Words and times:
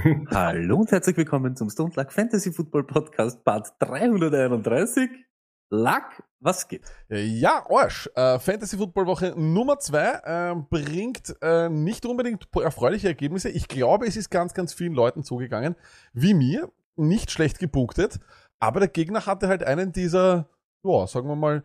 Hallo 0.30 0.76
und 0.78 0.90
herzlich 0.92 1.16
willkommen 1.16 1.56
zum 1.56 1.68
Stone 1.68 1.92
Luck 1.94 2.12
Fantasy 2.12 2.52
Football 2.52 2.84
Podcast 2.84 3.44
Part 3.44 3.72
331. 3.80 5.10
Luck, 5.70 6.22
was 6.38 6.68
geht? 6.68 6.82
Ja, 7.08 7.66
Arsch. 7.68 8.08
Äh, 8.14 8.38
Fantasy 8.38 8.78
Football 8.78 9.06
Woche 9.06 9.34
Nummer 9.36 9.78
2 9.78 10.20
ähm, 10.24 10.66
bringt 10.70 11.34
äh, 11.42 11.68
nicht 11.68 12.06
unbedingt 12.06 12.48
erfreuliche 12.56 13.08
Ergebnisse. 13.08 13.50
Ich 13.50 13.68
glaube, 13.68 14.06
es 14.06 14.16
ist 14.16 14.30
ganz, 14.30 14.54
ganz 14.54 14.72
vielen 14.72 14.94
Leuten 14.94 15.22
zugegangen, 15.22 15.76
wie 16.12 16.34
mir, 16.34 16.70
nicht 16.96 17.30
schlecht 17.30 17.58
gepunktet, 17.58 18.20
aber 18.58 18.80
der 18.80 18.88
Gegner 18.88 19.26
hatte 19.26 19.48
halt 19.48 19.64
einen 19.64 19.92
dieser, 19.92 20.48
ja, 20.82 21.06
sagen 21.06 21.28
wir 21.28 21.36
mal, 21.36 21.62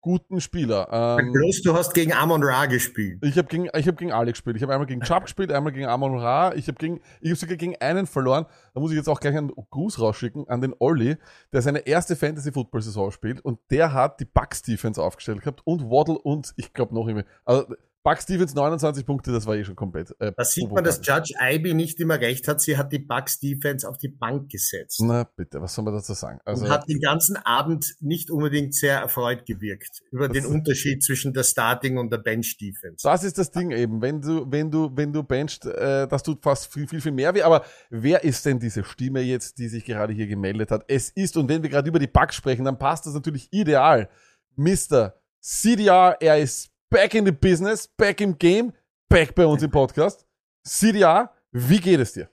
guten 0.00 0.40
Spieler. 0.40 1.18
Ähm, 1.20 1.32
Bloß 1.32 1.62
du 1.62 1.74
hast 1.74 1.94
gegen 1.94 2.12
Amon 2.12 2.42
Ra 2.42 2.66
gespielt. 2.66 3.18
ich 3.24 3.36
habe 3.36 3.48
gegen, 3.48 3.68
ich 3.76 3.88
hab 3.88 3.96
gegen 3.96 4.12
alle 4.12 4.30
gespielt. 4.30 4.56
Ich 4.56 4.62
habe 4.62 4.72
einmal 4.72 4.86
gegen 4.86 5.00
Chubb 5.00 5.24
gespielt, 5.24 5.50
einmal 5.52 5.72
gegen 5.72 5.86
Amon 5.86 6.18
Ra. 6.18 6.54
Ich 6.54 6.68
habe 6.68 6.78
gegen, 6.78 7.00
ich 7.20 7.30
habe 7.30 7.36
sogar 7.36 7.56
gegen 7.56 7.76
einen 7.76 8.06
verloren. 8.06 8.46
Da 8.74 8.80
muss 8.80 8.90
ich 8.92 8.96
jetzt 8.96 9.08
auch 9.08 9.20
gleich 9.20 9.36
einen 9.36 9.52
Gruß 9.70 10.00
rausschicken 10.00 10.48
an 10.48 10.60
den 10.60 10.74
Olli, 10.78 11.16
der 11.52 11.62
seine 11.62 11.80
erste 11.80 12.16
Fantasy 12.16 12.52
Football 12.52 12.82
Saison 12.82 13.10
spielt 13.10 13.40
und 13.40 13.58
der 13.70 13.92
hat 13.92 14.20
die 14.20 14.24
Bucks 14.26 14.62
Defense 14.62 15.02
aufgestellt 15.02 15.40
gehabt 15.40 15.62
und 15.64 15.90
Waddle 15.90 16.18
und 16.18 16.52
ich 16.56 16.72
glaube 16.72 16.94
noch 16.94 17.08
immer. 17.08 17.24
Also 17.44 17.74
Bucks 18.06 18.24
Defense 18.24 18.54
29 18.54 19.04
Punkte, 19.04 19.32
das 19.32 19.46
war 19.46 19.56
eh 19.56 19.64
schon 19.64 19.74
komplett. 19.74 20.14
Äh, 20.20 20.30
Da 20.36 20.44
sieht 20.44 20.70
man, 20.70 20.84
dass 20.84 21.04
Judge 21.04 21.34
Ivy 21.40 21.74
nicht 21.74 21.98
immer 21.98 22.20
recht 22.20 22.46
hat. 22.46 22.60
Sie 22.60 22.78
hat 22.78 22.92
die 22.92 23.00
Bucks 23.00 23.40
Defense 23.40 23.88
auf 23.88 23.98
die 23.98 24.06
Bank 24.06 24.48
gesetzt 24.48 25.00
Na 25.02 25.24
bitte, 25.24 25.60
was 25.60 25.74
soll 25.74 25.84
man 25.84 25.92
dazu 25.92 26.14
sagen? 26.14 26.38
Also 26.44 26.66
und 26.66 26.70
hat 26.70 26.88
den 26.88 27.00
ganzen 27.00 27.36
Abend 27.36 27.96
nicht 27.98 28.30
unbedingt 28.30 28.76
sehr 28.76 29.00
erfreut 29.00 29.44
gewirkt 29.44 30.04
über 30.12 30.28
den 30.28 30.46
Unterschied 30.46 31.02
zwischen 31.02 31.32
der 31.32 31.42
Starting 31.42 31.98
und 31.98 32.12
der 32.12 32.18
Bench 32.18 32.56
Defense. 32.58 33.02
Das 33.02 33.24
ist 33.24 33.38
das 33.38 33.50
Ding 33.50 33.72
eben, 33.72 34.00
wenn 34.00 34.20
du, 34.20 34.46
wenn 34.48 34.70
du, 34.70 34.88
wenn 34.94 35.12
du 35.12 35.24
benchst, 35.24 35.66
äh, 35.66 36.06
das 36.06 36.22
tut 36.22 36.44
fast 36.44 36.72
viel, 36.72 36.86
viel, 36.86 37.00
viel 37.00 37.10
mehr 37.10 37.34
weh. 37.34 37.42
Aber 37.42 37.64
wer 37.90 38.22
ist 38.22 38.46
denn 38.46 38.60
diese 38.60 38.84
Stimme 38.84 39.20
jetzt, 39.20 39.58
die 39.58 39.66
sich 39.66 39.84
gerade 39.84 40.12
hier 40.12 40.28
gemeldet 40.28 40.70
hat? 40.70 40.84
Es 40.86 41.10
ist, 41.10 41.36
und 41.36 41.48
wenn 41.48 41.60
wir 41.60 41.70
gerade 41.70 41.88
über 41.88 41.98
die 41.98 42.06
Bugs 42.06 42.36
sprechen, 42.36 42.66
dann 42.66 42.78
passt 42.78 43.04
das 43.06 43.14
natürlich 43.14 43.48
ideal. 43.50 44.08
Mr. 44.54 45.14
CDR, 45.40 46.16
er 46.20 46.38
ist 46.38 46.70
back 46.90 47.14
in 47.14 47.24
the 47.24 47.32
business, 47.32 47.86
back 47.86 48.20
im 48.20 48.38
game, 48.38 48.72
back 49.08 49.34
bei 49.34 49.46
uns 49.46 49.62
im 49.62 49.70
Podcast. 49.70 50.26
CDR, 50.64 51.32
wie 51.52 51.80
geht 51.80 52.00
es 52.00 52.12
dir? 52.12 52.30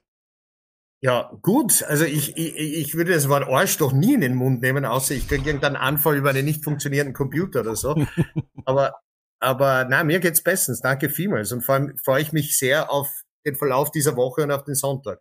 Ja, 1.02 1.38
gut. 1.42 1.84
Also 1.84 2.06
ich, 2.06 2.38
ich, 2.38 2.56
ich 2.58 2.96
würde 2.96 3.14
das 3.14 3.28
Wort 3.28 3.48
Arsch 3.50 3.78
doch 3.78 3.92
nie 3.92 4.14
in 4.14 4.22
den 4.22 4.36
Mund 4.36 4.62
nehmen, 4.62 4.86
außer 4.86 5.14
ich 5.14 5.28
kriege 5.28 5.46
irgendeinen 5.46 5.76
Anfall 5.76 6.16
über 6.16 6.30
einen 6.30 6.46
nicht 6.46 6.64
funktionierenden 6.64 7.14
Computer 7.14 7.60
oder 7.60 7.76
so. 7.76 7.96
aber, 8.66 8.94
aber 9.40 9.86
na, 9.90 10.04
mir 10.04 10.20
geht's 10.20 10.42
bestens. 10.42 10.80
Danke 10.80 11.10
vielmals. 11.10 11.52
Und 11.52 11.62
vor 11.62 11.76
allem 11.76 11.98
freue 11.98 12.22
ich 12.22 12.32
mich 12.32 12.58
sehr 12.58 12.90
auf 12.90 13.10
den 13.46 13.56
Verlauf 13.56 13.92
dieser 13.92 14.16
Woche 14.16 14.44
und 14.44 14.52
auf 14.52 14.64
den 14.64 14.76
Sonntag. 14.76 15.20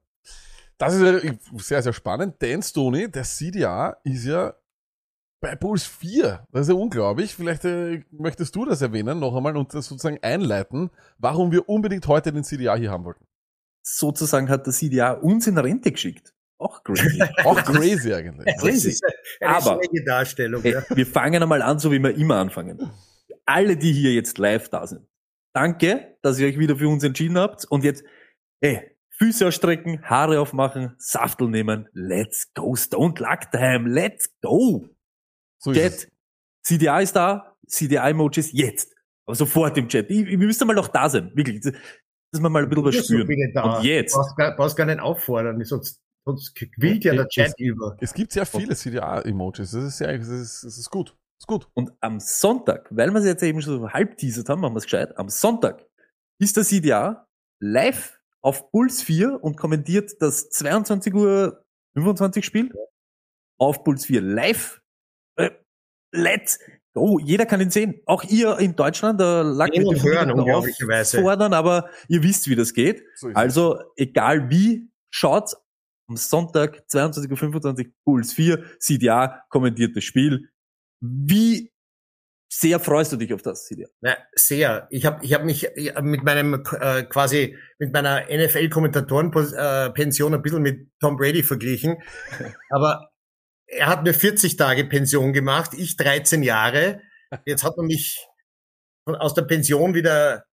Das 0.79 0.95
ist 0.95 1.39
sehr, 1.59 1.83
sehr 1.83 1.93
spannend, 1.93 2.41
denn 2.41 2.63
Stoney, 2.63 3.11
der 3.11 3.25
CDR 3.25 3.99
ist 4.05 4.25
ja 4.25 4.55
bei 5.43 5.57
Bulls 5.57 5.85
4. 5.85 6.47
Das 6.53 6.63
ist 6.63 6.69
ja 6.69 6.75
unglaublich. 6.75 7.35
Vielleicht 7.35 7.65
äh, 7.67 8.03
möchtest 8.11 8.57
du 8.57 8.65
das 8.65 8.81
erwähnen 8.81 9.19
noch 9.19 9.37
einmal 9.37 9.57
und 9.59 9.75
das 9.75 9.87
sozusagen 9.87 10.19
einleiten, 10.23 10.91
warum 11.19 11.53
wir 11.53 11.69
unbedingt 11.69 12.07
heute 12.07 12.33
den 12.33 12.45
CDA 12.45 12.77
hier 12.77 12.91
haben 12.91 13.05
wollten. 13.05 13.27
Sozusagen 13.85 14.49
hat 14.49 14.67
der 14.67 14.73
CDA 14.73 15.13
uns 15.13 15.47
in 15.47 15.59
Rente 15.59 15.93
geschickt. 15.93 16.33
Auch 16.59 16.83
crazy. 16.85 17.21
Auch 17.45 17.57
crazy 17.63 18.15
eigentlich. 18.15 18.57
Crazy. 18.59 18.89
Das 18.91 19.01
ist 19.01 19.05
eine 19.41 19.57
Aber- 19.57 19.81
Darstellung. 20.07 20.63
Hey, 20.63 20.73
Ja. 20.75 20.85
wir 20.97 21.07
fangen 21.07 21.43
einmal 21.43 21.61
an, 21.61 21.79
so 21.81 21.91
wie 21.91 21.99
wir 21.99 22.15
immer 22.17 22.37
anfangen. 22.37 22.91
Alle, 23.45 23.77
die 23.77 23.93
hier 23.93 24.15
jetzt 24.15 24.39
live 24.39 24.69
da 24.69 24.87
sind. 24.87 25.07
Danke, 25.53 26.17
dass 26.23 26.39
ihr 26.39 26.47
euch 26.47 26.59
wieder 26.59 26.77
für 26.77 26.89
uns 26.89 27.03
entschieden 27.03 27.37
habt. 27.37 27.65
Und 27.65 27.83
jetzt, 27.85 28.05
hey, 28.63 28.97
Füße 29.19 29.47
ausstrecken, 29.47 30.03
Haare 30.05 30.41
aufmachen, 30.41 30.95
Saftel 30.99 31.49
nehmen. 31.49 31.89
Let's 31.93 32.55
go, 32.55 32.75
Stone 32.77 33.15
Luck 33.19 33.51
Time. 33.51 33.89
Let's 33.89 34.31
go. 34.41 34.89
So 35.63 35.71
ist 35.71 35.79
es. 35.79 36.01
Chat, 36.03 36.13
CDA 36.63 37.01
ist 37.01 37.15
da, 37.15 37.57
CDA-Emojis 37.67 38.53
jetzt. 38.53 38.95
Aber 39.27 39.35
sofort 39.37 39.77
im 39.79 39.89
Chat. 39.89 40.11
Ich, 40.11 40.27
wir 40.27 40.39
müssen 40.39 40.67
mal 40.67 40.75
noch 40.75 40.89
da 40.89 41.09
sein, 41.09 41.31
wirklich. 41.35 41.61
Dass 41.61 42.43
wir 42.43 42.49
mal 42.49 42.63
ein 42.63 42.69
bisschen 42.69 42.85
was 42.85 42.95
Ja, 42.95 43.03
so 43.03 43.19
spüren. 43.19 43.63
Und 43.63 43.85
jetzt, 43.85 44.15
Du 44.15 44.19
brauchst 44.19 44.37
gar, 44.37 44.57
brauchst 44.57 44.77
gar 44.77 44.87
nicht 44.87 45.01
auffordern, 45.01 45.63
sonst, 45.65 46.01
sonst 46.25 46.55
quillt 46.55 47.05
ja 47.05 47.15
der 47.15 47.29
Chat 47.29 47.59
über. 47.59 47.97
Es 48.01 48.15
gibt 48.15 48.33
sehr 48.33 48.47
viele 48.47 48.75
CDA-Emojis. 48.75 49.71
Das 49.71 49.85
ist 49.85 49.99
sehr, 49.99 50.17
das 50.17 50.29
ist, 50.29 50.65
das 50.65 50.79
ist 50.79 50.91
gut. 50.91 51.11
Das 51.11 51.45
ist 51.45 51.47
gut. 51.47 51.69
und 51.75 51.93
am 52.01 52.21
Sonntag, 52.21 52.89
weil 52.91 53.11
wir 53.11 53.19
es 53.19 53.25
jetzt 53.27 53.43
eben 53.43 53.61
schon 53.61 53.81
so 53.81 53.91
halb 53.91 54.17
teasert 54.17 54.49
haben, 54.49 54.61
machen 54.61 54.75
wir 54.75 54.79
es 54.79 54.85
gescheit, 54.85 55.17
am 55.19 55.29
Sonntag 55.29 55.85
ist 56.39 56.57
der 56.57 56.65
CDA 56.65 57.27
live 57.61 58.19
auf 58.43 58.71
Puls 58.71 59.03
4 59.03 59.43
und 59.43 59.57
kommentiert 59.57 60.13
das 60.21 60.51
22 60.51 61.15
Uhr 61.15 61.65
25 61.95 62.45
Spiel 62.45 62.73
auf 63.59 63.85
Puls 63.85 64.07
4 64.07 64.21
live. 64.21 64.82
Äh, 66.13 66.21
let's 66.21 66.59
go. 66.95 67.19
Jeder 67.19 67.47
kann 67.47 67.61
ihn 67.61 67.71
sehen. 67.71 68.01
Auch 68.07 68.25
ihr 68.25 68.59
in 68.59 68.77
Deutschland, 68.77 69.21
da 69.21 69.43
lag 69.43 69.69
Sehen 69.73 69.87
und 69.87 70.03
hören, 70.03 70.31
unglaublicherweise. 70.31 71.19
auffordern, 71.19 71.55
aber 71.55 71.89
ihr 72.09 72.23
wisst, 72.23 72.49
wie 72.49 72.57
das 72.57 72.75
geht. 72.75 73.03
So. 73.15 73.29
Also, 73.35 73.81
egal 73.97 74.51
wie, 74.51 74.91
schaut 75.11 75.55
am 76.09 76.17
Sonntag 76.17 76.83
22.25 76.91 77.87
Uhr 77.87 77.93
Puls 78.05 78.33
4, 78.33 78.65
CDA 78.79 79.43
kommentiert 79.49 79.97
das 79.97 80.05
Spiel. 80.05 80.49
Wie 81.01 81.73
sehr 82.53 82.79
freust 82.79 83.11
du 83.13 83.17
dich 83.17 83.33
auf 83.33 83.41
das, 83.41 83.65
CDA? 83.65 83.89
Ja, 84.03 84.19
sehr. 84.35 84.87
Ich 84.91 85.07
habe 85.07 85.25
ich 85.25 85.33
hab 85.33 85.45
mich 85.45 85.75
äh, 85.75 86.03
mit 86.03 86.23
meinem 86.23 86.63
äh, 86.81 87.05
quasi 87.05 87.57
mit 87.79 87.95
meiner 87.95 88.27
NFL-Kommentatoren-Pension 88.31 90.35
ein 90.35 90.43
bisschen 90.43 90.63
mit 90.63 90.91
Tom 91.01 91.17
Brady 91.17 91.43
verglichen. 91.43 91.97
Aber 92.71 93.09
er 93.73 93.87
hat 93.87 94.01
eine 94.01 94.15
40 94.15 94.57
Tage 94.57 94.85
Pension 94.85 95.33
gemacht, 95.33 95.73
ich 95.75 95.97
13 95.97 96.43
Jahre. 96.43 97.01
Jetzt 97.47 97.65
hat 97.65 97.77
man 97.77 97.87
mich 97.87 98.27
aus 99.07 99.35
der 99.35 99.43
Pension 99.43 99.95
wieder 99.95 100.45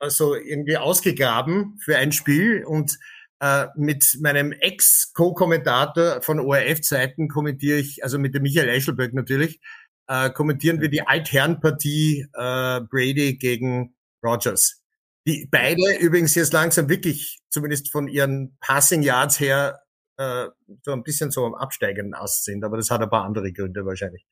also 0.00 0.34
irgendwie 0.34 0.76
ausgegraben 0.76 1.78
für 1.82 1.96
ein 1.96 2.12
Spiel 2.12 2.64
und 2.64 2.98
äh, 3.40 3.66
mit 3.76 4.18
meinem 4.20 4.52
Ex-Co-Kommentator 4.52 6.20
von 6.22 6.40
ORF-Zeiten 6.40 7.28
kommentiere 7.28 7.78
ich, 7.78 8.02
also 8.02 8.18
mit 8.18 8.34
dem 8.34 8.42
Michael 8.42 8.68
Eschelböck 8.68 9.14
natürlich, 9.14 9.60
äh, 10.08 10.30
kommentieren 10.30 10.80
wir 10.80 10.88
die 10.88 11.06
Altherrenpartie 11.06 12.26
äh, 12.32 12.80
Brady 12.90 13.36
gegen 13.38 13.94
Rogers. 14.22 14.82
Die 15.26 15.48
beide 15.50 15.96
übrigens 16.00 16.34
jetzt 16.34 16.52
langsam 16.52 16.88
wirklich, 16.88 17.38
zumindest 17.48 17.90
von 17.90 18.08
ihren 18.08 18.58
Passing 18.60 19.02
Yards 19.02 19.40
her, 19.40 19.80
äh, 20.18 20.48
so 20.82 20.92
ein 20.92 21.02
bisschen 21.02 21.30
so 21.30 21.44
am 21.44 21.54
absteigenden 21.54 22.14
Ast 22.14 22.44
sind, 22.44 22.64
aber 22.64 22.76
das 22.76 22.90
hat 22.90 23.00
ein 23.02 23.10
paar 23.10 23.24
andere 23.24 23.52
Gründe 23.52 23.84
wahrscheinlich. 23.84 24.26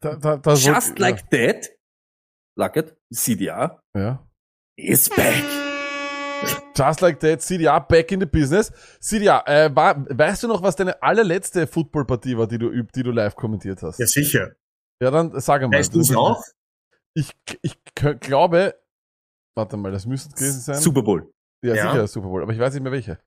Da, 0.00 0.16
da, 0.16 0.36
da 0.36 0.52
Just 0.54 0.90
wollt- 0.90 0.98
like 0.98 1.30
that, 1.30 1.70
Lucket, 2.56 2.96
CDA 3.12 3.80
ja. 3.96 4.26
is 4.76 5.08
back. 5.10 5.42
Just 6.76 7.00
like 7.00 7.18
that, 7.20 7.42
CDA 7.42 7.80
back 7.80 8.12
in 8.12 8.20
the 8.20 8.26
business. 8.26 8.70
CDA, 9.00 9.42
äh, 9.46 9.74
war, 9.74 10.04
weißt 10.08 10.44
du 10.44 10.48
noch, 10.48 10.62
was 10.62 10.76
deine 10.76 11.00
allerletzte 11.02 11.66
Footballpartie 11.66 12.36
war, 12.38 12.46
die 12.46 12.58
du, 12.58 12.70
die 12.84 13.02
du 13.02 13.10
live 13.10 13.34
kommentiert 13.34 13.82
hast? 13.82 13.98
Ja, 13.98 14.06
sicher. 14.06 14.52
Ja, 15.02 15.10
dann 15.10 15.38
sag 15.40 15.62
einmal. 15.62 15.80
Weißt 15.80 15.94
du 15.94 16.00
es 16.00 16.14
auch? 16.14 16.40
Ich, 17.14 17.32
ich 17.62 17.76
glaube, 18.20 18.76
warte 19.56 19.76
mal, 19.76 19.90
das 19.90 20.06
müsste 20.06 20.28
es 20.28 20.34
gewesen 20.36 20.60
sein. 20.60 20.76
Super 20.76 21.02
Bowl. 21.02 21.32
Ja, 21.64 21.74
Ja. 21.74 21.90
sicher, 21.90 22.06
Super 22.06 22.28
Bowl, 22.28 22.42
aber 22.42 22.52
ich 22.52 22.58
weiß 22.60 22.74
nicht 22.74 22.82
mehr 22.84 22.92
welche. 22.92 23.18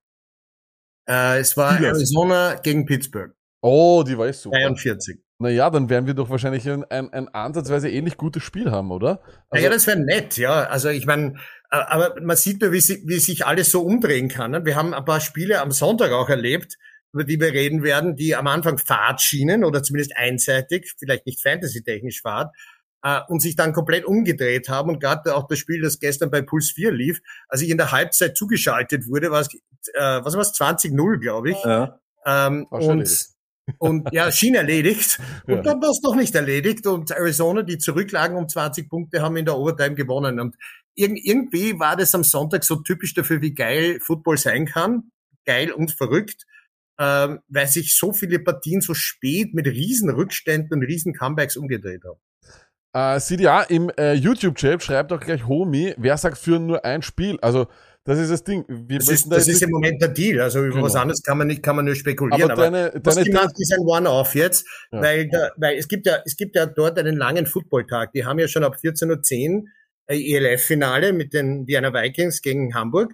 Äh, 1.07 1.39
es 1.39 1.57
war 1.57 1.75
Steelers. 1.75 1.98
Arizona 1.98 2.56
gegen 2.56 2.86
Pittsburgh. 2.86 3.33
Oh, 3.62 4.03
die 4.06 4.18
war 4.18 4.27
eh 4.27 4.33
super. 4.33 4.57
43. 4.57 5.19
Naja, 5.39 5.69
dann 5.71 5.89
werden 5.89 6.06
wir 6.06 6.13
doch 6.13 6.30
wahrscheinlich 6.30 6.69
ein, 6.69 6.83
ein, 6.86 7.12
ein 7.12 7.27
ansatzweise 7.30 7.89
ähnlich 7.89 8.18
gutes 8.18 8.44
Spiel 8.44 8.69
haben, 8.69 8.92
oder? 8.92 9.24
Also, 9.50 9.63
ja, 9.63 9.71
das 9.71 9.88
wäre 9.88 10.00
nett, 10.00 10.38
ja. 10.38 10.65
Also 10.65 10.89
ich 10.89 11.07
meine, 11.07 11.36
aber 11.69 12.15
man 12.21 12.38
sieht 12.38 12.62
nur, 12.62 12.71
wie, 12.71 12.80
wie 12.80 13.19
sich 13.19 13.45
alles 13.45 13.71
so 13.71 13.81
umdrehen 13.81 14.30
kann. 14.30 14.51
ne? 14.51 14.65
Wir 14.65 14.75
haben 14.75 14.94
ein 14.94 15.06
paar 15.06 15.19
Spiele 15.19 15.62
am 15.62 15.71
Sonntag 15.71 16.12
auch 16.12 16.30
erlebt, 16.30 16.77
über 17.13 17.24
die 17.24 17.39
wir 17.39 17.53
reden 17.53 17.81
werden, 17.81 18.15
die 18.15 18.36
am 18.36 18.48
Anfang 18.48 18.77
Fahrt 18.77 19.21
schienen 19.21 19.63
oder 19.63 19.81
zumindest 19.81 20.15
einseitig, 20.15 20.94
vielleicht 21.00 21.25
nicht 21.25 21.42
fantasy-technisch 21.42 22.21
Fahrt, 22.21 22.56
äh, 23.03 23.19
und 23.27 23.42
sich 23.42 23.56
dann 23.56 23.74
komplett 23.74 24.06
umgedreht 24.06 24.69
haben. 24.69 24.89
Und 24.89 25.00
gerade 25.00 25.36
auch 25.36 25.48
das 25.48 25.59
Spiel, 25.59 25.81
das 25.81 26.00
gestern 26.00 26.30
bei 26.30 26.42
Puls 26.42 26.71
4 26.71 26.92
lief, 26.92 27.19
als 27.48 27.62
ich 27.62 27.69
in 27.69 27.77
der 27.77 27.92
Halbzeit 27.92 28.38
zugeschaltet 28.38 29.07
wurde, 29.07 29.31
war 29.31 29.42
es 29.42 29.50
äh, 29.94 30.24
was 30.24 30.36
war's, 30.36 30.54
20-0, 30.54 31.19
glaube 31.19 31.51
ich. 31.51 31.63
Ja. 31.63 32.00
Ähm, 32.25 32.68
War 32.69 32.81
und, 32.81 33.28
und 33.78 34.10
ja, 34.12 34.31
schien 34.31 34.56
erledigt. 34.56 35.19
Und 35.48 35.56
Ja. 35.56 35.62
dann 35.62 35.81
war 35.81 35.89
es 35.89 36.01
noch 36.04 36.16
nicht 36.16 36.36
erledigt. 36.36 36.86
Und 36.88 37.12
Arizona, 37.12 37.63
die 37.63 37.78
zurücklagen 37.78 38.36
um 38.38 38.48
20 38.48 38.89
Punkte, 38.89 39.22
haben 39.22 39.38
in 39.38 39.45
der 39.45 39.57
Overtime 39.57 39.95
gewonnen. 39.95 40.39
Und 40.39 40.56
irg 40.95 41.13
irgendwie 41.16 41.80
war 41.80 41.95
das 41.95 42.13
am 42.13 42.24
Sonntag 42.24 42.63
so 42.63 42.78
typisch 42.78 43.13
dafür, 43.13 43.42
wie 43.42 43.54
geil 43.54 44.00
Football 44.01 44.38
sein 44.38 44.66
kann. 44.66 45.12
Geil 45.45 45.72
und 45.72 45.92
verrückt. 45.92 46.45
Ähm, 47.00 47.39
weil 47.48 47.68
sich 47.68 47.98
so 47.98 48.13
viele 48.13 48.39
Partien 48.39 48.81
so 48.81 48.94
spät 48.94 49.54
mit 49.54 49.66
riesen 49.66 50.10
Rückständen 50.10 50.74
und 50.74 50.84
riesen 50.84 51.13
Comebacks 51.13 51.57
umgedreht 51.57 52.04
haben. 52.04 52.19
Äh, 52.94 53.19
CDA 53.22 53.63
im 53.63 53.89
äh, 53.98 54.13
YouTube-Chat 54.13 54.84
schreibt 54.84 55.13
auch 55.13 55.19
gleich 55.19 55.48
Homie, 55.48 55.94
wer 55.98 56.18
sagt 56.18 56.38
für 56.38 56.60
nur 56.60 56.84
ein 56.84 57.01
Spiel? 57.01 57.39
Also, 57.42 57.68
das 58.03 58.19
ist 58.19 58.31
das 58.31 58.44
Ding. 58.44 58.65
Wir 58.68 59.00
Das 59.00 59.09
ist, 59.09 59.31
das 59.31 59.45
jetzt 59.45 59.56
ist 59.56 59.62
im 59.63 59.69
Moment 59.71 60.01
der 60.01 60.09
Deal. 60.09 60.42
Also 60.42 60.59
über 60.59 60.74
Genau. 60.75 60.86
was 60.86 60.95
anderes 60.95 61.21
kann 61.21 61.38
man 61.38 61.48
nicht, 61.48 61.62
kann 61.62 61.75
man 61.75 61.86
nur 61.86 61.95
spekulieren. 61.95 62.50
aber 62.51 62.69
deine, 62.69 62.92
Was 63.03 63.15
deine 63.15 63.27
gemacht 63.27 63.53
ist 63.57 63.74
ein 63.74 63.86
One-Off 63.86 64.33
jetzt, 64.36 64.65
Ja. 64.92 65.01
weil, 65.01 65.30
da, 65.30 65.51
weil 65.57 65.77
es 65.77 65.88
gibt 65.88 66.06
ja, 66.07 66.18
es 66.25 66.36
gibt 66.36 66.56
ja 66.56 66.65
dort 66.65 66.98
einen 66.98 67.15
langen 67.15 67.45
Footballtag. 67.45 68.12
Die 68.13 68.25
haben 68.25 68.39
ja 68.39 68.48
schon 68.48 68.63
ab 68.63 68.77
14.10 68.81 69.09
Uhr 69.09 69.63
ein 70.07 70.19
ELF-Finale 70.19 71.13
mit 71.13 71.33
den 71.33 71.68
Vienna 71.68 71.94
Vikings 71.94 72.42
gegen 72.42 72.74
Hamburg. 72.74 73.13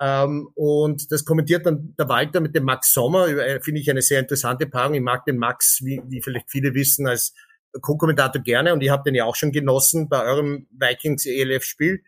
Ähm, 0.00 0.48
und 0.54 1.12
das 1.12 1.24
kommentiert 1.24 1.66
dann 1.66 1.94
der 1.98 2.08
Walter 2.08 2.40
mit 2.40 2.54
dem 2.56 2.64
Max 2.64 2.92
Sommer. 2.92 3.28
Äh, 3.28 3.60
Finde 3.60 3.80
ich 3.80 3.90
eine 3.90 4.02
sehr 4.02 4.18
interessante 4.20 4.66
Paarung. 4.66 4.94
Ich 4.94 5.00
mag 5.02 5.24
den 5.26 5.36
Max, 5.36 5.80
wie, 5.84 6.02
wie 6.08 6.22
vielleicht 6.22 6.50
viele 6.50 6.74
wissen, 6.74 7.06
als 7.06 7.34
Co-Kommentator 7.80 8.42
gerne. 8.42 8.72
Und 8.72 8.82
ich 8.82 8.90
habe 8.90 9.02
den 9.04 9.14
ja 9.14 9.24
auch 9.24 9.36
schon 9.36 9.52
genossen 9.52 10.08
bei 10.08 10.24
eurem 10.24 10.66
Vikings 10.72 11.26
ELF-Spiel. 11.26 12.02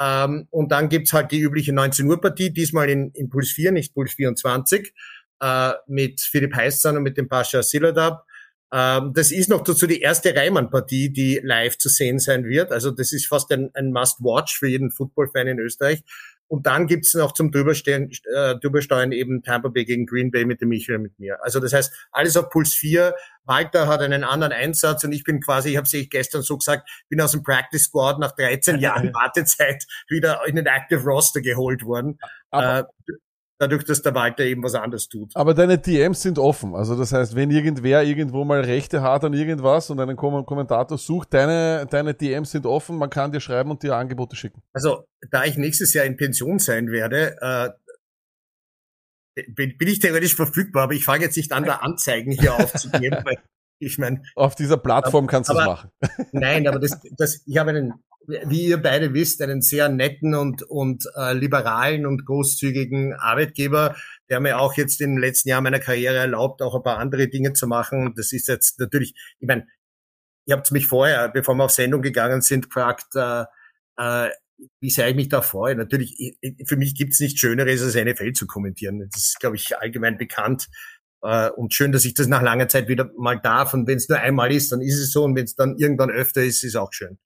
Ähm, 0.00 0.48
und 0.50 0.72
dann 0.72 0.88
gibt's 0.88 1.12
halt 1.12 1.30
die 1.30 1.40
übliche 1.40 1.72
19 1.74 2.06
Uhr 2.06 2.20
Partie, 2.20 2.50
diesmal 2.50 2.88
in, 2.88 3.10
in 3.12 3.28
Puls 3.28 3.50
4, 3.50 3.72
nicht 3.72 3.94
Puls 3.94 4.14
24, 4.14 4.94
äh, 5.40 5.72
mit 5.86 6.20
Philipp 6.20 6.54
Heißzahn 6.54 6.96
und 6.96 7.02
mit 7.02 7.18
dem 7.18 7.28
Pascha 7.28 7.62
Siladab. 7.62 8.24
Ähm, 8.72 9.12
das 9.14 9.30
ist 9.30 9.50
noch 9.50 9.62
dazu 9.62 9.86
die 9.86 10.00
erste 10.00 10.34
Reimann-Partie, 10.34 11.12
die 11.12 11.40
live 11.42 11.76
zu 11.76 11.88
sehen 11.88 12.18
sein 12.18 12.44
wird. 12.44 12.72
Also 12.72 12.90
das 12.90 13.12
ist 13.12 13.26
fast 13.26 13.52
ein, 13.52 13.70
ein 13.74 13.92
Must-Watch 13.92 14.58
für 14.58 14.68
jeden 14.68 14.90
Football-Fan 14.90 15.48
in 15.48 15.58
Österreich. 15.58 16.02
Und 16.50 16.66
dann 16.66 16.88
gibt's 16.88 17.14
noch 17.14 17.30
zum 17.32 17.52
Drüberstehen, 17.52 18.10
äh, 18.34 18.56
Drübersteuern 18.56 19.12
eben 19.12 19.44
Tampa 19.44 19.68
Bay 19.68 19.84
gegen 19.84 20.04
Green 20.04 20.32
Bay 20.32 20.44
mit 20.44 20.60
dem 20.60 20.70
Michael 20.70 20.98
mit 20.98 21.16
mir. 21.20 21.38
Also 21.44 21.60
das 21.60 21.72
heißt, 21.72 21.92
alles 22.10 22.36
auf 22.36 22.50
Puls 22.50 22.74
4. 22.74 23.14
Walter 23.44 23.86
hat 23.86 24.00
einen 24.00 24.24
anderen 24.24 24.52
Einsatz 24.52 25.04
und 25.04 25.12
ich 25.12 25.22
bin 25.22 25.40
quasi, 25.40 25.70
ich 25.70 25.76
habe 25.76 25.86
es 25.86 26.10
gestern 26.10 26.42
so 26.42 26.58
gesagt, 26.58 26.90
bin 27.08 27.20
aus 27.20 27.30
dem 27.30 27.44
Practice 27.44 27.84
Squad 27.84 28.18
nach 28.18 28.32
13 28.32 28.80
Jahren 28.80 29.14
Wartezeit 29.14 29.86
wieder 30.08 30.40
in 30.44 30.56
den 30.56 30.66
Active 30.66 31.02
Roster 31.04 31.40
geholt 31.40 31.84
worden. 31.84 32.18
Aber- 32.50 32.88
äh, 33.08 33.12
dadurch, 33.60 33.84
dass 33.84 34.02
der 34.02 34.14
Walter 34.14 34.44
eben 34.44 34.62
was 34.62 34.74
anderes 34.74 35.08
tut. 35.08 35.36
Aber 35.36 35.54
deine 35.54 35.78
DMs 35.78 36.22
sind 36.22 36.38
offen. 36.38 36.74
Also 36.74 36.96
das 36.96 37.12
heißt, 37.12 37.36
wenn 37.36 37.50
irgendwer 37.50 38.02
irgendwo 38.02 38.44
mal 38.44 38.60
Rechte 38.60 39.02
hat 39.02 39.22
an 39.22 39.34
irgendwas 39.34 39.90
und 39.90 40.00
einen 40.00 40.16
Kom 40.16 40.44
Kommentator 40.46 40.96
sucht, 40.96 41.34
deine, 41.34 41.86
deine 41.88 42.14
DMs 42.14 42.52
sind 42.52 42.64
offen, 42.64 42.96
man 42.96 43.10
kann 43.10 43.32
dir 43.32 43.40
schreiben 43.40 43.70
und 43.70 43.82
dir 43.82 43.94
Angebote 43.94 44.34
schicken. 44.34 44.62
Also, 44.72 45.04
da 45.30 45.44
ich 45.44 45.56
nächstes 45.56 45.92
Jahr 45.92 46.06
in 46.06 46.16
Pension 46.16 46.58
sein 46.58 46.90
werde, 46.90 47.36
äh, 47.40 47.70
bin, 49.48 49.76
bin 49.76 49.88
ich 49.88 50.00
theoretisch 50.00 50.34
verfügbar, 50.34 50.84
aber 50.84 50.94
ich 50.94 51.04
fange 51.04 51.24
jetzt 51.24 51.36
nicht 51.36 51.52
an, 51.52 51.64
da 51.64 51.76
Anzeigen 51.76 52.32
hier 52.32 52.54
aufzugeben, 52.54 53.18
weil 53.24 53.38
ich 53.78 53.98
meine, 53.98 54.22
Auf 54.34 54.54
dieser 54.54 54.78
Plattform 54.78 55.26
kannst 55.26 55.50
du 55.50 55.58
es 55.58 55.64
machen. 55.64 55.90
nein, 56.32 56.66
aber 56.66 56.78
das, 56.78 56.98
das, 57.16 57.42
ich 57.46 57.58
habe 57.58 57.70
einen, 57.70 57.94
wie 58.46 58.66
ihr 58.66 58.78
beide 58.78 59.14
wisst, 59.14 59.40
einen 59.42 59.60
sehr 59.62 59.88
netten 59.88 60.34
und, 60.34 60.62
und 60.62 61.04
äh, 61.16 61.32
liberalen 61.34 62.06
und 62.06 62.24
großzügigen 62.26 63.14
Arbeitgeber, 63.14 63.96
der 64.28 64.40
mir 64.40 64.58
auch 64.58 64.74
jetzt 64.76 65.00
im 65.00 65.18
letzten 65.18 65.48
Jahr 65.50 65.60
meiner 65.60 65.80
Karriere 65.80 66.16
erlaubt, 66.16 66.62
auch 66.62 66.74
ein 66.74 66.82
paar 66.82 66.98
andere 66.98 67.28
Dinge 67.28 67.52
zu 67.52 67.66
machen. 67.66 68.06
Und 68.06 68.18
das 68.18 68.32
ist 68.32 68.48
jetzt 68.48 68.78
natürlich, 68.80 69.14
ich 69.38 69.46
meine, 69.46 69.66
ihr 70.46 70.56
habt 70.56 70.70
mich 70.72 70.86
vorher, 70.86 71.28
bevor 71.28 71.54
wir 71.54 71.64
auf 71.64 71.70
Sendung 71.70 72.02
gegangen 72.02 72.40
sind, 72.42 72.66
gefragt, 72.70 73.14
äh, 73.14 73.44
äh, 73.98 74.30
wie 74.80 74.90
sehr 74.90 75.08
ich 75.08 75.16
mich 75.16 75.28
da 75.28 75.40
freue. 75.42 75.74
Natürlich, 75.74 76.14
ich- 76.18 76.36
ich- 76.40 76.68
für 76.68 76.76
mich 76.76 76.94
gibt's 76.94 77.20
nichts 77.20 77.40
Schöneres, 77.40 77.82
als 77.82 77.94
NFL 77.94 78.32
zu 78.32 78.46
kommentieren. 78.46 79.08
Das 79.10 79.22
ist, 79.22 79.40
glaube 79.40 79.56
ich, 79.56 79.78
allgemein 79.78 80.18
bekannt. 80.18 80.68
Äh, 81.22 81.50
Und 81.50 81.74
schön, 81.74 81.92
dass 81.92 82.04
ich 82.04 82.14
das 82.14 82.28
nach 82.28 82.42
langer 82.42 82.68
Zeit 82.68 82.88
wieder 82.88 83.10
mal 83.18 83.38
darf. 83.40 83.74
Und 83.74 83.86
wenn 83.86 83.96
es 83.98 84.08
nur 84.08 84.18
einmal 84.18 84.52
ist, 84.52 84.72
dann 84.72 84.80
ist 84.80 84.98
es 84.98 85.12
so. 85.12 85.24
Und 85.24 85.34
wenn 85.36 85.44
es 85.44 85.54
dann 85.54 85.76
irgendwann 85.78 86.10
öfter 86.10 86.42
ist, 86.42 86.62
ist 86.64 86.76
auch 86.76 86.92
schön. 86.92 87.18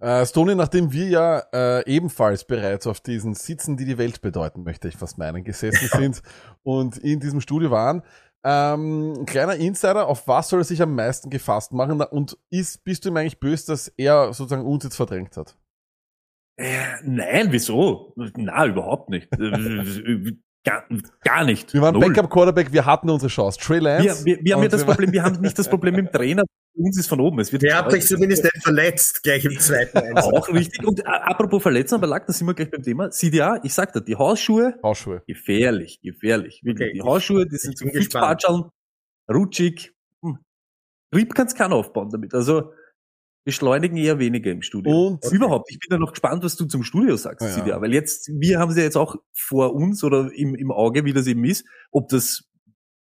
Äh, 0.00 0.24
Stony, 0.26 0.54
nachdem 0.54 0.92
wir 0.92 1.08
ja 1.08 1.42
äh, 1.52 1.90
ebenfalls 1.92 2.44
bereits 2.44 2.86
auf 2.86 3.00
diesen 3.00 3.34
Sitzen, 3.34 3.76
die 3.76 3.84
die 3.84 3.98
Welt 3.98 4.20
bedeuten, 4.20 4.62
möchte 4.62 4.86
ich 4.88 4.96
fast 4.96 5.18
meinen, 5.18 5.42
gesessen 5.42 5.88
sind 5.88 6.22
und 6.62 6.98
in 6.98 7.18
diesem 7.18 7.40
Studio 7.40 7.70
waren, 7.70 8.02
ähm, 8.44 9.24
kleiner 9.26 9.56
Insider, 9.56 10.06
auf 10.06 10.28
was 10.28 10.48
soll 10.48 10.60
er 10.60 10.64
sich 10.64 10.80
am 10.80 10.94
meisten 10.94 11.30
gefasst 11.30 11.72
machen 11.72 12.00
und 12.00 12.38
ist, 12.50 12.84
bist 12.84 13.04
du 13.04 13.08
ihm 13.08 13.16
eigentlich 13.16 13.40
böse, 13.40 13.66
dass 13.66 13.88
er 13.88 14.32
sozusagen 14.32 14.64
uns 14.64 14.84
jetzt 14.84 14.96
verdrängt 14.96 15.36
hat? 15.36 15.56
Äh, 16.56 16.78
nein, 17.04 17.48
wieso? 17.50 18.14
Na, 18.36 18.66
überhaupt 18.66 19.10
nicht. 19.10 19.32
Äh, 19.32 20.32
gar, 20.64 20.84
gar 21.22 21.44
nicht. 21.44 21.72
Wir 21.74 21.82
waren. 21.82 21.98
Backup-Quarterback, 21.98 22.72
wir 22.72 22.84
hatten 22.86 23.10
unsere 23.10 23.30
Chance. 23.30 23.58
Trey 23.60 23.78
Lance. 23.78 24.24
Wir, 24.24 24.36
wir, 24.36 24.44
wir 24.44 24.54
haben 24.54 24.62
ja 24.62 24.68
das 24.68 24.84
Problem, 24.84 25.12
wir 25.12 25.22
haben 25.22 25.40
nicht 25.40 25.58
das 25.58 25.68
Problem 25.68 25.96
mit 25.96 26.06
dem 26.06 26.12
Trainer. 26.12 26.44
Uns 26.78 26.96
ist 26.98 27.08
von 27.08 27.20
oben. 27.20 27.40
Es 27.40 27.52
wird 27.52 27.62
Der 27.62 27.76
hat 27.78 27.90
sich 27.90 28.06
zumindest 28.06 28.44
nicht 28.44 28.62
verletzt, 28.62 29.22
gleich 29.22 29.44
im 29.44 29.58
zweiten 29.58 29.98
Einsatz. 29.98 30.24
auch 30.26 30.48
richtig. 30.48 30.86
Und 30.86 31.00
äh, 31.00 31.04
apropos 31.04 31.62
Verletzung, 31.62 31.98
aber 31.98 32.06
lag, 32.06 32.24
da 32.26 32.32
sind 32.32 32.46
wir 32.46 32.54
gleich 32.54 32.70
beim 32.70 32.82
Thema. 32.82 33.10
CDA, 33.10 33.60
ich 33.64 33.74
sag 33.74 33.92
dir, 33.92 34.00
die 34.00 34.16
Hausschuhe, 34.16 34.78
Hausschuhe. 34.82 35.22
gefährlich, 35.26 36.00
gefährlich. 36.02 36.60
Wirklich. 36.62 36.88
Okay, 36.90 36.92
die 36.94 37.02
Hausschuhe, 37.02 37.46
die 37.46 37.56
sind 37.56 37.78
gespannt. 37.78 38.04
Spatscheln, 38.42 38.64
rutschig. 39.30 39.92
Hm. 40.22 40.38
Trieb 41.12 41.34
kann's 41.34 41.54
keiner 41.54 41.74
aufbauen 41.74 42.10
damit. 42.10 42.32
Also, 42.34 42.72
beschleunigen 43.44 43.96
eher 43.96 44.18
weniger 44.18 44.50
im 44.50 44.60
Studio. 44.62 45.06
Und 45.06 45.24
Überhaupt. 45.32 45.70
Ich 45.70 45.78
bin 45.78 45.88
ja 45.90 45.98
noch 45.98 46.10
gespannt, 46.12 46.44
was 46.44 46.56
du 46.56 46.66
zum 46.66 46.82
Studio 46.82 47.16
sagst, 47.16 47.40
Ja, 47.46 47.48
ja. 47.48 47.54
CDA. 47.64 47.80
Weil 47.80 47.94
jetzt, 47.94 48.28
wir 48.38 48.58
haben 48.58 48.72
sie 48.72 48.82
jetzt 48.82 48.96
auch 48.96 49.16
vor 49.34 49.74
uns 49.74 50.04
oder 50.04 50.30
im, 50.34 50.54
im 50.54 50.70
Auge, 50.70 51.04
wie 51.06 51.14
das 51.14 51.26
eben 51.26 51.44
ist, 51.44 51.64
ob 51.90 52.08
das, 52.10 52.44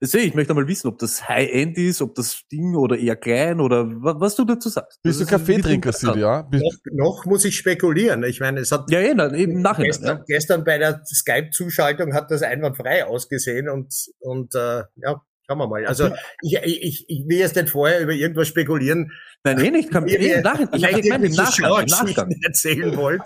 das 0.01 0.13
sehe 0.13 0.23
ich, 0.23 0.35
möchte 0.35 0.55
mal 0.55 0.67
wissen, 0.69 0.87
ob 0.89 0.99
das 0.99 1.29
High-End 1.29 1.77
ist, 1.77 2.01
ob 2.03 2.15
das 2.15 2.43
Ding 2.53 2.77
oder 2.77 2.97
eher 2.97 3.17
klein 3.17 3.61
oder 3.61 3.87
wa- 3.89 4.15
was 4.19 4.37
du 4.37 4.45
dazu 4.45 4.69
sagst. 4.69 5.01
bist 5.03 5.19
du 5.21 5.25
Das 5.25 5.31
Kaffeetrinker? 5.31 5.91
Bist, 5.91 6.03
noch, 6.05 6.73
noch 6.93 7.25
muss 7.27 7.45
ich 7.45 7.57
spekulieren. 7.57 8.23
Ich 8.25 8.39
meine, 8.41 8.61
es 8.61 8.71
hat 8.71 8.91
Ja, 8.91 9.01
ja, 9.01 9.13
na, 9.15 9.33
eben 9.35 9.61
nachher. 9.61 9.85
gestern, 9.85 10.19
Ja. 10.19 10.25
gestern 10.27 10.65
bei 10.65 10.79
der 10.79 11.03
Skype-Zuschaltung 11.05 12.15
hat 12.15 12.31
das 12.31 12.43
einwandfrei 12.43 13.05
ausgesehen 13.07 13.69
und, 13.69 13.93
und 14.21 14.55
äh, 14.55 14.85
ja, 14.97 15.21
schauen 15.47 15.59
wir 15.59 15.67
mal. 15.67 15.87
Also 15.87 16.11
ich, 16.43 16.55
ich, 16.63 17.05
ich 17.09 17.25
will 17.27 17.39
jetzt 17.39 17.57
nicht 17.57 17.71
vorher 17.71 18.01
über 18.01 18.13
irgendwas 18.13 18.49
spekulieren, 18.49 19.11
Nein, 19.45 19.59
eh 19.65 19.71
nicht. 19.71 19.91
Kann, 19.91 20.07
eh, 20.09 20.19
mir 20.19 20.37
im 20.37 20.43
Nachhinein. 20.43 20.75
Ich 20.75 21.03
gemeint, 21.03 21.25
im 21.25 21.33
Nachgang. 21.33 21.87
Nachgang. 21.87 22.31
erzählen 22.45 22.97
wollt. 22.97 23.23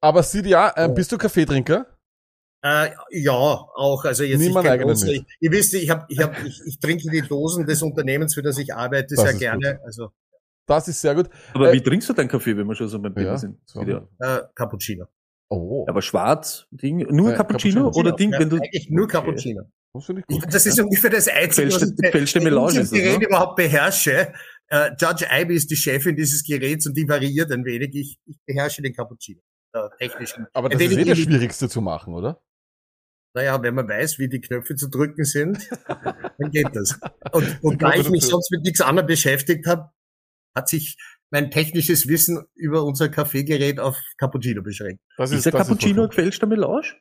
aber 0.00 0.22
CDA, 0.22 0.72
äh, 0.76 0.88
Oh. 0.90 0.94
bist 0.94 1.10
du 1.12 1.18
Kaffeetrinker? 1.18 1.86
Äh, 2.64 2.90
ja, 3.10 3.30
auch. 3.32 4.04
Also 4.06 4.24
jetzt 4.24 4.38
Nimm 4.40 4.50
ich 4.52 4.56
großer- 4.56 5.08
ich, 5.10 5.24
ihr 5.40 5.50
wisst, 5.52 5.74
ich, 5.74 5.90
hab, 5.90 6.10
ich, 6.10 6.18
hab, 6.20 6.42
ich, 6.46 6.60
ich 6.64 6.80
trinke 6.80 7.10
die 7.10 7.20
Dosen 7.20 7.66
des 7.66 7.82
Unternehmens, 7.82 8.32
für 8.34 8.42
das 8.42 8.56
ich 8.56 8.74
arbeite, 8.74 9.14
Das 9.14 9.22
sehr 9.24 9.34
gerne. 9.34 9.80
Also 9.84 10.08
Das 10.66 10.88
ist 10.88 11.00
sehr 11.02 11.14
gut. 11.14 11.28
Aber 11.52 11.68
Äh, 11.70 11.74
wie 11.74 11.82
trinkst 11.82 12.08
du 12.08 12.14
deinen 12.14 12.28
Kaffee, 12.28 12.56
wenn 12.56 12.66
wir 12.66 12.74
schon 12.74 12.88
so 12.88 12.98
beim 12.98 13.14
Thema 13.14 13.26
Ja, 13.32 13.36
sind? 13.38 13.58
äh, 14.18 14.40
Cappuccino. 14.54 15.04
Oh, 15.50 15.84
Aber 15.86 16.00
schwarz, 16.00 16.66
Ding, 16.70 16.98
nur 17.14 17.32
Äh, 17.32 17.36
Cappuccino, 17.36 17.82
Cappuccino. 17.84 18.00
oder 18.00 18.12
Ding, 18.16 18.32
ja, 18.32 18.38
wenn 18.40 18.48
du. 18.48 18.56
eigentlich 18.56 18.88
nur 18.88 19.04
Okay. 19.04 19.12
Cappuccino. 19.12 19.62
das 19.92 20.06
finde 20.06 20.22
ich 20.26 20.34
Ich, 20.36 20.42
gut. 20.42 20.54
das 20.54 20.64
ist 20.66 20.80
ungefähr 20.80 21.10
das 21.10 21.28
Einzige, 21.28 21.66
was 21.68 21.76
Fälschte- 21.76 21.94
ich 22.02 22.10
fälschte 22.10 22.38
in 22.38 22.44
Melange 22.44 22.68
diesem 22.68 22.82
ist 22.84 22.92
das, 22.92 22.98
Gerät 22.98 23.18
ne? 23.20 23.26
überhaupt 23.26 23.56
beherrsche. 23.56 24.32
Äh, 24.68 24.90
Judge 24.98 25.26
Ivy 25.30 25.54
ist 25.54 25.70
die 25.70 25.76
Chefin 25.76 26.16
dieses 26.16 26.42
Geräts 26.42 26.86
und 26.86 26.96
die 26.96 27.06
variiert 27.06 27.52
ein 27.52 27.62
wenig. 27.66 27.94
Ich, 27.94 28.18
ich 28.24 28.38
beherrsche 28.46 28.80
den 28.80 28.94
Cappuccino. 28.94 29.42
Der 29.74 29.90
technischen. 29.98 30.46
Aber 30.54 30.70
ein 30.70 30.78
das 30.78 30.88
ist 30.90 30.96
eh 30.96 31.04
das 31.04 31.18
Schwierigste 31.18 31.68
zu 31.68 31.82
machen, 31.82 32.14
oder? 32.14 32.40
Naja, 33.34 33.60
wenn 33.62 33.74
man 33.74 33.88
weiß, 33.88 34.18
wie 34.18 34.28
die 34.28 34.40
Knöpfe 34.40 34.76
zu 34.76 34.88
drücken 34.88 35.24
sind, 35.24 35.68
dann 35.88 36.50
geht 36.52 36.74
das. 36.74 36.98
Und, 37.32 37.58
und 37.62 37.82
da 37.82 37.94
ich 37.94 38.08
mich 38.08 38.22
sonst 38.24 38.50
mit 38.52 38.62
nichts 38.62 38.80
anderem 38.80 39.06
beschäftigt 39.08 39.66
habe, 39.66 39.90
hat 40.56 40.68
sich 40.68 40.96
mein 41.30 41.50
technisches 41.50 42.06
Wissen 42.06 42.44
über 42.54 42.84
unser 42.84 43.08
Kaffeegerät 43.08 43.80
auf 43.80 43.96
Cappuccino 44.18 44.62
beschränkt. 44.62 45.02
Das 45.16 45.32
Ist 45.32 45.44
der 45.46 45.52
das 45.52 45.66
Cappuccino 45.66 45.94
vollkommen- 45.94 46.10
gefälschter 46.10 46.46
Melange? 46.46 46.92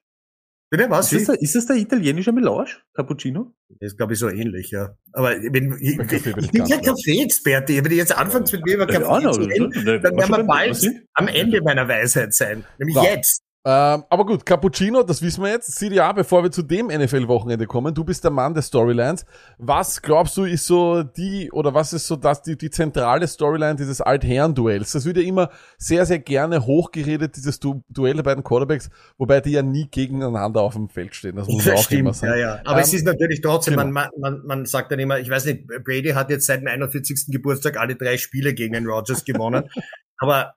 Bitte, 0.71 0.89
was? 0.89 1.13
Ist 1.13 1.27
das, 1.29 1.35
der, 1.35 1.43
ist 1.43 1.55
das 1.55 1.65
der 1.67 1.75
italienische 1.75 2.31
Melange? 2.31 2.65
Cappuccino? 2.95 3.53
Das 3.79 3.91
ist, 3.91 3.97
glaube 3.97 4.13
ich, 4.13 4.19
so 4.19 4.27
ähnlich, 4.27 4.71
ja. 4.71 4.97
Aber 5.11 5.29
wenn, 5.35 5.77
ich, 5.79 5.99
ich 5.99 6.51
bin 6.51 6.61
raus. 6.61 6.81
Kaffee-Experte. 6.83 7.75
Wenn 7.85 7.91
ihr 7.91 7.97
jetzt 7.97 8.17
anfangt 8.17 8.51
mit 8.51 8.65
mir 8.65 8.73
über 8.73 8.87
Kaffee 8.87 9.31
zu 9.33 9.41
reden, 9.41 9.69
dann 9.71 9.85
werden 10.01 10.17
wir 10.17 10.43
bald 10.45 10.83
am 11.13 11.27
Ende 11.27 11.61
meiner 11.61 11.87
Weisheit 11.87 12.33
sein. 12.33 12.65
Nämlich 12.79 12.95
jetzt. 13.03 13.43
Ähm, 13.65 14.03
aber 14.09 14.25
gut, 14.25 14.45
Cappuccino, 14.45 15.03
das 15.03 15.21
wissen 15.21 15.41
wir 15.41 15.51
jetzt. 15.51 15.71
CDA, 15.77 16.11
bevor 16.11 16.43
wir 16.43 16.51
zu 16.51 16.63
dem 16.63 16.87
NFL-Wochenende 16.87 17.65
kommen, 17.65 17.93
du 17.93 18.03
bist 18.03 18.21
der 18.25 18.31
Mann 18.31 18.53
der 18.53 18.61
Storylines. 18.61 19.25
Was 19.57 20.01
glaubst 20.01 20.35
du, 20.35 20.43
ist 20.43 20.67
so 20.67 21.03
die, 21.03 21.49
oder 21.49 21.73
was 21.73 21.93
ist 21.93 22.05
so 22.05 22.17
das, 22.17 22.41
die, 22.41 22.57
die 22.57 22.69
zentrale 22.69 23.25
Storyline 23.25 23.77
dieses 23.77 24.01
Altherren-Duells? 24.01 24.91
Das 24.91 25.05
wird 25.05 25.15
ja 25.15 25.23
immer 25.23 25.49
sehr, 25.77 26.05
sehr 26.05 26.19
gerne 26.19 26.65
hochgeredet, 26.65 27.37
dieses 27.37 27.57
du 27.61 27.81
Duell 27.87 28.15
der 28.15 28.23
beiden 28.23 28.43
Quarterbacks, 28.43 28.89
wobei 29.17 29.39
die 29.39 29.51
ja 29.51 29.61
nie 29.61 29.87
gegeneinander 29.89 30.59
auf 30.61 30.73
dem 30.73 30.89
Feld 30.89 31.15
stehen. 31.15 31.37
Das 31.37 31.47
muss 31.47 31.65
man 31.65 31.75
auch 31.75 31.91
immer 31.91 32.13
sagen. 32.13 32.33
ja, 32.33 32.39
ja. 32.39 32.61
Aber 32.65 32.81
es 32.81 32.91
Ähm, 32.91 32.97
ist 32.97 33.05
natürlich 33.05 33.39
trotzdem, 33.39 33.77
genau. 33.77 33.91
man, 33.91 34.09
man, 34.19 34.41
man 34.45 34.65
sagt 34.65 34.91
dann 34.91 34.99
immer, 34.99 35.19
ich 35.19 35.29
weiß 35.29 35.45
nicht, 35.45 35.67
Brady 35.85 36.09
hat 36.09 36.29
jetzt 36.29 36.47
seit 36.47 36.59
dem 36.59 36.67
41. 36.67 37.27
Geburtstag 37.29 37.77
alle 37.77 37.95
drei 37.95 38.17
Spiele 38.17 38.53
gegen 38.53 38.73
den 38.73 38.87
Rogers 38.87 39.23
gewonnen. 39.23 39.69
aber 40.17 40.55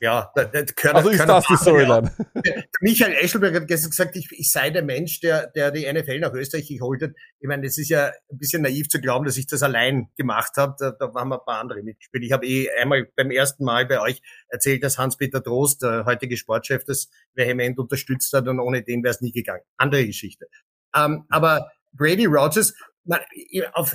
ja, 0.00 0.30
da, 0.34 0.44
da 0.44 0.62
gehört, 0.62 0.96
Also 0.96 1.10
ist 1.10 1.20
das 1.20 1.46
die 1.46 1.54
paar 1.54 1.74
mehr 1.74 1.86
Storyline? 1.86 2.66
Michael 2.80 3.14
Eschelberg 3.14 3.54
hat 3.54 3.68
gestern 3.68 3.90
gesagt, 3.90 4.16
ich, 4.16 4.28
ich 4.32 4.50
sei 4.50 4.70
der 4.70 4.82
Mensch, 4.82 5.20
der, 5.20 5.46
der 5.48 5.70
die 5.70 5.90
NFL 5.90 6.20
nach 6.20 6.32
Österreich 6.32 6.68
geholt 6.68 7.02
hat. 7.02 7.10
Ich 7.40 7.48
meine, 7.48 7.62
das 7.62 7.78
ist 7.78 7.88
ja 7.88 8.06
ein 8.06 8.38
bisschen 8.38 8.62
naiv 8.62 8.88
zu 8.88 9.00
glauben, 9.00 9.24
dass 9.24 9.36
ich 9.36 9.46
das 9.46 9.62
allein 9.62 10.08
gemacht 10.16 10.52
habe. 10.56 10.74
Da, 10.78 10.90
da 10.90 11.14
waren 11.14 11.32
ein 11.32 11.38
paar 11.44 11.60
andere 11.60 11.82
mitgespielt. 11.82 12.24
Ich 12.24 12.32
habe 12.32 12.46
eh 12.46 12.70
einmal 12.80 13.06
beim 13.16 13.30
ersten 13.30 13.64
Mal 13.64 13.86
bei 13.86 14.00
euch 14.00 14.20
erzählt, 14.48 14.82
dass 14.82 14.98
Hans-Peter 14.98 15.42
Trost, 15.42 15.82
der 15.82 16.04
heutige 16.04 16.36
Sportchef, 16.36 16.84
das 16.84 17.08
vehement 17.34 17.78
unterstützt 17.78 18.32
hat 18.32 18.48
und 18.48 18.60
ohne 18.60 18.82
den 18.82 19.02
wäre 19.02 19.14
es 19.14 19.20
nie 19.20 19.32
gegangen. 19.32 19.62
Andere 19.76 20.06
Geschichte. 20.06 20.46
Ähm, 20.94 21.24
aber 21.30 21.70
Brady 21.92 22.26
Rogers, 22.26 22.74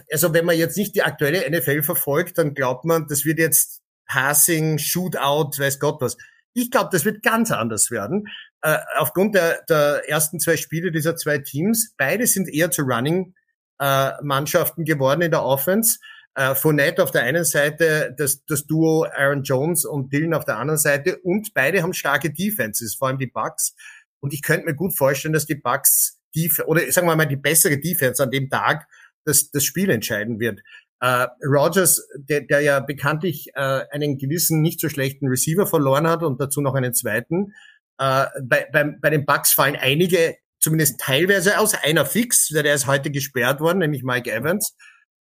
also 0.10 0.34
wenn 0.34 0.46
man 0.46 0.58
jetzt 0.58 0.77
nicht 0.77 0.96
die 0.96 1.03
aktuelle 1.03 1.50
NFL 1.50 1.84
verfolgt, 1.84 2.38
dann 2.38 2.53
glaubt 2.53 2.86
man, 2.86 3.08
das 3.08 3.25
wird 3.25 3.39
jetzt 3.39 3.80
Passing, 4.08 4.77
Shootout, 4.77 5.58
weiß 5.58 5.79
Gott 5.79 6.01
was. 6.01 6.17
Ich 6.53 6.72
glaube, 6.72 6.89
das 6.91 7.05
wird 7.05 7.24
ganz 7.24 7.51
anders 7.51 7.91
werden. 7.91 8.27
Äh, 8.62 8.77
aufgrund 8.98 9.36
der, 9.36 9.63
der 9.70 10.03
ersten 10.08 10.39
zwei 10.39 10.58
Spiele 10.58 10.91
dieser 10.91 11.15
zwei 11.15 11.39
Teams, 11.39 11.93
beide 11.98 12.27
sind 12.27 12.50
eher 12.50 12.72
zu 12.72 12.84
Running-Mannschaften 12.84 14.86
geworden 14.86 15.22
in 15.22 15.31
der 15.31 15.43
Offense. 15.43 16.00
Äh, 16.36 16.55
Fournette 16.55 17.03
auf 17.03 17.12
der 17.12 17.24
einen 17.24 17.43
Seite, 17.43 18.13
das, 18.17 18.46
das 18.46 18.65
Duo 18.65 19.03
Aaron 19.03 19.43
Jones 19.43 19.86
und 19.86 20.13
Dylan 20.13 20.34
auf 20.34 20.46
der 20.46 20.58
anderen 20.58 20.79
Seite 20.79 21.17
und 21.17 21.53
beide 21.53 21.84
haben 21.84 21.93
starke 21.93 22.31
Defenses, 22.31 22.96
vor 22.96 23.10
allem 23.10 23.17
die 23.17 23.27
Bucks. 23.27 23.75
Und 24.22 24.34
ich 24.34 24.41
könnte 24.41 24.65
mir 24.65 24.75
gut 24.75 24.98
vorstellen, 24.98 25.34
dass 25.34 25.46
die 25.46 25.55
Bucks 25.55 26.20
die, 26.36 26.51
oder 26.65 26.89
sagen 26.91 27.08
wir 27.08 27.15
mal 27.15 27.25
die 27.25 27.36
bessere 27.36 27.79
Defense 27.79 28.24
an 28.24 28.31
dem 28.31 28.50
Tag 28.50 28.88
das, 29.25 29.51
das 29.51 29.65
Spiel 29.65 29.89
entscheiden 29.89 30.39
wird. 30.39 30.62
Äh, 31.01 31.27
Rogers, 31.43 32.08
der, 32.15 32.41
der 32.41 32.62
ja 32.62 32.79
bekanntlich 32.79 33.50
äh, 33.55 33.81
einen 33.91 34.17
gewissen 34.17 34.62
nicht 34.62 34.79
so 34.79 34.88
schlechten 34.88 35.27
Receiver 35.27 35.65
verloren 35.65 36.08
hat 36.08 36.22
und 36.22 36.39
dazu 36.39 36.62
noch 36.62 36.75
einen 36.75 36.93
zweiten. 36.93 37.53
Äh, 37.98 38.27
bei, 38.43 38.67
beim, 38.72 39.00
bei 39.01 39.10
den 39.10 39.25
Bucks 39.25 39.51
fallen 39.51 39.75
einige 39.75 40.38
zumindest 40.60 41.00
teilweise 41.00 41.60
aus. 41.60 41.74
Einer 41.74 42.05
fix, 42.05 42.50
der 42.50 42.63
der 42.63 42.75
ist 42.75 42.88
heute 42.88 43.10
gesperrt 43.10 43.60
worden, 43.60 43.79
nämlich 43.79 44.03
Mike 44.03 44.31
Evans. 44.31 44.75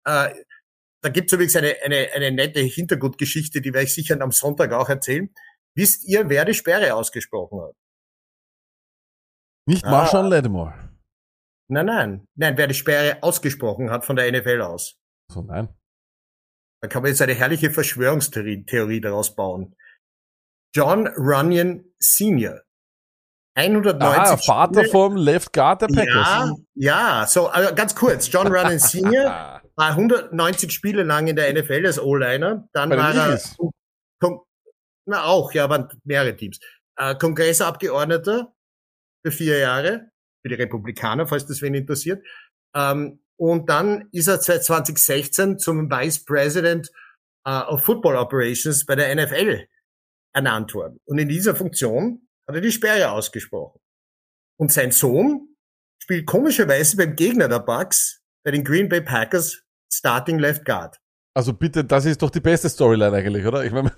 Äh, 0.05 0.33
da 1.01 1.09
gibt 1.09 1.27
es 1.27 1.33
übrigens 1.33 1.55
eine, 1.55 1.75
eine, 1.83 2.09
eine 2.13 2.31
nette 2.31 2.59
Hintergrundgeschichte, 2.59 3.61
die 3.61 3.73
werde 3.73 3.85
ich 3.85 3.93
sicher 3.93 4.19
am 4.19 4.31
Sonntag 4.31 4.73
auch 4.73 4.89
erzählen. 4.89 5.33
Wisst 5.75 6.05
ihr, 6.05 6.29
wer 6.29 6.43
die 6.43 6.53
Sperre 6.53 6.93
ausgesprochen 6.93 7.61
hat? 7.61 7.75
Nicht 9.65 9.85
Ah. 9.85 9.91
Marshawn 9.91 10.25
Lattimore. 10.25 10.73
Nein, 11.69 11.85
nein. 11.85 12.27
Nein, 12.35 12.57
wer 12.57 12.67
die 12.67 12.73
Sperre 12.73 13.23
ausgesprochen 13.23 13.91
hat 13.91 14.03
von 14.03 14.17
der 14.17 14.29
NFL 14.29 14.61
aus. 14.61 14.98
So, 15.31 15.41
nein. 15.41 15.69
Da 16.81 16.87
kann 16.87 17.01
man 17.01 17.11
jetzt 17.11 17.21
eine 17.21 17.33
herrliche 17.33 17.71
Verschwörungstheorie 17.71 18.65
Theorie 18.65 19.01
daraus 19.01 19.35
bauen. 19.35 19.75
John 20.75 21.07
Runyon 21.07 21.85
Senior. 21.99 22.61
190 23.55 24.03
Ah, 24.03 24.37
Vater 24.37 24.81
Spiele. 24.81 24.89
vom 24.91 25.15
Left 25.17 25.51
Guard 25.51 25.81
der 25.81 25.87
Packers. 25.87 26.05
Ja, 26.05 26.55
ja, 26.75 27.27
so 27.27 27.47
also 27.47 27.75
ganz 27.75 27.95
kurz. 27.95 28.31
John 28.31 28.47
Runyon 28.47 28.79
Senior 28.79 29.61
war 29.75 29.89
190 29.89 30.71
Spiele 30.71 31.03
lang 31.03 31.27
in 31.27 31.35
der 31.35 31.51
NFL 31.53 31.85
als 31.85 31.99
O-Liner. 31.99 32.69
Dann 32.71 32.89
Bei 32.89 32.97
war 32.97 33.15
er. 33.15 33.41
Kon 34.21 34.39
na 35.05 35.23
auch, 35.25 35.51
ja, 35.53 35.69
waren 35.69 35.89
mehrere 36.03 36.35
Teams. 36.35 36.59
Äh, 36.97 37.15
Kongressabgeordneter 37.15 38.53
für 39.25 39.31
vier 39.31 39.57
Jahre, 39.57 40.11
für 40.43 40.49
die 40.49 40.55
Republikaner, 40.55 41.27
falls 41.27 41.47
das 41.47 41.61
wen 41.61 41.73
interessiert. 41.73 42.23
Ähm, 42.75 43.19
und 43.39 43.69
dann 43.69 44.09
ist 44.11 44.27
er 44.27 44.39
seit 44.41 44.65
2016 44.65 45.59
zum 45.59 45.89
Vice 45.89 46.25
President 46.25 46.91
äh, 47.45 47.61
of 47.61 47.83
Football 47.83 48.17
Operations 48.17 48.85
bei 48.85 48.95
der 48.95 49.15
NFL 49.15 49.65
ernannt 50.33 50.73
worden. 50.73 50.99
Und 51.05 51.19
in 51.19 51.29
dieser 51.29 51.55
Funktion 51.55 52.27
hat 52.47 52.55
er 52.55 52.61
die 52.61 52.71
Sperre 52.71 53.11
ausgesprochen. 53.11 53.79
Und 54.59 54.73
sein 54.73 54.91
Sohn 54.91 55.55
spielt 56.01 56.27
komischerweise 56.27 56.97
beim 56.97 57.15
Gegner 57.15 57.47
der 57.47 57.59
Bucks, 57.59 58.21
bei 58.43 58.51
den 58.51 58.65
Green 58.65 58.89
Bay 58.89 59.01
Packers, 59.01 59.63
Starting 59.91 60.37
Left 60.37 60.65
Guard. 60.65 60.99
Also 61.33 61.53
bitte, 61.53 61.85
das 61.85 62.03
ist 62.03 62.21
doch 62.21 62.31
die 62.31 62.41
beste 62.41 62.67
Storyline 62.67 63.15
eigentlich, 63.15 63.45
oder? 63.45 63.63
Ich 63.63 63.71
meine, 63.71 63.93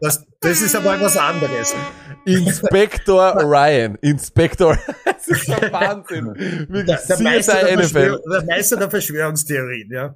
Das, 0.00 0.26
das 0.40 0.60
ist 0.60 0.74
aber 0.74 1.00
was 1.00 1.16
anderes. 1.16 1.74
Inspektor 2.26 3.42
Ryan. 3.42 3.96
Inspektor. 4.02 4.78
Das 5.26 5.38
ist 5.38 5.48
der 5.48 5.72
Wahnsinn. 5.72 6.26
Wirklich, 6.68 6.96
Der, 6.96 7.16
der, 7.16 7.20
Meister 7.20 7.64
der, 7.64 7.76
NFL. 7.78 8.20
Der 8.30 8.44
Meister 8.44 8.76
der 8.76 8.90
Verschwörungstheorien, 8.90 9.90
ja. 9.90 10.14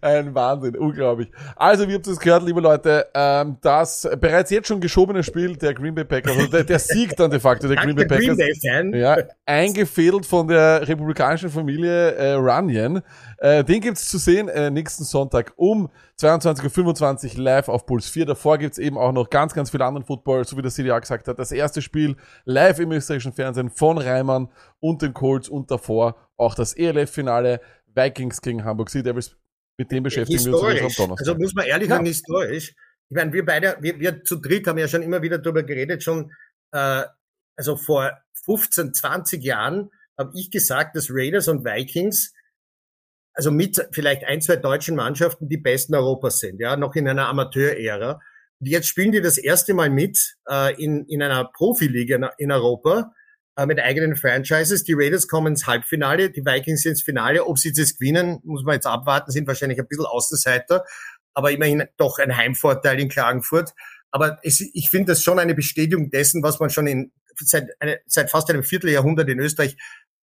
Ein 0.00 0.34
Wahnsinn, 0.34 0.76
unglaublich. 0.76 1.30
Also, 1.54 1.88
wie 1.88 1.94
habt 1.94 2.06
ihr 2.08 2.12
es 2.12 2.18
gehört, 2.18 2.42
liebe 2.44 2.60
Leute, 2.60 3.06
ähm, 3.14 3.56
das 3.60 4.08
bereits 4.20 4.50
jetzt 4.50 4.66
schon 4.66 4.80
geschobene 4.80 5.22
Spiel 5.22 5.56
der 5.56 5.74
Green 5.74 5.94
Bay 5.94 6.04
Packers, 6.04 6.36
also 6.36 6.48
der, 6.48 6.64
der 6.64 6.78
Sieg 6.80 7.16
dann 7.16 7.30
de 7.30 7.38
facto 7.38 7.68
der 7.68 7.76
Green 7.76 7.94
Bay 7.94 8.06
Danke, 8.06 8.26
Green 8.26 8.36
Packers. 8.36 8.90
Bay. 8.90 9.00
Ja, 9.00 9.16
eingefädelt 9.46 10.26
von 10.26 10.48
der 10.48 10.86
republikanischen 10.88 11.50
Familie 11.50 12.10
äh, 12.12 12.32
Runyon. 12.32 13.00
Äh, 13.44 13.62
den 13.62 13.82
gibt's 13.82 14.08
zu 14.08 14.16
sehen 14.16 14.48
äh, 14.48 14.70
nächsten 14.70 15.04
Sonntag 15.04 15.52
um 15.56 15.90
22.25 16.18 17.36
Uhr 17.36 17.42
live 17.42 17.68
auf 17.68 17.84
Puls 17.84 18.08
4. 18.08 18.24
Davor 18.24 18.56
gibt's 18.56 18.78
eben 18.78 18.96
auch 18.96 19.12
noch 19.12 19.28
ganz, 19.28 19.52
ganz 19.52 19.68
viel 19.68 19.82
anderen 19.82 20.06
Football, 20.06 20.46
so 20.46 20.56
wie 20.56 20.62
der 20.62 20.70
CDA 20.70 20.98
gesagt 20.98 21.28
hat. 21.28 21.38
Das 21.38 21.52
erste 21.52 21.82
Spiel 21.82 22.16
live 22.46 22.78
im 22.78 22.90
österreichischen 22.92 23.34
Fernsehen 23.34 23.68
von 23.68 23.98
Reimann 23.98 24.48
und 24.80 25.02
den 25.02 25.12
Colts 25.12 25.50
und 25.50 25.70
davor 25.70 26.16
auch 26.38 26.54
das 26.54 26.72
ELF-Finale 26.72 27.60
Vikings 27.94 28.40
gegen 28.40 28.64
Hamburg 28.64 28.88
Sea 28.88 29.02
Devils. 29.02 29.36
Mit 29.76 29.92
dem 29.92 30.04
beschäftigen 30.04 30.42
wir 30.42 30.54
uns 30.54 30.62
am 30.62 30.70
historisch. 30.70 30.96
Donnerstag. 30.96 31.28
Also 31.28 31.38
muss 31.38 31.54
man 31.54 31.66
ehrlich 31.66 31.88
Ja. 31.90 31.96
sagen, 31.96 32.06
historisch. 32.06 32.74
Ich 33.10 33.14
meine, 33.14 33.30
wir 33.34 33.44
beide, 33.44 33.76
wir, 33.80 34.00
wir 34.00 34.24
zu 34.24 34.36
dritt 34.36 34.66
haben 34.66 34.78
ja 34.78 34.88
schon 34.88 35.02
immer 35.02 35.20
wieder 35.20 35.36
darüber 35.36 35.62
geredet, 35.64 36.02
schon, 36.02 36.32
äh, 36.72 37.02
also 37.56 37.76
vor 37.76 38.10
15, 38.46 38.94
20 38.94 39.44
Jahren 39.44 39.90
habe 40.16 40.32
ich 40.34 40.50
gesagt, 40.50 40.96
dass 40.96 41.08
Raiders 41.10 41.48
und 41.48 41.64
Vikings, 41.64 42.32
also 43.34 43.50
mit 43.50 43.88
vielleicht 43.92 44.24
ein, 44.24 44.40
zwei 44.40 44.56
deutschen 44.56 44.96
Mannschaften, 44.96 45.48
die 45.48 45.58
besten 45.58 45.94
Europas 45.94 46.38
sind, 46.38 46.60
ja, 46.60 46.76
noch 46.76 46.94
in 46.94 47.08
einer 47.08 47.28
Amateurära. 47.28 48.20
Jetzt 48.60 48.86
spielen 48.86 49.12
die 49.12 49.20
das 49.20 49.36
erste 49.36 49.74
Mal 49.74 49.90
mit 49.90 50.36
äh, 50.48 50.74
in, 50.82 51.04
in 51.06 51.22
einer 51.22 51.44
Profiliga 51.44 52.16
in, 52.16 52.26
in 52.38 52.52
Europa 52.52 53.12
äh, 53.56 53.66
mit 53.66 53.80
eigenen 53.80 54.16
Franchises. 54.16 54.84
Die 54.84 54.94
Raiders 54.94 55.28
kommen 55.28 55.48
ins 55.48 55.66
Halbfinale, 55.66 56.30
die 56.30 56.44
Vikings 56.44 56.84
ins 56.86 57.02
Finale. 57.02 57.44
Ob 57.44 57.58
sie 57.58 57.72
das 57.72 57.98
gewinnen, 57.98 58.40
muss 58.44 58.64
man 58.64 58.74
jetzt 58.74 58.86
abwarten, 58.86 59.32
sind 59.32 59.46
wahrscheinlich 59.46 59.78
ein 59.78 59.88
bisschen 59.88 60.06
Außenseiter, 60.06 60.84
aber 61.34 61.50
immerhin 61.50 61.84
doch 61.96 62.18
ein 62.18 62.36
Heimvorteil 62.36 63.00
in 63.00 63.08
Klagenfurt. 63.08 63.72
Aber 64.10 64.38
es, 64.42 64.60
ich 64.60 64.90
finde 64.90 65.12
das 65.12 65.22
schon 65.22 65.40
eine 65.40 65.56
Bestätigung 65.56 66.10
dessen, 66.10 66.42
was 66.42 66.60
man 66.60 66.70
schon 66.70 66.86
in, 66.86 67.12
seit, 67.36 67.70
eine, 67.80 68.00
seit 68.06 68.30
fast 68.30 68.48
einem 68.48 68.62
Vierteljahrhundert 68.62 69.28
in 69.28 69.40
Österreich 69.40 69.76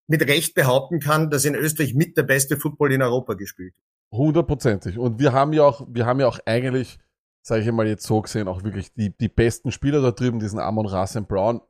mit 0.08 0.28
Recht 0.28 0.54
behaupten 0.56 1.00
kann, 1.00 1.30
dass 1.30 1.46
in 1.46 1.56
Österreich 1.56 1.94
mit 1.94 2.18
der 2.18 2.24
beste 2.24 2.58
Football 2.58 2.92
in 2.92 3.02
Europa 3.02 3.34
gespielt. 3.34 3.74
Hundertprozentig. 4.12 4.98
Und 4.98 5.20
wir 5.20 5.32
haben 5.32 5.54
ja 5.54 5.64
auch, 5.64 5.88
wir 5.90 6.06
haben 6.06 6.20
ja 6.20 6.28
auch 6.28 6.40
eigentlich, 6.46 7.00
sage 7.42 7.62
ich 7.62 7.72
mal 7.72 7.88
jetzt 7.88 8.06
so 8.06 8.22
gesehen, 8.22 8.48
auch 8.48 8.64
wirklich 8.64 8.94
die, 8.94 9.16
die 9.18 9.30
besten 9.30 9.72
Spieler 9.72 10.02
da 10.02 10.12
drüben, 10.12 10.40
diesen 10.40 10.60
Amon 10.60 10.86
Rasen 10.86 11.26
Brown. 11.26 11.62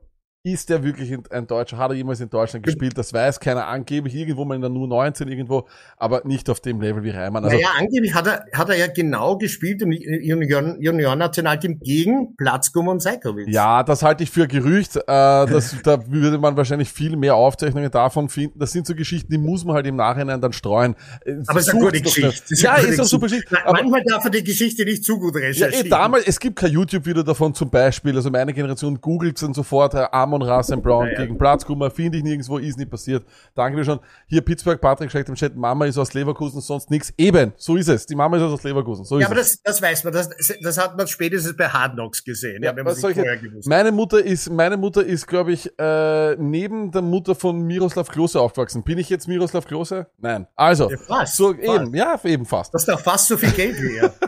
Ist 0.44 0.70
der 0.70 0.82
wirklich 0.82 1.16
ein- 1.30 1.46
Deutscher? 1.46 1.78
Hat 1.78 1.92
er 1.92 1.94
jemals 1.96 2.20
in 2.20 2.28
Deutschland 2.28 2.66
gespielt? 2.66 2.98
Das 2.98 3.12
weiß 3.12 3.38
keiner 3.38 3.68
angeblich 3.68 4.12
irgendwo 4.12 4.44
mal 4.44 4.56
in 4.56 4.60
der 4.60 4.70
Nu 4.70 4.88
19 4.88 5.28
irgendwo, 5.28 5.68
aber 5.96 6.22
nicht 6.24 6.50
auf 6.50 6.58
dem 6.58 6.80
Level 6.80 7.04
wie 7.04 7.10
Reimann. 7.10 7.44
Also, 7.44 7.54
naja, 7.54 7.68
angeblich 7.78 8.12
hat 8.12 8.26
er, 8.26 8.44
hat 8.52 8.68
er 8.68 8.76
ja 8.76 8.88
genau 8.88 9.38
gespielt 9.38 9.82
im 9.82 9.92
Junior- 9.92 10.74
Junior-Nationalteam 10.80 11.78
gegen 11.78 12.34
Platzgum 12.36 12.88
und 12.88 13.00
Seikovic. 13.00 13.46
ja, 13.50 13.84
das 13.84 14.02
halte 14.02 14.24
ich 14.24 14.32
für 14.32 14.48
Gerücht. 14.48 14.96
Äh, 14.96 15.02
das, 15.06 15.76
da 15.84 16.10
würde 16.10 16.38
man 16.38 16.56
wahrscheinlich 16.56 16.90
viel 16.92 17.16
mehr 17.16 17.36
Aufzeichnungen 17.36 17.92
davon 17.92 18.28
finden. 18.28 18.58
Das 18.58 18.72
sind 18.72 18.84
so 18.88 18.96
Geschichten, 18.96 19.30
die 19.30 19.38
muss 19.38 19.64
man 19.64 19.76
halt 19.76 19.86
im 19.86 19.94
Nachhinein 19.94 20.40
dann 20.40 20.52
streuen. 20.52 20.96
Äh, 21.24 21.34
Aber 21.46 21.60
es 21.60 21.68
ist 21.68 21.72
eine 21.74 21.84
gute 21.84 22.00
Geschichte. 22.00 22.52
ist 22.52 22.60
Ja, 22.62 22.72
eine 22.72 22.88
ist 22.88 22.98
auch 22.98 23.04
super 23.04 23.26
Geschichte. 23.28 23.56
Aber, 23.64 23.74
manchmal 23.74 24.02
darf 24.02 24.24
er 24.24 24.30
die 24.32 24.42
Geschichte 24.42 24.84
nicht 24.84 25.04
zu 25.04 25.20
gut 25.20 25.36
Ja, 25.36 25.40
recherchieren. 25.42 25.86
eh, 25.86 25.88
damals, 25.88 26.26
es 26.26 26.40
gibt 26.40 26.56
kein 26.56 26.72
YouTube-Video 26.72 27.22
davon 27.22 27.54
zum 27.54 27.70
Beispiel, 27.70 28.16
also 28.16 28.28
meine 28.28 28.52
Generation 28.52 29.00
googelt 29.00 29.40
dann 29.40 29.54
sofort, 29.54 29.94
Herr 29.94 30.12
Amon 30.32 30.42
Rasen 30.42 30.80
Brown 30.82 31.06
Ja, 31.06 31.12
ja. 31.12 31.18
gegen 31.22 31.36
Platzkummer, 31.36 31.90
finde 31.90 32.18
ich 32.18 32.24
nirgendwo, 32.24 32.56
ist 32.58 32.78
nicht 32.78 32.90
passiert. 32.90 33.24
Danke 33.54 33.78
dir 33.78 33.84
schon. 33.84 34.00
Hier 34.26 34.40
Pittsburgh, 34.40 34.80
Patrick 34.80 35.10
schreibt 35.10 35.28
im 35.28 35.34
Chat, 35.34 35.54
Mama 35.56 35.84
ist 35.84 35.98
aus 35.98 36.14
Leverkusen, 36.14 36.60
sonst 36.62 36.90
nichts. 36.90 37.12
Eben, 37.18 37.52
so 37.56 37.76
ist 37.76 37.88
es. 37.88 38.06
Die 38.06 38.14
Mama 38.14 38.36
ist 38.38 38.42
aus 38.42 38.62
Leverkusen, 38.62 39.04
so 39.04 39.16
ist 39.18 39.22
Ja, 39.22 39.28
aber 39.30 39.38
es. 39.40 39.60
das, 39.62 39.74
das 39.80 39.82
weiß 39.82 40.04
man. 40.04 40.12
Das, 40.14 40.30
das 40.62 40.78
hat 40.78 40.96
man 40.96 41.06
spätestens 41.06 41.56
bei 41.56 41.68
Hard 41.68 41.92
Knocks 41.94 42.24
gesehen. 42.24 42.62
Ja, 42.62 42.74
wenn 42.74 42.84
man 42.84 42.94
sich 42.94 43.04
ich 43.04 43.14
vorher 43.14 43.36
gewusst 43.36 43.66
hat. 43.66 43.70
meine 43.70 43.92
Mutter 43.92 44.24
ist, 44.24 44.50
meine 44.50 44.76
Mutter 44.76 45.04
ist, 45.04 45.26
glaube 45.26 45.52
ich, 45.52 45.70
äh, 45.78 46.36
neben 46.36 46.90
der 46.90 47.02
Mutter 47.02 47.34
von 47.34 47.60
Miroslav 47.62 48.08
Klose 48.08 48.40
aufgewachsen. 48.40 48.82
Bin 48.82 48.96
ich 48.98 49.10
jetzt 49.10 49.28
Miroslav 49.28 49.66
Klose? 49.66 50.06
Nein. 50.18 50.46
Also, 50.56 50.90
Ja, 50.90 50.96
fast, 50.96 51.36
so 51.36 51.52
fast. 51.52 51.62
eben, 51.82 51.94
ja, 51.94 52.18
eben 52.24 52.46
fast. 52.46 52.72
Das 52.72 52.82
ist 52.82 52.88
doch 52.88 53.00
fast 53.00 53.28
so 53.28 53.36
viel 53.36 53.50
Geld 53.50 53.76
wie 53.82 53.96
er. 53.98 54.14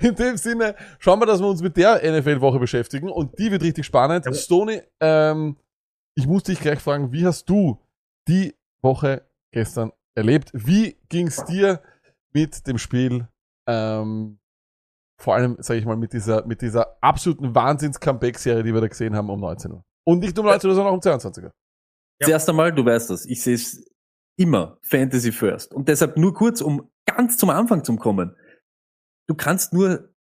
In 0.00 0.14
dem 0.14 0.36
Sinne, 0.36 0.74
schauen 0.98 1.18
wir, 1.18 1.24
dass 1.26 1.40
wir 1.40 1.48
uns 1.48 1.62
mit 1.62 1.76
der 1.78 1.96
NFL-Woche 2.04 2.58
beschäftigen 2.58 3.08
und 3.08 3.38
die 3.38 3.50
wird 3.50 3.62
richtig 3.62 3.86
spannend. 3.86 4.26
Ja. 4.26 4.32
Stoney, 4.34 4.82
ähm, 5.32 5.56
ich 6.14 6.26
muss 6.26 6.44
dich 6.44 6.60
gleich 6.60 6.80
fragen, 6.80 7.12
wie 7.12 7.26
hast 7.26 7.48
du 7.48 7.80
die 8.28 8.54
Woche 8.82 9.26
gestern 9.52 9.92
erlebt? 10.14 10.50
Wie 10.52 10.98
ging's 11.08 11.44
dir 11.44 11.82
mit 12.32 12.66
dem 12.66 12.78
Spiel? 12.78 13.28
Ähm, 13.66 14.38
vor 15.18 15.34
allem, 15.34 15.56
sage 15.60 15.78
ich 15.80 15.86
mal, 15.86 15.96
mit 15.96 16.12
dieser, 16.12 16.44
mit 16.46 16.62
dieser 16.62 16.96
absoluten 17.02 17.54
Wahnsinns-Comeback-Serie, 17.54 18.62
die 18.62 18.74
wir 18.74 18.80
da 18.80 18.88
gesehen 18.88 19.14
haben 19.14 19.30
um 19.30 19.40
19 19.40 19.72
Uhr. 19.72 19.84
Und 20.04 20.18
nicht 20.18 20.38
um 20.38 20.46
19 20.46 20.68
Uhr, 20.68 20.74
sondern 20.74 20.92
auch 20.92 20.96
um 20.96 21.02
22 21.02 21.44
Uhr. 21.44 21.52
Ja. 22.20 22.26
Zuerst 22.26 22.48
einmal, 22.48 22.72
du 22.72 22.84
weißt 22.84 23.10
das, 23.10 23.24
ich 23.26 23.42
sehe 23.42 23.54
es 23.54 23.84
immer 24.36 24.78
Fantasy 24.82 25.32
First. 25.32 25.74
Und 25.74 25.88
deshalb 25.88 26.16
nur 26.16 26.34
kurz, 26.34 26.60
um 26.60 26.90
ganz 27.06 27.38
zum 27.38 27.50
Anfang 27.50 27.84
zu 27.84 27.96
kommen. 27.96 28.36
Du 29.28 29.34
kannst 29.34 29.72
nur 29.72 30.11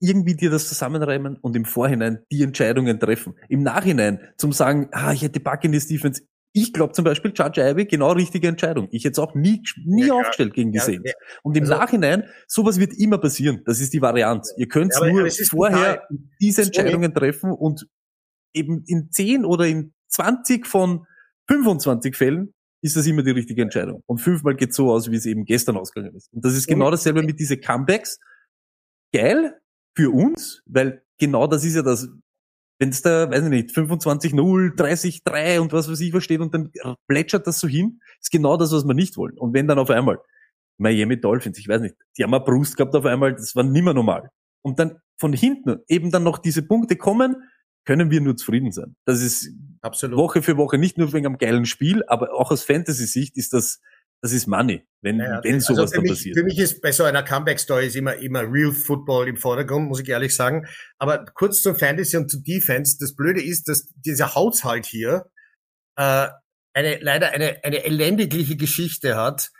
irgendwie 0.00 0.34
dir 0.34 0.50
das 0.50 0.68
zusammenreimen 0.68 1.36
und 1.36 1.54
im 1.56 1.64
Vorhinein 1.64 2.20
die 2.32 2.42
Entscheidungen 2.42 2.98
treffen. 2.98 3.34
Im 3.48 3.62
Nachhinein 3.62 4.20
zum 4.38 4.52
sagen, 4.52 4.88
ah, 4.92 5.12
ich 5.12 5.22
hätte 5.22 5.40
Buccaneers 5.40 5.86
Defense. 5.86 6.22
Ich 6.52 6.72
glaube 6.72 6.94
zum 6.94 7.04
Beispiel, 7.04 7.32
Judge 7.34 7.60
Ivy, 7.60 7.84
genau 7.84 8.10
richtige 8.12 8.48
Entscheidung. 8.48 8.88
Ich 8.90 9.04
hätte 9.04 9.12
es 9.12 9.18
auch 9.20 9.34
nie, 9.36 9.62
nie 9.84 10.06
Ja, 10.08 10.14
aufgestellt 10.14 10.52
gegen 10.54 10.72
die 10.72 10.78
Ja, 10.78 10.84
Saints. 10.84 11.08
ja. 11.08 11.14
Und 11.42 11.56
im 11.56 11.62
Also- 11.64 11.74
Nachhinein, 11.76 12.24
sowas 12.48 12.80
wird 12.80 12.94
immer 12.98 13.18
passieren. 13.18 13.62
Das 13.66 13.78
ist 13.80 13.92
die 13.92 14.02
Variante. 14.02 14.50
Ihr 14.56 14.66
könnt 14.66 14.92
Ja, 14.94 15.06
nur 15.06 15.28
vorher 15.48 16.02
diese. 16.40 16.62
Entscheidungen 16.62 17.14
treffen 17.14 17.52
und 17.52 17.86
eben 18.52 18.82
in 18.86 19.10
10 19.12 19.44
oder 19.44 19.66
in 19.66 19.92
20 20.08 20.66
von 20.66 21.06
25 21.48 22.16
Fällen 22.16 22.52
ist 22.82 22.96
das 22.96 23.06
immer 23.06 23.22
die 23.22 23.30
richtige 23.30 23.62
Entscheidung. 23.62 24.02
Und 24.06 24.18
fünfmal 24.18 24.56
geht 24.56 24.74
so 24.74 24.90
aus, 24.90 25.08
wie 25.10 25.16
es 25.16 25.26
eben 25.26 25.44
gestern 25.44 25.76
ausgegangen 25.76 26.16
ist. 26.16 26.32
Und 26.32 26.44
das 26.44 26.54
ist 26.54 26.66
genau 26.66 26.90
dasselbe 26.90 27.22
mit 27.22 27.38
diese 27.38 27.58
Comebacks. 27.58 28.18
Geil 29.12 29.54
für 29.94 30.10
uns, 30.10 30.62
weil 30.66 31.02
genau 31.18 31.46
das 31.46 31.64
ist 31.64 31.74
ja 31.74 31.82
das, 31.82 32.08
wenn 32.78 32.88
es 32.88 33.02
da, 33.02 33.30
weiß 33.30 33.44
ich 33.44 33.50
nicht, 33.50 33.70
25-0, 33.70 34.74
30-3 34.76 35.60
und 35.60 35.72
was 35.72 35.90
weiß 35.90 36.00
ich 36.00 36.12
was 36.12 36.24
steht 36.24 36.40
und 36.40 36.54
dann 36.54 36.72
plätschert 37.06 37.46
das 37.46 37.60
so 37.60 37.68
hin, 37.68 38.00
ist 38.20 38.30
genau 38.30 38.56
das, 38.56 38.72
was 38.72 38.84
wir 38.84 38.94
nicht 38.94 39.16
wollen. 39.16 39.38
Und 39.38 39.52
wenn 39.52 39.68
dann 39.68 39.78
auf 39.78 39.90
einmal 39.90 40.18
Miami 40.78 41.20
Dolphins, 41.20 41.58
ich 41.58 41.68
weiß 41.68 41.82
nicht, 41.82 41.96
die 42.16 42.24
haben 42.24 42.32
eine 42.32 42.44
Brust 42.44 42.76
gehabt 42.76 42.94
auf 42.94 43.04
einmal, 43.04 43.34
das 43.34 43.54
war 43.54 43.64
nimmer 43.64 43.92
normal. 43.92 44.30
Und 44.62 44.78
dann 44.78 44.98
von 45.18 45.32
hinten 45.32 45.80
eben 45.88 46.10
dann 46.10 46.22
noch 46.22 46.38
diese 46.38 46.62
Punkte 46.62 46.96
kommen, 46.96 47.36
können 47.84 48.10
wir 48.10 48.20
nur 48.20 48.36
zufrieden 48.36 48.72
sein. 48.72 48.96
Das 49.04 49.20
ist 49.20 49.50
Absolut. 49.82 50.18
Woche 50.18 50.42
für 50.42 50.56
Woche, 50.56 50.78
nicht 50.78 50.98
nur 50.98 51.12
wegen 51.12 51.26
einem 51.26 51.38
geilen 51.38 51.64
Spiel, 51.64 52.04
aber 52.06 52.34
auch 52.34 52.50
aus 52.50 52.64
Fantasy-Sicht 52.64 53.36
ist 53.36 53.52
das, 53.52 53.80
das 54.22 54.32
ist 54.32 54.46
Money, 54.46 54.86
wenn, 55.00 55.18
Ja, 55.18 55.40
wenn 55.42 55.60
sowas 55.60 55.78
also 55.78 55.94
dann 55.94 56.02
mich, 56.02 56.12
passiert. 56.12 56.36
Für 56.36 56.44
mich 56.44 56.58
ist 56.58 56.82
bei 56.82 56.92
so 56.92 57.04
einer 57.04 57.22
Comeback-Story 57.22 57.86
ist 57.86 57.96
immer, 57.96 58.16
immer 58.16 58.42
Real 58.42 58.72
Football 58.72 59.28
im 59.28 59.36
Vordergrund, 59.36 59.88
muss 59.88 60.00
ich 60.00 60.08
ehrlich 60.08 60.34
sagen. 60.34 60.66
Aber 60.98 61.24
kurz 61.24 61.62
zum 61.62 61.76
Fantasy 61.76 62.16
und 62.16 62.30
zu 62.30 62.42
Defense. 62.42 62.98
Das 63.00 63.14
Blöde 63.14 63.42
ist, 63.42 63.68
dass 63.68 63.88
dieser 63.94 64.34
Haushalt 64.34 64.84
hier 64.84 65.30
äh, 65.96 66.28
eine 66.74 66.98
leider 66.98 67.30
eine, 67.30 67.64
eine 67.64 67.84
elendigliche 67.84 68.56
Geschichte 68.56 69.16
hat. 69.16 69.50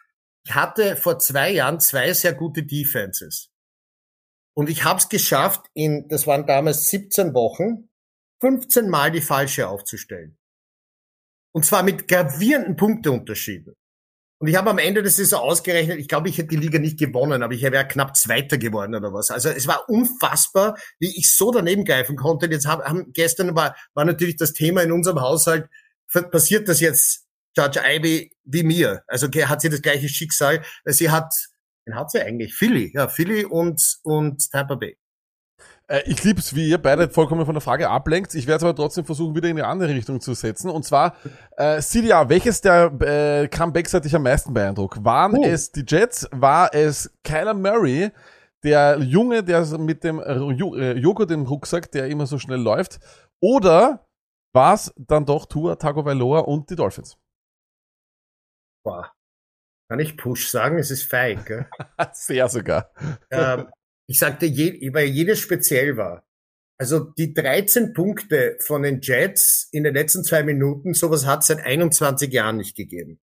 Ich 0.44 0.54
hatte 0.54 0.96
vor 0.96 1.18
zwei 1.18 1.50
Jahren 1.50 1.80
zwei 1.80 2.12
sehr 2.12 2.34
gute 2.34 2.62
Defenses. 2.62 3.50
Und 4.54 4.68
ich 4.68 4.84
habe 4.84 4.98
es 4.98 5.08
geschafft, 5.08 5.66
in, 5.74 6.06
das 6.08 6.26
waren 6.26 6.46
damals 6.46 6.88
17 6.88 7.34
Wochen, 7.34 7.88
15 8.40 8.88
Mal 8.88 9.10
die 9.10 9.20
falsche 9.20 9.68
aufzustellen. 9.68 10.38
Und 11.52 11.64
zwar 11.64 11.82
mit 11.82 12.08
gravierenden 12.08 12.76
Punkteunterschieden. 12.76 13.74
Und 14.40 14.48
ich 14.48 14.56
habe 14.56 14.70
am 14.70 14.78
Ende 14.78 15.02
der 15.02 15.12
Saison 15.12 15.40
ausgerechnet, 15.40 15.98
ich 15.98 16.08
glaube, 16.08 16.30
ich 16.30 16.38
hätte 16.38 16.48
die 16.48 16.56
Liga 16.56 16.78
nicht 16.78 16.98
gewonnen, 16.98 17.42
aber 17.42 17.52
ich 17.52 17.60
wäre 17.60 17.86
knapp 17.86 18.16
Zweiter 18.16 18.56
geworden 18.56 18.94
oder 18.94 19.12
was. 19.12 19.30
Also 19.30 19.50
es 19.50 19.66
war 19.66 19.86
unfassbar, 19.86 20.78
wie 20.98 21.14
ich 21.14 21.34
so 21.36 21.52
daneben 21.52 21.84
greifen 21.84 22.16
konnte. 22.16 22.46
Jetzt 22.46 22.66
haben, 22.66 22.82
haben 22.82 23.12
gestern 23.12 23.54
war, 23.54 23.76
war 23.92 24.06
natürlich 24.06 24.36
das 24.36 24.54
Thema 24.54 24.82
in 24.82 24.92
unserem 24.92 25.20
Haushalt, 25.20 25.68
passiert 26.30 26.68
das 26.68 26.80
jetzt 26.80 27.26
Judge 27.54 27.80
Ivy 27.84 28.32
wie 28.44 28.62
mir? 28.62 29.02
Also 29.06 29.28
hat 29.28 29.60
sie 29.60 29.68
das 29.68 29.82
gleiche 29.82 30.08
Schicksal. 30.08 30.62
Sie 30.86 31.10
hat, 31.10 31.34
wen 31.84 31.94
hat 31.94 32.10
sie 32.10 32.22
eigentlich? 32.22 32.54
Philly, 32.54 32.92
ja, 32.94 33.08
Philly 33.08 33.44
und, 33.44 33.98
und 34.04 34.50
Tampa 34.50 34.76
Bay. 34.76 34.96
Äh, 35.90 36.02
ich 36.06 36.22
liebe 36.22 36.38
es, 36.40 36.54
wie 36.54 36.68
ihr 36.68 36.78
beide 36.78 37.08
vollkommen 37.10 37.44
von 37.44 37.54
der 37.54 37.60
Frage 37.60 37.90
ablenkt. 37.90 38.34
Ich 38.34 38.46
werde 38.46 38.58
es 38.58 38.62
aber 38.62 38.76
trotzdem 38.76 39.04
versuchen, 39.04 39.34
wieder 39.34 39.48
in 39.48 39.58
eine 39.58 39.66
andere 39.66 39.90
Richtung 39.90 40.20
zu 40.20 40.34
setzen. 40.34 40.70
Und 40.70 40.84
zwar, 40.84 41.16
äh, 41.56 41.80
CDA, 41.80 42.28
welches 42.28 42.60
der 42.60 42.92
äh, 43.00 43.48
Comebacks 43.48 43.92
hat 43.92 44.04
dich 44.04 44.14
am 44.14 44.22
meisten 44.22 44.54
beeindruckt? 44.54 45.04
Waren 45.04 45.36
Oh. 45.38 45.44
es 45.44 45.72
die 45.72 45.84
Jets? 45.86 46.28
War 46.32 46.72
es 46.74 47.10
Kyler 47.24 47.54
Murray, 47.54 48.10
der 48.62 48.98
Junge, 49.00 49.42
der 49.42 49.66
mit 49.78 50.04
dem 50.04 50.20
äh, 50.20 50.32
äh, 50.34 50.98
Joghurt 50.98 51.30
im 51.32 51.42
Rucksack, 51.46 51.90
der 51.90 52.06
immer 52.08 52.26
so 52.26 52.38
schnell 52.38 52.60
läuft? 52.60 53.00
Oder 53.42 54.06
war 54.54 54.74
es 54.74 54.92
dann 54.96 55.24
doch 55.26 55.46
Tua 55.46 55.76
Tagovailoa 55.76 56.40
und 56.40 56.70
die 56.70 56.76
Dolphins? 56.76 57.16
Boah. 58.84 59.12
Kann 59.88 59.98
ich 59.98 60.16
Push 60.16 60.50
sagen? 60.50 60.78
Es 60.78 60.90
ist 60.92 61.02
feig, 61.02 61.46
gell? 61.46 61.66
Sehr 62.12 62.48
sogar. 62.48 62.90
ähm, 63.30 63.68
ich 64.10 64.18
sagte, 64.18 64.44
je, 64.44 64.92
weil 64.92 65.06
jedes 65.06 65.38
speziell 65.38 65.96
war. 65.96 66.26
Also 66.76 66.98
die 66.98 67.32
13 67.32 67.92
Punkte 67.92 68.56
von 68.58 68.82
den 68.82 69.00
Jets 69.00 69.68
in 69.70 69.84
den 69.84 69.94
letzten 69.94 70.24
zwei 70.24 70.42
Minuten, 70.42 70.94
sowas 70.94 71.26
hat 71.26 71.42
es 71.42 71.46
seit 71.46 71.60
21 71.60 72.32
Jahren 72.32 72.56
nicht 72.56 72.76
gegeben. 72.76 73.20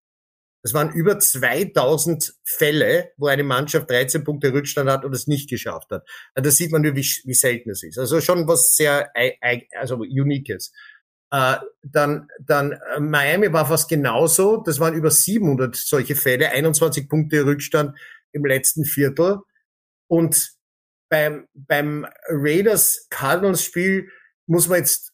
Das 0.64 0.74
waren 0.74 0.94
über 0.94 1.20
2000 1.20 2.36
Fälle, 2.46 3.12
wo 3.18 3.28
eine 3.28 3.44
Mannschaft 3.44 3.90
13 3.90 4.24
Punkte 4.24 4.54
Rückstand 4.54 4.90
hat 4.90 5.04
und 5.04 5.14
es 5.14 5.28
nicht 5.28 5.50
geschafft 5.50 5.92
hat. 5.92 6.08
Also 6.34 6.50
da 6.50 6.52
sieht 6.52 6.72
man 6.72 6.84
nur, 6.84 6.96
wie, 6.96 7.06
wie 7.26 7.34
selten 7.34 7.72
es 7.72 7.84
ist. 7.84 8.00
Also 8.00 8.22
schon 8.22 8.48
was 8.48 8.78
sehr, 8.78 9.12
also 9.78 9.96
Uniques. 9.98 10.72
Äh, 11.32 11.58
dann, 11.84 12.30
dann 12.40 12.80
äh, 12.96 13.02
Miami 13.02 13.52
war 13.52 13.66
fast 13.66 13.90
genauso. 13.90 14.64
Das 14.66 14.80
waren 14.80 14.94
über 14.94 15.12
700 15.12 15.76
solche 15.76 16.16
Fälle, 16.16 16.50
21 16.52 17.10
Punkte 17.10 17.46
Rückstand 17.46 17.98
im 18.32 18.46
letzten 18.46 18.86
Viertel. 18.86 19.40
Und 20.08 20.57
beim, 21.10 21.48
beim 21.54 22.06
Raiders 22.30 23.08
Cardinals 23.10 23.64
Spiel 23.64 24.10
muss 24.46 24.68
man 24.68 24.80
jetzt 24.80 25.14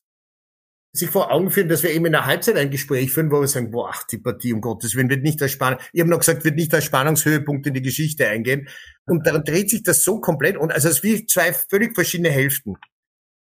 sich 0.95 1.09
vor 1.09 1.31
Augen 1.31 1.49
führen, 1.49 1.69
dass 1.69 1.81
wir 1.81 1.89
eben 1.89 2.05
in 2.05 2.11
der 2.11 2.27
Halbzeit 2.27 2.55
ein 2.55 2.69
Gespräch 2.69 3.11
führen, 3.11 3.31
wo 3.31 3.41
wir 3.41 3.47
sagen, 3.47 3.71
boah, 3.71 3.89
ach, 3.91 4.03
die 4.03 4.19
Partie 4.19 4.53
um 4.53 4.61
Gottes 4.61 4.95
Willen 4.95 5.09
wird 5.09 5.23
nicht 5.23 5.41
als 5.41 5.51
Spannung, 5.51 5.79
ich 5.91 5.99
habe 5.99 6.09
noch 6.09 6.19
gesagt, 6.19 6.45
wird 6.45 6.55
nicht 6.55 6.73
als 6.73 6.85
Spannungshöhepunkt 6.85 7.65
in 7.65 7.73
die 7.73 7.81
Geschichte 7.81 8.27
eingehen. 8.27 8.69
Und 9.05 9.25
dann 9.25 9.43
dreht 9.43 9.71
sich 9.71 9.81
das 9.81 10.03
so 10.03 10.21
komplett 10.21 10.55
und 10.55 10.71
also 10.71 10.89
es 10.89 10.97
ist 10.97 11.03
wie 11.03 11.25
zwei 11.25 11.51
völlig 11.51 11.95
verschiedene 11.95 12.29
Hälften. 12.29 12.75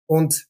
Und 0.06 0.45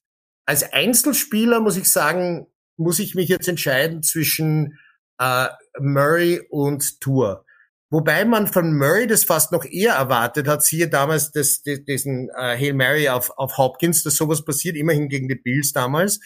als 0.45 0.71
Einzelspieler 0.71 1.61
muss 1.61 1.77
ich 1.77 1.89
sagen, 1.89 2.45
muss 2.77 2.99
ich 2.99 3.15
mich 3.15 3.27
jetzt 3.27 3.47
entscheiden 3.47 4.03
zwischen 4.03 4.77
äh, 5.19 5.47
Murray 5.79 6.41
und 6.49 7.01
Tour. 7.01 7.45
Wobei 7.93 8.25
man 8.25 8.47
von 8.47 8.75
Murray 8.75 9.05
das 9.05 9.23
fast 9.23 9.51
noch 9.51 9.65
eher 9.65 9.93
erwartet 9.93 10.47
hat, 10.47 10.63
siehe 10.63 10.89
damals 10.89 11.29
das, 11.29 11.61
das, 11.61 11.83
diesen 11.83 12.27
äh, 12.29 12.57
Hail 12.57 12.73
Mary 12.73 13.07
auf, 13.07 13.29
auf 13.37 13.59
Hopkins, 13.59 14.01
dass 14.01 14.15
sowas 14.15 14.43
passiert, 14.43 14.75
immerhin 14.75 15.09
gegen 15.09 15.27
die 15.27 15.35
Bills 15.35 15.73
damals. 15.73 16.19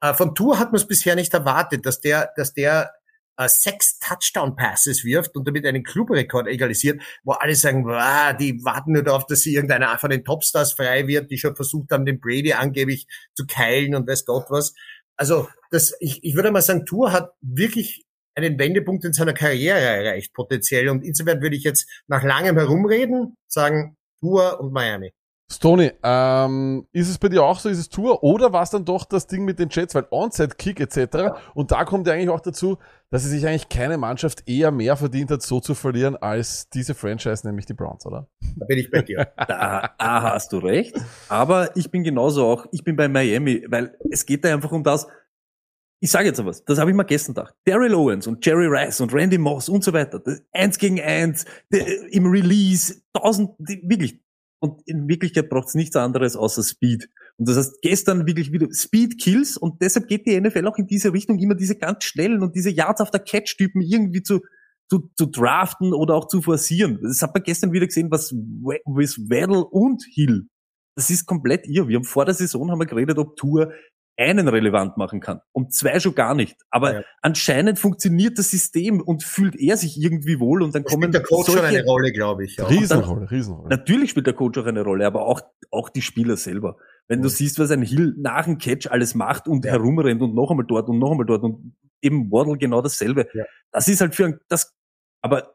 Äh, 0.00 0.14
von 0.14 0.34
Tour 0.34 0.58
hat 0.58 0.72
man 0.72 0.80
es 0.80 0.86
bisher 0.86 1.16
nicht 1.16 1.34
erwartet, 1.34 1.84
dass 1.84 2.00
der, 2.00 2.30
dass 2.36 2.54
der 2.54 2.92
äh, 3.36 3.48
sechs 3.48 3.98
Touchdown-Passes 3.98 5.04
wirft 5.04 5.36
und 5.36 5.46
damit 5.46 5.66
einen 5.66 5.82
Clubrekord 5.82 6.46
egalisiert, 6.46 7.02
wo 7.22 7.32
alle 7.32 7.54
sagen, 7.54 7.84
wow, 7.84 8.34
die 8.34 8.64
warten 8.64 8.92
nur 8.92 9.02
darauf, 9.02 9.26
dass 9.26 9.42
sie 9.42 9.52
irgendeiner 9.52 9.98
von 9.98 10.08
den 10.08 10.24
Topstars 10.24 10.72
frei 10.72 11.06
wird, 11.06 11.30
die 11.30 11.36
schon 11.36 11.54
versucht 11.54 11.90
haben, 11.90 12.06
den 12.06 12.18
Brady 12.18 12.54
angeblich 12.54 13.06
zu 13.34 13.44
keilen 13.46 13.94
und 13.94 14.08
weiß 14.08 14.24
Gott 14.24 14.46
was. 14.48 14.72
Also 15.16 15.48
das, 15.70 15.92
ich, 16.00 16.24
ich 16.24 16.34
würde 16.34 16.50
mal 16.50 16.62
sagen, 16.62 16.86
Tour 16.86 17.12
hat 17.12 17.32
wirklich 17.42 18.06
einen 18.44 18.58
Wendepunkt 18.58 19.04
in 19.04 19.12
seiner 19.12 19.32
Karriere 19.32 19.78
erreicht, 19.78 20.32
potenziell. 20.34 20.88
Und 20.88 21.04
insofern 21.04 21.40
würde 21.40 21.56
ich 21.56 21.64
jetzt 21.64 21.88
nach 22.06 22.22
langem 22.22 22.56
Herumreden 22.56 23.36
sagen, 23.46 23.96
Tour 24.20 24.60
und 24.60 24.72
Miami. 24.72 25.12
Stoney, 25.52 25.90
ähm, 26.04 26.86
ist 26.92 27.08
es 27.08 27.18
bei 27.18 27.28
dir 27.28 27.42
auch 27.42 27.58
so, 27.58 27.68
ist 27.68 27.78
es 27.78 27.88
Tour 27.88 28.22
oder 28.22 28.52
war 28.52 28.62
es 28.62 28.70
dann 28.70 28.84
doch 28.84 29.04
das 29.04 29.26
Ding 29.26 29.44
mit 29.44 29.58
den 29.58 29.68
Jets, 29.68 29.96
weil 29.96 30.06
Onside-Kick 30.08 30.78
etc. 30.78 31.40
Und 31.54 31.72
da 31.72 31.84
kommt 31.84 32.06
ja 32.06 32.12
eigentlich 32.12 32.28
auch 32.28 32.40
dazu, 32.40 32.78
dass 33.10 33.24
es 33.24 33.30
sich 33.30 33.44
eigentlich 33.44 33.68
keine 33.68 33.98
Mannschaft 33.98 34.48
eher 34.48 34.70
mehr 34.70 34.96
verdient 34.96 35.32
hat, 35.32 35.42
so 35.42 35.58
zu 35.58 35.74
verlieren, 35.74 36.16
als 36.16 36.68
diese 36.68 36.94
Franchise, 36.94 37.44
nämlich 37.44 37.66
die 37.66 37.74
Browns, 37.74 38.06
oder? 38.06 38.28
Da 38.56 38.66
bin 38.66 38.78
ich 38.78 38.90
bei 38.90 39.02
dir. 39.02 39.32
Da, 39.36 39.90
da 39.98 40.22
hast 40.22 40.52
du 40.52 40.58
recht. 40.58 40.96
Aber 41.28 41.76
ich 41.76 41.90
bin 41.90 42.04
genauso 42.04 42.46
auch, 42.46 42.66
ich 42.70 42.84
bin 42.84 42.94
bei 42.94 43.08
Miami, 43.08 43.66
weil 43.68 43.96
es 44.10 44.26
geht 44.26 44.44
da 44.44 44.54
einfach 44.54 44.70
um 44.70 44.84
das, 44.84 45.08
ich 46.02 46.10
sage 46.10 46.28
jetzt 46.28 46.44
was, 46.44 46.64
das 46.64 46.78
habe 46.78 46.90
ich 46.90 46.96
mal 46.96 47.02
gestern 47.02 47.34
gedacht. 47.34 47.54
Daryl 47.64 47.94
Owens 47.94 48.26
und 48.26 48.44
Jerry 48.44 48.66
Rice 48.66 49.02
und 49.02 49.12
Randy 49.12 49.36
Moss 49.36 49.68
und 49.68 49.84
so 49.84 49.92
weiter, 49.92 50.22
eins 50.52 50.78
gegen 50.78 51.00
eins, 51.00 51.44
der, 51.70 52.12
im 52.12 52.26
Release, 52.26 53.02
tausend, 53.12 53.50
wirklich. 53.58 54.20
Und 54.62 54.82
in 54.86 55.08
Wirklichkeit 55.08 55.48
braucht 55.48 55.68
es 55.68 55.74
nichts 55.74 55.96
anderes 55.96 56.36
außer 56.36 56.62
Speed. 56.62 57.08
Und 57.38 57.48
das 57.48 57.56
heißt, 57.56 57.82
gestern 57.82 58.26
wirklich 58.26 58.52
wieder 58.52 58.68
Speed 58.72 59.18
Kills 59.18 59.56
und 59.56 59.80
deshalb 59.80 60.08
geht 60.08 60.26
die 60.26 60.38
NFL 60.38 60.66
auch 60.66 60.76
in 60.76 60.86
diese 60.86 61.12
Richtung, 61.12 61.38
immer 61.38 61.54
diese 61.54 61.76
ganz 61.76 62.04
schnellen 62.04 62.42
und 62.42 62.54
diese 62.54 62.70
Yards 62.70 63.00
auf 63.00 63.10
der 63.10 63.20
Catch-Typen 63.20 63.80
irgendwie 63.80 64.22
zu, 64.22 64.40
zu, 64.90 65.10
zu 65.16 65.26
draften 65.26 65.94
oder 65.94 66.14
auch 66.14 66.28
zu 66.28 66.42
forcieren. 66.42 66.98
Das 67.02 67.22
hat 67.22 67.34
man 67.34 67.42
gestern 67.42 67.72
wieder 67.72 67.86
gesehen, 67.86 68.10
was 68.10 68.32
with 68.32 69.30
Weddle 69.30 69.64
und 69.64 70.04
Hill. 70.12 70.48
Das 70.96 71.08
ist 71.08 71.24
komplett 71.24 71.66
irr. 71.66 71.88
Wir 71.88 71.96
haben 71.96 72.04
vor 72.04 72.24
der 72.26 72.34
Saison 72.34 72.70
haben 72.70 72.80
wir 72.80 72.86
geredet, 72.86 73.16
ob 73.16 73.36
Tour 73.36 73.72
einen 74.20 74.46
relevant 74.48 74.96
machen 74.96 75.20
kann. 75.20 75.40
Und 75.52 75.74
zwei 75.74 75.98
schon 75.98 76.14
gar 76.14 76.34
nicht. 76.34 76.56
Aber 76.70 76.94
Ja. 76.94 77.02
anscheinend 77.22 77.78
funktioniert 77.78 78.38
das 78.38 78.50
System 78.50 79.00
und 79.00 79.22
fühlt 79.24 79.56
er 79.56 79.76
sich 79.76 79.96
irgendwie 80.00 80.38
wohl 80.38 80.62
und 80.62 80.74
dann 80.74 80.82
Das 80.84 80.92
kommen 80.92 81.04
spielt 81.04 81.14
der 81.14 81.22
Coach 81.22 81.46
schon 81.46 81.54
solche, 81.56 81.68
eine 81.78 81.84
Rolle, 81.84 82.12
glaube 82.12 82.44
ich. 82.44 82.56
Ja. 82.56 82.66
Riesenrolle, 82.66 83.30
Riesenrolle. 83.30 83.68
Natürlich 83.70 84.10
spielt 84.10 84.26
der 84.26 84.34
Coach 84.34 84.58
auch 84.58 84.66
eine 84.66 84.82
Rolle, 84.82 85.06
aber 85.06 85.26
auch, 85.26 85.40
auch 85.70 85.88
die 85.88 86.02
Spieler 86.02 86.36
selber. 86.36 86.76
Wenn 87.08 87.22
du 87.22 87.28
siehst, 87.28 87.58
was 87.58 87.70
ein 87.70 87.82
Hill 87.82 88.14
nach 88.18 88.44
dem 88.44 88.58
Catch 88.58 88.86
alles 88.90 89.14
macht 89.14 89.48
und 89.48 89.64
Ja. 89.64 89.72
herumrennt 89.72 90.22
und 90.22 90.34
noch 90.34 90.50
einmal 90.50 90.66
dort 90.66 90.88
und 90.88 90.98
noch 90.98 91.10
einmal 91.12 91.26
dort 91.26 91.42
und 91.42 91.74
eben 92.02 92.30
Waddle 92.30 92.56
genau 92.58 92.82
dasselbe. 92.82 93.26
Ja. 93.34 93.44
Das 93.72 93.88
ist 93.88 94.00
halt 94.00 94.14
für 94.14 94.26
ein, 94.26 94.38
das, 94.48 94.72
aber 95.22 95.54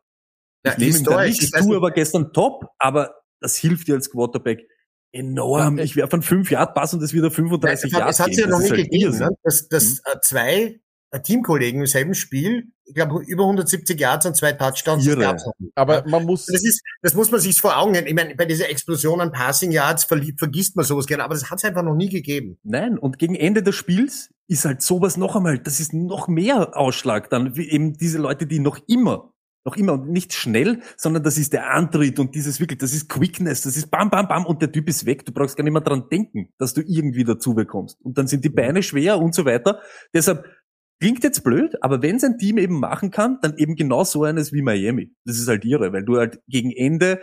Ja, 0.65 0.71
ich 0.73 0.77
nehme 0.79 0.97
ihm 0.97 1.03
da 1.03 1.23
nichts 1.23 1.41
nicht- 1.53 1.75
aber 1.75 1.91
gestern 1.91 2.33
top, 2.33 2.65
aber 2.79 3.15
das 3.39 3.55
hilft 3.57 3.87
dir 3.87 3.95
als 3.95 4.09
Quarterback 4.09 4.67
enorm. 5.15 5.79
Ich 5.79 5.95
werfe 5.95 6.13
einen 6.13 6.21
5 6.21 6.51
Yard 6.51 6.73
Pass 6.75 6.93
und 6.93 7.01
es 7.01 7.13
wieder 7.13 7.31
35 7.31 7.91
Nein, 7.91 7.99
Yard 7.99 8.11
es 8.11 8.19
hat 8.19 8.29
es 8.31 8.37
ja 8.37 8.47
noch 8.47 8.59
Das 8.59 8.63
nie 8.63 8.69
halt 8.77 8.91
gegeben, 8.91 9.17
ne? 9.17 9.29
dass, 9.43 9.67
dass 9.67 9.83
Mhm. 9.85 10.19
zwei 10.21 10.79
äh, 11.11 11.21
Teamkollegen 11.21 11.81
im 11.81 11.87
selben 11.87 12.13
Spiel, 12.13 12.67
ich 12.83 12.93
glaube 12.93 13.23
über 13.25 13.43
170 13.43 13.99
Yards 13.99 14.25
und 14.25 14.35
zwei 14.35 14.51
Touchdowns, 14.51 15.05
das 15.05 15.13
Irre. 15.13 15.37
Aber 15.75 16.03
man 16.07 16.25
muss, 16.25 16.45
Das 16.45 16.63
ist, 16.63 16.81
das 17.01 17.13
muss 17.13 17.31
man 17.31 17.39
sich 17.39 17.59
vor 17.59 17.77
Augen 17.77 17.95
halten. 17.95 18.07
Ich 18.07 18.13
meine, 18.13 18.35
bei 18.35 18.45
dieser 18.45 18.69
Explosion 18.69 19.21
an 19.21 19.31
Passing 19.31 19.71
Yards 19.71 20.03
vergisst 20.03 20.75
man 20.75 20.85
sowas 20.85 21.05
gerne, 21.07 21.23
aber 21.23 21.33
das 21.33 21.49
hat 21.49 21.59
es 21.59 21.63
einfach 21.63 21.83
noch 21.83 21.95
nie 21.95 22.09
gegeben. 22.09 22.57
Nein, 22.63 22.97
und 22.97 23.17
gegen 23.17 23.35
Ende 23.35 23.63
des 23.63 23.75
Spiels 23.75 24.29
ist 24.47 24.65
halt 24.65 24.81
sowas 24.81 25.17
noch 25.17 25.35
einmal, 25.35 25.57
das 25.57 25.79
ist 25.79 25.93
noch 25.93 26.27
mehr 26.27 26.77
Ausschlag 26.77 27.29
dann, 27.29 27.55
wie 27.55 27.69
eben 27.69 27.93
diese 27.93 28.17
Leute, 28.19 28.45
die 28.45 28.59
noch 28.59 28.79
immer, 28.87 29.31
noch 29.65 29.75
immer 29.75 29.93
und 29.93 30.09
nicht 30.09 30.33
schnell, 30.33 30.79
sondern 30.95 31.23
das 31.23 31.37
ist 31.37 31.51
der 31.51 31.71
Antritt 31.71 32.19
und 32.19 32.35
dieses 32.35 32.59
wirklich, 32.59 32.77
das 32.77 32.93
ist 32.93 33.09
Quickness, 33.09 33.63
das 33.63 33.75
ist 33.75 33.89
bam, 33.89 34.09
bam, 34.09 34.27
bam 34.27 34.45
und 34.45 34.61
der 34.61 34.71
Typ 34.71 34.87
ist 34.87 35.05
weg. 35.05 35.25
Du 35.25 35.33
brauchst 35.33 35.57
gar 35.57 35.63
nicht 35.63 35.73
mehr 35.73 35.81
dran 35.81 36.07
denken, 36.09 36.49
dass 36.59 36.73
du 36.73 36.81
irgendwie 36.81 37.23
dazu 37.23 37.55
bekommst. 37.55 37.99
Und 38.01 38.17
dann 38.17 38.27
sind 38.27 38.45
die 38.45 38.49
Beine 38.49 38.83
schwer 38.83 39.19
und 39.19 39.33
so 39.33 39.43
weiter. 39.43 39.81
Deshalb 40.13 40.45
klingt 40.99 41.23
jetzt 41.23 41.43
blöd, 41.43 41.75
aber 41.81 42.01
wenn 42.03 42.19
sein 42.19 42.37
Team 42.37 42.57
eben 42.59 42.79
machen 42.79 43.09
kann, 43.09 43.39
dann 43.41 43.57
eben 43.57 43.75
genau 43.75 44.03
so 44.03 44.23
eines 44.23 44.53
wie 44.53 44.61
Miami. 44.61 45.11
Das 45.25 45.37
ist 45.37 45.47
halt 45.47 45.65
irre, 45.65 45.91
weil 45.91 46.05
du 46.05 46.17
halt 46.17 46.39
gegen 46.47 46.71
Ende 46.71 47.19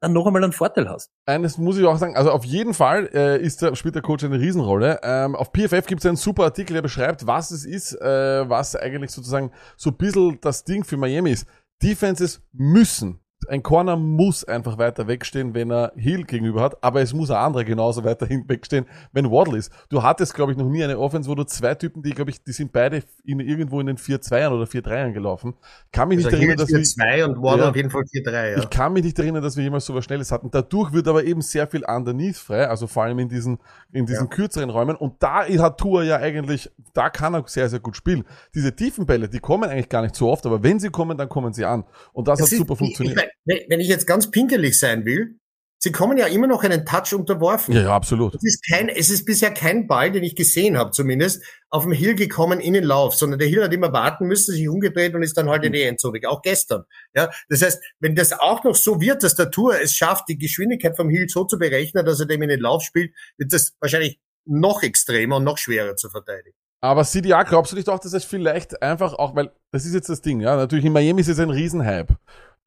dann 0.00 0.14
noch 0.14 0.26
einmal 0.26 0.42
einen 0.42 0.52
Vorteil 0.52 0.88
hast. 0.88 1.12
eines 1.26 1.58
muss 1.58 1.78
ich 1.78 1.84
auch 1.84 1.96
sagen, 1.96 2.16
also 2.16 2.32
auf 2.32 2.44
jeden 2.44 2.74
Fall 2.74 3.08
äh, 3.14 3.40
ist 3.40 3.62
der, 3.62 3.76
spielt 3.76 3.94
der 3.94 4.02
Coach 4.02 4.24
eine 4.24 4.40
Riesenrolle. 4.40 4.98
Ähm, 5.04 5.36
auf 5.36 5.52
PFF 5.52 5.86
gibt 5.86 6.02
es 6.02 6.06
einen 6.06 6.16
super 6.16 6.42
Artikel, 6.42 6.74
der 6.74 6.82
beschreibt, 6.82 7.26
was 7.28 7.52
es 7.52 7.64
ist, 7.64 7.94
äh, 8.00 8.48
was 8.48 8.74
eigentlich 8.74 9.12
sozusagen 9.12 9.52
so 9.76 9.90
ein 9.90 9.96
bisschen 9.96 10.40
das 10.40 10.64
Ding 10.64 10.82
für 10.82 10.96
Miami 10.96 11.30
ist. 11.30 11.46
Defenses 11.82 12.40
müssen, 12.52 13.20
ein 13.48 13.62
Corner 13.62 13.96
muss 13.96 14.44
einfach 14.44 14.78
weiter 14.78 15.06
wegstehen, 15.08 15.54
wenn 15.54 15.70
er 15.70 15.92
Hill 15.96 16.24
gegenüber 16.24 16.62
hat, 16.62 16.82
aber 16.82 17.00
es 17.00 17.12
muss 17.12 17.30
ein 17.30 17.36
anderer 17.36 17.64
genauso 17.64 18.04
weiter 18.04 18.26
wegstehen, 18.28 18.86
wenn 19.12 19.30
Waddle 19.30 19.58
ist. 19.58 19.72
Du 19.88 20.02
hattest, 20.02 20.34
glaube 20.34 20.52
ich, 20.52 20.58
noch 20.58 20.68
nie 20.68 20.82
eine 20.84 20.98
Offense, 20.98 21.28
wo 21.28 21.34
du 21.34 21.44
zwei 21.44 21.74
Typen, 21.74 22.02
die, 22.02 22.10
glaube 22.10 22.30
ich, 22.30 22.42
die 22.42 22.52
sind 22.52 22.72
beide 22.72 23.02
in, 23.24 23.40
irgendwo 23.40 23.80
in 23.80 23.86
den 23.86 23.96
4-2ern 23.96 24.50
oder 24.50 24.64
4-3ern 24.64 25.12
gelaufen. 25.12 25.54
Kann 25.92 26.08
mich 26.08 26.18
Also 26.18 26.30
nicht 26.30 26.38
erinnern, 26.38 26.56
dass 26.56 26.68
wir... 26.68 26.78
4-2 26.78 27.24
und 27.24 27.42
Waddle 27.42 27.62
Ja. 27.64 27.70
auf 27.70 27.76
jeden 27.76 27.90
Fall 27.90 28.02
4-3, 28.02 28.50
ja. 28.52 28.58
Ich 28.58 28.70
kann 28.70 28.92
mich 28.92 29.04
nicht 29.04 29.18
erinnern, 29.18 29.42
dass 29.42 29.56
wir 29.56 29.64
jemals 29.64 29.86
so 29.86 29.94
was 29.94 30.04
Schnelles 30.04 30.30
hatten. 30.32 30.50
Dadurch 30.50 30.92
wird 30.92 31.08
aber 31.08 31.24
eben 31.24 31.40
sehr 31.42 31.66
viel 31.66 31.84
underneath 31.84 32.36
frei, 32.36 32.68
also 32.68 32.86
vor 32.86 33.04
allem 33.04 33.18
in 33.18 33.28
diesen, 33.28 33.58
in 33.92 34.06
diesen 34.06 34.28
kürzeren 34.28 34.70
Räumen. 34.70 34.96
Und 34.96 35.22
da 35.22 35.44
hat 35.46 35.78
Tour 35.78 36.02
ja 36.02 36.16
eigentlich, 36.16 36.70
da 36.94 37.10
kann 37.10 37.34
er 37.34 37.44
sehr, 37.46 37.68
sehr 37.68 37.80
gut 37.80 37.96
spielen. 37.96 38.24
Diese 38.54 38.74
tiefen 38.74 39.06
Bälle, 39.06 39.28
die 39.28 39.38
kommen 39.40 39.68
eigentlich 39.68 39.88
gar 39.88 40.02
nicht 40.02 40.14
so 40.16 40.30
oft, 40.30 40.46
aber 40.46 40.62
wenn 40.62 40.78
sie 40.80 40.90
kommen, 40.90 41.16
dann 41.18 41.28
kommen 41.28 41.52
sie 41.52 41.64
an. 41.64 41.84
Und 42.12 42.28
das, 42.28 42.38
Das 42.38 42.50
hat 42.50 42.58
super 42.58 42.76
funktioniert. 42.76 43.16
Ich 43.18 43.22
mein, 43.22 43.30
wenn- 43.44 43.80
ich 43.80 43.88
jetzt 43.88 44.06
ganz 44.06 44.30
pinkelig 44.30 44.78
sein 44.78 45.04
will, 45.04 45.38
sie 45.78 45.90
kommen 45.90 46.16
ja 46.16 46.26
immer 46.26 46.46
noch 46.46 46.62
einen 46.62 46.86
Touch 46.86 47.12
unterworfen. 47.12 47.74
ja, 47.74 47.82
ja, 47.82 47.94
absolut. 47.94 48.36
Es 48.36 48.44
ist 48.44 48.64
kein, 48.70 48.88
es 48.88 49.10
ist 49.10 49.24
bisher 49.24 49.50
kein 49.50 49.88
Ball, 49.88 50.12
den 50.12 50.22
ich 50.22 50.36
gesehen 50.36 50.78
habe, 50.78 50.92
zumindest, 50.92 51.42
auf 51.70 51.82
dem 51.82 51.92
Hill 51.92 52.14
gekommen 52.14 52.60
in 52.60 52.74
den 52.74 52.84
Lauf, 52.84 53.16
sondern 53.16 53.40
der 53.40 53.48
Hill 53.48 53.64
hat 53.64 53.72
immer 53.72 53.92
warten 53.92 54.26
müssen, 54.26 54.54
sich 54.54 54.68
umgedreht 54.68 55.14
und 55.14 55.22
ist 55.24 55.36
dann 55.36 55.48
halt 55.48 55.64
in 55.64 55.72
die 55.72 55.82
Endzone, 55.82 56.20
auch 56.28 56.42
gestern. 56.42 56.84
Ja, 57.16 57.30
das 57.48 57.62
heißt, 57.62 57.82
wenn 57.98 58.14
das 58.14 58.32
auch 58.32 58.62
noch 58.62 58.76
so 58.76 59.00
wird, 59.00 59.24
dass 59.24 59.34
der 59.34 59.50
Tour 59.50 59.80
es 59.80 59.94
schafft, 59.94 60.28
die 60.28 60.38
Geschwindigkeit 60.38 60.96
vom 60.96 61.10
Hill 61.10 61.28
so 61.28 61.44
zu 61.44 61.58
berechnen, 61.58 62.06
dass 62.06 62.20
er 62.20 62.26
dem 62.26 62.42
in 62.42 62.48
den 62.50 62.60
Lauf 62.60 62.82
spielt, 62.84 63.12
wird 63.38 63.52
das 63.52 63.72
wahrscheinlich 63.80 64.20
noch 64.44 64.82
extremer 64.84 65.36
und 65.36 65.44
noch 65.44 65.58
schwerer 65.58 65.96
zu 65.96 66.10
verteidigen. 66.10 66.54
Aber 66.80 67.04
CDA, 67.04 67.42
glaubst 67.44 67.72
du 67.72 67.76
nicht 67.76 67.88
auch, 67.88 68.00
dass 68.00 68.12
es 68.12 68.24
vielleicht 68.24 68.82
einfach 68.82 69.14
auch, 69.14 69.34
weil 69.36 69.50
das 69.72 69.84
ist 69.84 69.94
jetzt 69.94 70.08
das 70.08 70.20
Ding, 70.20 70.40
ja, 70.40 70.56
natürlich 70.56 70.84
in 70.84 70.92
Miami 70.92 71.20
ist 71.20 71.28
es 71.28 71.38
ein 71.38 71.50
Riesenhype. 71.50 72.16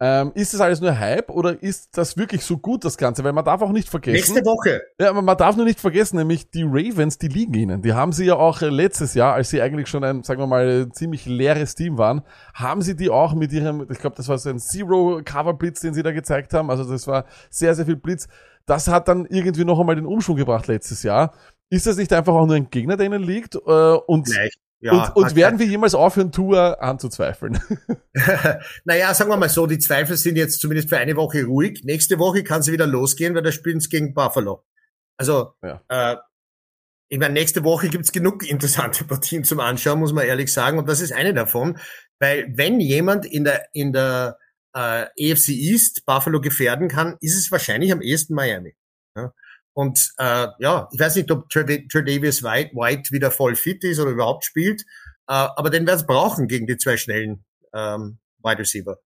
Ähm, 0.01 0.33
ist 0.35 0.53
das 0.53 0.59
alles 0.59 0.81
nur 0.81 0.99
Hype 0.99 1.29
oder 1.29 1.63
ist 1.63 1.97
das 1.97 2.17
wirklich 2.17 2.43
so 2.43 2.57
gut, 2.57 2.83
das 2.83 2.97
Ganze? 2.97 3.23
Weil 3.23 3.31
man 3.31 3.45
darf 3.45 3.61
auch 3.61 3.71
nicht 3.71 3.87
vergessen. 3.87 4.33
Nächste 4.33 4.45
Woche. 4.45 4.81
Ja, 4.99 5.09
aber 5.09 5.21
man 5.21 5.37
darf 5.37 5.55
nur 5.55 5.65
nicht 5.65 5.79
vergessen, 5.79 6.17
nämlich 6.17 6.49
die 6.51 6.63
Ravens, 6.63 7.17
die 7.17 7.29
liegen 7.29 7.53
ihnen. 7.53 7.81
Die 7.81 7.93
haben 7.93 8.11
sie 8.11 8.25
ja 8.25 8.35
auch 8.35 8.61
äh, 8.61 8.67
letztes 8.67 9.13
Jahr, 9.13 9.33
als 9.35 9.51
sie 9.51 9.61
eigentlich 9.61 9.87
schon 9.87 10.03
ein, 10.03 10.23
sagen 10.23 10.41
wir 10.41 10.47
mal, 10.47 10.89
ziemlich 10.91 11.25
leeres 11.25 11.75
Team 11.75 11.97
waren, 11.97 12.23
haben 12.53 12.81
sie 12.81 12.97
die 12.97 13.09
auch 13.09 13.33
mit 13.35 13.53
ihrem, 13.53 13.87
ich 13.89 13.99
glaube, 13.99 14.17
das 14.17 14.27
war 14.27 14.37
so 14.37 14.49
ein 14.49 14.59
Zero-Cover-Blitz, 14.59 15.79
den 15.79 15.93
sie 15.93 16.03
da 16.03 16.11
gezeigt 16.11 16.53
haben. 16.53 16.69
Also 16.69 16.83
das 16.83 17.07
war 17.07 17.23
sehr, 17.49 17.73
sehr 17.73 17.85
viel 17.85 17.95
Blitz. 17.95 18.27
Das 18.65 18.89
hat 18.89 19.07
dann 19.07 19.25
irgendwie 19.25 19.63
noch 19.63 19.79
einmal 19.79 19.95
den 19.95 20.05
Umschwung 20.05 20.35
gebracht 20.35 20.67
letztes 20.67 21.03
Jahr. 21.03 21.33
Ist 21.69 21.87
das 21.87 21.95
nicht 21.95 22.11
einfach 22.11 22.33
auch 22.33 22.45
nur 22.45 22.57
ein 22.57 22.69
Gegner, 22.69 22.97
der 22.97 23.05
ihnen 23.05 23.23
liegt? 23.23 23.55
Äh, 23.55 23.59
und, 23.59 24.27
Vielleicht. 24.27 24.59
Ja, 24.81 25.07
und, 25.09 25.15
und 25.15 25.35
werden 25.35 25.57
wir 25.57 25.65
jemals 25.65 25.95
aufhören, 25.95 26.31
Tour 26.31 26.81
anzuzweifeln? 26.81 27.59
naja, 28.85 29.13
sagen 29.13 29.29
wir 29.29 29.37
mal 29.37 29.49
so, 29.49 29.65
die 29.67 29.79
Zweifel 29.79 30.17
sind 30.17 30.35
jetzt 30.35 30.59
zumindest 30.59 30.89
für 30.89 30.97
eine 30.97 31.15
Woche 31.15 31.45
ruhig. 31.45 31.81
Nächste 31.83 32.19
Woche 32.19 32.43
kann 32.43 32.61
sie 32.61 32.71
wieder 32.71 32.85
losgehen, 32.85 33.33
weil 33.35 33.41
da 33.41 33.51
spielen 33.51 33.79
sie 33.79 33.89
gegen 33.89 34.13
Buffalo. 34.13 34.63
Also, 35.17 35.53
Ja. 35.63 35.81
äh, 35.87 36.17
ich 37.07 37.19
meine, 37.19 37.33
nächste 37.33 37.63
Woche 37.63 37.87
gibt's 37.87 38.11
genug 38.11 38.47
interessante 38.47 39.03
Partien 39.05 39.43
zum 39.43 39.59
Anschauen, 39.59 39.99
muss 39.99 40.13
man 40.13 40.25
ehrlich 40.25 40.51
sagen. 40.51 40.77
Und 40.77 40.89
das 40.89 41.01
ist 41.01 41.13
eine 41.13 41.33
davon. 41.33 41.77
Weil 42.19 42.51
wenn 42.55 42.79
jemand 42.79 43.25
in 43.25 43.43
der, 43.43 43.67
in 43.73 43.93
der 43.93 44.37
äh, 44.73 45.05
AFC 45.31 45.49
East 45.49 46.05
Buffalo 46.05 46.41
gefährden 46.41 46.89
kann, 46.89 47.17
ist 47.21 47.37
es 47.37 47.51
wahrscheinlich 47.51 47.91
am 47.91 48.01
ehesten 48.01 48.33
Miami. 48.33 48.75
Ja? 49.15 49.33
Und 49.75 50.13
äh, 50.19 50.47
ja, 50.59 50.87
ich 50.93 50.99
weiß 50.99 51.17
nicht, 51.17 51.29
ob 51.31 51.49
Tredavious 51.49 52.43
White, 52.43 52.71
White 52.75 53.11
wieder 53.11 53.29
voll 53.29 53.55
fit 53.55 53.83
ist 53.83 53.99
oder 53.99 54.11
überhaupt 54.11 54.45
spielt, 54.45 54.83
äh, 55.27 55.33
aber 55.33 55.69
den 55.69 55.85
werden 55.85 55.99
sie 55.99 56.05
brauchen 56.05 56.47
gegen 56.47 56.65
die 56.65 56.77
zwei 56.77 56.95
schnellen 56.95 57.43
ähm, 57.73 58.17
Wide 58.41 58.59
Receiver. 58.59 58.97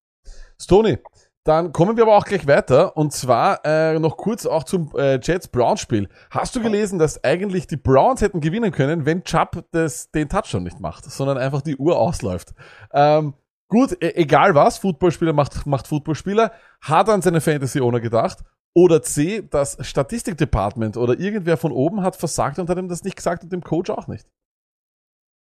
Stony, 0.61 0.99
dann 1.43 1.73
kommen 1.73 1.97
wir 1.97 2.03
aber 2.03 2.15
auch 2.15 2.25
gleich 2.25 2.45
weiter 2.45 2.95
und 2.95 3.13
zwar 3.13 3.65
äh, 3.65 3.97
noch 3.97 4.15
kurz 4.15 4.45
auch 4.45 4.63
zum 4.63 4.91
äh, 4.95 5.19
Jets-Browns-Spiel. 5.19 6.07
Hast 6.29 6.55
du 6.55 6.61
gelesen, 6.61 6.99
dass 6.99 7.23
eigentlich 7.23 7.65
die 7.65 7.77
Browns 7.77 8.21
hätten 8.21 8.39
gewinnen 8.39 8.71
können, 8.71 9.07
wenn 9.07 9.23
Chubb 9.23 9.65
das, 9.71 10.11
den 10.11 10.29
Touchdown 10.29 10.61
nicht 10.61 10.79
macht, 10.79 11.05
sondern 11.05 11.39
einfach 11.39 11.63
die 11.63 11.77
Uhr 11.77 11.97
ausläuft? 11.97 12.53
Ähm, 12.93 13.33
gut, 13.69 13.93
e 14.03 14.11
egal 14.21 14.53
was, 14.53 14.77
Footballspieler 14.77 15.33
macht, 15.33 15.65
macht 15.65 15.87
Footballspieler, 15.87 16.51
hat 16.81 17.09
an 17.09 17.23
seine 17.23 17.41
Fantasy-Owner 17.41 18.01
gedacht. 18.01 18.43
Oder 18.75 19.01
C, 19.01 19.41
das 19.49 19.77
Statistikdepartment 19.81 20.95
oder 20.95 21.19
irgendwer 21.19 21.57
von 21.57 21.71
oben 21.71 22.01
hat 22.03 22.15
versagt 22.15 22.59
und 22.59 22.69
hat 22.69 22.77
ihm 22.77 22.87
das 22.87 23.03
nicht 23.03 23.15
gesagt 23.15 23.43
und 23.43 23.51
dem 23.51 23.61
Coach 23.63 23.89
auch 23.89 24.07
nicht. 24.07 24.27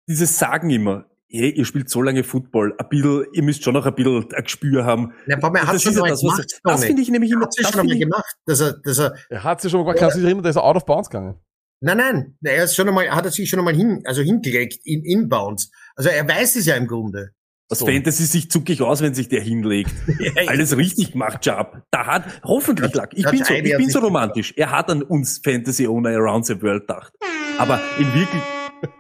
Dieses 0.07 0.37
Sagen 0.37 0.69
immer, 0.69 1.05
hey, 1.27 1.49
ihr 1.49 1.65
spielt 1.65 1.89
so 1.89 2.01
lange 2.01 2.23
Football, 2.23 2.75
ein 2.77 2.87
bisschen, 2.89 3.25
ihr 3.33 3.43
müsst 3.43 3.63
schon 3.63 3.73
noch 3.73 3.85
ein 3.85 3.95
bisschen 3.95 4.31
ein 4.31 4.43
Gespür 4.43 4.85
haben. 4.85 5.13
Ja, 5.27 5.37
aber 5.41 5.59
er 5.59 5.67
hat 5.67 5.75
das 5.75 5.81
schon 5.81 5.95
mal 5.95 6.09
das, 6.09 6.21
gemacht, 6.21 6.45
das 6.63 6.81
Tony. 6.81 6.87
finde 6.87 7.01
ich 7.01 7.09
nämlich 7.09 7.31
Er 7.31 7.35
immer, 7.35 7.45
hat 7.45 7.53
es 7.57 7.63
das 7.63 7.71
schon 7.73 7.89
ich, 7.89 7.99
gemacht, 7.99 8.35
dass 8.45 8.59
er, 8.61 8.73
dass 8.83 8.99
er, 8.99 9.15
Er 9.29 9.43
hat 9.43 9.61
sich 9.61 9.71
schon 9.71 9.83
mal, 9.83 9.95
kannst 9.95 10.15
du 10.15 10.19
dich 10.19 10.25
erinnern, 10.27 10.43
der 10.43 10.51
ist 10.51 10.57
out 10.57 10.75
of 10.75 10.85
bounds 10.85 11.09
gegangen. 11.09 11.39
nein, 11.81 11.97
nein, 11.97 12.37
er 12.43 12.63
ist 12.65 12.75
schon 12.75 12.87
einmal, 12.87 13.09
hat 13.09 13.25
er 13.25 13.31
sich 13.31 13.49
schon 13.49 13.59
einmal 13.59 13.75
hin, 13.75 14.01
also 14.05 14.21
hingelegt 14.21 14.79
in 14.83 15.03
Inbounds. 15.03 15.71
Also 15.95 16.09
er 16.09 16.27
weiß 16.27 16.55
es 16.57 16.67
ja 16.67 16.75
im 16.75 16.85
Grunde. 16.87 17.31
Aus 17.69 17.79
So. 17.79 17.85
Fantasy 17.87 18.25
sich 18.25 18.51
zuckig 18.51 18.81
aus, 18.81 19.01
wenn 19.01 19.13
sich 19.13 19.27
der 19.27 19.41
hinlegt. 19.41 19.91
Alles 20.47 20.77
richtig 20.77 21.15
macht, 21.15 21.45
Job. 21.45 21.81
Da 21.91 22.05
hat, 22.05 22.41
hoffentlich 22.43 22.93
lag. 22.93 23.09
Ich 23.13 23.25
bin 23.25 23.43
so, 23.43 23.53
ich 23.53 23.77
bin 23.77 23.89
so 23.89 23.99
romantisch. 23.99 24.53
Er 24.55 24.71
hat 24.71 24.89
an 24.89 25.01
uns 25.01 25.39
Fantasy 25.39 25.87
Owner 25.87 26.11
around 26.11 26.45
the 26.45 26.61
world 26.61 26.87
gedacht. 26.87 27.13
Aber 27.57 27.79
in 27.97 28.13
wirklich, 28.13 28.41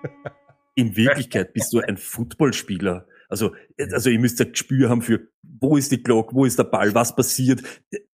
in 0.75 0.95
Wirklichkeit 0.95 1.53
bist 1.53 1.73
du 1.73 1.79
ein 1.79 1.97
Footballspieler. 1.97 3.05
Also, 3.29 3.53
also 3.91 4.09
ihr 4.09 4.19
müsst 4.19 4.39
ein 4.41 4.51
Gespür 4.51 4.89
haben 4.89 5.01
für, 5.01 5.21
wo 5.59 5.77
ist 5.77 5.91
die 5.91 6.01
Glock, 6.03 6.33
wo 6.33 6.45
ist 6.45 6.59
der 6.59 6.63
Ball, 6.65 6.93
was 6.93 7.15
passiert. 7.15 7.63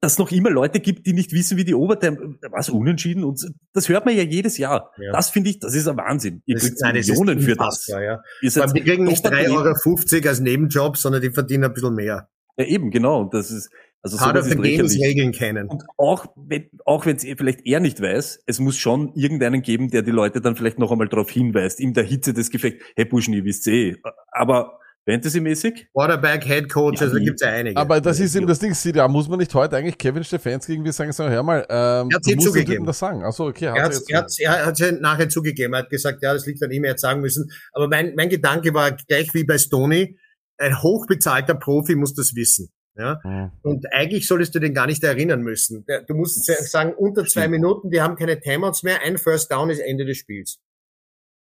Dass 0.00 0.18
noch 0.18 0.30
immer 0.30 0.50
Leute 0.50 0.80
gibt, 0.80 1.06
die 1.06 1.12
nicht 1.12 1.32
wissen, 1.32 1.56
wie 1.58 1.64
die 1.64 1.74
Overtime, 1.74 2.36
was 2.50 2.68
unentschieden 2.70 3.24
und 3.24 3.44
das 3.72 3.88
hört 3.88 4.04
man 4.06 4.16
ja 4.16 4.22
jedes 4.22 4.58
Jahr. 4.58 4.92
Ja. 4.98 5.12
Das 5.12 5.30
finde 5.30 5.50
ich, 5.50 5.58
das 5.58 5.74
ist 5.74 5.88
ein 5.88 5.96
Wahnsinn. 5.96 6.42
Ihr 6.46 6.54
Das- 6.56 6.64
kriegt 6.64 6.80
nein, 6.80 6.94
das 6.96 7.06
Millionen 7.08 7.40
für 7.40 7.56
das. 7.56 7.86
Ja. 7.86 8.20
Seid 8.42 8.76
die 8.76 8.80
kriegen 8.82 9.04
nicht 9.04 9.24
doppelt 9.24 9.48
3,50 9.48 10.16
Euro 10.18 10.28
als 10.28 10.40
Nebenjob, 10.40 10.96
sondern 10.96 11.22
die 11.22 11.30
verdienen 11.30 11.64
ein 11.64 11.72
bisschen 11.72 11.94
mehr. 11.94 12.28
Ja, 12.56 12.64
eben, 12.64 12.90
genau. 12.90 13.22
Und 13.22 13.34
das 13.34 13.50
ist, 13.50 13.70
also 14.02 14.16
Part 14.16 14.36
of 14.36 14.44
the 14.44 14.50
ist 14.50 14.56
game 14.62 14.64
ist 14.86 14.94
lächerlich. 14.94 15.02
Regeln 15.02 15.32
kennen. 15.32 15.68
Und 15.68 15.84
auch 15.96 16.26
wenn, 16.36 16.68
auch 16.84 17.06
wenn 17.06 17.16
es 17.16 17.22
vielleicht 17.24 17.66
er 17.66 17.80
nicht 17.80 18.00
weiß, 18.00 18.42
es 18.46 18.58
muss 18.58 18.76
schon 18.78 19.12
irgendeinen 19.14 19.62
geben, 19.62 19.90
der 19.90 20.02
die 20.02 20.10
Leute 20.10 20.40
dann 20.40 20.56
vielleicht 20.56 20.78
noch 20.78 20.90
einmal 20.90 21.08
darauf 21.08 21.30
hinweist, 21.30 21.80
in 21.80 21.92
der 21.94 22.04
Hitze 22.04 22.32
des 22.32 22.50
Gefechts, 22.50 22.82
hey 22.96 23.04
Burschen, 23.04 23.34
ihr 23.34 23.44
wisst 23.44 23.66
eh. 23.68 23.96
Aber 24.32 24.79
Fantasy-mäßig? 25.08 25.88
Quarterback, 25.92 26.44
Head 26.44 26.68
Coach, 26.70 27.00
Ja, 27.00 27.06
also 27.06 27.18
die- 27.18 27.24
gibt's 27.24 27.42
ja 27.42 27.48
einige. 27.48 27.76
Aber 27.76 28.00
das 28.00 28.20
ist 28.20 28.34
eben 28.36 28.46
das 28.46 28.58
Ding, 28.58 28.74
ja, 28.94 29.08
muss 29.08 29.28
man 29.28 29.38
nicht 29.38 29.54
heute 29.54 29.76
eigentlich 29.76 29.98
Kevin 29.98 30.22
Stefanski 30.24 30.72
irgendwie 30.74 30.92
sagen, 30.92 31.12
so, 31.12 31.28
hör 31.28 31.42
mal, 31.42 31.66
ähm, 31.68 32.08
Er 32.10 32.16
hat's 32.16 32.28
du 32.28 32.36
zugegeben. 32.38 32.84
Das 32.86 32.98
sagen. 32.98 33.24
Achso, 33.24 33.48
okay, 33.48 33.66
er 33.66 33.72
hat 33.72 33.78
hat 33.82 33.90
er 33.92 33.94
jetzt 33.98 34.10
er 34.10 34.18
hat's, 34.20 34.38
er 34.38 34.66
hat's 34.66 34.80
ja 34.80 34.92
nachher 34.92 35.28
zugegeben. 35.28 35.72
Er 35.74 35.80
hat 35.80 35.90
gesagt, 35.90 36.22
ja, 36.22 36.32
das 36.34 36.46
liegt 36.46 36.62
an 36.62 36.70
ihm, 36.70 36.84
er 36.84 36.90
hätte 36.90 37.00
sagen 37.00 37.20
müssen. 37.20 37.50
Aber 37.72 37.88
mein, 37.88 38.14
mein 38.14 38.28
Gedanke 38.28 38.74
war 38.74 38.92
gleich 38.92 39.32
wie 39.34 39.44
bei 39.44 39.58
Stoney, 39.58 40.18
ein 40.58 40.82
hochbezahlter 40.82 41.54
Profi 41.54 41.94
muss 41.94 42.14
das 42.14 42.34
wissen. 42.34 42.70
Ja? 42.96 43.18
Mhm. 43.24 43.50
Und 43.62 43.86
eigentlich 43.92 44.26
solltest 44.26 44.54
du 44.54 44.58
den 44.58 44.74
gar 44.74 44.86
nicht 44.86 45.02
erinnern 45.02 45.40
müssen. 45.42 45.86
Du 46.06 46.14
musst 46.14 46.44
sa- 46.44 46.62
sagen, 46.62 46.92
unter 46.92 47.24
zwei 47.24 47.48
Minuten, 47.48 47.90
die 47.90 48.00
haben 48.02 48.16
keine 48.16 48.38
Timeouts 48.38 48.82
mehr, 48.82 49.00
ein 49.02 49.16
First 49.16 49.50
Down 49.50 49.70
ist 49.70 49.78
Ende 49.80 50.04
des 50.04 50.18
Spiels. 50.18 50.58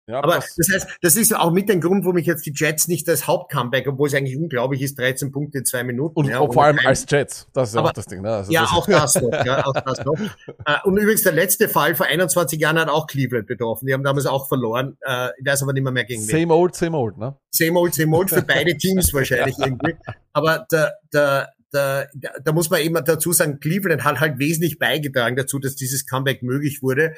Ja, 0.07 0.21
Aber 0.23 0.35
das, 0.35 0.53
das 0.55 0.69
heißt, 0.71 0.87
das 1.01 1.15
ist 1.15 1.35
auch 1.35 1.51
mit 1.51 1.67
dem 1.67 1.81
Grund, 1.81 2.05
wo 2.05 2.13
mich 2.13 2.27
jetzt 2.27 2.45
die 2.45 2.53
Jets 2.55 2.87
nicht 2.87 3.09
als 3.09 3.25
Hauptcomeback, 3.25 3.87
obwohl 3.87 4.07
es 4.07 4.13
eigentlich 4.13 4.37
unglaublich 4.37 4.83
ist, 4.83 4.99
13 4.99 5.31
Punkte 5.31 5.57
in 5.57 5.65
zwei 5.65 5.83
Minuten. 5.83 6.19
und 6.19 6.27
ja, 6.27 6.37
vor 6.45 6.63
allem 6.63 6.77
Time- 6.77 6.89
als 6.89 7.05
Jets, 7.09 7.47
das 7.53 7.69
ist 7.69 7.75
Aber- 7.75 7.89
auch 7.89 7.93
das 7.93 8.05
Ding. 8.05 8.21
Ne? 8.21 8.29
Also 8.29 8.51
ja, 8.51 8.61
das, 8.61 8.71
auch 8.71 8.85
das 8.85 9.15
noch. 9.15 9.31
Ja, 9.45 9.65
auch 9.65 9.73
das 9.73 10.05
noch. 10.05 10.13
Äh, 10.67 10.75
Und 10.83 10.97
übrigens, 10.97 11.23
der 11.23 11.31
letzte 11.33 11.67
Fall 11.69 11.95
vor 11.95 12.05
21 12.05 12.59
Jahren 12.59 12.77
hat 12.79 12.87
auch 12.89 13.07
Cleveland 13.07 13.47
betroffen. 13.47 13.87
Die 13.87 13.93
haben 13.93 14.03
damals 14.03 14.25
auch 14.27 14.47
verloren. 14.47 14.95
Äh, 15.01 15.29
Ich 15.39 15.45
weiß 15.45 15.63
aber 15.63 15.73
nicht 15.73 15.83
mehr, 15.83 15.91
mehr 15.91 16.05
gegen 16.05 16.21
wen. 16.21 16.39
Same 16.41 16.53
old, 16.53 16.75
same 16.75 16.95
old, 16.97 17.17
ne? 17.17 17.35
Same 17.51 17.79
old, 17.79 17.93
same 17.95 18.15
old 18.15 18.29
für 18.29 18.41
beide 18.47 18.77
Teams 18.77 19.11
wahrscheinlich 19.13 19.57
irgendwie. 19.57 19.95
Aber 20.33 20.65
da, 20.69 20.91
da, 21.11 21.47
da, 21.71 22.05
da 22.43 22.51
muss 22.53 22.69
man 22.69 22.81
eben 22.81 22.93
dazu 22.93 23.33
sagen, 23.33 23.59
Cleveland 23.59 24.03
hat 24.03 24.19
halt 24.19 24.37
wesentlich 24.39 24.77
beigetragen 24.77 25.35
dazu, 25.35 25.57
dass 25.59 25.75
dieses 25.75 26.05
Comeback 26.05 26.43
möglich 26.43 26.81
wurde. 26.83 27.15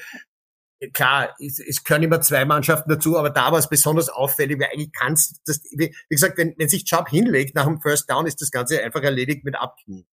Klar, 0.94 1.36
es, 1.40 1.60
es 1.60 1.84
können 1.84 2.04
immer 2.04 2.22
zwei 2.22 2.46
Mannschaften 2.46 2.90
dazu, 2.90 3.18
aber 3.18 3.32
da 3.32 3.52
war 3.52 3.60
es 3.60 3.68
besonders 3.68 4.10
auffällig, 4.10 4.60
weil 4.60 4.70
eigentlich 4.72 4.92
kannst 4.94 5.42
das, 5.46 5.62
wie 5.72 5.94
gesagt, 6.10 6.38
wenn, 6.38 6.54
wenn 6.58 6.70
sich 6.70 6.86
Chubb 6.86 7.10
hinlegt 7.10 7.56
nach 7.56 7.66
dem 7.66 7.82
First 7.82 8.10
Down, 8.10 8.28
ist 8.28 8.42
das 8.42 8.52
Ganze 8.52 8.84
einfach 8.84 9.02
erledigt 9.02 9.44
mit 9.44 9.56
Abknie. 9.56 10.06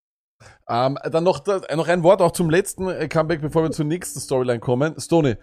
Ähm, 0.68 0.98
dann 1.05 1.24
noch, 1.24 1.44
noch 1.46 1.88
ein 1.88 2.03
Wort 2.03 2.22
auch 2.22 2.33
zum 2.33 2.50
letzten 2.50 2.88
äh, 2.88 3.09
Comeback, 3.09 3.40
bevor 3.40 3.62
wir 3.62 3.70
zur 3.70 3.85
nächsten 3.85 4.20
Storyline 4.20 4.61
kommen. 4.61 4.98
Stoney, 4.98 5.37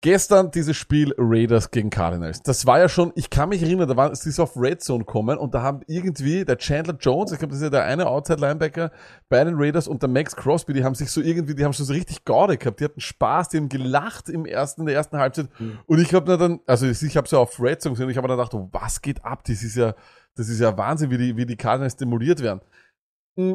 gestern 0.00 0.50
dieses 0.50 0.76
Spiel 0.76 1.12
Raiders 1.18 1.70
gegen 1.70 1.90
Cardinals. 1.90 2.42
Das 2.42 2.66
war 2.66 2.78
ja 2.78 2.88
schon, 2.88 3.12
ich 3.16 3.30
kann 3.30 3.48
mich 3.48 3.62
erinnern, 3.62 3.88
da 3.88 3.96
war 3.96 4.14
sie 4.14 4.30
so 4.30 4.44
auf 4.44 4.56
Red 4.56 4.82
Zone 4.82 5.04
kommen 5.04 5.38
und 5.38 5.54
da 5.54 5.62
haben 5.62 5.80
irgendwie 5.86 6.44
der 6.44 6.56
Chandler 6.56 6.96
Jones, 7.00 7.32
ich 7.32 7.38
glaube, 7.38 7.50
das 7.50 7.58
ist 7.58 7.64
ja 7.64 7.70
der 7.70 7.84
eine 7.84 8.06
Outside-Linebacker 8.06 8.92
bei 9.28 9.42
den 9.42 9.54
Raiders 9.56 9.88
und 9.88 10.02
der 10.02 10.08
Max 10.08 10.36
Crosby, 10.36 10.72
die 10.72 10.84
haben 10.84 10.94
sich 10.94 11.10
so 11.10 11.20
irgendwie, 11.20 11.54
die 11.54 11.64
haben 11.64 11.72
schon 11.72 11.86
so 11.86 11.92
richtig 11.92 12.24
Gaude 12.24 12.56
gehabt, 12.56 12.80
die 12.80 12.84
hatten 12.84 13.00
Spaß, 13.00 13.48
die 13.48 13.56
haben 13.56 13.68
gelacht 13.68 14.28
im 14.28 14.46
ersten, 14.46 14.82
in 14.82 14.86
der 14.86 14.96
ersten 14.96 15.18
Halbzeit 15.18 15.48
und 15.86 15.98
ich 15.98 16.14
habe 16.14 16.36
dann, 16.38 16.60
also 16.66 16.86
ich 16.86 17.16
habe 17.16 17.28
so 17.28 17.40
auf 17.40 17.60
Red 17.60 17.82
Zone 17.82 17.94
gesehen 17.94 18.06
und 18.06 18.12
ich 18.12 18.16
habe 18.16 18.28
dann 18.28 18.36
gedacht, 18.36 18.54
oh, 18.54 18.68
was 18.70 19.02
geht 19.02 19.24
ab? 19.24 19.42
Das 19.44 19.62
ist 19.62 19.76
ja, 19.76 19.94
das 20.36 20.48
ist 20.48 20.60
ja 20.60 20.78
Wahnsinn, 20.78 21.10
wie 21.10 21.18
die, 21.18 21.36
wie 21.36 21.46
die 21.46 21.56
Cardinals 21.56 21.96
demoliert 21.96 22.40
werden. 22.40 22.60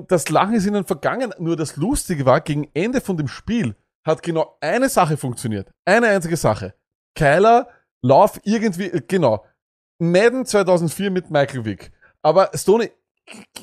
Das 0.07 0.29
Lachen 0.29 0.53
ist 0.53 0.65
ihnen 0.65 0.85
vergangen. 0.85 1.33
Nur 1.39 1.57
das 1.57 1.75
Lustige 1.75 2.25
war, 2.25 2.39
gegen 2.39 2.69
Ende 2.73 3.01
von 3.01 3.17
dem 3.17 3.27
Spiel 3.27 3.75
hat 4.05 4.23
genau 4.23 4.57
eine 4.61 4.89
Sache 4.89 5.17
funktioniert. 5.17 5.71
Eine 5.85 6.07
einzige 6.07 6.37
Sache. 6.37 6.75
Kyler, 7.15 7.69
Lauf 8.01 8.39
irgendwie, 8.43 8.87
äh, 8.87 9.01
genau. 9.07 9.45
Madden 9.99 10.45
2004 10.45 11.11
mit 11.11 11.31
Michael 11.31 11.65
Vick. 11.65 11.91
Aber 12.21 12.51
Stoney, 12.53 12.91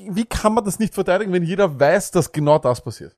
wie 0.09 0.25
kann 0.25 0.55
man 0.55 0.65
das 0.65 0.79
nicht 0.79 0.95
verteidigen, 0.95 1.33
wenn 1.33 1.43
jeder 1.43 1.79
weiß, 1.79 2.11
dass 2.13 2.33
genau 2.33 2.59
das 2.59 2.83
passiert? 2.83 3.17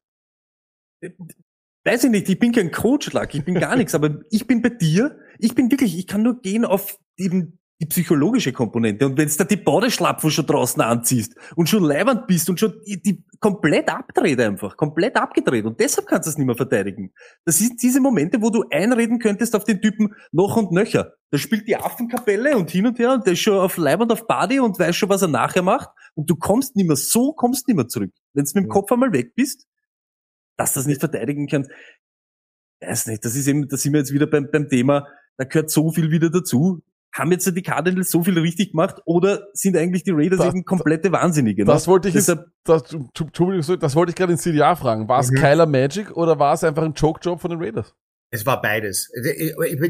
Weiß 1.84 2.04
ich 2.04 2.10
nicht, 2.10 2.28
ich 2.28 2.38
bin 2.38 2.52
kein 2.52 2.70
Coach, 2.70 3.12
Luck, 3.12 3.34
ich 3.34 3.44
bin 3.44 3.54
gar 3.54 3.76
nichts, 3.76 3.94
aber 3.94 4.20
ich 4.30 4.46
bin 4.46 4.62
bei 4.62 4.70
dir. 4.70 5.18
Ich 5.38 5.54
bin 5.54 5.70
wirklich, 5.70 5.98
ich 5.98 6.06
kann 6.06 6.22
nur 6.22 6.40
gehen 6.40 6.64
auf 6.64 6.98
eben 7.16 7.58
die 7.82 7.86
psychologische 7.86 8.52
Komponente. 8.52 9.04
Und 9.04 9.18
wenn 9.18 9.28
du 9.28 9.36
da 9.36 9.42
die 9.42 9.56
Badeschlapfen 9.56 10.30
schon 10.30 10.46
draußen 10.46 10.80
anziehst 10.80 11.34
und 11.56 11.68
schon 11.68 11.82
leibend 11.82 12.28
bist 12.28 12.48
und 12.48 12.60
schon 12.60 12.80
die, 12.86 13.02
die 13.02 13.24
komplett 13.40 13.88
abdreht 13.88 14.38
einfach, 14.38 14.76
komplett 14.76 15.16
abgedreht 15.16 15.64
und 15.64 15.80
deshalb 15.80 16.06
kannst 16.06 16.28
du 16.28 16.30
es 16.30 16.38
nicht 16.38 16.46
mehr 16.46 16.54
verteidigen. 16.54 17.12
Das 17.44 17.58
sind 17.58 17.82
diese 17.82 18.00
Momente, 18.00 18.40
wo 18.40 18.50
du 18.50 18.64
einreden 18.70 19.18
könntest 19.18 19.56
auf 19.56 19.64
den 19.64 19.82
Typen 19.82 20.14
noch 20.30 20.56
und 20.56 20.70
nöcher. 20.70 21.14
Da 21.32 21.38
spielt 21.38 21.66
die 21.66 21.74
Affenkapelle 21.74 22.56
und 22.56 22.70
hin 22.70 22.86
und 22.86 23.00
her 23.00 23.14
und 23.14 23.26
der 23.26 23.32
ist 23.32 23.40
schon 23.40 23.58
auf 23.58 23.76
leibend 23.76 24.12
auf 24.12 24.28
Body 24.28 24.60
und 24.60 24.78
weiß 24.78 24.94
schon, 24.94 25.08
was 25.08 25.22
er 25.22 25.28
nachher 25.28 25.62
macht 25.62 25.90
und 26.14 26.30
du 26.30 26.36
kommst 26.36 26.76
nicht 26.76 26.86
mehr 26.86 26.96
so, 26.96 27.32
kommst 27.32 27.66
nicht 27.66 27.76
mehr 27.76 27.88
zurück. 27.88 28.12
Wenn 28.32 28.44
du 28.44 28.50
mit 28.54 28.64
dem. 28.66 28.68
Kopf 28.68 28.92
einmal 28.92 29.12
weg 29.12 29.34
bist, 29.34 29.66
dass 30.56 30.72
das 30.74 30.86
nicht 30.86 31.00
verteidigen 31.00 31.48
kannst, 31.48 31.68
weiß 32.80 33.08
nicht, 33.08 33.24
das 33.24 33.34
ist 33.34 33.48
eben, 33.48 33.66
da 33.66 33.76
sind 33.76 33.92
wir 33.92 33.98
jetzt 33.98 34.12
wieder 34.12 34.28
beim, 34.28 34.48
beim 34.52 34.68
Thema, 34.68 35.08
da 35.36 35.44
gehört 35.44 35.70
so 35.70 35.90
viel 35.90 36.12
wieder 36.12 36.30
dazu. 36.30 36.80
Haben 37.14 37.30
jetzt 37.32 37.46
die 37.54 37.62
Cardinals 37.62 38.10
so 38.10 38.22
viel 38.24 38.38
richtig 38.38 38.70
gemacht 38.72 38.96
oder 39.04 39.46
sind 39.52 39.76
eigentlich 39.76 40.02
die 40.04 40.12
Raiders 40.12 40.38
Das- 40.38 40.48
eben 40.48 40.64
komplette 40.64 41.12
Wahnsinnige? 41.12 41.62
ne? 41.64 41.70
Das 41.72 41.86
wollte 41.86 42.08
ich 42.08 42.14
jetzt, 42.14 42.28
Deshalb, 42.28 42.46
das, 42.64 42.82
das 43.80 43.94
wollte 43.94 44.10
ich 44.10 44.16
gerade 44.16 44.32
in 44.32 44.38
CDA 44.38 44.74
fragen. 44.76 45.08
War 45.08 45.20
es 45.20 45.30
Mhm. 45.30 45.36
Kyler 45.36 45.66
Magic 45.66 46.16
oder 46.16 46.38
war 46.38 46.54
es 46.54 46.64
einfach 46.64 46.82
ein 46.84 46.94
Choke-Job 46.94 47.40
von 47.40 47.50
den 47.50 47.60
Raiders? 47.60 47.94
Es 48.34 48.46
war 48.46 48.62
beides. 48.62 49.10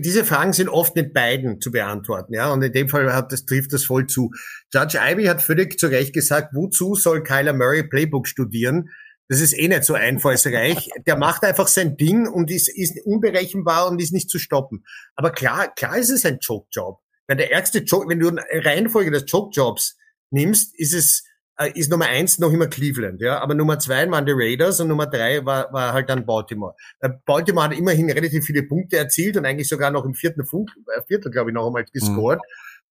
Diese 0.01 0.25
Fragen 0.25 0.53
sind 0.53 0.69
oft 0.69 0.97
mit 0.97 1.13
beiden 1.15 1.61
zu 1.61 1.71
beantworten, 1.71 2.35
ja. 2.35 2.53
Und 2.53 2.61
in 2.63 2.73
dem 2.73 2.89
Fall 2.89 3.13
hat 3.13 3.31
das, 3.31 3.45
trifft 3.45 3.73
das 3.73 3.85
voll 3.85 4.07
zu. 4.09 4.33
Judge 4.75 4.99
Ivy 5.01 5.27
hat 5.27 5.41
völlig 5.43 5.79
zu 5.79 5.87
Recht 5.87 6.13
gesagt, 6.13 6.49
wozu 6.53 6.97
soll 6.97 7.23
Kyler 7.23 7.53
Murray 7.53 7.85
Playbook 7.85 8.27
studieren? 8.27 8.89
Das 9.29 9.41
ist 9.41 9.57
eh 9.57 9.69
nicht 9.69 9.85
so 9.85 9.95
einfallsreich. 9.95 10.91
Der 11.07 11.17
macht 11.17 11.45
einfach 11.45 11.69
sein 11.69 11.97
Ding 11.97 12.27
und 12.27 12.51
ist, 12.51 12.69
ist 12.69 12.99
unberechenbar 13.07 13.89
und 13.89 14.03
ist 14.03 14.13
nicht 14.13 14.29
zu 14.29 14.41
stoppen. 14.41 14.85
Aber 15.15 15.31
klar, 15.31 15.73
klar 15.73 15.97
ist 15.97 16.11
es 16.11 16.27
ein 16.27 16.39
Joke-Job. 16.41 16.99
Wenn 17.27 17.39
der 17.39 17.53
ärgste 17.53 17.81
Joke, 17.81 18.09
wenn 18.09 18.19
du 18.19 18.29
eine 18.29 18.43
Reihenfolge 18.65 19.11
des 19.11 19.25
Joke-Jobs 19.27 19.97
nimmst, 20.31 20.79
ist 20.79 20.95
es, 20.95 21.25
äh, 21.57 21.71
ist 21.75 21.91
Nummer 21.91 22.07
eins 22.07 22.39
noch 22.39 22.53
immer 22.53 22.67
Cleveland, 22.67 23.21
ja. 23.21 23.39
Aber 23.41 23.55
Nummer 23.55 23.79
zwei 23.79 24.11
waren 24.11 24.27
die 24.27 24.33
Raiders 24.35 24.81
und 24.81 24.89
Nummer 24.89 25.07
drei 25.07 25.45
war, 25.45 25.73
war 25.73 25.93
halt 25.93 26.11
dann 26.11 26.27
Baltimore. 26.27 26.75
Äh, 27.01 27.11
Baltimore 27.25 27.67
hat 27.67 27.77
immerhin 27.77 28.11
relativ 28.11 28.45
viele 28.45 28.65
Punkte 28.65 28.97
erzielt 28.97 29.37
und 29.37 29.47
eigentlich 29.47 29.69
sogar 29.69 29.91
noch 29.91 30.05
im 30.05 30.15
vierten 30.15 30.45
Funk, 30.45 30.71
äh, 30.97 31.03
Viertel, 31.07 31.31
glaube 31.31 31.51
ich, 31.51 31.55
noch 31.55 31.67
einmal 31.67 31.85
gescored. 31.93 32.41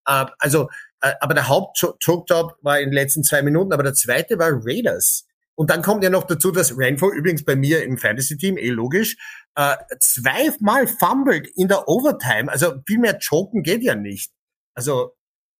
Äh, 0.05 0.25
also, 0.39 0.69
äh, 1.01 1.13
aber 1.19 1.33
der 1.33 1.47
Haupt-Choke-Job 1.47 2.57
war 2.61 2.79
in 2.79 2.89
den 2.89 2.93
letzten 2.93 3.23
zwei 3.23 3.41
Minuten, 3.41 3.73
aber 3.73 3.83
der 3.83 3.93
zweite 3.93 4.39
war 4.39 4.51
Raiders. 4.53 5.25
Und 5.55 5.69
dann 5.69 5.81
kommt 5.81 6.03
ja 6.03 6.09
noch 6.09 6.23
dazu, 6.23 6.51
dass 6.51 6.77
Renfro 6.77 7.11
übrigens 7.11 7.43
bei 7.43 7.55
mir 7.55 7.83
im 7.83 7.97
Fantasy-Team, 7.97 8.57
eh 8.57 8.69
logisch, 8.69 9.17
äh, 9.55 9.75
zweimal 9.99 10.87
fumbled 10.87 11.47
in 11.55 11.67
der 11.67 11.87
Overtime. 11.87 12.51
Also 12.51 12.81
viel 12.87 12.99
mehr 12.99 13.19
choken 13.19 13.63
geht 13.63 13.83
ja 13.83 13.95
nicht. 13.95 14.31
Also, 14.75 15.13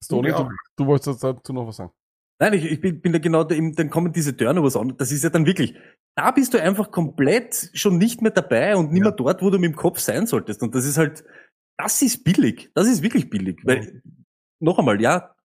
Stoney, 0.04 0.32
du, 0.32 0.49
du 0.77 0.86
wolltest 0.86 1.23
dazu 1.23 1.54
noch 1.54 1.67
was 1.67 1.75
sagen. 1.77 1.91
nein, 2.39 2.54
ich, 2.54 2.65
ich 2.65 2.82
bin, 2.82 3.01
bin 3.01 3.12
da 3.13 3.19
genau, 3.19 3.43
da, 3.43 3.56
dann 3.56 3.89
kommen 3.89 4.12
diese 4.13 4.36
Turnovers 4.36 4.75
an. 4.75 4.95
Das 4.97 5.12
ist 5.12 5.23
ja 5.23 5.30
dann 5.30 5.45
wirklich, 5.45 5.75
da 6.15 6.32
bist 6.32 6.54
du 6.54 6.62
einfach 6.62 6.91
komplett 6.91 7.69
schon 7.73 7.97
nicht 7.97 8.21
mehr 8.21 8.32
dabei 8.32 8.75
und 8.75 8.91
nicht 8.91 9.04
Ja. 9.04 9.10
mehr 9.10 9.17
dort, 9.17 9.41
wo 9.41 9.49
du 9.49 9.60
mit 9.60 9.71
dem 9.73 9.75
Kopf 9.75 9.99
sein 9.99 10.25
solltest. 10.25 10.63
Und 10.63 10.73
das 10.73 10.86
ist 10.86 10.97
halt, 10.97 11.23
das 11.77 12.01
ist 12.01 12.23
billig. 12.23 12.71
Das 12.73 12.88
ist 12.88 13.04
wirklich 13.04 13.30
billig. 13.30 13.60
Weil, 13.63 14.01
noch 14.60 14.80
einmal, 14.80 15.01
ja, 15.01 15.36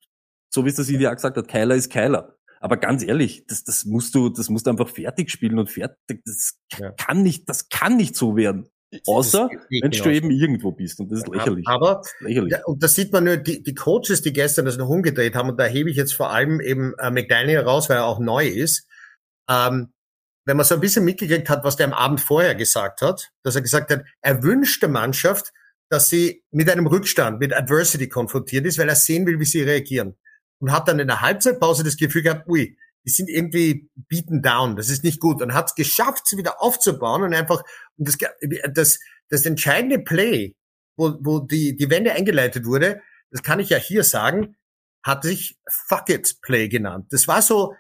so 0.53 0.65
wie 0.65 0.69
es 0.71 0.77
das 0.77 0.89
Idea 0.89 1.13
gesagt 1.13 1.37
hat, 1.37 1.49
Keiler 1.49 1.75
ist 1.75 1.91
Keiler. 1.93 2.37
Aber 2.61 2.77
ganz 2.77 3.03
ehrlich, 3.03 3.45
das, 3.47 3.64
das 3.64 3.85
musst 3.85 4.14
du, 4.14 4.29
das 4.29 4.49
musst 4.49 4.66
du 4.66 4.71
einfach 4.71 4.88
fertig 4.88 5.31
spielen 5.31 5.59
und 5.59 5.71
fertig. 5.71 6.23
Das 6.25 6.55
Ja. 6.79 6.90
kann 6.92 7.23
nicht, 7.23 7.49
das 7.49 7.69
kann 7.69 7.97
nicht 7.97 8.16
so 8.16 8.37
werden. 8.37 8.69
Außer, 9.07 9.49
wenn 9.69 9.90
du 9.90 10.11
eben 10.12 10.31
irgendwo 10.31 10.73
bist. 10.73 11.01
Und 11.01 11.11
das 11.11 11.19
ist 11.21 11.29
lächerlich. 11.29 11.66
Aber 11.66 11.97
Das 11.97 12.07
ist 12.12 12.21
lächerlich. 12.21 12.53
Ja, 12.53 12.64
und 12.64 12.83
das 12.83 12.95
sieht 12.95 13.12
man 13.12 13.25
nur, 13.25 13.37
die, 13.37 13.62
die 13.62 13.75
Coaches, 13.75 14.23
die 14.23 14.33
gestern 14.33 14.64
das 14.64 14.77
noch 14.77 14.88
umgedreht 14.88 15.35
haben, 15.35 15.51
und 15.51 15.59
da 15.59 15.64
hebe 15.64 15.90
ich 15.90 15.97
jetzt 15.97 16.14
vor 16.14 16.31
allem 16.31 16.61
eben 16.61 16.95
äh, 16.99 17.11
McDaniel 17.11 17.61
raus, 17.61 17.88
weil 17.88 17.99
er 17.99 18.07
auch 18.07 18.21
neu 18.21 18.47
ist. 18.47 18.87
Ähm, 19.51 19.92
wenn 20.47 20.57
man 20.57 20.64
so 20.64 20.77
ein 20.77 20.81
bisschen 20.81 21.05
mitgekriegt 21.05 21.51
hat, 21.51 21.64
was 21.64 21.77
der 21.77 21.87
am 21.87 21.92
Abend 21.92 22.21
vorher 22.21 22.55
gesagt 22.55 23.03
hat, 23.03 23.31
dass 23.42 23.57
er 23.57 23.62
gesagt 23.62 23.90
hat, 23.90 24.05
er 24.23 24.42
wünscht 24.45 24.81
der 24.81 24.88
Mannschaft, 24.88 25.53
dass 25.90 26.09
sie 26.09 26.45
mit 26.53 26.71
einem 26.71 26.87
Rückstand, 26.87 27.40
mit 27.40 27.53
Adversity 27.53 28.09
konfrontiert 28.09 28.64
ist, 28.64 28.79
weil 28.79 28.88
er 28.88 28.95
sehen 28.97 29.27
will, 29.27 29.40
wie 29.40 29.45
sie 29.45 29.62
reagieren. 29.62 30.16
Und 30.59 30.73
hat 30.73 30.88
dann 30.88 30.99
in 30.99 31.09
der 31.09 31.21
Halbzeitpause 31.21 31.85
das 31.85 31.97
Gefühl 31.97 32.23
gehabt, 32.23 32.49
ui, 32.49 32.77
die 33.05 33.11
sind 33.11 33.29
irgendwie 33.29 33.88
beaten 33.95 34.42
down, 34.42 34.77
das 34.77 34.88
ist 34.88 35.05
nicht 35.05 35.21
gut. 35.21 35.40
Und 35.40 35.55
hat 35.55 35.69
es 35.69 35.75
geschafft, 35.75 36.27
sie 36.27 36.37
wieder 36.37 36.61
aufzubauen 36.61 37.23
und 37.23 37.35
einfach, 37.35 37.62
und 37.97 38.09
das, 38.09 38.16
das, 38.73 38.99
das 39.29 39.47
entscheidende 39.47 39.99
Play, 40.01 40.57
wo, 40.97 41.14
wo 41.21 41.38
die, 41.40 41.77
die 41.77 41.90
Wende 41.90 42.12
eingeleitet 42.12 42.64
wurde, 42.64 43.01
das 43.31 43.42
kann 43.42 43.61
ich 43.61 43.69
ja 43.69 43.77
hier 43.77 44.03
sagen, 44.03 44.57
hat 45.05 45.23
sich 45.23 45.59
Fuck 45.69 46.09
It 46.09 46.38
Play 46.42 46.69
genannt. 46.69 47.07
Das 47.11 47.29
war 47.29 47.42
so, 47.42 47.75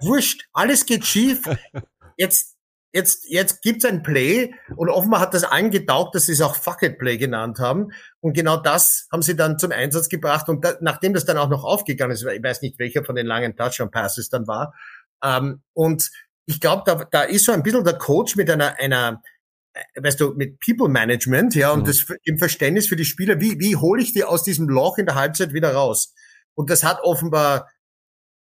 wurscht, 0.00 0.48
alles 0.52 0.86
geht 0.86 1.04
schief. 1.04 1.44
Jetzt, 2.16 2.51
jetzt, 2.92 3.24
jetzt 3.28 3.62
gibt's 3.62 3.84
ein 3.84 4.02
Play 4.02 4.54
und 4.76 4.88
offenbar 4.88 5.20
hat 5.20 5.34
das 5.34 5.44
allen 5.44 5.70
getaugt, 5.70 6.14
dass 6.14 6.26
sie 6.26 6.32
es 6.32 6.40
auch 6.40 6.56
Fuck 6.56 6.82
It 6.82 6.98
Play 6.98 7.16
genannt 7.16 7.58
haben. 7.58 7.92
Und 8.20 8.34
genau 8.34 8.56
das 8.56 9.08
haben 9.10 9.22
sie 9.22 9.36
dann 9.36 9.58
zum 9.58 9.72
Einsatz 9.72 10.08
gebracht. 10.08 10.48
Und 10.48 10.64
da, 10.64 10.74
nachdem 10.80 11.14
das 11.14 11.24
dann 11.24 11.38
auch 11.38 11.48
noch 11.48 11.64
aufgegangen 11.64 12.12
ist, 12.12 12.24
ich 12.24 12.42
weiß 12.42 12.62
nicht, 12.62 12.78
welcher 12.78 13.04
von 13.04 13.14
den 13.14 13.26
langen 13.26 13.56
Touchdown 13.56 13.90
Passes 13.90 14.28
dann 14.28 14.46
war. 14.46 14.74
Ähm, 15.24 15.62
und 15.72 16.10
ich 16.46 16.60
glaube, 16.60 16.82
da, 16.84 17.04
da 17.10 17.22
ist 17.22 17.44
so 17.44 17.52
ein 17.52 17.62
bisschen 17.62 17.84
der 17.84 17.98
Coach 17.98 18.36
mit 18.36 18.50
einer, 18.50 18.78
einer, 18.78 19.22
äh, 19.74 20.02
weißt 20.02 20.20
du, 20.20 20.34
mit 20.34 20.58
People 20.60 20.88
Management, 20.88 21.54
ja, 21.54 21.72
und 21.72 21.80
Mhm. 21.80 21.84
das 21.84 22.04
im 22.24 22.38
Verständnis 22.38 22.88
für 22.88 22.96
die 22.96 23.04
Spieler, 23.04 23.40
wie, 23.40 23.58
wie 23.58 23.76
hole 23.76 24.02
ich 24.02 24.12
die 24.12 24.24
aus 24.24 24.42
diesem 24.42 24.68
Loch 24.68 24.98
in 24.98 25.06
der 25.06 25.14
Halbzeit 25.14 25.52
wieder 25.52 25.72
raus? 25.72 26.14
Und 26.54 26.68
das 26.68 26.84
hat 26.84 27.00
offenbar, 27.02 27.70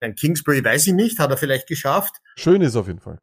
ein 0.02 0.16
Kingsbury 0.16 0.66
weiß 0.66 0.88
ich 0.88 0.94
nicht, 0.94 1.20
hat 1.20 1.30
er 1.30 1.38
vielleicht 1.38 1.68
geschafft. 1.68 2.16
Schön 2.36 2.62
ist 2.62 2.76
auf 2.76 2.88
jeden 2.88 3.00
Fall. 3.00 3.20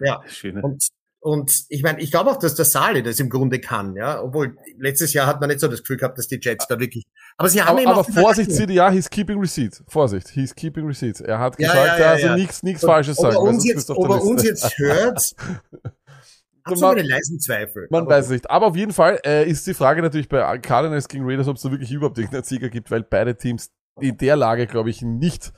Ja. 0.00 0.20
Schöne. 0.28 0.62
Und, 0.62 0.86
und 1.20 1.64
ich 1.70 1.82
meine, 1.82 2.00
ich 2.00 2.10
glaube 2.10 2.30
auch, 2.30 2.38
dass 2.38 2.54
der 2.54 2.64
Sali 2.66 3.02
das 3.02 3.18
im 3.18 3.30
Grunde 3.30 3.58
kann, 3.60 3.96
ja. 3.96 4.22
Obwohl 4.22 4.56
letztes 4.78 5.12
Jahr 5.14 5.26
hat 5.26 5.40
man 5.40 5.48
nicht 5.48 5.60
so 5.60 5.68
das 5.68 5.80
Gefühl 5.80 5.96
gehabt, 5.96 6.18
dass 6.18 6.28
die 6.28 6.38
Jets 6.40 6.66
da 6.66 6.78
wirklich. 6.78 7.04
Aber 7.38 7.48
sie 7.48 7.62
haben 7.62 7.78
Aber, 7.86 8.00
aber 8.00 8.04
Vorsicht, 8.04 8.52
CDA, 8.52 8.90
he's 8.90 9.08
keeping 9.08 9.38
receipts. 9.40 9.82
Vorsicht, 9.88 10.28
he's 10.28 10.54
keeping 10.54 10.86
receipts. 10.86 11.20
Er 11.20 11.38
hat 11.38 11.58
Ja, 11.58 11.68
gesagt, 11.72 11.86
ja, 11.86 11.94
er 11.94 12.00
ja, 12.00 12.10
also 12.12 12.26
ja. 12.26 12.36
nichts, 12.36 12.62
nichts 12.62 12.82
Falsches 12.84 13.18
ob 13.18 13.24
sagen. 13.24 13.36
er 13.36 13.42
weil 13.42 13.48
uns 13.48 13.64
jetzt, 13.66 13.90
ob 13.90 14.08
er 14.10 14.22
uns 14.22 14.42
jetzt 14.42 14.78
hört, 14.78 15.34
hat 16.66 16.76
so 16.78 16.86
Man- 16.86 16.96
meine 16.96 17.08
leisen 17.08 17.40
Zweifel. 17.40 17.86
Man 17.90 18.06
weiß 18.06 18.26
es 18.26 18.30
nicht. 18.30 18.50
Aber 18.50 18.66
auf 18.66 18.76
jeden 18.76 18.92
Fall 18.92 19.18
äh, 19.24 19.48
ist 19.48 19.66
die 19.66 19.74
Frage 19.74 20.02
natürlich 20.02 20.28
bei 20.28 20.58
Cardinals 20.58 21.08
gegen 21.08 21.24
Raiders, 21.26 21.48
ob 21.48 21.56
es 21.56 21.62
da 21.62 21.70
wirklich 21.70 21.90
überhaupt 21.90 22.18
irgendeinen 22.18 22.44
Sieger 22.44 22.68
gibt, 22.68 22.90
weil 22.90 23.02
beide 23.02 23.36
Teams 23.36 23.70
in 24.00 24.16
der 24.18 24.36
Lage, 24.36 24.66
glaube 24.66 24.90
ich, 24.90 25.02
nicht 25.02 25.52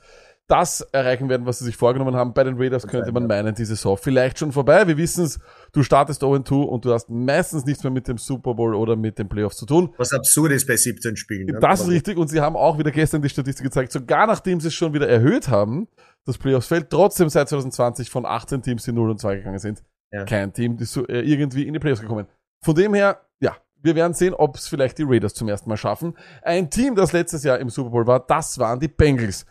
das 0.47 0.81
erreichen 0.93 1.27
werden, 1.27 1.45
was 1.45 1.59
sie 1.59 1.65
sich 1.65 1.75
vorgenommen 1.75 2.15
haben. 2.15 2.33
Bei 2.33 2.43
den 2.43 2.55
Raiders 2.57 2.87
könnte 2.87 3.11
man 3.11 3.27
meinen, 3.27 3.53
die 3.53 3.65
Saison 3.65 3.97
vielleicht 3.97 4.39
schon 4.39 4.51
vorbei. 4.53 4.87
Wir 4.87 4.97
wissen 4.97 5.25
es, 5.25 5.39
du 5.73 5.83
startest 5.83 6.23
0-2 6.23 6.63
und 6.63 6.85
du 6.85 6.93
hast 6.93 7.09
meistens 7.09 7.65
nichts 7.65 7.83
mehr 7.83 7.91
mit 7.91 8.07
dem 8.07 8.17
Super 8.17 8.53
Bowl 8.53 8.73
oder 8.73 8.95
mit 8.95 9.19
den 9.19 9.27
Playoffs 9.27 9.57
zu 9.57 9.65
tun. 9.65 9.93
Was 9.97 10.13
absurd 10.13 10.53
ist 10.53 10.65
bei 10.65 10.77
17 10.77 11.17
Spielen. 11.17 11.47
ne? 11.47 11.59
Das 11.59 11.81
ist 11.81 11.89
richtig 11.89 12.17
und 12.17 12.29
sie 12.29 12.39
haben 12.39 12.55
auch 12.55 12.77
wieder 12.79 12.91
gestern 12.91 13.21
die 13.21 13.29
Statistik 13.29 13.65
gezeigt, 13.65 13.91
sogar 13.91 14.25
nachdem 14.25 14.61
sie 14.61 14.69
es 14.69 14.73
schon 14.73 14.93
wieder 14.93 15.09
erhöht 15.09 15.49
haben, 15.49 15.87
das 16.25 16.37
Playoffs-Feld, 16.37 16.89
trotzdem 16.89 17.27
seit 17.29 17.49
2020 17.49 18.09
von 18.09 18.25
18 18.25 18.61
Teams, 18.61 18.83
die 18.83 18.93
0 18.93 19.09
und 19.11 19.19
2 19.19 19.35
gegangen 19.37 19.59
sind, 19.59 19.83
Ja. 20.11 20.23
kein 20.23 20.53
Team 20.53 20.77
ist 20.79 20.93
so, 20.93 21.05
äh, 21.07 21.19
irgendwie 21.21 21.63
in 21.67 21.73
die 21.73 21.79
Playoffs 21.79 22.01
gekommen. 22.01 22.25
Von 22.63 22.75
dem 22.75 22.93
her, 22.93 23.19
ja, 23.41 23.55
wir 23.81 23.95
werden 23.95 24.13
sehen, 24.13 24.33
ob 24.33 24.55
es 24.55 24.67
vielleicht 24.67 24.97
die 24.97 25.03
Raiders 25.05 25.33
zum 25.33 25.47
ersten 25.49 25.69
Mal 25.69 25.77
schaffen. 25.77 26.15
Ein 26.41 26.69
Team, 26.69 26.95
das 26.95 27.11
letztes 27.13 27.43
Jahr 27.43 27.59
im 27.59 27.69
Super 27.69 27.89
Bowl 27.91 28.07
war, 28.07 28.19
das 28.21 28.57
waren 28.57 28.79
die 28.79 28.87
Bengals. 28.87 29.45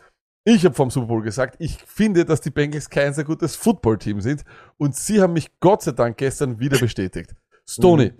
Ich 0.49 0.65
habe 0.65 0.77
vom 0.77 0.91
Super 0.91 1.09
Bowl 1.09 1.23
gesagt, 1.23 1.57
ich 1.59 1.77
finde, 1.77 2.25
dass 2.25 2.41
die 2.41 2.51
Bengals 2.51 2.89
kein 2.89 3.13
sehr 3.13 3.25
gutes 3.25 3.57
Football-Team 3.57 4.21
sind. 4.21 4.45
Und 4.79 4.95
sie 4.95 5.21
haben 5.21 5.33
mich 5.33 5.59
Gott 5.59 5.83
sei 5.83 5.91
Dank 5.91 6.19
gestern 6.19 6.61
wieder 6.61 6.79
bestätigt. 6.79 7.35
Stoney, 7.69 8.13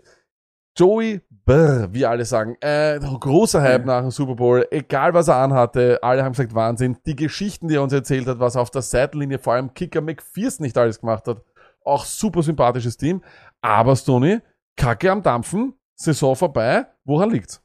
Joey 0.77 1.21
Brr, 1.31 1.87
wie 1.93 2.05
alle 2.05 2.25
sagen, 2.25 2.57
äh, 2.61 2.99
großer 2.99 3.63
Hype 3.63 3.85
nach 3.85 4.01
dem 4.01 4.11
Super 4.11 4.35
Bowl, 4.35 4.67
egal 4.73 5.15
was 5.15 5.29
er 5.29 5.37
anhatte, 5.37 6.03
alle 6.03 6.25
haben 6.25 6.33
gesagt 6.33 6.53
Wahnsinn. 6.53 6.97
Die 7.07 7.15
Geschichten, 7.15 7.69
die 7.69 7.77
er 7.77 7.83
uns 7.85 7.93
erzählt 7.93 8.27
hat, 8.27 8.41
was 8.41 8.57
er 8.57 8.63
auf 8.63 8.73
der 8.73 8.83
Seitenlinie 8.83 9.39
vor 9.39 9.53
allem 9.53 9.73
Kicker 9.73 10.01
McPherson 10.01 10.65
nicht 10.65 10.77
alles 10.77 10.99
gemacht 10.99 11.29
hat, 11.29 11.45
auch 11.85 12.05
super 12.05 12.43
sympathisches 12.43 12.97
Team. 12.97 13.23
Aber 13.61 13.95
Stoney, 13.95 14.41
Kacke 14.77 15.13
am 15.13 15.23
Dampfen, 15.23 15.75
Saison 15.95 16.35
vorbei, 16.35 16.87
woran 17.05 17.31
liegt's? 17.31 17.63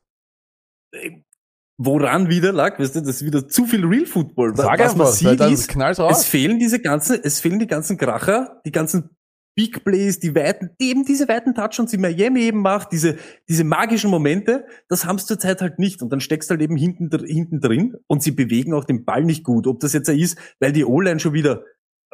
Woran 1.84 2.30
wieder 2.30 2.54
lag, 2.54 2.78
weißt 2.80 2.96
du, 2.96 3.00
das 3.00 3.22
ist 3.22 3.26
wieder 3.26 3.48
zu 3.48 3.65
viel 3.65 3.84
Real 3.84 4.06
Football. 4.06 4.56
Sag 4.56 4.80
Was 4.80 4.96
man 4.96 5.08
sieht 5.08 5.39
dann 5.39 5.52
ist, 5.52 5.76
es 5.76 6.26
fehlen 6.26 6.60
diese 6.60 6.80
ganzen, 6.80 7.20
es 7.24 7.39
fehlen 7.39 7.58
die 7.58 7.65
ganzen 7.65 7.98
Kracher, 7.98 8.62
die 8.65 8.72
ganzen 8.72 9.10
Big 9.56 9.84
Plays, 9.84 10.20
die 10.20 10.36
weiten, 10.36 10.70
eben 10.80 11.06
diese 11.06 11.28
weiten 11.28 11.56
Touchdowns, 11.56 11.91
die 11.91 11.98
Miami 11.98 12.41
eben 12.41 12.62
macht, 12.62 12.91
diese, 12.91 13.17
diese 13.50 13.63
magischen 13.63 14.12
Momente, 14.12 14.65
das 14.89 15.06
haben 15.06 15.17
sie 15.17 15.26
zurzeit 15.26 15.62
halt 15.62 15.80
nicht. 15.80 16.02
Und 16.02 16.12
dann 16.12 16.22
steckst 16.22 16.50
du 16.50 16.54
halt 16.54 16.62
eben 16.62 16.78
hinten, 16.78 17.10
hinten 17.26 17.60
drin 17.60 17.96
und 18.08 18.22
sie 18.22 18.32
bewegen 18.32 18.74
auch 18.74 18.86
den 18.86 19.04
Ball 19.04 19.24
nicht 19.24 19.44
gut. 19.44 19.65
Ob 19.65 19.80
das 19.80 19.94
jetzt 19.94 20.08
ist, 20.08 20.38
weil 20.60 20.72
die 20.72 20.86
O-Line 20.86 21.20
schon 21.20 21.34
wieder, 21.34 21.63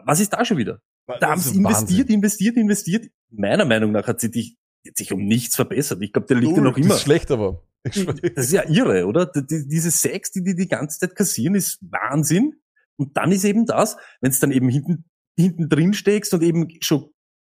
was 0.03 0.19
ist 0.19 0.33
da 0.33 0.45
schon 0.45 0.57
wieder? 0.57 0.79
Da 1.19 1.29
haben 1.29 1.41
sie 1.41 1.57
investiert, 1.57 1.99
Wahnsinn. 1.99 2.15
investiert, 2.15 2.57
investiert. 2.57 3.05
Meiner 3.29 3.65
Meinung 3.65 3.91
nach 3.91 4.07
hat 4.07 4.19
sie 4.19 4.31
dich, 4.31 4.57
sich 4.95 5.11
um 5.13 5.25
nichts 5.25 5.55
verbessert. 5.55 6.01
Ich 6.01 6.13
glaube, 6.13 6.27
der 6.27 6.37
liegt 6.37 6.55
ja 6.57 6.63
noch 6.63 6.77
immer. 6.77 6.89
Das 6.89 6.97
ist 6.97 7.03
schlecht 7.03 7.31
aber. 7.31 7.63
Schwör. 7.89 8.13
Das 8.35 8.45
ist 8.47 8.51
ja 8.53 8.63
irre, 8.69 9.05
oder? 9.07 9.25
Die- 9.27 9.45
die- 9.45 9.67
Diese 9.67 9.91
Sex, 9.91 10.31
die 10.31 10.43
die 10.43 10.55
die 10.55 10.67
ganze 10.67 10.99
Zeit 10.99 11.15
kassieren, 11.15 11.55
ist 11.55 11.79
Wahnsinn. 11.81 12.55
Und 12.97 13.15
dann 13.15 13.31
ist 13.31 13.45
eben 13.45 13.65
das, 13.65 13.95
wenn 14.21 14.31
es 14.31 14.39
dann 14.39 14.51
eben 14.51 14.69
hinten, 14.69 15.05
hinten 15.37 15.69
drin 15.69 15.93
steckst 15.93 16.33
und 16.33 16.41
eben 16.43 16.67
schon 16.81 17.09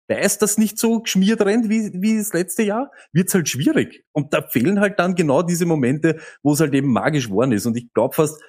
weißt, 0.08 0.40
dass 0.42 0.58
nicht 0.58 0.78
so 0.78 1.00
geschmiert 1.00 1.40
rennt 1.40 1.68
wie, 1.68 1.90
wie 2.00 2.16
das 2.18 2.32
letzte 2.32 2.62
Jahr, 2.62 2.90
wird's 3.12 3.34
halt 3.34 3.48
schwierig. 3.48 4.04
Und 4.12 4.32
da 4.34 4.42
fehlen 4.42 4.78
halt 4.80 4.98
dann 4.98 5.14
genau 5.14 5.42
diese 5.42 5.66
Momente, 5.66 6.20
wo 6.42 6.52
es 6.52 6.60
halt 6.60 6.74
eben 6.74 6.92
magisch 6.92 7.28
geworden 7.28 7.52
ist. 7.52 7.66
Und 7.66 7.76
ich 7.76 7.92
glaube 7.92 8.14
fast, 8.14 8.40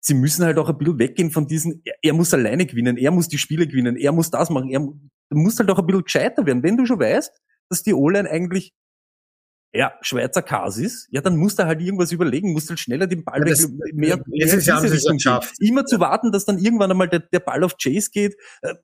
sie 0.00 0.14
müssen 0.14 0.44
halt 0.44 0.58
auch 0.58 0.68
ein 0.68 0.78
bisschen 0.78 0.98
weggehen 0.98 1.30
von 1.30 1.46
diesen, 1.46 1.82
er, 1.84 1.94
er 2.02 2.12
muss 2.14 2.32
alleine 2.34 2.66
gewinnen, 2.66 2.96
er 2.96 3.10
muss 3.10 3.28
die 3.28 3.38
Spiele 3.38 3.66
gewinnen, 3.66 3.96
er 3.96 4.12
muss 4.12 4.30
das 4.30 4.48
machen, 4.50 4.70
er 4.70 4.80
mu- 4.80 4.94
du 5.30 5.36
musst 5.38 5.58
halt 5.58 5.70
auch 5.70 5.78
ein 5.78 5.86
bisschen 5.86 6.04
gescheiter 6.04 6.46
werden. 6.46 6.62
Wenn 6.62 6.76
du 6.76 6.86
schon 6.86 6.98
weißt, 7.00 7.32
dass 7.70 7.82
die 7.82 7.94
O-Line 7.94 8.28
eigentlich 8.30 8.72
ja, 9.74 9.92
Schweizer 10.00 10.40
Kas 10.40 10.78
ist, 10.78 11.08
ja, 11.10 11.20
dann 11.20 11.36
musst 11.36 11.58
du 11.58 11.64
halt 11.66 11.82
irgendwas 11.82 12.10
überlegen, 12.10 12.52
musst 12.54 12.70
halt 12.70 12.80
schneller 12.80 13.06
den 13.06 13.22
Ball 13.22 13.40
Ja, 13.40 13.44
weg, 13.44 13.50
das- 13.52 13.68
mehr, 13.68 14.16
mehr 14.16 14.22
letztes 14.28 14.64
Jahr 14.66 14.78
haben 14.78 14.84
diese 14.84 14.94
sie 14.94 14.98
es 14.98 15.04
Richtung 15.04 15.16
geschafft. 15.18 15.54
Immer 15.60 15.84
zu 15.84 16.00
warten, 16.00 16.32
dass 16.32 16.46
dann 16.46 16.58
irgendwann 16.58 16.90
einmal 16.90 17.08
der, 17.08 17.20
der 17.20 17.40
Ball 17.40 17.62
auf 17.62 17.76
Chase 17.76 18.08
geht, 18.10 18.34
äh, 18.62 18.74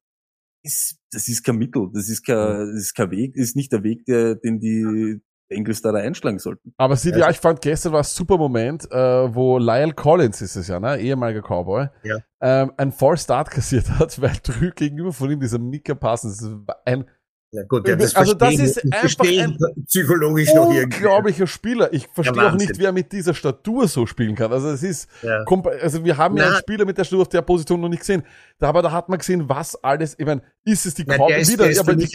ist, 0.63 0.99
das 1.11 1.29
ist 1.29 1.43
kein 1.43 1.57
Mittel, 1.57 1.89
das 1.93 2.09
ist 2.11 2.25
kein, 2.25 2.37
das 2.73 2.77
ist 2.83 2.95
kein 2.95 3.11
Weg, 3.11 3.35
das 3.35 3.45
ist 3.45 3.57
nicht 3.57 3.73
der 3.73 3.83
Weg, 3.83 4.05
der, 4.05 4.35
den 4.35 4.61
die 4.61 5.21
Bengals 5.49 5.81
da, 5.83 5.93
da 5.93 5.99
einschlagen 5.99 6.39
sollten. 6.39 6.75
Aber 6.77 6.97
sieht 6.97 7.17
ja, 7.17 7.29
ich 7.31 7.39
fand 7.39 7.61
gestern 7.63 7.93
war 7.93 8.01
ein 8.01 8.05
super 8.05 8.37
Moment, 8.39 8.91
äh, 8.91 9.35
wo 9.35 9.59
Lyle 9.59 9.93
Collins 9.95 10.41
ist 10.43 10.57
es 10.57 10.69
ja, 10.69 10.81
ne, 10.81 10.99
ehemaliger 10.99 11.43
Cowboy, 11.43 11.89
Ja. 12.03 12.19
ähm, 12.43 12.73
ein 12.77 12.93
Fall 12.93 13.17
Start 13.17 13.51
kassiert 13.51 13.89
hat, 13.91 14.19
weil 14.23 14.37
drü 14.43 14.71
gegenüber 14.73 15.13
von 15.15 15.31
ihm 15.31 15.41
dieser 15.41 15.59
Mika 15.59 15.95
Parsons, 15.95 16.39
das 16.39 16.51
war 16.67 16.83
ein 16.85 17.09
Ja, 17.55 17.63
gut, 17.69 17.87
ja, 17.87 17.95
das 17.95 18.17
Also 18.17 18.35
das 18.35 18.55
ist 18.55 18.83
einfach 18.93 19.21
ein 19.21 19.85
psychologisch 19.87 20.53
noch 20.55 20.67
unglaublicher 20.67 21.47
Spieler. 21.47 21.93
Ich 21.93 22.09
verstehe 22.13 22.37
Ja, 22.43 22.49
auch 22.49 22.53
nicht, 22.55 22.71
Wahnsinn. 22.71 22.79
wie 22.81 22.85
er 22.87 22.93
mit 22.93 23.13
dieser 23.13 23.33
Statur 23.33 23.87
so 23.87 24.07
spielen 24.07 24.35
kann. 24.35 24.53
Also 24.53 24.71
es 24.71 24.83
ist, 24.83 25.09
Ja. 25.23 25.45
also 25.81 26.05
wir 26.05 26.17
haben 26.17 26.37
ja 26.37 26.43
Na. 26.47 26.51
einen 26.51 26.59
Spieler 26.59 26.85
mit 26.85 26.99
der 26.99 27.05
Statur 27.05 27.23
auf 27.23 27.29
der 27.29 27.43
Position 27.43 27.81
noch 27.81 27.89
nicht 27.89 28.01
gesehen. 28.01 28.25
Da, 28.59 28.69
aber 28.71 28.83
da 28.83 28.91
hat 28.91 29.09
man 29.09 29.19
gesehen, 29.21 29.49
was 29.49 29.77
alles, 29.85 30.17
ich 30.19 30.27
meine, 30.27 30.43
ist 30.65 30.85
es 30.85 30.95
die 30.95 31.05
Cowboys 31.05 31.49
wieder, 31.49 31.63
der 31.65 31.71
ist 31.73 31.79
aber 31.79 31.95
die, 31.95 32.09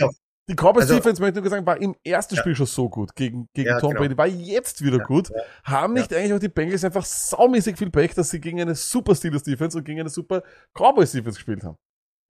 die 0.50 0.56
Cowboys 0.56 0.82
also- 0.84 0.96
Defense, 0.96 1.22
möchte 1.22 1.40
ich 1.40 1.44
nur 1.44 1.52
sagen, 1.52 1.66
war 1.66 1.80
im 1.82 1.96
ersten 2.04 2.36
Ja. 2.36 2.42
Spiel 2.42 2.56
schon 2.56 2.66
so 2.66 2.90
gut 2.90 3.16
gegen, 3.16 3.48
gegen 3.54 3.70
Ja, 3.70 3.80
Tom 3.80 3.92
genau. 3.92 4.02
Brady, 4.02 4.18
war 4.18 4.28
jetzt 4.28 4.84
wieder 4.84 4.98
Ja, 4.98 5.04
gut. 5.06 5.30
Haben 5.64 5.94
nicht 5.94 6.14
eigentlich 6.14 6.34
auch 6.34 6.40
die 6.40 6.50
Bengals 6.50 6.84
einfach 6.84 7.06
saumäßig 7.06 7.78
viel 7.78 7.92
Pech, 7.92 8.14
dass 8.14 8.30
sie 8.30 8.42
gegen 8.42 8.60
eine 8.60 8.76
super 8.76 9.16
Steelers 9.16 9.44
Defense 9.44 9.78
und 9.78 9.86
gegen 9.86 10.02
eine 10.02 10.10
super 10.10 10.44
Cowboys 10.74 11.14
Defense 11.14 11.38
gespielt 11.38 11.64
haben. 11.64 11.78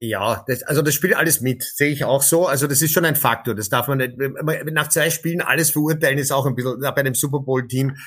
Ja, 0.01 0.43
das, 0.47 0.63
also 0.63 0.81
das 0.81 0.93
spielt 0.93 1.15
alles 1.15 1.41
mit, 1.41 1.63
sehe 1.63 1.89
ich 1.89 2.05
auch 2.05 2.21
so. 2.21 2.47
Also 2.47 2.67
das 2.67 2.81
ist 2.81 2.93
schon 2.93 3.05
ein 3.05 3.17
Faktor. 3.17 3.53
Das 3.53 3.69
darf 3.69 3.87
man 3.87 3.97
nicht, 3.97 4.17
nach 4.71 4.87
zwei 4.87 5.09
Spielen 5.09 5.41
alles 5.41 5.71
verurteilen, 5.71 6.17
ist 6.17 6.31
auch 6.31 6.45
ein 6.45 6.55
bisschen, 6.55 6.79
bei 6.79 6.95
einem 6.95 7.15
Super 7.15 7.39
Bowl 7.39 7.67
Team, 7.67 7.97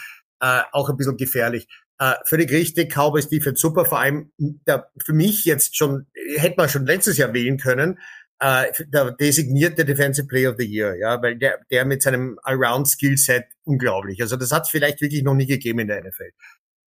äh, 0.41 0.63
auch 0.73 0.89
ein 0.89 0.97
bisschen 0.97 1.19
gefährlich. 1.19 1.69
Äh, 1.99 2.15
völlig 2.25 2.51
richtig, 2.51 2.93
Cowboys 2.93 3.29
Defense 3.29 3.61
super, 3.61 3.85
vor 3.85 4.01
allem 4.01 4.33
der, 4.39 4.91
für 5.05 5.13
mich 5.13 5.45
jetzt 5.45 5.77
schon, 5.77 6.07
hätte 6.37 6.57
man 6.57 6.69
schon 6.69 6.87
letztes 6.87 7.19
Jahr 7.19 7.35
wählen 7.35 7.59
können, 7.59 7.99
äh, 8.41 8.73
der 8.89 9.13
designierte 9.13 9.85
Defensive 9.85 10.27
Player 10.27 10.51
of 10.51 10.57
the 10.59 10.67
Year, 10.67 10.97
ja, 10.97 11.23
weil 11.23 11.37
der, 11.37 11.61
der 11.71 11.85
mit 11.85 12.03
seinem 12.03 12.39
Around 12.43 12.89
Skillset 12.89 13.45
unglaublich. 13.65 14.21
Also 14.21 14.37
das 14.37 14.51
hat 14.51 14.63
es 14.65 14.71
vielleicht 14.71 15.01
wirklich 15.01 15.23
noch 15.23 15.35
nie 15.35 15.47
gegeben 15.47 15.81
in 15.81 15.89
der 15.89 16.03
NFL. 16.03 16.31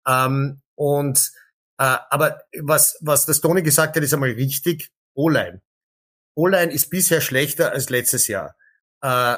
Ähm, 0.08 0.62
und 0.76 1.32
äh, 1.78 1.98
aber 2.10 2.42
was, 2.62 2.98
was 3.02 3.26
das 3.26 3.40
Tony 3.40 3.62
gesagt 3.62 3.96
hat, 3.96 4.04
ist 4.04 4.14
einmal 4.14 4.32
richtig. 4.32 4.90
O-Line. 5.16 5.62
O-Line 6.36 6.72
ist 6.72 6.90
bisher 6.90 7.22
schlechter 7.22 7.72
als 7.72 7.90
letztes 7.90 8.28
Jahr. 8.28 8.56
Äh, 9.02 9.38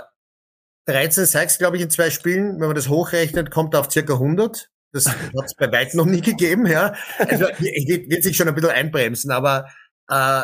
13 0.87 1.25
Sacks, 1.25 1.57
glaube 1.57 1.77
ich, 1.77 1.83
in 1.83 1.89
zwei 1.89 2.09
Spielen. 2.09 2.59
Wenn 2.59 2.67
man 2.67 2.75
das 2.75 2.89
hochrechnet, 2.89 3.51
kommt 3.51 3.73
er 3.73 3.81
auf 3.81 3.91
circa 3.91 4.13
100. 4.13 4.69
Das 4.93 5.07
hat 5.07 5.45
es 5.45 5.53
bei 5.55 5.71
weitem 5.71 5.97
noch 5.97 6.05
nie 6.05 6.21
gegeben, 6.21 6.65
ja. 6.65 6.95
Also, 7.19 7.45
wird, 7.45 8.23
sich 8.23 8.35
schon 8.37 8.47
ein 8.47 8.55
bisschen 8.55 8.71
einbremsen, 8.71 9.31
aber 9.31 9.65
äh, 10.09 10.43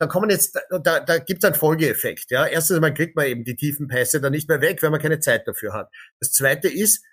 da 0.00 0.06
kommen 0.06 0.30
jetzt, 0.30 0.58
da, 0.82 1.00
da 1.00 1.18
gibt 1.18 1.44
es 1.44 1.46
einen 1.46 1.58
Folgeeffekt. 1.58 2.30
Ja, 2.30 2.46
erstens 2.46 2.76
einmal 2.76 2.94
kriegt 2.94 3.16
man 3.16 3.26
eben 3.26 3.44
die 3.44 3.54
tiefen 3.54 3.86
Pässe 3.86 4.20
dann 4.20 4.32
nicht 4.32 4.48
mehr 4.48 4.62
weg, 4.62 4.82
weil 4.82 4.90
man 4.90 5.00
keine 5.00 5.20
Zeit 5.20 5.46
dafür 5.46 5.74
hat. 5.74 5.90
Das 6.20 6.32
Zweite 6.32 6.68
ist, 6.68 7.04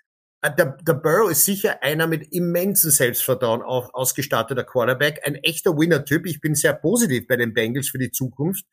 der, 0.42 0.76
der 0.80 0.94
Burrow 0.94 1.30
ist 1.30 1.44
sicher 1.44 1.82
einer 1.82 2.06
mit 2.06 2.32
immensen 2.32 2.90
Selbstvertrauen 2.90 3.62
auf, 3.62 3.92
ausgestatteter 3.92 4.64
Quarterback, 4.64 5.20
ein 5.24 5.34
echter 5.36 5.76
Winner-Typ. 5.76 6.26
Ich 6.26 6.40
bin 6.40 6.54
sehr 6.54 6.74
positiv 6.74 7.26
bei 7.26 7.36
den 7.36 7.54
Bengals 7.54 7.88
für 7.88 7.98
die 7.98 8.12
Zukunft. 8.12 8.64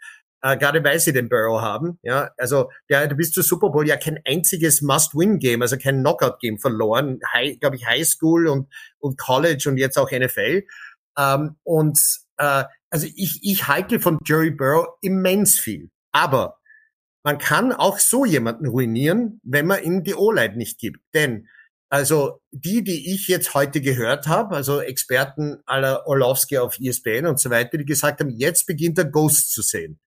äh, 0.45 0.57
gerade 0.57 0.83
weil 0.83 0.99
sie 0.99 1.11
den 1.11 1.27
Burrow 1.27 1.61
haben. 1.61 1.97
Ja, 2.03 2.29
also 2.37 2.69
der 2.89 3.07
du 3.07 3.15
bist 3.15 3.33
zu 3.33 3.41
Super 3.41 3.71
Bowl 3.71 3.87
ja 3.87 3.97
kein 3.97 4.19
einziges 4.25 4.81
Must-Win-Game, 4.81 5.61
also 5.63 5.77
kein 5.77 6.01
Knockout-Game 6.01 6.59
verloren. 6.59 7.19
Glaube 7.59 7.75
ich, 7.77 7.87
High 7.87 8.05
School 8.05 8.47
und 8.47 8.71
und 8.99 9.17
College 9.17 9.67
und 9.67 9.77
jetzt 9.77 9.97
auch 9.97 10.11
NFL. 10.11 10.63
Ähm, 11.17 11.55
und 11.63 11.99
äh, 12.37 12.65
also 12.91 13.07
ich 13.15 13.39
ich 13.41 13.67
halte 13.67 13.99
von 13.99 14.19
Jerry 14.25 14.51
Burrow 14.51 14.85
immens 15.01 15.57
viel, 15.57 15.89
aber 16.11 16.57
man 17.25 17.39
kann 17.39 17.73
auch 17.73 17.97
so 17.97 18.23
jemanden 18.23 18.67
ruinieren, 18.67 19.41
wenn 19.43 19.65
man 19.65 19.83
ihm 19.83 20.03
die 20.03 20.13
O-Line 20.13 20.55
nicht 20.57 20.77
gibt, 20.77 20.99
denn 21.15 21.47
also 21.89 22.39
die, 22.51 22.83
die 22.83 23.13
ich 23.13 23.27
jetzt 23.27 23.55
heute 23.55 23.81
gehört 23.81 24.27
habe, 24.27 24.55
also 24.55 24.79
Experten 24.79 25.57
aller 25.65 26.05
Orlowski 26.07 26.59
auf 26.59 26.79
ESPN 26.79 27.25
und 27.25 27.39
so 27.39 27.49
weiter, 27.49 27.77
die 27.77 27.85
gesagt 27.85 28.19
haben, 28.19 28.29
jetzt 28.29 28.67
beginnt 28.67 28.99
er 28.99 29.05
Ghost 29.05 29.51
zu 29.51 29.63
sehen. 29.63 29.99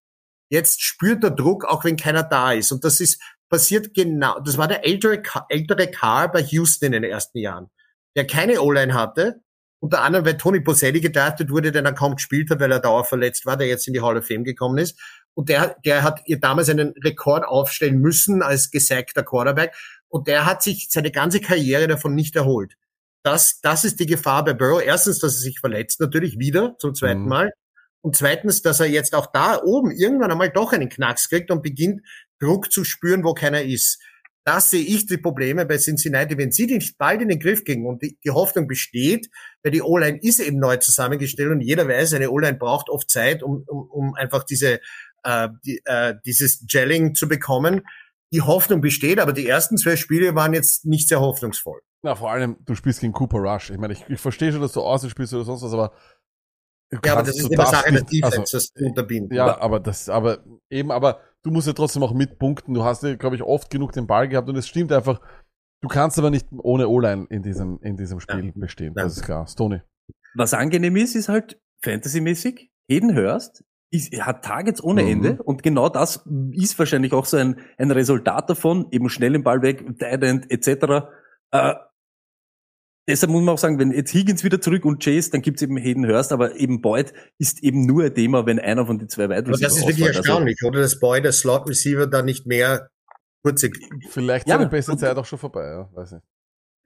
Jetzt 0.49 0.83
spürt 0.83 1.25
er 1.25 1.31
Druck, 1.31 1.65
auch 1.65 1.85
wenn 1.85 1.97
keiner 1.97 2.23
da 2.23 2.53
ist. 2.53 2.73
Und 2.73 2.85
das 2.85 3.01
ist 3.01 3.21
passiert 3.49 3.95
genau, 3.95 4.39
das 4.41 4.59
war 4.59 4.69
der 4.69 4.87
ältere, 4.87 5.23
ältere 5.49 5.91
Carr 5.91 6.31
bei 6.31 6.43
Houston 6.43 6.87
in 6.87 6.93
den 6.93 7.05
ersten 7.05 7.39
Jahren, 7.39 7.69
der 8.17 8.27
keine 8.27 8.61
O-Line 8.61 8.95
hatte, 8.95 9.41
unter 9.81 10.03
anderem, 10.03 10.27
weil 10.27 10.37
Tony 10.37 10.61
Boselli 10.61 11.01
gedraftet 11.01 11.51
wurde, 11.51 11.73
der 11.73 11.83
dann 11.83 11.95
kaum 11.95 12.17
gespielt 12.17 12.51
hat, 12.51 12.61
weil 12.61 12.73
er 12.73 12.81
dauerverletzt 12.81 13.47
war, 13.47 13.57
der 13.57 13.69
jetzt 13.69 13.87
in 13.87 13.95
die 13.95 14.01
Hall 14.01 14.17
of 14.17 14.27
Fame 14.27 14.45
gekommen 14.45 14.79
ist. 14.79 15.01
Und 15.39 15.51
der, 15.51 15.77
der 15.85 16.03
hat 16.03 16.23
ihr 16.27 16.41
damals 16.41 16.69
einen 16.69 16.95
Rekord 17.05 17.45
aufstellen 17.45 18.01
müssen 18.01 18.43
als 18.43 18.73
gesackter 18.73 19.23
Quarterback. 19.23 19.73
Und 20.09 20.27
der 20.27 20.47
hat 20.47 20.65
sich 20.65 20.89
seine 20.91 21.13
ganze 21.13 21.41
Karriere 21.41 21.87
davon 21.87 22.17
nicht 22.17 22.35
erholt. 22.35 22.75
Das, 23.23 23.61
das 23.61 23.85
ist 23.85 24.01
die 24.01 24.07
Gefahr 24.07 24.45
bei 24.45 24.53
Burrow. 24.53 24.83
Erstens, 24.85 25.21
dass 25.21 25.35
er 25.35 25.43
sich 25.43 25.61
verletzt, 25.61 26.01
natürlich 26.01 26.41
wieder 26.41 26.75
zum 26.81 26.93
zweiten 26.93 27.23
Mhm. 27.23 27.29
Mal. 27.29 27.53
Und 28.01 28.17
zweitens, 28.17 28.63
dass 28.63 28.81
er 28.81 28.87
jetzt 28.87 29.15
auch 29.15 29.27
da 29.33 29.63
oben 29.63 29.93
irgendwann 29.93 30.33
einmal 30.33 30.51
doch 30.51 30.73
einen 30.73 30.89
Knacks 30.89 31.29
kriegt 31.29 31.53
und 31.53 31.63
beginnt, 31.63 32.01
Druck 32.41 32.73
zu 32.73 32.83
spüren, 32.83 33.23
wo 33.23 33.33
keiner 33.33 33.63
ist. 33.63 34.03
Das 34.45 34.71
sehe 34.71 34.83
ich 34.83 35.07
die 35.07 35.19
Probleme 35.19 35.67
bei 35.67 35.77
Cincinnati. 35.77 36.37
Wenn 36.37 36.51
sie 36.51 36.67
nicht 36.67 36.99
bald 36.99 37.23
in 37.23 37.29
den 37.29 37.39
Griff 37.39 37.65
kriegen 37.65 37.87
und 37.87 38.03
die, 38.03 38.19
die 38.25 38.31
Hoffnung 38.31 38.67
besteht, 38.67 39.29
weil 39.63 39.71
die 39.71 39.83
O-Line 39.83 40.19
ist 40.21 40.41
eben 40.41 40.59
neu 40.59 40.79
zusammengestellt 40.79 41.51
und 41.53 41.61
jeder 41.61 41.87
weiß, 41.87 42.15
eine 42.15 42.31
O-Line 42.31 42.57
braucht 42.57 42.89
oft 42.89 43.09
Zeit, 43.09 43.45
um, 43.45 43.63
um, 43.69 43.89
um 43.91 44.15
einfach 44.15 44.43
diese, 44.43 44.81
äh, 45.29 45.49
die, 45.65 45.81
äh, 45.85 46.15
dieses 46.25 46.65
Gelling 46.67 47.15
zu 47.15 47.29
bekommen. 47.29 47.83
Die 48.33 48.43
Hoffnung 48.43 48.81
besteht, 48.81 49.21
aber 49.21 49.33
die 49.33 49.47
ersten 49.47 49.77
zwei 49.77 49.97
Spiele 49.97 50.35
waren 50.35 50.53
jetzt 50.53 50.85
nicht 50.85 51.09
sehr 51.09 51.21
hoffnungsvoll. 51.21 51.81
Na, 52.03 52.15
vor 52.15 52.31
allem, 52.31 52.57
du 52.65 52.75
spielst 52.75 53.01
gegen 53.01 53.13
Cooper 53.13 53.39
Rush. 53.39 53.71
Ich 53.71 53.79
meine, 53.79 53.93
ich, 53.93 54.05
ich 54.09 54.21
verstehe 54.21 54.53
schon, 54.53 54.61
dass 54.61 54.73
du 54.73 54.81
außen 54.81 55.11
spielst 55.11 55.35
oder 55.35 55.45
sonst 55.45 55.63
was, 55.63 55.73
aber. 55.73 55.93
Ja, 57.05 57.13
aber 57.13 57.23
das 57.23 57.39
ist 57.39 57.51
darfst 57.51 57.73
Sache 57.73 57.93
der 57.93 58.03
Defense, 58.03 58.39
also, 58.39 58.57
das 58.57 58.71
unterbinden. 58.81 59.37
Ja, 59.37 59.61
aber 59.61 59.79
das, 59.79 60.09
aber 60.09 60.43
eben, 60.71 60.91
aber 60.91 61.21
du 61.43 61.51
musst 61.51 61.67
ja 61.67 61.75
trotzdem 61.75 62.03
auch 62.03 62.15
mitpunkten. 62.15 62.73
Du 62.73 62.85
hast 62.85 63.03
ja, 63.03 63.15
glaube 63.17 63.37
ich, 63.37 63.43
oft 63.43 63.71
genug 63.71 63.93
den 63.93 64.07
Ball 64.07 64.29
gehabt 64.29 64.49
und 64.49 64.57
es 64.57 64.67
stimmt 64.67 64.93
einfach. 64.93 65.21
Du 65.83 65.89
kannst 65.89 66.19
aber 66.19 66.31
nicht 66.31 66.47
ohne 66.51 66.89
O-Line 66.89 67.27
in 67.31 67.43
diesem, 67.43 67.79
in 67.83 67.97
diesem 67.97 68.21
Spiel 68.21 68.53
bestehen. 68.55 68.95
Nein. 68.97 69.05
Das 69.05 69.17
ist 69.17 69.23
klar. 69.23 69.47
Stoney. 69.47 69.83
Was 70.35 70.55
angenehm 70.55 70.97
ist, 70.97 71.15
ist 71.15 71.29
halt 71.29 71.61
fantasymäßig. 71.83 72.71
Jeden 72.89 73.15
hörst, 73.15 73.65
ist, 73.91 74.13
er 74.13 74.27
hat 74.27 74.45
Targets 74.45 74.83
ohne 74.83 75.03
Mhm. 75.03 75.09
Ende 75.09 75.43
und 75.43 75.63
genau 75.63 75.89
das 75.89 76.25
ist 76.53 76.79
wahrscheinlich 76.79 77.13
auch 77.13 77.25
so 77.25 77.37
ein, 77.39 77.61
ein 77.79 77.91
Resultat 77.91 78.51
davon, 78.51 78.87
eben 78.91 79.09
schnell 79.09 79.33
den 79.33 79.43
Ball 79.43 79.63
weg, 79.63 79.85
Tight 79.99 80.23
End 80.23 80.51
etc. 80.51 81.07
Äh, 81.53 81.75
deshalb 83.09 83.33
muss 83.33 83.43
man 83.43 83.55
auch 83.55 83.59
sagen, 83.59 83.79
wenn 83.79 83.91
jetzt 83.93 84.13
Higgins 84.13 84.45
wieder 84.45 84.61
zurück 84.61 84.85
und 84.85 85.03
Chase, 85.03 85.31
dann 85.31 85.41
gibt's 85.43 85.63
eben 85.63 85.77
Hayden 85.79 86.07
Hurst, 86.07 86.33
aber 86.33 86.57
eben 86.57 86.81
Boyd 86.83 87.13
ist 87.39 87.63
eben 87.63 87.87
nur 87.87 88.05
ein 88.05 88.15
Thema, 88.15 88.45
wenn 88.47 88.59
einer 88.59 88.85
von 88.87 88.99
den 88.99 89.09
zwei 89.09 89.25
Wide 89.31 89.39
Aber 89.47 89.53
das 89.53 89.61
ist 89.77 89.87
wirklich. 89.87 90.07
Also, 90.09 90.19
erstaunlich, 90.19 90.59
oder? 90.65 90.81
Dass 90.81 90.99
Boy, 91.01 91.23
der 91.23 91.33
Slot 91.33 91.69
Receiver, 91.69 92.07
da 92.07 92.23
nicht 92.23 92.47
mehr 92.47 92.89
kurze, 93.43 93.71
Vielleicht 94.11 94.47
Ja, 94.49 94.57
seine 94.59 94.69
beste 94.69 94.93
und- 94.93 94.99
Zeit 94.99 95.17
auch 95.17 95.25
schon 95.25 95.39
vorbei, 95.39 95.65
ja. 95.65 95.89
Weiß 95.95 96.13
nicht. 96.13 96.25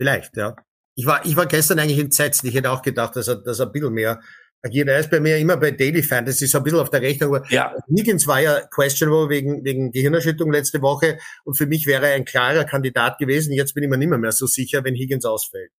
vielleicht, 0.00 0.36
ja. 0.36 0.54
Ich 0.94 1.06
war, 1.06 1.24
ich 1.24 1.34
war 1.36 1.46
gestern 1.46 1.78
eigentlich 1.78 1.98
entsetzt. 1.98 2.44
Ich 2.44 2.54
hätte 2.54 2.70
auch 2.70 2.82
gedacht, 2.82 3.16
dass 3.16 3.26
er, 3.26 3.36
dass 3.36 3.58
er 3.60 3.66
ein 3.66 3.72
bisschen 3.72 3.94
mehr 3.94 4.20
agiert. 4.62 4.88
Er 4.88 5.00
ist 5.00 5.10
bei 5.10 5.20
mir 5.20 5.36
immer 5.38 5.56
bei 5.56 5.70
Daily 5.72 6.02
Fantasy 6.02 6.46
so 6.46 6.58
ein 6.58 6.64
bisschen 6.64 6.80
auf 6.80 6.90
der 6.90 7.02
Rechnung. 7.02 7.34
Aber 7.34 7.50
ja, 7.50 7.74
Higgins 7.88 8.26
war 8.26 8.40
ja 8.40 8.60
questionable 8.70 9.28
wegen, 9.28 9.64
wegen 9.64 9.90
Gehirnerschütterung 9.90 10.52
letzte 10.52 10.80
Woche. 10.82 11.18
Und 11.44 11.58
für 11.58 11.66
mich 11.66 11.86
wäre 11.86 12.08
er 12.08 12.14
ein 12.14 12.24
klarer 12.24 12.64
Kandidat 12.64 13.18
gewesen. 13.18 13.52
Jetzt 13.52 13.74
bin 13.74 13.84
ich 13.84 13.90
mir 13.90 13.98
nicht 13.98 14.08
mehr, 14.08 14.32
so 14.32 14.46
sicher, 14.46 14.84
wenn 14.84 14.94
Higgins 14.94 15.24
ausfällt. 15.24 15.70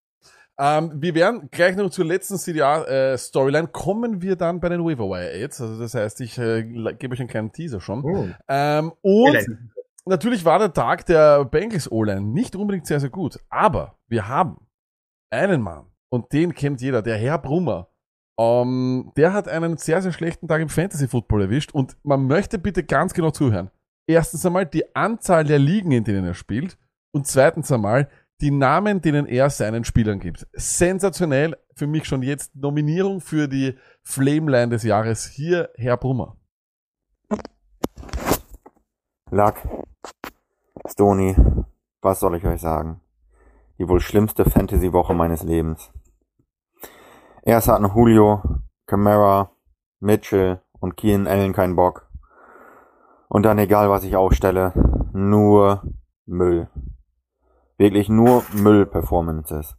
Ähm, 0.59 0.93
wir 0.97 1.14
werden 1.14 1.49
gleich 1.51 1.76
noch 1.76 1.91
zur 1.91 2.05
letzten 2.05 2.37
CDA-Storyline 2.37 3.68
kommen 3.68 4.20
wir 4.20 4.37
dann 4.37 4.61
bei 4.61 4.68
den 4.68 4.85
Waiver 4.85 5.09
Wire 5.09 5.33
Aids. 5.33 5.61
Also 5.61 5.80
das 5.80 5.95
heißt, 5.95 6.20
ich 6.20 6.39
äh, 6.39 6.62
gebe 6.62 7.14
euch 7.14 7.20
einen 7.20 7.28
kleinen 7.28 7.53
Teaser 7.53 7.80
schon. 7.80 8.05
Oh. 8.05 8.28
Ähm, 8.49 8.93
und 9.01 9.30
Vielleicht. 9.30 9.49
natürlich 10.05 10.45
war 10.45 10.59
der 10.59 10.72
Tag 10.72 11.07
der 11.07 11.45
Bengals 11.47 11.91
O-Line 11.91 12.20
nicht 12.20 12.55
unbedingt 12.55 12.87
sehr, 12.87 13.01
sehr 13.01 13.11
gut. 13.11 13.39
Aber 13.49 13.97
wir 14.09 14.28
haben 14.28 14.66
einen 15.30 15.62
Mann 15.62 15.87
und 16.11 16.33
den 16.33 16.55
kennt 16.55 16.83
jeder, 16.83 17.01
der 17.01 17.16
Herr 17.16 17.39
Brummer. 17.39 17.89
Ähm, 18.39 19.12
der 19.16 19.33
hat 19.33 19.49
einen 19.49 19.76
sehr, 19.76 20.03
sehr 20.03 20.12
schlechten 20.12 20.49
Tag 20.49 20.61
im 20.62 20.68
Fantasy 20.68 21.09
Football 21.09 21.43
erwischt 21.43 21.72
und 21.72 21.97
man 22.03 22.26
möchte 22.26 22.59
bitte 22.59 22.83
ganz 22.83 23.14
genau 23.14 23.30
zuhören. 23.30 23.70
Erstens 24.07 24.45
einmal 24.45 24.66
die 24.66 24.95
Anzahl 24.97 25.45
der 25.45 25.59
Ligen, 25.59 25.93
in 25.93 26.05
denen 26.05 26.24
er 26.24 26.35
spielt 26.35 26.78
und 27.12 27.26
zweitens 27.26 27.70
einmal 27.70 28.09
die 28.41 28.51
Namen, 28.51 29.01
denen 29.01 29.26
er 29.26 29.51
seinen 29.51 29.85
Spielern 29.85 30.18
gibt. 30.18 30.49
Sensationell, 30.53 31.57
für 31.76 31.87
mich 31.87 32.07
schon 32.07 32.22
jetzt 32.22 32.57
Nominierung 32.57 33.20
für 33.20 33.49
die 33.49 33.78
Flameline 34.03 34.70
des 34.70 34.83
Jahres. 34.83 35.26
Hier 35.26 35.70
Herr 35.76 35.97
Brummer. 35.97 36.37
Luck, 39.30 39.57
Stony, 40.87 41.37
was 42.03 42.20
soll 42.20 42.37
ich 42.37 42.45
euch 42.45 42.61
sagen? 42.61 43.01
Die 43.78 43.89
wohl 43.89 44.01
schlimmste 44.01 44.45
Fantasy-Woche 44.45 45.14
meines 45.14 45.43
Lebens. 45.43 45.91
Erst 47.45 47.66
hatten 47.66 47.90
Julio, 47.93 48.40
Camara, 48.86 49.51
Mitchell 49.99 50.61
und 50.78 50.97
Keenan 50.97 51.26
Allen 51.26 51.53
keinen 51.53 51.74
Bock. 51.74 52.09
Und 53.28 53.43
dann 53.43 53.59
egal 53.59 53.90
was 53.90 54.05
ich 54.05 54.14
aufstelle, 54.14 54.72
nur 55.12 55.82
Müll. 56.24 56.68
Wirklich 57.78 58.09
nur 58.09 58.45
Müll-Performances. 58.53 59.76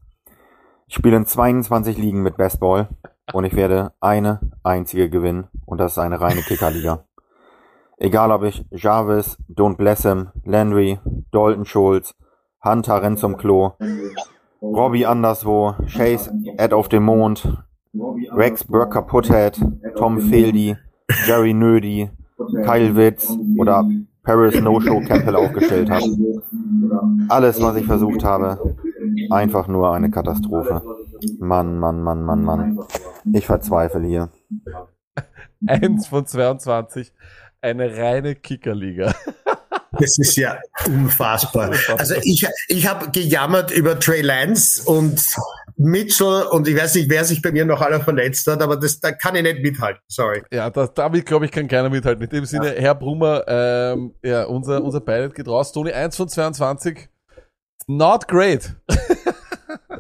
Ich 0.88 0.95
spiele 0.95 1.16
in 1.16 1.26
22 1.26 1.97
Ligen 1.97 2.22
mit 2.22 2.36
Bestball 2.36 2.89
und 3.32 3.45
ich 3.45 3.55
werde 3.55 3.93
eine 4.01 4.41
einzige 4.64 5.09
gewinnen 5.09 5.47
und 5.66 5.78
das 5.78 5.93
ist 5.93 5.99
eine 5.99 6.20
reine 6.20 6.41
Kickerliga. 6.41 7.05
Egal 7.95 8.32
ob 8.32 8.43
ich 8.43 8.66
Jarvis, 8.72 9.38
Don't 9.49 9.78
Bless 9.78 10.01
Him, 10.01 10.32
Landry, 10.43 10.99
Dalton 11.32 11.64
Schulz, 11.64 12.14
Hunter 12.61 13.01
rennt 13.01 13.20
zum 13.20 13.38
Klo, 13.38 13.74
Robbie 14.64 15.05
anderswo, 15.05 15.76
Chase 15.88 16.32
Ed 16.57 16.74
auf 16.74 16.88
dem 16.88 17.03
Mond, 17.03 17.64
Rex 18.32 18.64
Burke 18.64 18.91
Kaputthead, 18.91 19.59
Tom 19.97 20.20
Feldy, 20.20 20.78
Jerry 21.28 21.53
Nödi, 21.53 22.09
Kyle 22.64 22.95
Witz 22.95 23.38
oder 23.57 23.86
Paris 24.24 24.59
No-Show 24.61 25.01
Campbell 25.01 25.36
aufgestellt 25.36 25.89
habe. 25.89 26.05
Alles, 27.28 27.61
was 27.61 27.76
ich 27.76 27.86
versucht 27.86 28.24
habe, 28.24 28.76
einfach 29.30 29.68
nur 29.68 29.93
eine 29.93 30.09
Katastrophe. 30.09 30.82
Mann, 31.39 31.78
Mann, 31.78 32.01
Mann, 32.01 32.24
Mann, 32.24 32.43
Mann. 32.43 32.80
Ich 33.34 33.45
verzweifle 33.45 34.05
hier. 34.07 34.30
Eins 35.68 36.07
von 36.07 36.26
22. 36.26 37.14
Eine 37.61 37.97
reine 37.97 38.36
Kickerliga. 38.36 39.14
Das 40.04 40.18
ist 40.18 40.36
ja 40.36 40.60
unfassbar. 40.86 41.72
Also 41.97 42.16
ich, 42.24 42.45
ich 42.68 42.88
habe 42.88 43.10
gejammert 43.10 43.72
über 43.72 43.97
Trey 43.97 44.22
Lance 44.22 44.84
und 44.84 45.24
Mitchell 45.78 46.43
und 46.51 46.68
ich 46.68 46.76
weiß 46.76 46.95
nicht, 46.95 47.10
wer 47.10 47.24
sich 47.24 47.41
bei 47.41 47.54
mir 47.54 47.64
noch 47.64 47.80
alle 47.80 48.01
verletzt 48.01 48.45
hat, 48.47 48.62
aber 48.62 48.76
das, 48.76 48.99
da 48.99 49.14
kann 49.14 49.36
ich 49.36 49.43
nicht 49.43 49.62
mithalten. 49.62 50.01
Sorry. 50.10 50.43
Ja, 50.51 50.70
das, 50.70 50.93
damit 50.93 51.26
glaube 51.26 51.45
ich 51.45 51.51
kann 51.51 51.70
keiner 51.70 51.89
mithalten. 51.89 52.22
In 52.22 52.30
dem 52.30 52.45
Sinne, 52.45 52.74
Herr 52.78 52.95
Brummer, 52.95 53.45
ähm, 53.47 54.14
ja, 54.22 54.43
unser, 54.43 54.84
unser 54.84 54.99
Pilot 54.99 55.36
geht 55.36 55.47
raus. 55.47 55.72
Tony 55.72 55.93
1 55.93 56.18
von 56.18 56.28
22. 56.28 57.08
Not 57.88 58.28
great. 58.28 58.76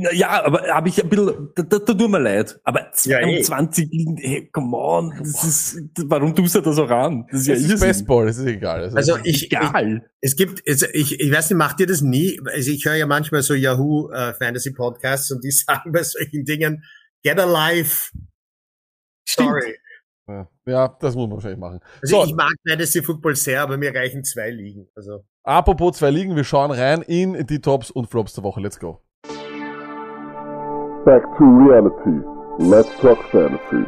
Na 0.00 0.12
ja, 0.12 0.44
aber 0.44 0.62
habe 0.68 0.88
ich 0.88 1.02
ein 1.02 1.08
bisschen, 1.08 1.50
da, 1.56 1.62
da, 1.62 1.78
da 1.80 1.92
tut 1.94 2.10
mir 2.10 2.18
leid. 2.20 2.60
Aber 2.62 2.90
Ja, 3.04 3.18
eh. 3.20 3.42
22 3.42 3.88
Ligen, 3.90 4.16
hey, 4.16 4.48
come 4.52 4.76
on, 4.76 5.12
das 5.18 5.42
ist, 5.44 5.80
warum 6.06 6.34
tust 6.36 6.54
du 6.54 6.60
das 6.60 6.78
auch 6.78 6.88
an? 6.90 7.26
Das 7.30 7.40
ist 7.40 7.46
ja 7.48 7.54
Es 7.54 7.60
ist 7.62 7.70
Irrsinn. 7.70 7.88
Baseball, 7.88 8.28
es 8.28 8.38
ist 8.38 8.46
egal. 8.46 8.84
Es 8.84 8.94
Also 8.94 9.16
ist, 9.16 9.26
ich, 9.26 9.42
ich, 9.44 9.52
Egal. 9.52 10.08
es 10.20 10.36
gibt, 10.36 10.62
also 10.68 10.86
ich, 10.92 11.18
ich 11.20 11.32
weiß 11.32 11.50
nicht, 11.50 11.58
macht 11.58 11.80
ihr 11.80 11.86
das 11.86 12.00
nie? 12.00 12.40
Also 12.52 12.70
ich 12.70 12.84
höre 12.84 12.94
ja 12.94 13.06
manchmal 13.06 13.42
so 13.42 13.54
Yahoo 13.54 14.10
äh, 14.12 14.34
Fantasy 14.34 14.72
Podcasts 14.72 15.30
und 15.32 15.42
die 15.42 15.50
sagen 15.66 15.90
bei 15.92 16.02
solchen 16.04 16.44
Dingen, 16.44 16.84
get 17.24 17.38
a 17.40 17.44
life. 17.44 18.10
Sorry. 19.28 19.76
ja, 20.66 20.88
das 21.00 21.14
muss 21.14 21.26
man 21.26 21.32
wahrscheinlich 21.36 21.58
machen. 21.58 21.80
Also 22.02 22.20
So. 22.22 22.24
ich 22.26 22.34
mag 22.34 22.52
Fantasy 22.68 23.02
Football 23.02 23.34
sehr, 23.36 23.62
aber 23.62 23.76
mir 23.78 23.94
reichen 23.94 24.22
zwei 24.24 24.50
Ligen. 24.50 24.86
Also 24.94 25.24
Apropos 25.42 25.96
zwei 25.96 26.10
Ligen, 26.10 26.36
wir 26.36 26.44
schauen 26.44 26.70
rein 26.70 27.02
in 27.02 27.46
die 27.46 27.60
Tops 27.60 27.90
und 27.90 28.10
Flops 28.10 28.34
der 28.34 28.44
Woche. 28.44 28.60
Let's 28.60 28.78
go. 28.78 29.02
Back 31.08 31.22
to 31.38 31.44
reality. 31.44 32.20
Let's 32.58 32.90
talk 33.00 33.16
fantasy. 33.32 33.82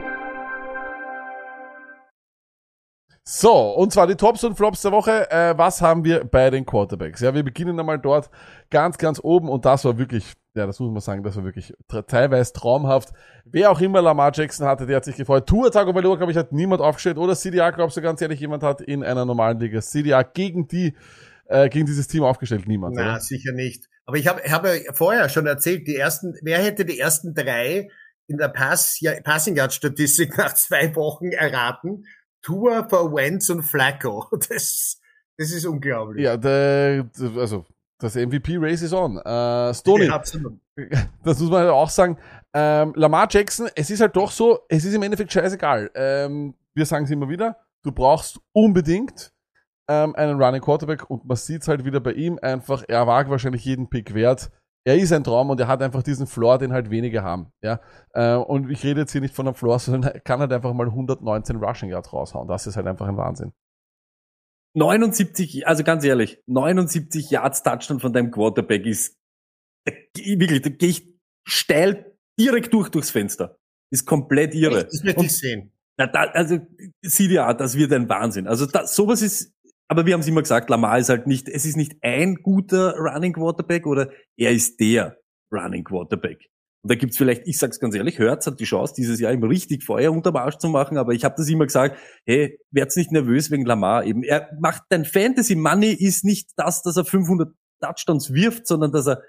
So, 3.24 3.74
und 3.74 3.92
zwar 3.92 4.06
die 4.06 4.14
Tops 4.14 4.42
und 4.42 4.56
Flops 4.56 4.80
der 4.80 4.92
Woche. 4.92 5.30
Äh, 5.30 5.52
was 5.58 5.82
haben 5.82 6.02
wir 6.02 6.24
bei 6.24 6.48
den 6.48 6.64
Quarterbacks? 6.64 7.20
Ja, 7.20 7.34
wir 7.34 7.42
beginnen 7.42 7.78
einmal 7.78 7.98
dort 7.98 8.30
ganz, 8.70 8.96
ganz 8.96 9.20
oben 9.22 9.50
und 9.50 9.66
das 9.66 9.84
war 9.84 9.98
wirklich, 9.98 10.32
ja, 10.54 10.66
das 10.66 10.80
muss 10.80 10.90
man 10.90 11.02
sagen, 11.02 11.22
das 11.22 11.36
war 11.36 11.44
wirklich 11.44 11.74
teilweise 12.06 12.54
traumhaft. 12.54 13.10
Wer 13.44 13.70
auch 13.70 13.82
immer 13.82 14.00
Lamar 14.00 14.32
Jackson 14.32 14.66
hatte, 14.66 14.86
der 14.86 14.96
hat 14.96 15.04
sich 15.04 15.16
gefreut. 15.16 15.46
Tua 15.46 15.68
Tagovailoa, 15.68 16.16
glaube 16.16 16.32
ich, 16.32 16.38
hat 16.38 16.52
niemand 16.52 16.80
aufgestellt. 16.80 17.18
Oder 17.18 17.36
CDA, 17.36 17.68
glaubst 17.68 17.98
du 17.98 18.00
ganz 18.00 18.22
ehrlich, 18.22 18.40
jemand 18.40 18.62
hat 18.62 18.80
in 18.80 19.04
einer 19.04 19.26
normalen 19.26 19.60
Liga 19.60 19.82
CDA 19.82 20.22
gegen 20.22 20.68
die, 20.68 20.96
äh, 21.48 21.68
gegen 21.68 21.84
dieses 21.84 22.08
Team 22.08 22.22
aufgestellt? 22.22 22.66
Niemand, 22.66 22.96
Na, 22.96 23.02
oder? 23.02 23.20
sicher 23.20 23.52
nicht. 23.52 23.89
Aber 24.06 24.16
ich 24.16 24.26
habe 24.26 24.42
hab 24.50 24.64
ja 24.64 24.92
vorher 24.92 25.28
schon 25.28 25.46
erzählt, 25.46 25.86
die 25.86 25.96
ersten, 25.96 26.34
wer 26.42 26.58
hätte 26.58 26.84
die 26.84 26.98
ersten 26.98 27.34
drei 27.34 27.88
in 28.26 28.38
der 28.38 28.48
Pass, 28.48 29.00
ja, 29.00 29.12
Passing 29.20 29.56
Yard 29.56 29.72
Statistik 29.72 30.36
nach 30.38 30.54
zwei 30.54 30.94
Wochen 30.96 31.32
erraten? 31.32 32.04
Tour 32.42 32.88
for 32.88 33.12
Wentz 33.12 33.50
und 33.50 33.62
Flacco. 33.62 34.26
Das, 34.48 35.00
das 35.36 35.52
ist 35.52 35.64
unglaublich. 35.64 36.24
Ja, 36.24 36.36
der, 36.36 37.08
also, 37.36 37.64
das 37.98 38.14
MVP-Race 38.14 38.82
is 38.82 38.92
on. 38.92 39.18
Äh, 39.18 39.74
Stoney, 39.74 40.06
Ja, 40.06 40.14
absolut. 40.14 40.58
das 41.24 41.38
muss 41.38 41.50
man 41.50 41.60
halt 41.60 41.70
auch 41.70 41.90
sagen. 41.90 42.18
Ähm, 42.52 42.92
Lamar 42.96 43.28
Jackson, 43.30 43.68
es 43.74 43.90
ist 43.90 44.00
halt 44.00 44.16
doch 44.16 44.30
so, 44.30 44.60
es 44.68 44.84
ist 44.84 44.94
im 44.94 45.02
Endeffekt 45.02 45.32
scheißegal. 45.32 45.90
Ähm, 45.94 46.54
wir 46.74 46.86
sagen 46.86 47.04
es 47.04 47.10
immer 47.10 47.28
wieder, 47.28 47.56
du 47.82 47.92
brauchst 47.92 48.40
unbedingt 48.52 49.32
ähm, 49.90 50.14
einen 50.14 50.40
Running 50.40 50.62
Quarterback 50.62 51.10
und 51.10 51.24
man 51.24 51.36
sieht 51.36 51.62
es 51.62 51.68
halt 51.68 51.84
wieder 51.84 51.98
bei 51.98 52.12
ihm 52.12 52.38
einfach, 52.40 52.84
er 52.86 53.08
war 53.08 53.28
wahrscheinlich 53.28 53.64
jeden 53.64 53.90
Pick 53.90 54.14
wert. 54.14 54.50
Er 54.86 54.96
ist 54.96 55.12
ein 55.12 55.24
Traum 55.24 55.50
und 55.50 55.60
er 55.60 55.66
hat 55.66 55.82
einfach 55.82 56.02
diesen 56.02 56.26
Floor, 56.26 56.58
den 56.58 56.72
halt 56.72 56.90
wenige 56.90 57.22
haben. 57.22 57.52
Ja? 57.60 57.80
Äh, 58.14 58.36
und 58.36 58.70
ich 58.70 58.84
rede 58.84 59.00
jetzt 59.00 59.12
hier 59.12 59.20
nicht 59.20 59.34
von 59.34 59.46
einem 59.46 59.56
Floor, 59.56 59.78
sondern 59.80 60.14
er 60.14 60.20
kann 60.20 60.38
halt 60.38 60.52
einfach 60.52 60.72
mal 60.72 60.86
119 60.86 61.56
Rushing 61.56 61.90
Yards 61.90 62.12
raushauen. 62.12 62.46
Das 62.46 62.68
ist 62.68 62.76
halt 62.76 62.86
einfach 62.86 63.08
ein 63.08 63.16
Wahnsinn. 63.16 63.52
79, 64.76 65.66
also 65.66 65.82
ganz 65.82 66.04
ehrlich, 66.04 66.40
79 66.46 67.28
Yards 67.28 67.64
Touchdown 67.64 67.98
von 67.98 68.12
deinem 68.12 68.30
Quarterback 68.30 68.86
ist 68.86 69.18
wirklich, 70.16 70.62
da 70.62 70.70
gehe 70.70 70.90
ich 70.90 71.12
steil 71.44 72.16
direkt 72.38 72.72
durch 72.72 72.88
durchs 72.90 73.10
Fenster. 73.10 73.58
Ist 73.92 74.06
komplett 74.06 74.54
irre. 74.54 74.84
Das 74.84 75.02
möchte 75.02 75.18
Und 75.18 75.26
ich 75.26 75.36
sehen. 75.36 75.72
Na, 75.98 76.06
da, 76.06 76.20
also 76.30 76.58
CDA, 77.04 77.52
das 77.52 77.76
wird 77.76 77.92
ein 77.92 78.08
Wahnsinn. 78.08 78.46
Also 78.46 78.64
da, 78.66 78.86
sowas 78.86 79.20
ist, 79.20 79.52
aber 79.90 80.06
wir 80.06 80.14
haben 80.14 80.20
es 80.20 80.28
immer 80.28 80.42
gesagt, 80.42 80.70
Lamar 80.70 81.00
ist 81.00 81.08
halt 81.08 81.26
nicht, 81.26 81.48
es 81.48 81.64
ist 81.64 81.76
nicht 81.76 81.96
ein 82.02 82.36
guter 82.36 82.94
Running 82.96 83.32
Quarterback 83.32 83.86
oder 83.88 84.10
er 84.36 84.52
ist 84.52 84.78
der 84.78 85.16
Running 85.52 85.82
Quarterback. 85.82 86.46
Und 86.82 86.92
da 86.92 86.94
gibt's 86.94 87.18
vielleicht, 87.18 87.42
ich 87.48 87.58
sag's 87.58 87.80
ganz 87.80 87.96
ehrlich, 87.96 88.20
Hurts 88.20 88.46
hat 88.46 88.60
die 88.60 88.64
Chance, 88.64 88.94
dieses 88.96 89.18
Jahr 89.18 89.32
ihm 89.32 89.42
richtig 89.42 89.82
Feuer 89.84 90.12
unterm 90.12 90.36
Arsch 90.36 90.58
zu 90.58 90.68
machen, 90.68 90.96
aber 90.96 91.12
ich 91.12 91.24
habe 91.24 91.34
das 91.36 91.48
immer 91.48 91.66
gesagt, 91.66 91.98
hey, 92.24 92.56
werd's 92.70 92.94
nicht 92.94 93.10
nervös 93.10 93.50
wegen 93.50 93.66
Lamar 93.66 94.04
eben. 94.04 94.22
Er 94.22 94.48
macht, 94.60 94.84
dein 94.90 95.04
Fantasy 95.04 95.56
Money 95.56 95.90
ist 95.92 96.24
nicht 96.24 96.50
das, 96.56 96.82
dass 96.82 96.96
er 96.96 97.04
500 97.04 97.52
Touchdowns 97.82 98.32
wirft, 98.32 98.68
sondern 98.68 98.92
dass 98.92 99.08
er 99.08 99.20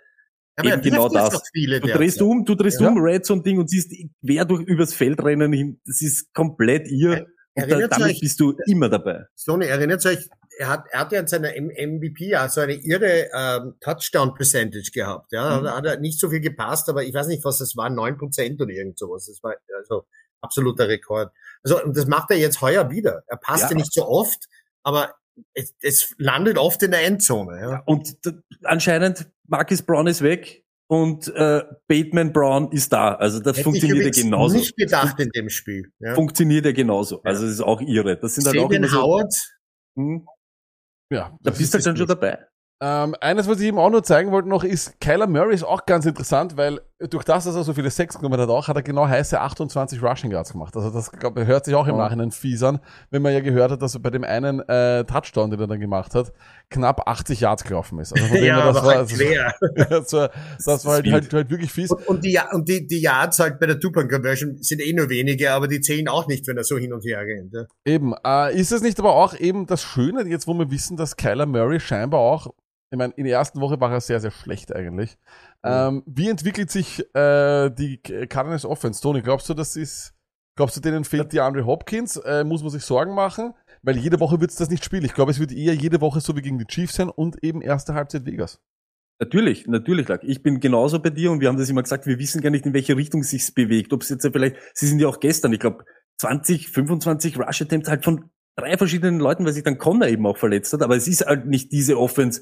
Aber 0.57 0.70
er 0.70 0.76
eben 0.76 0.84
genau 0.84 1.09
das. 1.09 1.41
Viele 1.51 1.80
Du 1.80 1.88
drehst 1.88 2.22
um, 2.22 2.45
du 2.45 2.53
drehst 2.53 2.80
Ja. 2.80 2.88
um, 2.88 2.99
Red 2.99 3.26
Zone 3.26 3.41
Ding 3.41 3.57
und 3.57 3.68
siehst 3.68 3.91
quer 4.24 4.45
durch 4.45 4.62
übers 4.62 4.93
Feld 4.93 5.24
rennen 5.24 5.51
hin. 5.53 5.82
Das 5.88 6.03
ist 6.03 6.32
komplett 6.36 6.88
irr. 6.88 7.26
Und 7.53 7.63
Erinnert 7.69 7.91
damit 7.91 8.07
euch- 8.11 8.19
bist 8.21 8.39
du 8.39 8.55
immer 8.67 8.87
dabei. 8.89 9.25
Sony, 9.35 9.65
erinnert 9.65 10.05
euch, 10.05 10.29
er 10.57 10.69
hat, 10.69 10.85
er 10.91 10.99
hat 11.01 11.11
ja 11.11 11.19
in 11.19 11.27
seiner 11.27 11.49
MVP 11.55 12.29
ja 12.29 12.47
so 12.49 12.61
eine 12.61 12.73
irre 12.75 13.29
ähm, 13.33 13.75
Touchdown-Percentage 13.81 14.91
gehabt. 14.93 15.31
Ja, 15.33 15.59
Mhm. 15.59 15.63
da 15.65 15.75
hat 15.77 15.85
er 15.85 15.99
nicht 15.99 16.19
so 16.19 16.29
viel 16.29 16.39
gepasst, 16.39 16.87
aber 16.89 17.03
ich 17.03 17.13
weiß 17.13 17.27
nicht, 17.27 17.43
was 17.43 17.57
das 17.57 17.75
war, 17.75 17.89
neun 17.89 18.17
Prozent 18.17 18.61
oder 18.61 18.71
irgend 18.71 18.97
sowas. 18.97 19.25
Das 19.27 19.41
war 19.43 19.55
also 19.77 20.05
absoluter 20.41 20.87
Rekord. 20.87 21.31
Also 21.63 21.83
und 21.83 21.95
das 21.97 22.05
macht 22.05 22.31
er 22.31 22.37
jetzt 22.37 22.61
heuer 22.61 22.89
wieder. 22.89 23.23
Er 23.27 23.37
passt 23.37 23.63
ja, 23.63 23.69
Ja. 23.71 23.75
nicht 23.75 23.93
so 23.93 24.07
oft, 24.07 24.47
aber 24.83 25.13
es, 25.53 25.73
es 25.81 26.13
landet 26.17 26.57
oft 26.57 26.81
in 26.83 26.91
der 26.91 27.03
Endzone. 27.05 27.59
Ja. 27.59 27.83
Und 27.85 28.25
d- 28.25 28.33
anscheinend 28.63 29.29
Marcus 29.47 29.81
Brown 29.81 30.07
ist 30.07 30.21
weg 30.21 30.63
und 30.91 31.33
äh, 31.35 31.63
Bateman 31.87 32.33
Brown 32.33 32.69
ist 32.73 32.91
da. 32.91 33.15
Also 33.15 33.39
das 33.39 33.55
Hätte 33.55 33.63
funktioniert 33.63 34.05
ich 34.07 34.17
ja 34.17 34.23
genauso. 34.23 34.57
nicht 34.57 34.75
gedacht 34.75 35.17
in 35.21 35.29
dem 35.29 35.49
Spiel. 35.49 35.89
Ja. 35.99 36.15
Funktioniert 36.15 36.65
ja 36.65 36.73
genauso. 36.73 37.21
Also 37.23 37.43
das 37.43 37.51
ist 37.53 37.61
auch 37.61 37.79
irre. 37.79 38.17
Das 38.17 38.35
sind 38.35 38.45
halt 38.45 38.57
auch 38.57 38.63
Xavier 38.67 38.77
immer 38.77 38.87
so. 38.89 39.01
Howard, 39.01 39.33
Hm, 39.97 40.25
Ja, 41.09 41.37
da 41.41 41.51
bist 41.51 41.61
ist 41.61 41.73
du 41.73 41.77
halt 41.77 41.85
dann 41.85 41.95
schon 41.97 42.07
dabei. 42.07 42.39
Ähm, 42.83 43.15
eines, 43.21 43.47
was 43.47 43.61
ich 43.61 43.69
ihm 43.69 43.77
auch 43.77 43.89
nur 43.89 44.03
zeigen 44.03 44.31
wollte 44.31 44.49
noch, 44.49 44.65
ist, 44.65 44.99
Kyler 44.99 45.27
Murray 45.27 45.53
ist 45.55 45.63
auch 45.63 45.85
ganz 45.85 46.05
interessant, 46.05 46.57
weil 46.57 46.81
durch 47.09 47.23
das, 47.23 47.45
dass 47.45 47.55
er 47.55 47.63
so 47.63 47.73
viele 47.73 47.89
Sex 47.89 48.17
genommen 48.17 48.39
hat, 48.39 48.49
auch, 48.49 48.67
hat 48.67 48.75
er 48.75 48.83
genau 48.83 49.07
heiße 49.07 49.39
28 49.39 50.01
Rushing 50.01 50.31
Yards 50.31 50.51
gemacht. 50.51 50.75
Also 50.75 50.89
das 50.89 51.11
glaub, 51.11 51.37
hört 51.37 51.65
sich 51.65 51.75
auch 51.75 51.87
im. 51.87 52.01
Nachhinein 52.01 52.31
fies 52.31 52.63
an, 52.63 52.79
wenn 53.09 53.21
man 53.21 53.33
ja 53.33 53.41
gehört 53.41 53.71
hat, 53.71 53.81
dass 53.81 53.93
er 53.93 54.01
bei 54.01 54.09
dem 54.09 54.23
einen 54.23 54.59
äh, 54.61 55.03
Touchdown, 55.05 55.51
den 55.51 55.59
er 55.59 55.67
dann 55.67 55.79
gemacht 55.79 56.15
hat, 56.15 56.33
knapp 56.69 57.07
80 57.07 57.41
Yards 57.41 57.63
gelaufen 57.63 57.99
ist. 57.99 58.13
Also 58.13 58.25
von 58.25 58.37
dem 58.37 58.45
ja, 58.45 58.57
her, 58.57 58.65
das 58.65 58.77
aber 58.77 58.87
war, 58.87 58.95
halt 58.95 59.11
schwer. 59.11 59.53
das 59.89 60.13
war, 60.13 60.31
das 60.65 60.85
war 60.85 60.93
halt, 60.93 61.11
halt, 61.11 61.33
halt 61.33 61.49
wirklich 61.49 61.71
fies. 61.71 61.91
Und, 61.91 62.07
und 62.07 62.25
die, 62.25 62.31
Ja- 62.31 62.51
und 62.51 62.67
die, 62.67 62.87
die 62.87 63.01
Yards 63.01 63.39
halt 63.39 63.59
bei 63.59 63.67
der 63.67 63.79
Two-Point-Conversion 63.79 64.57
sind 64.61 64.81
eh 64.81 64.93
nur 64.93 65.09
wenige, 65.09 65.51
aber 65.51 65.67
die 65.67 65.81
zählen 65.81 66.07
auch 66.07 66.27
nicht, 66.27 66.47
wenn 66.47 66.57
er 66.57 66.63
so 66.63 66.77
hin 66.77 66.93
und 66.93 67.03
her 67.05 67.19
rennt. 67.19 67.53
Ja. 67.53 67.65
Eben. 67.85 68.13
Äh, 68.25 68.59
ist 68.59 68.71
es 68.71 68.81
nicht 68.81 68.99
aber 68.99 69.15
auch 69.15 69.33
eben 69.39 69.65
das 69.65 69.83
Schöne, 69.83 70.27
jetzt 70.27 70.47
wo 70.47 70.53
wir 70.53 70.71
wissen, 70.71 70.97
dass 70.97 71.17
Kyler 71.17 71.45
Murray 71.45 71.79
scheinbar 71.79 72.19
auch, 72.19 72.47
ich 72.91 72.97
meine, 72.97 73.13
in 73.15 73.23
der 73.23 73.37
ersten 73.37 73.61
Woche 73.61 73.79
war 73.79 73.91
er 73.91 74.01
sehr, 74.01 74.19
sehr 74.19 74.31
schlecht 74.31 74.75
eigentlich. 74.75 75.17
Ähm, 75.64 76.03
wie 76.05 76.30
entwickelt 76.30 76.72
sich 76.72 76.99
äh, 77.16 77.70
die 77.70 77.97
Cardinals 77.97 78.66
Offense? 78.66 79.01
Tony, 79.01 79.22
glaubst 79.22 79.47
du, 79.49 79.53
das 79.53 79.76
ist, 79.76 80.14
glaubst 80.55 80.76
du, 80.76 80.82
denen 80.82 81.03
fehlt 81.03 81.32
die 81.34 81.39
Andre 81.39 81.66
Hopkins? 81.66 82.18
Äh, 82.18 82.43
muss 82.43 82.62
man 82.62 82.72
sich 82.72 82.84
Sorgen 82.84 83.14
machen? 83.14 83.53
Weil 83.84 83.97
jede 83.97 84.20
Woche 84.20 84.39
wird 84.39 84.51
es 84.51 84.57
das 84.57 84.70
nicht 84.70 84.84
spielen. 84.84 85.05
Ich 85.05 85.14
glaube, 85.14 85.32
es 85.32 85.39
wird 85.39 85.51
eher 85.51 85.74
jede 85.74 86.01
Woche 86.01 86.20
so 86.22 86.36
wie 86.36 86.41
gegen 86.41 86.59
die 86.59 86.66
Chiefs 86.66 86.95
sein 86.95 87.09
und 87.09 87.43
eben 87.43 87.62
erste 87.62 87.93
Halbzeit 87.93 88.26
Vegas. 88.26 88.59
Natürlich, 89.20 89.68
natürlich, 89.68 90.07
Lack. 90.07 90.24
Ich 90.24 90.41
bin 90.41 90.59
genauso 90.59 90.99
bei 90.99 91.12
dir 91.12 91.32
und 91.32 91.41
wir 91.41 91.47
haben 91.47 91.57
das 91.57 91.70
immer 91.70 91.84
gesagt, 91.84 92.07
wir 92.07 92.18
wissen 92.18 92.41
gar 92.41 92.49
nicht, 92.49 92.66
in 92.66 92.74
welche 92.74 92.97
Richtung 92.97 93.22
sich's 93.22 93.51
bewegt. 93.51 93.93
Ob 93.93 94.01
es 94.01 94.09
jetzt 94.09 94.24
ja 94.24 94.32
vielleicht, 94.32 94.55
sie 94.74 94.88
sind 94.88 94.99
ja 94.99 95.07
auch 95.07 95.20
gestern, 95.20 95.53
ich 95.53 95.59
glaube, 95.59 95.86
20, 96.20 96.70
25 96.70 97.38
Rush 97.38 97.62
Attempts 97.62 97.88
halt 97.88 98.03
von 98.03 98.32
drei 98.55 98.78
verschiedenen 98.78 99.20
Leuten, 99.20 99.45
weil 99.45 99.53
sich 99.53 99.64
dann 99.64 99.78
Connor 99.78 100.07
eben 100.07 100.26
auch 100.26 100.38
verletzt 100.38 100.74
hat. 100.74 100.82
Aber 100.82 100.95
es 100.95 101.07
ist 101.07 101.26
halt 101.26 101.45
nicht 101.45 101.72
diese 101.72 101.99
Offense, 101.99 102.41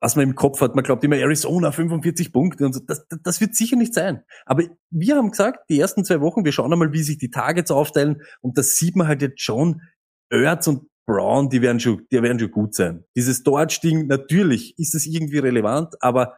was 0.00 0.16
man 0.16 0.24
im 0.24 0.34
Kopf 0.34 0.60
hat. 0.60 0.74
Man 0.74 0.84
glaubt 0.84 1.02
immer 1.04 1.16
Arizona 1.16 1.72
45 1.72 2.32
Punkte 2.32 2.66
und 2.66 2.72
so. 2.72 2.80
Das, 2.80 3.06
das, 3.22 3.40
wird 3.40 3.54
sicher 3.54 3.76
nicht 3.76 3.94
sein. 3.94 4.22
Aber 4.46 4.64
wir 4.90 5.16
haben 5.16 5.30
gesagt, 5.30 5.68
die 5.68 5.80
ersten 5.80 6.04
zwei 6.04 6.20
Wochen, 6.20 6.44
wir 6.44 6.52
schauen 6.52 6.72
einmal, 6.72 6.92
wie 6.92 7.02
sich 7.02 7.18
die 7.18 7.30
Targets 7.30 7.70
aufteilen 7.70 8.22
und 8.40 8.58
das 8.58 8.76
sieht 8.76 8.96
man 8.96 9.08
halt 9.08 9.22
jetzt 9.22 9.40
schon. 9.40 9.82
Ertz 10.30 10.66
und 10.66 10.88
Brown, 11.06 11.48
die 11.48 11.62
werden 11.62 11.80
schon, 11.80 12.06
die 12.12 12.22
werden 12.22 12.38
schon 12.38 12.50
gut 12.50 12.74
sein. 12.74 13.04
Dieses 13.16 13.42
Dodge-Ding, 13.42 14.06
natürlich 14.06 14.78
ist 14.78 14.94
es 14.94 15.06
irgendwie 15.06 15.38
relevant, 15.38 15.94
aber 16.00 16.36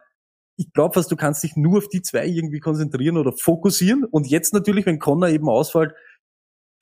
ich 0.55 0.71
glaube 0.73 0.93
fast, 0.93 1.11
du 1.11 1.15
kannst 1.15 1.43
dich 1.43 1.55
nur 1.55 1.79
auf 1.79 1.89
die 1.89 2.01
zwei 2.01 2.25
irgendwie 2.25 2.59
konzentrieren 2.59 3.17
oder 3.17 3.33
fokussieren. 3.33 4.05
Und 4.05 4.27
jetzt 4.27 4.53
natürlich, 4.53 4.85
wenn 4.85 4.99
Connor 4.99 5.29
eben 5.29 5.49
ausfällt, 5.49 5.93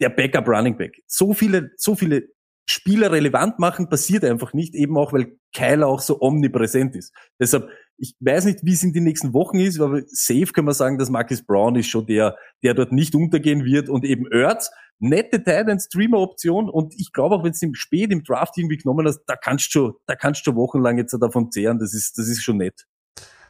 der 0.02 0.10
Backup 0.10 0.48
Running 0.48 0.78
Back. 0.78 1.02
So 1.08 1.34
viele, 1.34 1.72
so 1.78 1.96
viele 1.96 2.30
Spieler 2.70 3.12
relevant 3.12 3.58
machen, 3.58 3.90
passiert 3.90 4.24
einfach 4.24 4.54
nicht, 4.54 4.76
eben 4.76 4.98
auch, 4.98 5.12
weil 5.12 5.38
Kyler 5.56 5.88
auch 5.88 6.02
so 6.02 6.22
omnipräsent 6.22 6.96
ist. 6.96 7.14
Deshalb, 7.40 7.70
ich 7.98 8.16
weiß 8.20 8.46
nicht, 8.46 8.60
wie 8.64 8.74
es 8.74 8.84
in 8.84 8.94
den 8.94 9.06
nächsten 9.06 9.34
Wochen 9.34 9.60
ist, 9.60 9.80
aber 9.80 10.02
safe 10.08 10.48
können 10.48 10.68
wir 10.68 10.74
sagen, 10.74 11.00
dass 11.00 11.10
Marcus 11.10 11.44
Brown 11.44 11.76
ist 11.76 11.88
schon 11.88 12.06
der, 12.06 12.38
der 12.62 12.76
dort 12.76 12.92
nicht 12.92 13.16
untergehen 13.16 13.66
wird 13.66 13.90
und 13.90 14.06
eben 14.06 14.28
Ertz, 14.32 14.70
nette 15.00 15.44
Titan 15.44 15.80
Streamer 15.80 16.20
Option 16.20 16.70
und 16.70 16.94
ich 17.00 17.12
glaube 17.12 17.36
auch, 17.36 17.44
wenn 17.44 17.52
es 17.52 17.62
im 17.64 17.74
spät 17.74 18.12
im 18.12 18.24
Draft 18.24 18.58
irgendwie 18.58 18.78
genommen 18.78 19.08
hast, 19.08 19.24
da 19.26 19.36
kannst 19.36 19.68
du 19.68 19.72
schon, 19.72 19.94
da 20.06 20.16
kannst 20.16 20.46
du 20.46 20.56
wochenlang 20.56 20.98
jetzt 20.98 21.18
davon 21.20 21.52
zehren, 21.52 21.80
das 21.80 21.96
ist, 21.96 22.20
das 22.20 22.28
ist 22.28 22.44
schon 22.44 22.58
nett. 22.58 22.86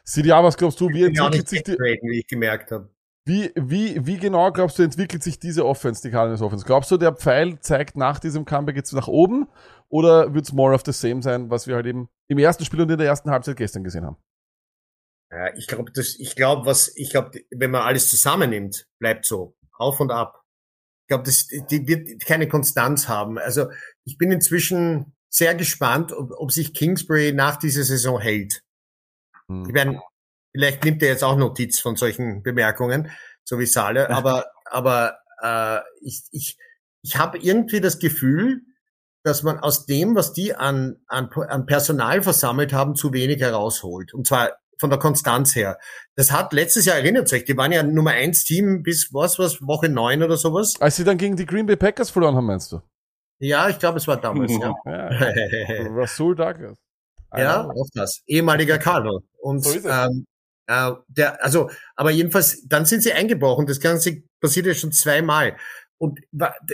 Sidia, 0.04 0.42
was 0.42 0.56
glaubst 0.56 0.80
du, 0.80 0.88
wie 0.88 1.04
entwickelt 1.04 1.48
sich 1.48 1.62
die, 1.62 1.72
wie 1.72 2.20
ich 2.20 2.26
gemerkt 2.26 2.72
habe. 2.72 2.88
Wie, 3.26 3.52
wie, 3.54 4.06
wie 4.06 4.16
genau 4.16 4.50
glaubst 4.50 4.78
du, 4.78 4.82
entwickelt 4.82 5.22
sich 5.22 5.38
diese 5.38 5.66
Offense, 5.66 6.02
die 6.02 6.10
Cardinals 6.10 6.40
Offense? 6.40 6.64
Glaubst 6.64 6.90
du, 6.90 6.96
der 6.96 7.14
Pfeil 7.14 7.60
zeigt 7.60 7.96
nach 7.96 8.18
diesem 8.18 8.44
Comeback 8.44 8.76
jetzt 8.76 8.92
nach 8.92 9.08
oben 9.08 9.46
oder 9.88 10.32
wird's 10.34 10.52
more 10.52 10.74
of 10.74 10.82
the 10.86 10.92
same 10.92 11.22
sein, 11.22 11.50
was 11.50 11.66
wir 11.66 11.74
halt 11.74 11.86
eben 11.86 12.08
im 12.28 12.38
ersten 12.38 12.64
Spiel 12.64 12.80
und 12.80 12.90
in 12.90 12.98
der 12.98 13.06
ersten 13.06 13.30
Halbzeit 13.30 13.56
gestern 13.56 13.84
gesehen 13.84 14.06
haben? 14.06 14.16
Ja, 15.30 15.54
ich 15.54 15.66
glaube, 15.66 15.92
das, 15.92 16.16
ich 16.18 16.34
glaube, 16.34 16.66
was, 16.66 16.94
ich 16.96 17.10
glaube, 17.10 17.40
wenn 17.50 17.70
man 17.70 17.82
alles 17.82 18.08
zusammennimmt, 18.08 18.86
bleibt 18.98 19.26
so. 19.26 19.56
Auf 19.72 20.00
und 20.00 20.10
ab. 20.10 20.42
Ich 21.04 21.08
glaube, 21.08 21.24
das, 21.24 21.46
die 21.46 21.86
wird 21.86 22.24
keine 22.24 22.48
Konstanz 22.48 23.08
haben. 23.08 23.38
Also, 23.38 23.70
ich 24.04 24.18
bin 24.18 24.32
inzwischen 24.32 25.14
sehr 25.28 25.54
gespannt, 25.54 26.12
ob, 26.12 26.32
ob 26.32 26.50
sich 26.50 26.74
Kingsbury 26.74 27.32
nach 27.32 27.56
dieser 27.56 27.84
Saison 27.84 28.20
hält. 28.20 28.62
Hm. 29.48 29.64
Ich 29.66 29.72
meine, 29.72 30.02
vielleicht 30.52 30.84
nimmt 30.84 31.02
er 31.02 31.10
jetzt 31.10 31.24
auch 31.24 31.36
Notiz 31.36 31.80
von 31.80 31.96
solchen 31.96 32.42
Bemerkungen, 32.42 33.10
so 33.44 33.58
wie 33.58 33.66
Sale, 33.66 34.10
aber, 34.10 34.46
aber 34.66 35.18
äh, 35.42 35.80
ich, 36.02 36.22
ich, 36.30 36.56
ich 37.02 37.16
habe 37.16 37.38
irgendwie 37.38 37.80
das 37.80 37.98
Gefühl, 37.98 38.62
dass 39.22 39.42
man 39.42 39.58
aus 39.58 39.86
dem, 39.86 40.14
was 40.14 40.32
die 40.32 40.54
an, 40.54 40.96
an, 41.06 41.30
an 41.30 41.66
Personal 41.66 42.22
versammelt 42.22 42.72
haben, 42.72 42.94
zu 42.94 43.12
wenig 43.12 43.40
herausholt. 43.40 44.14
Und 44.14 44.26
zwar 44.26 44.52
von 44.78 44.88
der 44.88 44.98
Konstanz 44.98 45.54
her. 45.54 45.78
Das 46.16 46.32
hat 46.32 46.54
letztes 46.54 46.86
Jahr, 46.86 46.96
erinnert 46.96 47.30
euch, 47.32 47.44
die 47.44 47.56
waren 47.56 47.70
ja 47.70 47.82
Nummer 47.82 48.12
eins 48.12 48.44
Team 48.44 48.82
bis 48.82 49.12
was, 49.12 49.38
was, 49.38 49.60
Woche 49.60 49.90
neun 49.90 50.22
oder 50.22 50.38
sowas. 50.38 50.74
Als 50.80 50.96
sie 50.96 51.04
dann 51.04 51.18
gegen 51.18 51.36
die 51.36 51.44
Green 51.44 51.66
Bay 51.66 51.76
Packers 51.76 52.08
verloren 52.08 52.34
haben, 52.34 52.46
meinst 52.46 52.72
du? 52.72 52.80
Ja, 53.40 53.68
ich 53.68 53.78
glaube, 53.78 53.98
es 53.98 54.08
war 54.08 54.18
damals. 54.18 54.52
ja. 54.52 54.74
Ja, 54.86 55.08
Rasul 55.94 56.34
Douglas. 56.34 56.78
Ja, 57.36 57.68
auch 57.68 57.88
das. 57.94 58.22
Ehemaliger 58.26 58.78
Cardinal. 58.78 59.20
Und 59.38 59.64
So 59.64 59.88
ähm, 59.88 60.26
äh, 60.70 60.92
der, 61.08 61.44
also, 61.44 61.68
aber 61.96 62.12
jedenfalls, 62.12 62.62
dann 62.68 62.86
sind 62.86 63.02
sie 63.02 63.12
eingebrochen. 63.12 63.66
Das 63.66 63.80
Ganze 63.80 64.22
passiert 64.40 64.66
ja 64.66 64.74
schon 64.74 64.92
zweimal. 64.92 65.56
Und 65.98 66.20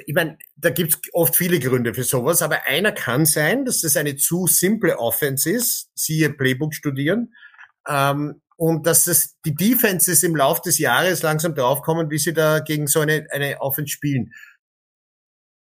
ich 0.05 0.15
meine, 0.15 0.37
da 0.55 0.71
gibt's 0.71 1.01
oft 1.13 1.35
viele 1.35 1.59
Gründe 1.59 1.95
für 1.95 2.05
sowas, 2.05 2.43
aber 2.43 2.67
einer 2.67 2.93
kann 2.93 3.25
sein, 3.25 3.65
dass 3.65 3.81
das 3.81 3.97
eine 3.97 4.17
zu 4.17 4.47
simple 4.47 4.99
Offense 4.99 5.51
ist, 5.51 5.89
siehe 5.95 6.31
Playbook 6.31 6.75
studieren, 6.75 7.35
ähm, 7.89 8.43
und 8.57 8.87
dass 8.87 9.07
es 9.07 9.37
die 9.45 9.55
Defenses 9.55 10.23
im 10.23 10.37
Lauf 10.37 10.61
des 10.61 10.79
Jahres 10.79 11.23
langsam 11.23 11.55
draufkommen, 11.55 12.11
wie 12.11 12.19
sie 12.19 12.33
da 12.33 12.61
gegen 12.61 12.87
so 12.87 13.01
eine, 13.01 13.27
eine 13.31 13.61
Offense 13.61 13.91
spielen. 13.91 14.33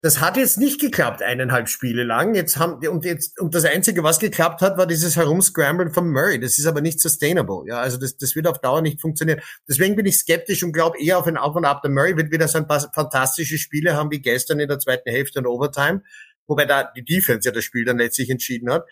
Das 0.02 0.22
hat 0.22 0.38
jetzt 0.38 0.58
nicht 0.58 0.80
geklappt, 0.80 1.22
eineinhalb 1.22 1.68
Spiele 1.68 2.04
lang. 2.04 2.34
Jetzt 2.34 2.56
haben, 2.58 2.88
und 2.88 3.04
jetzt, 3.04 3.38
und 3.38 3.54
das 3.54 3.66
Einzige, 3.66 4.02
was 4.02 4.20
geklappt 4.20 4.62
hat, 4.62 4.78
war 4.78 4.88
dieses 4.88 5.18
Herumscramblen 5.18 5.92
von 5.92 6.10
Murray. 6.10 6.40
Das 6.40 6.58
ist 6.58 6.66
aber 6.68 6.80
nicht 6.80 7.02
sustainable. 7.02 7.64
Ja, 7.68 7.82
also 7.82 7.98
das, 7.98 8.16
das 8.16 8.34
wird 8.34 8.48
auf 8.48 8.62
Dauer 8.62 8.82
nicht 8.82 9.02
funktionieren. 9.02 9.42
Deswegen 9.68 9.98
bin 9.98 10.06
ich 10.06 10.18
skeptisch 10.18 10.64
und 10.64 10.72
glaube 10.72 10.98
eher 11.02 11.18
auf 11.18 11.28
ein 11.28 11.36
Auf 11.36 11.54
und 11.56 11.66
Ab. 11.66 11.82
Der 11.82 11.92
Murray 11.92 12.16
wird 12.16 12.32
wieder 12.32 12.48
so 12.48 12.60
ein 12.60 12.68
paar 12.68 12.90
fantastische 12.94 13.58
Spiele 13.58 13.94
haben 13.94 14.10
wie 14.10 14.22
gestern 14.22 14.62
in 14.62 14.70
der 14.70 14.80
zweiten 14.80 15.10
Hälfte 15.12 15.40
und 15.40 15.48
Overtime. 15.48 16.02
Wobei 16.48 16.64
da 16.64 16.90
die 16.96 17.04
Defense 17.04 17.50
ja 17.50 17.54
das 17.54 17.66
Spiel 17.66 17.84
dann 17.84 17.98
letztlich 17.98 18.30
entschieden 18.30 18.72
hat. 18.72 18.86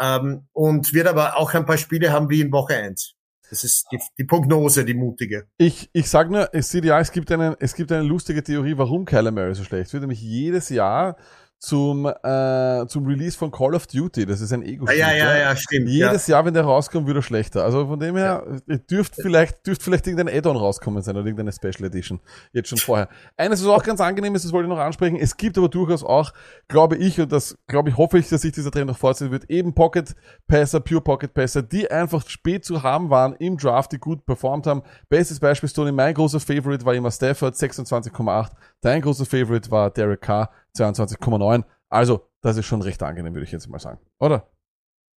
Ähm, 0.00 0.48
und 0.52 0.94
wird 0.94 1.06
aber 1.06 1.36
auch 1.36 1.52
ein 1.52 1.66
paar 1.66 1.78
Spiele 1.78 2.10
haben 2.10 2.30
wie 2.30 2.40
in 2.40 2.50
Woche 2.50 2.74
eins. 2.74 3.13
Das 3.54 3.62
ist 3.62 3.86
die, 3.92 4.00
die 4.18 4.24
Prognose, 4.24 4.84
die 4.84 4.94
mutige. 4.94 5.46
Ich, 5.58 5.88
ich 5.92 6.10
sag 6.10 6.28
nur, 6.28 6.52
es 6.52 6.70
sieht 6.70 6.84
ja, 6.84 6.98
es 6.98 7.12
gibt, 7.12 7.30
einen, 7.30 7.54
es 7.60 7.76
gibt 7.76 7.92
eine 7.92 8.02
lustige 8.02 8.42
Theorie, 8.42 8.76
warum 8.76 9.04
Kyler 9.04 9.30
Murray 9.30 9.54
so 9.54 9.62
schlecht 9.62 9.92
wird. 9.92 10.00
Nämlich 10.00 10.20
jedes 10.20 10.70
Jahr 10.70 11.16
zum, 11.64 12.04
äh, 12.06 12.86
zum 12.88 13.06
Release 13.06 13.38
von 13.38 13.50
Call 13.50 13.74
of 13.74 13.86
Duty. 13.86 14.26
Das 14.26 14.40
ist 14.42 14.52
ein 14.52 14.62
ego 14.62 14.84
Ah, 14.86 14.92
ja, 14.92 15.12
ja, 15.12 15.36
ja, 15.36 15.56
stimmt. 15.56 15.88
ja. 15.88 16.08
Jedes 16.08 16.26
Jahr, 16.26 16.44
wenn 16.44 16.52
der 16.52 16.64
rauskommt, 16.64 17.06
wird 17.06 17.16
er 17.16 17.22
schlechter. 17.22 17.64
Also 17.64 17.86
von 17.86 17.98
dem 17.98 18.16
her 18.16 18.44
äh, 18.68 18.78
dürft 18.78 19.14
vielleicht, 19.16 19.66
dürft 19.66 19.82
vielleicht 19.82 20.06
irgendein 20.06 20.36
Add-on 20.36 20.56
rauskommen 20.56 21.02
sein 21.02 21.16
oder 21.16 21.24
irgendeine 21.24 21.52
Special 21.52 21.84
Edition. 21.86 22.20
Jetzt 22.52 22.68
schon 22.68 22.78
vorher. 22.78 23.08
Eines, 23.38 23.62
was 23.64 23.68
auch 23.70 23.82
ganz 23.82 24.00
angenehm 24.00 24.34
ist, 24.34 24.44
das 24.44 24.52
wollte 24.52 24.68
ich 24.68 24.74
noch 24.74 24.78
ansprechen. 24.82 25.16
Es 25.16 25.36
gibt 25.38 25.56
aber 25.56 25.68
durchaus 25.70 26.04
auch, 26.04 26.32
glaube 26.68 26.96
ich, 26.96 27.18
und 27.18 27.32
das 27.32 27.56
glaube 27.66 27.88
ich, 27.88 27.96
hoffe 27.96 28.18
ich, 28.18 28.28
dass 28.28 28.42
sich 28.42 28.52
dieser 28.52 28.70
Trend 28.70 28.88
noch 28.88 28.98
fortsetzen 28.98 29.32
wird, 29.32 29.48
eben 29.48 29.74
Pocket 29.74 30.14
Passer, 30.46 30.80
Pure 30.80 31.00
Pocket 31.00 31.32
Passer, 31.32 31.62
die 31.62 31.90
einfach 31.90 32.28
spät 32.28 32.64
zu 32.66 32.82
haben 32.82 33.08
waren 33.08 33.34
im 33.36 33.56
Draft, 33.56 33.92
die 33.92 33.98
gut 33.98 34.26
performt 34.26 34.66
haben. 34.66 34.82
Bestes 35.08 35.40
Beispiel, 35.40 35.70
Tony, 35.70 35.92
mein 35.92 36.12
großer 36.12 36.40
Favorite 36.40 36.84
war 36.84 36.94
immer 36.94 37.10
Stafford, 37.10 37.54
26,8. 37.54 38.50
Dein 38.84 39.00
großer 39.00 39.24
Favorite 39.24 39.70
war 39.70 39.90
Derek 39.90 40.20
Carr, 40.20 40.50
22,9. 40.76 41.64
Also, 41.88 42.28
das 42.42 42.58
ist 42.58 42.66
schon 42.66 42.82
recht 42.82 43.02
angenehm, 43.02 43.32
würde 43.32 43.46
ich 43.46 43.52
jetzt 43.52 43.66
mal 43.70 43.78
sagen. 43.78 43.98
Oder? 44.20 44.50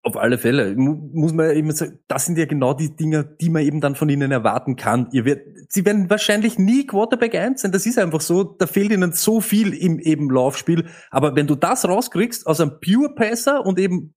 Auf 0.03 0.15
alle 0.15 0.37
Fälle. 0.37 0.73
Mu 0.77 1.09
muss 1.11 1.33
man 1.33 1.51
eben 1.51 1.69
sagen, 1.73 1.99
das 2.07 2.25
sind 2.25 2.37
ja 2.37 2.45
genau 2.45 2.73
die 2.73 2.95
Dinge, 2.95 3.25
die 3.41 3.49
man 3.49 3.63
eben 3.63 3.81
dann 3.81 3.95
von 3.95 4.07
ihnen 4.07 4.31
erwarten 4.31 4.77
kann. 4.77 5.09
Ihr 5.11 5.25
wird, 5.25 5.45
sie 5.67 5.85
werden 5.85 6.09
wahrscheinlich 6.09 6.57
nie 6.57 6.87
Quarterback 6.87 7.35
1 7.35 7.61
sein. 7.61 7.73
Das 7.73 7.85
ist 7.85 7.99
einfach 7.99 8.21
so. 8.21 8.45
Da 8.45 8.67
fehlt 8.67 8.93
ihnen 8.93 9.11
so 9.11 9.41
viel 9.41 9.73
im 9.73 9.99
eben 9.99 10.29
Laufspiel. 10.29 10.87
Aber 11.11 11.35
wenn 11.35 11.47
du 11.47 11.55
das 11.55 11.85
rauskriegst 11.85 12.47
aus 12.47 12.61
einem 12.61 12.79
Pure 12.79 13.15
Passer 13.15 13.65
und 13.65 13.79
eben, 13.79 14.15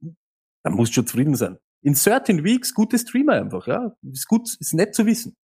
dann 0.63 0.75
musst 0.75 0.93
du 0.93 0.95
schon 0.95 1.07
zufrieden 1.09 1.35
sein. 1.35 1.59
In 1.83 1.97
certain 1.97 2.45
weeks 2.45 2.73
gute 2.73 2.99
Streamer 2.99 3.33
einfach, 3.33 3.67
ja. 3.67 3.97
Ist 4.13 4.29
gut, 4.29 4.49
ist 4.61 4.75
nett 4.75 4.95
zu 4.95 5.07
wissen. 5.07 5.35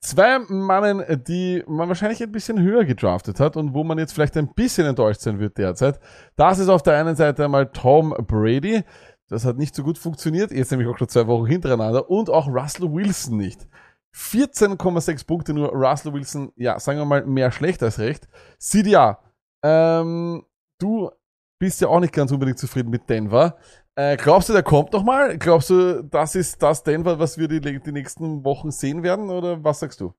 Zwei 0.00 0.38
Mannen, 0.38 1.04
die 1.26 1.62
man 1.66 1.88
wahrscheinlich 1.88 2.22
ein 2.22 2.32
bisschen 2.32 2.60
höher 2.60 2.84
gedraftet 2.84 3.40
hat 3.40 3.56
und 3.56 3.74
wo 3.74 3.84
man 3.84 3.98
jetzt 3.98 4.12
vielleicht 4.12 4.36
ein 4.36 4.52
bisschen 4.54 4.86
enttäuscht 4.86 5.20
sein 5.20 5.38
wird 5.38 5.58
derzeit. 5.58 6.00
Das 6.36 6.58
ist 6.58 6.68
auf 6.68 6.82
der 6.82 6.98
einen 6.98 7.16
Seite 7.16 7.44
einmal 7.44 7.66
Tom 7.66 8.14
Brady. 8.26 8.84
Das 9.28 9.44
hat 9.44 9.56
nicht 9.56 9.74
so 9.74 9.82
gut 9.82 9.98
funktioniert, 9.98 10.52
jetzt 10.52 10.70
nämlich 10.70 10.88
auch 10.88 10.98
schon 10.98 11.08
zwei 11.08 11.26
Wochen 11.26 11.46
hintereinander 11.46 12.08
und 12.08 12.30
auch 12.30 12.46
Russell 12.46 12.92
Wilson 12.92 13.36
nicht. 13.36 13.66
14,6 14.14 15.26
Punkte 15.26 15.52
nur 15.52 15.70
Russell 15.72 16.12
Wilson, 16.12 16.52
ja, 16.56 16.78
sagen 16.78 16.98
wir 16.98 17.04
mal, 17.04 17.26
mehr 17.26 17.50
schlecht 17.50 17.82
als 17.82 17.98
recht. 17.98 18.28
CDA, 18.58 19.18
ähm, 19.62 20.44
du 20.78 21.10
bist 21.58 21.80
ja 21.80 21.88
auch 21.88 22.00
nicht 22.00 22.14
ganz 22.14 22.32
unbedingt 22.32 22.58
zufrieden 22.58 22.90
mit 22.90 23.08
Denver. 23.08 23.56
Äh, 23.98 24.18
glaubst 24.18 24.48
du, 24.48 24.52
der 24.52 24.62
kommt 24.62 24.92
nochmal? 24.92 25.38
Glaubst 25.38 25.70
du, 25.70 26.02
das 26.02 26.34
ist 26.34 26.62
das 26.62 26.82
Denver, 26.82 27.18
was 27.18 27.38
wir 27.38 27.48
die, 27.48 27.60
die 27.60 27.92
nächsten 27.92 28.44
Wochen 28.44 28.70
sehen 28.70 29.02
werden? 29.02 29.30
Oder 29.30 29.64
was 29.64 29.80
sagst 29.80 30.00
du? 30.00 30.14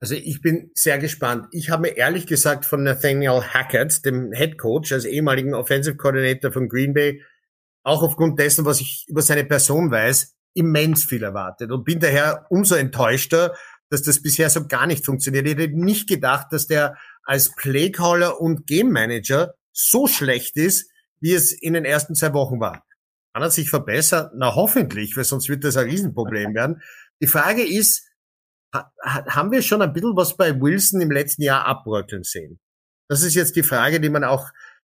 Also 0.00 0.14
ich 0.14 0.40
bin 0.42 0.70
sehr 0.74 0.98
gespannt. 0.98 1.46
Ich 1.52 1.70
habe 1.70 1.82
mir 1.82 1.96
ehrlich 1.96 2.26
gesagt 2.26 2.64
von 2.64 2.82
Nathaniel 2.82 3.42
Hackett, 3.42 4.04
dem 4.04 4.32
Head 4.32 4.58
Coach, 4.58 4.92
als 4.92 5.04
ehemaligen 5.04 5.54
Offensive 5.54 5.96
Coordinator 5.96 6.52
von 6.52 6.68
Green 6.68 6.92
Bay, 6.92 7.22
auch 7.84 8.02
aufgrund 8.02 8.38
dessen, 8.38 8.64
was 8.64 8.80
ich 8.80 9.06
über 9.08 9.22
seine 9.22 9.44
Person 9.44 9.90
weiß, 9.90 10.36
immens 10.54 11.04
viel 11.04 11.22
erwartet 11.22 11.70
und 11.70 11.84
bin 11.84 12.00
daher 12.00 12.46
umso 12.50 12.74
enttäuschter, 12.74 13.54
dass 13.90 14.02
das 14.02 14.22
bisher 14.22 14.50
so 14.50 14.66
gar 14.66 14.86
nicht 14.86 15.04
funktioniert. 15.04 15.46
Ich 15.46 15.56
hätte 15.56 15.76
nicht 15.76 16.08
gedacht, 16.08 16.48
dass 16.50 16.66
der 16.66 16.96
als 17.24 17.54
Playcaller 17.54 18.40
und 18.40 18.66
Game 18.66 18.90
Manager 18.90 19.54
so 19.72 20.06
schlecht 20.06 20.56
ist, 20.56 20.90
wie 21.20 21.32
es 21.32 21.52
in 21.52 21.74
den 21.74 21.84
ersten 21.84 22.14
zwei 22.14 22.32
Wochen 22.34 22.60
war. 22.60 22.84
Kann 23.38 23.46
er 23.46 23.50
sich 23.52 23.70
verbessern? 23.70 24.30
Na 24.34 24.56
hoffentlich, 24.56 25.16
weil 25.16 25.22
sonst 25.22 25.48
wird 25.48 25.62
das 25.62 25.76
ein 25.76 25.88
Riesenproblem 25.88 26.56
werden. 26.56 26.82
Die 27.22 27.28
Frage 27.28 27.62
ist, 27.64 28.08
ha- 28.74 28.90
ha- 29.00 29.26
haben 29.26 29.52
wir 29.52 29.62
schon 29.62 29.80
ein 29.80 29.92
bisschen 29.92 30.16
was 30.16 30.36
bei 30.36 30.60
Wilson 30.60 31.00
im 31.00 31.12
letzten 31.12 31.42
Jahr 31.42 31.64
abrütteln 31.64 32.24
sehen? 32.24 32.58
Das 33.08 33.22
ist 33.22 33.36
jetzt 33.36 33.54
die 33.54 33.62
Frage, 33.62 34.00
die 34.00 34.08
man 34.10 34.24
auch 34.24 34.48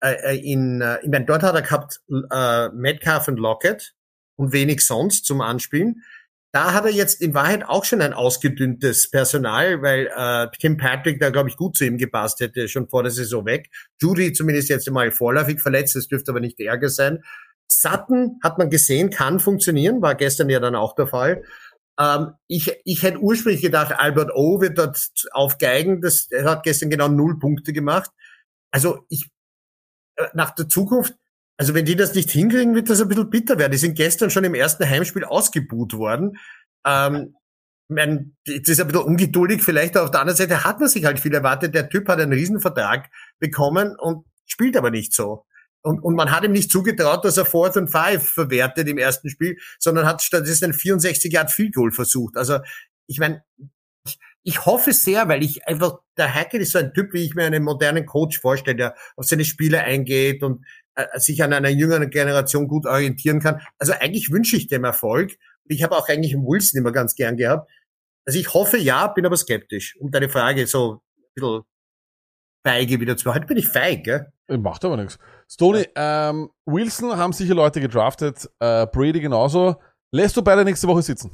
äh, 0.03 0.13
äh, 0.33 0.39
in, 0.39 0.81
äh, 0.81 0.97
ich 1.03 1.09
meine, 1.09 1.25
dort 1.25 1.43
hat 1.43 1.53
er 1.53 1.61
gehabt 1.61 2.01
äh, 2.31 2.69
Metcalf 2.69 3.27
und 3.27 3.37
Lockett 3.37 3.93
und 4.39 4.53
wenig 4.53 4.83
sonst 4.83 5.25
zum 5.27 5.41
Anspielen. 5.41 6.01
Da 6.51 6.73
hat 6.73 6.85
er 6.85 6.91
jetzt 6.91 7.21
in 7.21 7.35
Wahrheit 7.35 7.63
auch 7.63 7.85
schon 7.85 8.01
ein 8.01 8.13
ausgedünntes 8.13 9.11
Personal, 9.11 9.83
weil 9.83 10.09
äh, 10.15 10.47
Tim 10.59 10.77
Patrick 10.77 11.19
da, 11.19 11.29
glaube 11.29 11.49
ich, 11.49 11.57
gut 11.57 11.77
zu 11.77 11.85
ihm 11.85 11.99
gepasst 11.99 12.39
hätte, 12.39 12.67
schon 12.67 12.89
vor 12.89 13.03
der 13.03 13.11
Saison 13.11 13.45
weg. 13.45 13.69
Judy 14.01 14.33
zumindest 14.33 14.69
jetzt 14.69 14.87
einmal 14.87 15.11
vorläufig 15.11 15.61
verletzt, 15.61 15.95
das 15.95 16.07
dürfte 16.07 16.31
aber 16.31 16.39
nicht 16.39 16.59
Ärger 16.59 16.89
sein. 16.89 17.23
Sutton 17.79 18.39
hat 18.43 18.57
man 18.57 18.69
gesehen, 18.69 19.09
kann 19.09 19.39
funktionieren, 19.39 20.01
war 20.01 20.15
gestern 20.15 20.49
ja 20.49 20.59
dann 20.59 20.75
auch 20.75 20.95
der 20.95 21.07
Fall. 21.07 21.43
Ähm, 21.99 22.33
ich, 22.47 22.71
ich 22.83 23.03
hätte 23.03 23.19
ursprünglich 23.19 23.61
gedacht, 23.61 23.93
Albert 23.97 24.31
O 24.33 24.61
wird 24.61 24.77
dort 24.77 25.11
aufgeigen. 25.31 26.01
Das, 26.01 26.27
er 26.31 26.49
hat 26.49 26.63
gestern 26.63 26.89
genau 26.89 27.07
null 27.07 27.39
Punkte 27.39 27.73
gemacht. 27.73 28.11
Also 28.71 29.05
ich, 29.09 29.29
äh, 30.15 30.27
nach 30.33 30.51
der 30.51 30.67
Zukunft, 30.67 31.15
also 31.57 31.73
wenn 31.73 31.85
die 31.85 31.95
das 31.95 32.15
nicht 32.15 32.31
hinkriegen, 32.31 32.75
wird 32.75 32.89
das 32.89 33.01
ein 33.01 33.07
bisschen 33.07 33.29
bitter 33.29 33.59
werden. 33.59 33.71
Die 33.71 33.77
sind 33.77 33.95
gestern 33.95 34.29
schon 34.29 34.43
im 34.43 34.55
ersten 34.55 34.87
Heimspiel 34.87 35.25
ausgebuht 35.25 35.93
worden. 35.93 36.37
Ähm, 36.85 37.35
mein, 37.87 38.35
das 38.45 38.67
ist 38.67 38.79
ein 38.79 38.87
bisschen 38.87 39.03
ungeduldig 39.03 39.61
vielleicht, 39.61 39.95
aber 39.95 40.05
auf 40.05 40.11
der 40.11 40.21
anderen 40.21 40.37
Seite 40.37 40.63
hat 40.63 40.79
man 40.79 40.89
sich 40.89 41.05
halt 41.05 41.19
viel 41.19 41.33
erwartet. 41.33 41.75
Der 41.75 41.89
Typ 41.89 42.07
hat 42.07 42.19
einen 42.19 42.33
Riesenvertrag 42.33 43.09
bekommen 43.39 43.95
und 43.99 44.25
spielt 44.45 44.77
aber 44.77 44.91
nicht 44.91 45.13
so. 45.13 45.45
Und, 45.83 45.99
und 45.99 46.15
man 46.15 46.31
hat 46.31 46.43
ihm 46.43 46.51
nicht 46.51 46.71
zugetraut, 46.71 47.25
dass 47.25 47.37
er 47.37 47.45
Fourth 47.45 47.75
and 47.77 47.89
Five 47.89 48.27
verwertet 48.27 48.87
im 48.87 48.97
ersten 48.97 49.29
Spiel, 49.29 49.57
sondern 49.79 50.05
hat 50.05 50.21
stattdessen 50.21 50.65
ein 50.65 50.73
64 50.73 51.33
Yard 51.33 51.51
Field 51.51 51.73
Goal 51.73 51.91
versucht. 51.91 52.37
Also 52.37 52.59
ich 53.07 53.19
meine, 53.19 53.43
ich, 54.05 54.19
ich 54.43 54.65
hoffe 54.65 54.93
sehr, 54.93 55.27
weil 55.27 55.43
ich 55.43 55.67
einfach, 55.67 55.99
der 56.17 56.33
Hackett 56.33 56.61
ist 56.61 56.73
so 56.73 56.79
ein 56.79 56.93
Typ, 56.93 57.13
wie 57.13 57.25
ich 57.25 57.33
mir 57.33 57.45
einen 57.45 57.63
modernen 57.63 58.05
Coach 58.05 58.39
vorstelle, 58.39 58.77
der 58.77 58.95
auf 59.15 59.25
seine 59.25 59.45
Spiele 59.45 59.81
eingeht 59.81 60.43
und 60.43 60.65
äh, 60.95 61.19
sich 61.19 61.41
an 61.43 61.53
einer 61.53 61.69
jüngeren 61.69 62.09
Generation 62.09 62.67
gut 62.67 62.85
orientieren 62.85 63.39
kann. 63.39 63.61
Also 63.79 63.93
eigentlich 63.93 64.31
wünsche 64.31 64.57
ich 64.57 64.67
dem 64.67 64.83
Erfolg. 64.83 65.33
Ich 65.65 65.83
habe 65.83 65.95
auch 65.95 66.09
eigentlich 66.09 66.33
einen 66.33 66.45
Wilson 66.45 66.79
immer 66.79 66.91
ganz 66.91 67.15
gern 67.15 67.37
gehabt. 67.37 67.71
Also 68.25 68.37
ich 68.39 68.53
hoffe 68.53 68.77
ja, 68.77 69.07
bin 69.07 69.25
aber 69.25 69.37
skeptisch. 69.37 69.95
Um 69.99 70.11
deine 70.11 70.29
Frage 70.29 70.67
so 70.67 71.01
ein 71.17 71.33
bisschen 71.33 71.61
feige 72.63 72.99
wieder 72.99 73.17
zu 73.17 73.33
Heute 73.33 73.47
bin 73.47 73.57
ich 73.57 73.67
feig, 73.67 74.03
gell? 74.03 74.31
Äh, 74.51 74.57
Macht 74.57 74.85
aber 74.85 74.97
nichts. 74.97 75.17
Stoney, 75.49 75.87
ähm, 75.95 76.49
Wilson 76.65 77.17
haben 77.17 77.33
sicher 77.33 77.55
Leute 77.55 77.81
gedraftet, 77.81 78.49
äh, 78.59 78.85
Brady 78.87 79.21
genauso. 79.21 79.77
Lässt 80.11 80.35
du 80.35 80.41
beide 80.41 80.65
nächste 80.65 80.87
Woche 80.87 81.01
sitzen? 81.01 81.31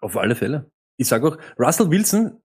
Auf 0.00 0.16
alle 0.16 0.34
Fälle. 0.34 0.70
Ich 0.96 1.08
sage 1.08 1.26
auch, 1.28 1.38
Russell 1.58 1.90
Wilson 1.90 2.38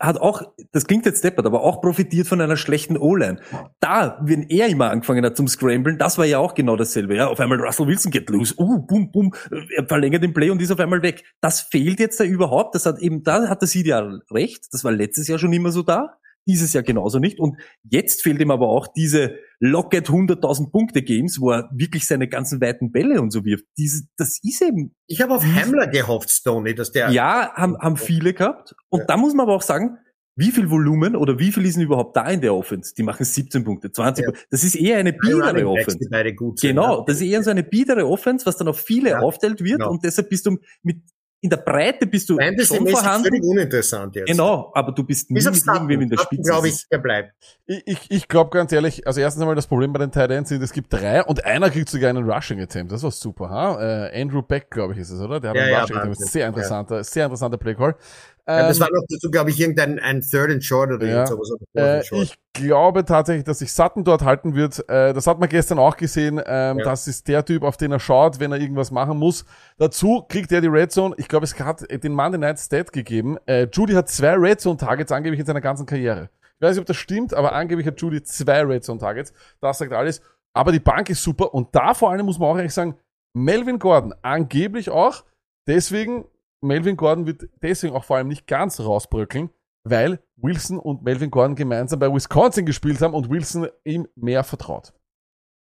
hat 0.00 0.18
auch, 0.18 0.42
das 0.72 0.84
klingt 0.86 1.06
jetzt 1.06 1.24
deppert, 1.24 1.46
aber 1.46 1.62
auch 1.62 1.80
profitiert 1.80 2.26
von 2.26 2.40
einer 2.42 2.58
schlechten 2.58 2.98
O-Line. 2.98 3.40
Da, 3.80 4.18
wenn 4.22 4.42
er 4.50 4.68
immer 4.68 4.90
angefangen 4.90 5.24
hat 5.24 5.36
zum 5.36 5.48
Scramblen, 5.48 5.96
das 5.96 6.18
war 6.18 6.26
ja 6.26 6.38
auch 6.38 6.54
genau 6.54 6.76
dasselbe. 6.76 7.16
Ja, 7.16 7.28
auf 7.28 7.40
einmal 7.40 7.58
Russell 7.58 7.86
Wilson 7.86 8.12
geht 8.12 8.28
los, 8.28 8.54
uh, 8.58 8.78
bum, 8.80 9.10
bum, 9.10 9.34
er 9.74 9.86
verlängert 9.86 10.22
den 10.22 10.34
Play 10.34 10.50
und 10.50 10.60
ist 10.60 10.70
auf 10.70 10.80
einmal 10.80 11.02
weg. 11.02 11.24
Das 11.40 11.62
fehlt 11.62 12.00
jetzt 12.00 12.20
da 12.20 12.24
überhaupt. 12.24 12.74
Das 12.74 12.84
hat 12.84 12.98
eben, 12.98 13.22
da 13.22 13.48
hat 13.48 13.62
das 13.62 13.74
Ideal 13.74 14.20
recht. 14.30 14.66
Das 14.72 14.84
war 14.84 14.92
letztes 14.92 15.28
Jahr 15.28 15.38
schon 15.38 15.52
immer 15.54 15.70
so 15.70 15.82
da. 15.82 16.18
Dieses 16.46 16.72
Jahr 16.72 16.82
genauso 16.82 17.18
nicht. 17.18 17.38
Und 17.38 17.56
jetzt 17.84 18.22
fehlt 18.22 18.40
ihm 18.40 18.50
aber 18.50 18.68
auch 18.68 18.88
diese 18.88 19.36
Locket 19.60 20.08
100.000 20.08 20.70
Punkte 20.72 21.02
Games, 21.02 21.40
wo 21.40 21.50
er 21.52 21.70
wirklich 21.72 22.06
seine 22.06 22.26
ganzen 22.28 22.60
weiten 22.60 22.90
Bälle 22.90 23.20
und 23.20 23.30
so 23.30 23.44
wirft. 23.44 23.64
Diese, 23.78 24.04
das 24.16 24.40
ist 24.42 24.60
eben 24.62 24.94
Ich 25.06 25.20
habe 25.20 25.34
auf 25.34 25.44
Hamler 25.44 25.86
gehofft, 25.86 26.30
Stoney, 26.30 26.74
dass 26.74 26.90
der 26.90 27.10
ja, 27.10 27.52
haben, 27.54 27.76
haben 27.78 27.96
viele 27.96 28.34
gehabt. 28.34 28.74
Und 28.88 29.00
Ja. 29.00 29.06
da 29.06 29.16
muss 29.16 29.34
man 29.34 29.44
aber 29.46 29.54
auch 29.54 29.62
sagen, 29.62 29.98
wie 30.34 30.50
viel 30.50 30.70
Volumen 30.70 31.14
oder 31.14 31.38
wie 31.38 31.52
viel 31.52 31.66
ist 31.66 31.76
denn 31.76 31.82
überhaupt 31.84 32.16
da 32.16 32.26
in 32.30 32.40
der 32.40 32.54
Offense? 32.54 32.94
Die 32.96 33.02
machen 33.02 33.22
17 33.24 33.64
Punkte, 33.64 33.92
20 33.92 34.24
Ja. 34.24 34.30
Punkte. 34.30 34.46
Das 34.50 34.64
ist 34.64 34.74
eher 34.74 34.96
eine 34.96 35.12
biedere 35.12 35.68
Offense. 35.68 35.98
die 35.98 36.08
beide 36.10 36.34
gut 36.34 36.58
sind. 36.58 36.70
Genau, 36.70 37.00
ja. 37.00 37.04
das 37.06 37.16
ist 37.16 37.22
eher 37.28 37.42
so 37.42 37.50
eine 37.50 37.62
biedere 37.62 38.06
Offense, 38.08 38.46
was 38.46 38.56
dann 38.56 38.66
auf 38.66 38.80
viele 38.80 39.10
Ja, 39.10 39.18
aufteilt 39.20 39.62
wird 39.62 39.80
genau. 39.80 39.90
und 39.90 40.02
deshalb 40.04 40.30
bist 40.30 40.46
du 40.46 40.56
mit, 40.82 41.02
in 41.42 41.50
der 41.50 41.56
Breite 41.58 42.06
bist 42.06 42.30
du 42.30 42.34
schon 42.34 42.44
Fantasy-mäßig 42.44 42.98
vorhanden. 42.98 43.24
völlig 43.28 43.42
uninteressant 43.42 44.14
jetzt. 44.14 44.28
Genau, 44.28 44.70
aber 44.74 44.92
du 44.92 45.02
bist 45.02 45.28
nie 45.30 45.42
mit 45.42 45.66
irgendwem 45.66 46.00
in 46.02 46.08
der 46.08 46.18
Spitze. 46.18 46.42
glaube 46.50 46.68
Das 46.68 46.82
ich, 46.82 46.88
der 46.88 46.98
bleibt. 46.98 47.32
Ich, 47.66 47.82
ich, 47.84 48.10
ich 48.10 48.28
glaube 48.28 48.50
ganz 48.50 48.70
ehrlich, 48.72 49.06
also 49.06 49.20
erstens 49.20 49.42
einmal 49.42 49.56
das 49.56 49.66
Problem 49.66 49.92
bei 49.92 49.98
den 49.98 50.12
Tight 50.12 50.30
Ends 50.30 50.48
sind, 50.50 50.62
es 50.62 50.72
gibt 50.72 50.92
drei 50.92 51.22
und 51.24 51.44
einer 51.44 51.68
kriegt 51.68 51.88
sogar 51.88 52.10
einen 52.10 52.30
Rushing 52.30 52.60
Attempt. 52.60 52.92
Das 52.92 53.02
war 53.02 53.10
super, 53.10 53.50
ha? 53.50 54.06
Äh, 54.08 54.22
Andrew 54.22 54.40
Beck, 54.42 54.70
glaube 54.70 54.92
ich, 54.94 55.00
ist 55.00 55.10
es, 55.10 55.20
oder? 55.20 55.40
Der 55.40 55.50
hat 55.50 55.56
Ja, 55.56 55.62
einen 55.64 55.72
ja, 55.72 55.80
Rushing 55.80 55.96
Attempt. 55.96 56.16
Wahnsinn. 56.20 56.26
Sehr 56.28 56.46
interessanter, 56.46 57.04
sehr 57.04 57.24
interessanter 57.24 57.58
Playcall. 57.58 57.96
Ja, 58.46 58.68
das 58.68 58.76
Ähm, 58.76 58.82
war 58.82 58.88
noch 58.92 59.04
dazu, 59.08 59.30
glaube 59.30 59.50
ich, 59.50 59.60
irgendein 59.60 59.98
ein 59.98 60.20
Third 60.20 60.50
and 60.50 60.64
Short 60.64 60.90
oder 60.92 61.06
Ja. 61.06 61.12
irgend 61.24 61.28
sowas. 61.28 61.50
Äh, 61.74 61.80
and 61.82 62.06
Short. 62.06 62.22
ich 62.22 62.34
glaube 62.52 63.04
tatsächlich, 63.04 63.44
dass 63.44 63.60
sich 63.60 63.72
Sutton 63.72 64.04
dort 64.04 64.22
halten 64.22 64.54
wird. 64.54 64.88
Äh, 64.88 65.12
das 65.12 65.26
hat 65.26 65.38
man 65.38 65.48
gestern 65.48 65.78
auch 65.78 65.96
gesehen. 65.96 66.40
Ähm, 66.44 66.78
Ja. 66.78 66.84
Das 66.84 67.06
ist 67.08 67.28
der 67.28 67.44
Typ, 67.44 67.62
auf 67.62 67.76
den 67.76 67.92
er 67.92 68.00
schaut, 68.00 68.40
wenn 68.40 68.52
er 68.52 68.58
irgendwas 68.58 68.90
machen 68.90 69.18
muss. 69.18 69.44
Dazu 69.78 70.24
kriegt 70.28 70.52
er 70.52 70.60
die 70.60 70.68
Red 70.68 70.92
Zone. 70.92 71.14
Ich 71.18 71.28
glaube, 71.28 71.44
es 71.44 71.58
hat 71.58 71.84
den 71.90 72.12
Monday 72.14 72.38
Night 72.38 72.58
Stat 72.58 72.92
gegeben. 72.92 73.38
Äh, 73.46 73.68
Judy 73.72 73.94
hat 73.94 74.08
zwei 74.08 74.34
Red 74.34 74.60
Zone 74.60 74.76
Targets 74.76 75.12
angeblich 75.12 75.40
in 75.40 75.46
seiner 75.46 75.60
ganzen 75.60 75.86
Karriere. 75.86 76.30
Ich 76.56 76.62
weiß 76.62 76.76
nicht, 76.76 76.80
ob 76.80 76.86
das 76.86 76.96
stimmt, 76.96 77.34
aber 77.34 77.52
angeblich 77.52 77.86
hat 77.86 78.00
Judy 78.00 78.22
zwei 78.22 78.62
Red 78.62 78.84
Zone 78.84 79.00
Targets. 79.00 79.32
Das 79.60 79.78
sagt 79.78 79.92
alles. 79.92 80.20
Aber 80.54 80.70
die 80.70 80.80
Bank 80.80 81.08
ist 81.10 81.22
super. 81.22 81.54
Und 81.54 81.74
da 81.74 81.94
vor 81.94 82.10
allem 82.10 82.26
muss 82.26 82.38
man 82.38 82.48
auch 82.50 82.56
ehrlich 82.56 82.74
sagen, 82.74 82.96
Melvin 83.34 83.78
Gordon 83.78 84.14
angeblich 84.22 84.90
auch. 84.90 85.24
Deswegen, 85.66 86.26
Melvin 86.60 86.96
Gordon 86.96 87.26
wird 87.26 87.48
deswegen 87.62 87.94
auch 87.94 88.04
vor 88.04 88.16
allem 88.18 88.28
nicht 88.28 88.46
ganz 88.46 88.78
rausbröckeln, 88.78 89.50
weil 89.84 90.20
Wilson 90.36 90.78
und 90.78 91.02
Melvin 91.02 91.30
Gordon 91.30 91.54
gemeinsam 91.56 91.98
bei 91.98 92.12
Wisconsin 92.12 92.66
gespielt 92.66 93.00
haben 93.00 93.14
und 93.14 93.30
Wilson 93.30 93.68
ihm 93.84 94.06
mehr 94.14 94.44
vertraut. 94.44 94.92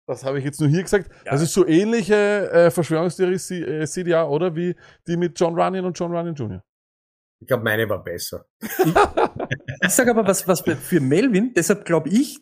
Das 0.07 0.23
habe 0.23 0.37
ich 0.37 0.45
jetzt 0.45 0.59
nur 0.59 0.69
hier 0.69 0.83
gesagt. 0.83 1.09
Ja. 1.25 1.31
Das 1.31 1.41
ist 1.41 1.53
so 1.53 1.65
ähnliche 1.65 2.49
äh, 2.51 2.71
Verschwörungstheorie 2.71 3.37
C- 3.37 3.63
äh, 3.63 3.85
CDA, 3.87 4.25
oder? 4.25 4.55
Wie 4.55 4.75
die 5.07 5.17
mit 5.17 5.39
John 5.39 5.59
Runyon 5.59 5.85
und 5.85 5.97
John 5.97 6.15
Runyon 6.15 6.35
Jr. 6.35 6.63
Ich 7.41 7.47
glaube, 7.47 7.63
meine 7.63 7.89
war 7.89 8.03
besser. 8.03 8.45
Ich 9.81 9.89
sage 9.89 10.11
aber, 10.11 10.25
was, 10.25 10.47
was 10.47 10.61
für 10.61 10.99
Melvin, 11.01 11.53
deshalb 11.53 11.85
glaube 11.85 12.09
ich, 12.09 12.39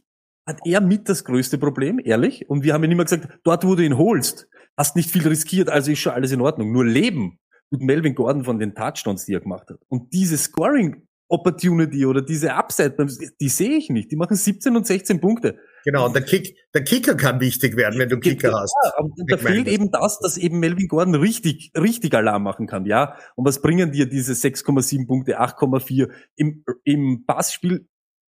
hat 0.47 0.59
er 0.65 0.81
mit 0.81 1.07
das 1.09 1.23
größte 1.23 1.57
Problem, 1.57 1.99
ehrlich. 2.03 2.49
Und 2.49 2.63
wir 2.63 2.73
haben 2.73 2.83
ihn 2.83 2.91
immer 2.91 3.05
gesagt, 3.05 3.39
dort, 3.43 3.65
wo 3.65 3.75
du 3.75 3.83
ihn 3.83 3.97
holst, 3.97 4.47
hast 4.77 4.95
nicht 4.95 5.09
viel 5.09 5.27
riskiert, 5.27 5.69
also 5.69 5.91
ist 5.91 5.99
schon 5.99 6.13
alles 6.13 6.31
in 6.31 6.41
Ordnung. 6.41 6.71
Nur 6.71 6.85
Leben 6.85 7.39
tut 7.71 7.81
Melvin 7.81 8.13
Gordon 8.13 8.43
von 8.43 8.59
den 8.59 8.75
Touchdowns, 8.75 9.25
die 9.25 9.33
er 9.33 9.39
gemacht 9.39 9.69
hat. 9.69 9.79
Und 9.87 10.13
diese 10.13 10.37
Scoring 10.37 11.07
Opportunity 11.33 12.05
oder 12.05 12.21
diese 12.21 12.53
Upside, 12.53 12.95
die 13.41 13.49
sehe 13.49 13.75
ich 13.75 13.89
nicht. 13.89 14.11
Die 14.11 14.15
machen 14.15 14.35
17 14.35 14.75
und 14.75 14.85
16 14.85 15.19
Punkte. 15.19 15.57
Genau, 15.83 16.05
und 16.05 16.13
der, 16.15 16.21
Kick, 16.21 16.55
der 16.73 16.83
Kicker 16.83 17.15
kann 17.15 17.41
wichtig 17.41 17.75
werden, 17.75 17.99
wenn 17.99 18.07
du 18.07 18.19
Kicker 18.19 18.51
Ja, 18.51 18.59
hast. 18.61 18.73
aber 18.95 19.09
da 19.27 19.35
Ich 19.35 19.43
meine 19.43 19.55
fehlt 19.55 19.67
eben 19.67 19.89
das, 19.91 20.19
dass 20.19 20.37
eben 20.37 20.59
Melvin 20.59 20.87
Gordon 20.87 21.15
richtig, 21.15 21.71
richtig 21.75 22.13
Alarm 22.13 22.43
machen 22.43 22.67
kann, 22.67 22.85
ja. 22.85 23.17
Und 23.35 23.45
was 23.45 23.61
bringen 23.61 23.91
dir 23.91 24.05
diese 24.05 24.33
6,7 24.33 25.07
Punkte, 25.07 25.41
8,4? 25.41 26.09
Im, 26.35 26.63
Im 26.83 27.25
Passspiel 27.25 27.87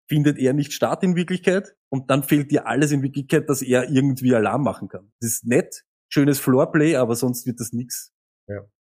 findet 0.10 0.40
er 0.40 0.54
nicht 0.54 0.74
statt 0.74 1.04
in 1.04 1.16
Wirklichkeit 1.16 1.76
und 1.90 2.10
dann 2.10 2.24
fehlt 2.24 2.50
dir 2.52 2.68
alles 2.68 2.92
in 2.92 3.04
Wirklichkeit, 3.04 3.50
dass 3.50 3.62
er 3.62 3.90
irgendwie 3.90 4.34
Alarm 4.34 4.64
machen 4.64 4.88
kann. 4.88 5.12
Das 5.22 5.30
ist 5.32 5.46
nett, 5.46 5.84
schönes 6.10 6.40
Floorplay, 6.40 6.96
aber 6.96 7.16
sonst 7.16 7.46
wird 7.46 7.60
das 7.60 7.72
nix. 7.72 8.15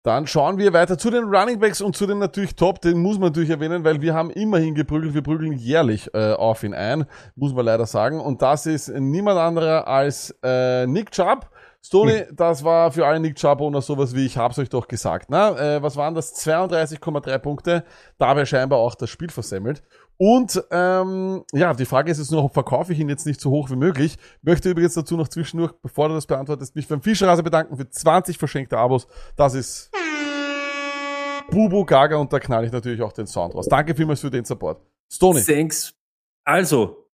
Dann 0.07 0.28
schauen 0.28 0.57
wir 0.57 0.72
weiter 0.72 0.96
zu 0.96 1.11
den 1.11 1.24
Running 1.24 1.59
Backs 1.59 1.80
und 1.80 1.96
zu 1.96 2.07
den 2.07 2.20
natürlich 2.20 2.54
Top, 2.54 2.80
den 2.80 2.98
muss 3.02 3.18
man 3.18 3.30
natürlich 3.30 3.50
erwähnen, 3.50 3.82
weil 3.82 4.00
wir 4.00 4.14
haben 4.14 4.30
immerhin 4.30 4.76
geprügelt, 4.76 5.14
wir 5.14 5.22
prügeln 5.22 5.54
jährlich 5.54 6.14
äh, 6.14 6.32
auf 6.34 6.62
ihn 6.62 6.74
ein, 6.74 7.07
muss 7.34 7.52
man 7.52 7.64
leider 7.64 7.86
sagen. 7.86 8.20
Und 8.20 8.40
das 8.40 8.66
ist 8.66 8.86
niemand 8.88 9.36
anderer 9.36 9.88
als 9.88 10.32
äh, 10.44 10.86
Nick 10.86 11.11
Chubb. 11.11 11.50
Stoney, 11.82 12.24
das 12.32 12.62
war 12.62 12.92
für 12.92 13.04
alle 13.04 13.18
Nick 13.18 13.34
Chubb 13.34 13.61
oder 13.61 13.82
sowas 13.82 14.14
wie, 14.14 14.26
ich 14.26 14.38
hab's 14.38 14.61
euch 14.61 14.68
doch 14.68 14.86
gesagt. 14.86 15.26
Na, 15.28 15.59
äh, 15.59 15.82
was 15.82 15.96
waren 15.96 16.14
das? 16.14 16.34
32,3 16.36 17.38
Punkte, 17.38 17.84
dabei 18.16 18.44
scheinbar 18.44 18.78
auch 18.78 18.94
das 18.94 19.11
Spiel 19.11 19.30
versemmelt. 19.30 19.82
Und 20.18 20.62
ähm, 20.70 21.44
ja, 21.52 21.74
die 21.74 21.84
Frage 21.84 22.10
ist 22.10 22.18
jetzt 22.18 22.30
nur 22.30 22.48
verkaufe 22.50 22.92
ich 22.92 22.98
ihn 22.98 23.08
jetzt 23.08 23.26
nicht 23.26 23.40
so 23.40 23.50
hoch 23.50 23.70
wie 23.70 23.76
möglich? 23.76 24.16
Möchte 24.42 24.70
übrigens 24.70 24.94
dazu 24.94 25.16
noch 25.16 25.28
zwischendurch, 25.28 25.72
bevor 25.82 26.08
du 26.08 26.14
das 26.14 26.26
beantwortest, 26.26 26.74
mich 26.74 26.88
beim 26.88 27.02
Fischerhase 27.02 27.42
bedanken 27.42 27.76
für 27.76 27.88
20 27.88 28.38
verschenkte 28.38 28.78
Abos. 28.78 29.06
Das 29.36 29.54
ist 29.54 29.90
Bubu 31.50 31.84
Gaga 31.84 32.16
und 32.16 32.32
da 32.32 32.40
knall 32.40 32.64
ich 32.64 32.72
natürlich 32.72 33.02
auch 33.02 33.12
den 33.12 33.26
Sound 33.26 33.54
raus. 33.54 33.66
Danke 33.68 33.94
vielmals 33.94 34.20
für 34.20 34.30
den 34.30 34.44
Support. 34.44 34.80
Stoney. 35.12 35.42
Thanks. 35.42 35.94
Also, 36.44 37.08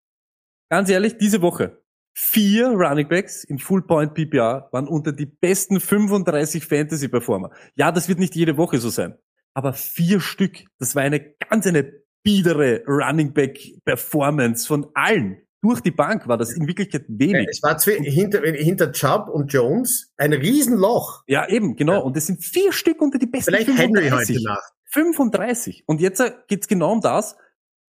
ganz 0.69 0.89
ehrlich, 0.89 1.17
diese 1.17 1.41
Woche 1.41 1.81
vier 2.13 2.67
Running 2.67 3.07
Backs 3.07 3.43
in 3.43 3.57
Full 3.57 3.83
Point 3.83 4.13
PPR 4.13 4.69
waren 4.71 4.87
unter 4.87 5.11
die 5.11 5.25
besten 5.25 5.79
35 5.79 6.65
Fantasy 6.65 7.07
Performer. 7.07 7.51
Ja, 7.75 7.91
das 7.91 8.09
wird 8.09 8.19
nicht 8.19 8.35
jede 8.35 8.57
Woche 8.57 8.79
so 8.79 8.89
sein, 8.89 9.17
aber 9.53 9.73
vier 9.73 10.19
Stück. 10.19 10.65
Das 10.77 10.95
war 10.95 11.03
eine 11.03 11.33
ganz 11.49 11.65
eine 11.67 12.00
biedere 12.23 12.83
Running 12.87 13.33
Back 13.33 13.59
Performance 13.85 14.67
von 14.67 14.87
allen. 14.93 15.41
Durch 15.63 15.81
die 15.81 15.91
Bank 15.91 16.27
war 16.27 16.37
das 16.37 16.53
in 16.53 16.67
Wirklichkeit 16.67 17.05
wenig. 17.07 17.47
Es 17.51 17.61
war 17.61 17.79
hinter, 17.79 18.41
hinter 18.41 18.91
Chubb 18.91 19.29
und 19.29 19.53
Jones 19.53 20.11
ein 20.17 20.33
Riesenloch. 20.33 21.23
Ja, 21.27 21.47
eben, 21.47 21.75
genau. 21.75 21.93
Ja. 21.93 21.99
Und 21.99 22.17
es 22.17 22.25
sind 22.25 22.43
vier 22.43 22.73
Stück 22.73 22.99
unter 22.99 23.19
die 23.19 23.27
besten 23.27 23.53
Vielleicht 23.53 23.67
Henry 23.67 24.09
35. 24.09 24.37
heute 24.37 24.43
Nacht. 24.43 24.73
35. 24.85 25.83
Und 25.85 26.01
jetzt 26.01 26.19
äh, 26.19 26.31
geht's 26.47 26.67
genau 26.67 26.91
um 26.93 27.01
das. 27.01 27.37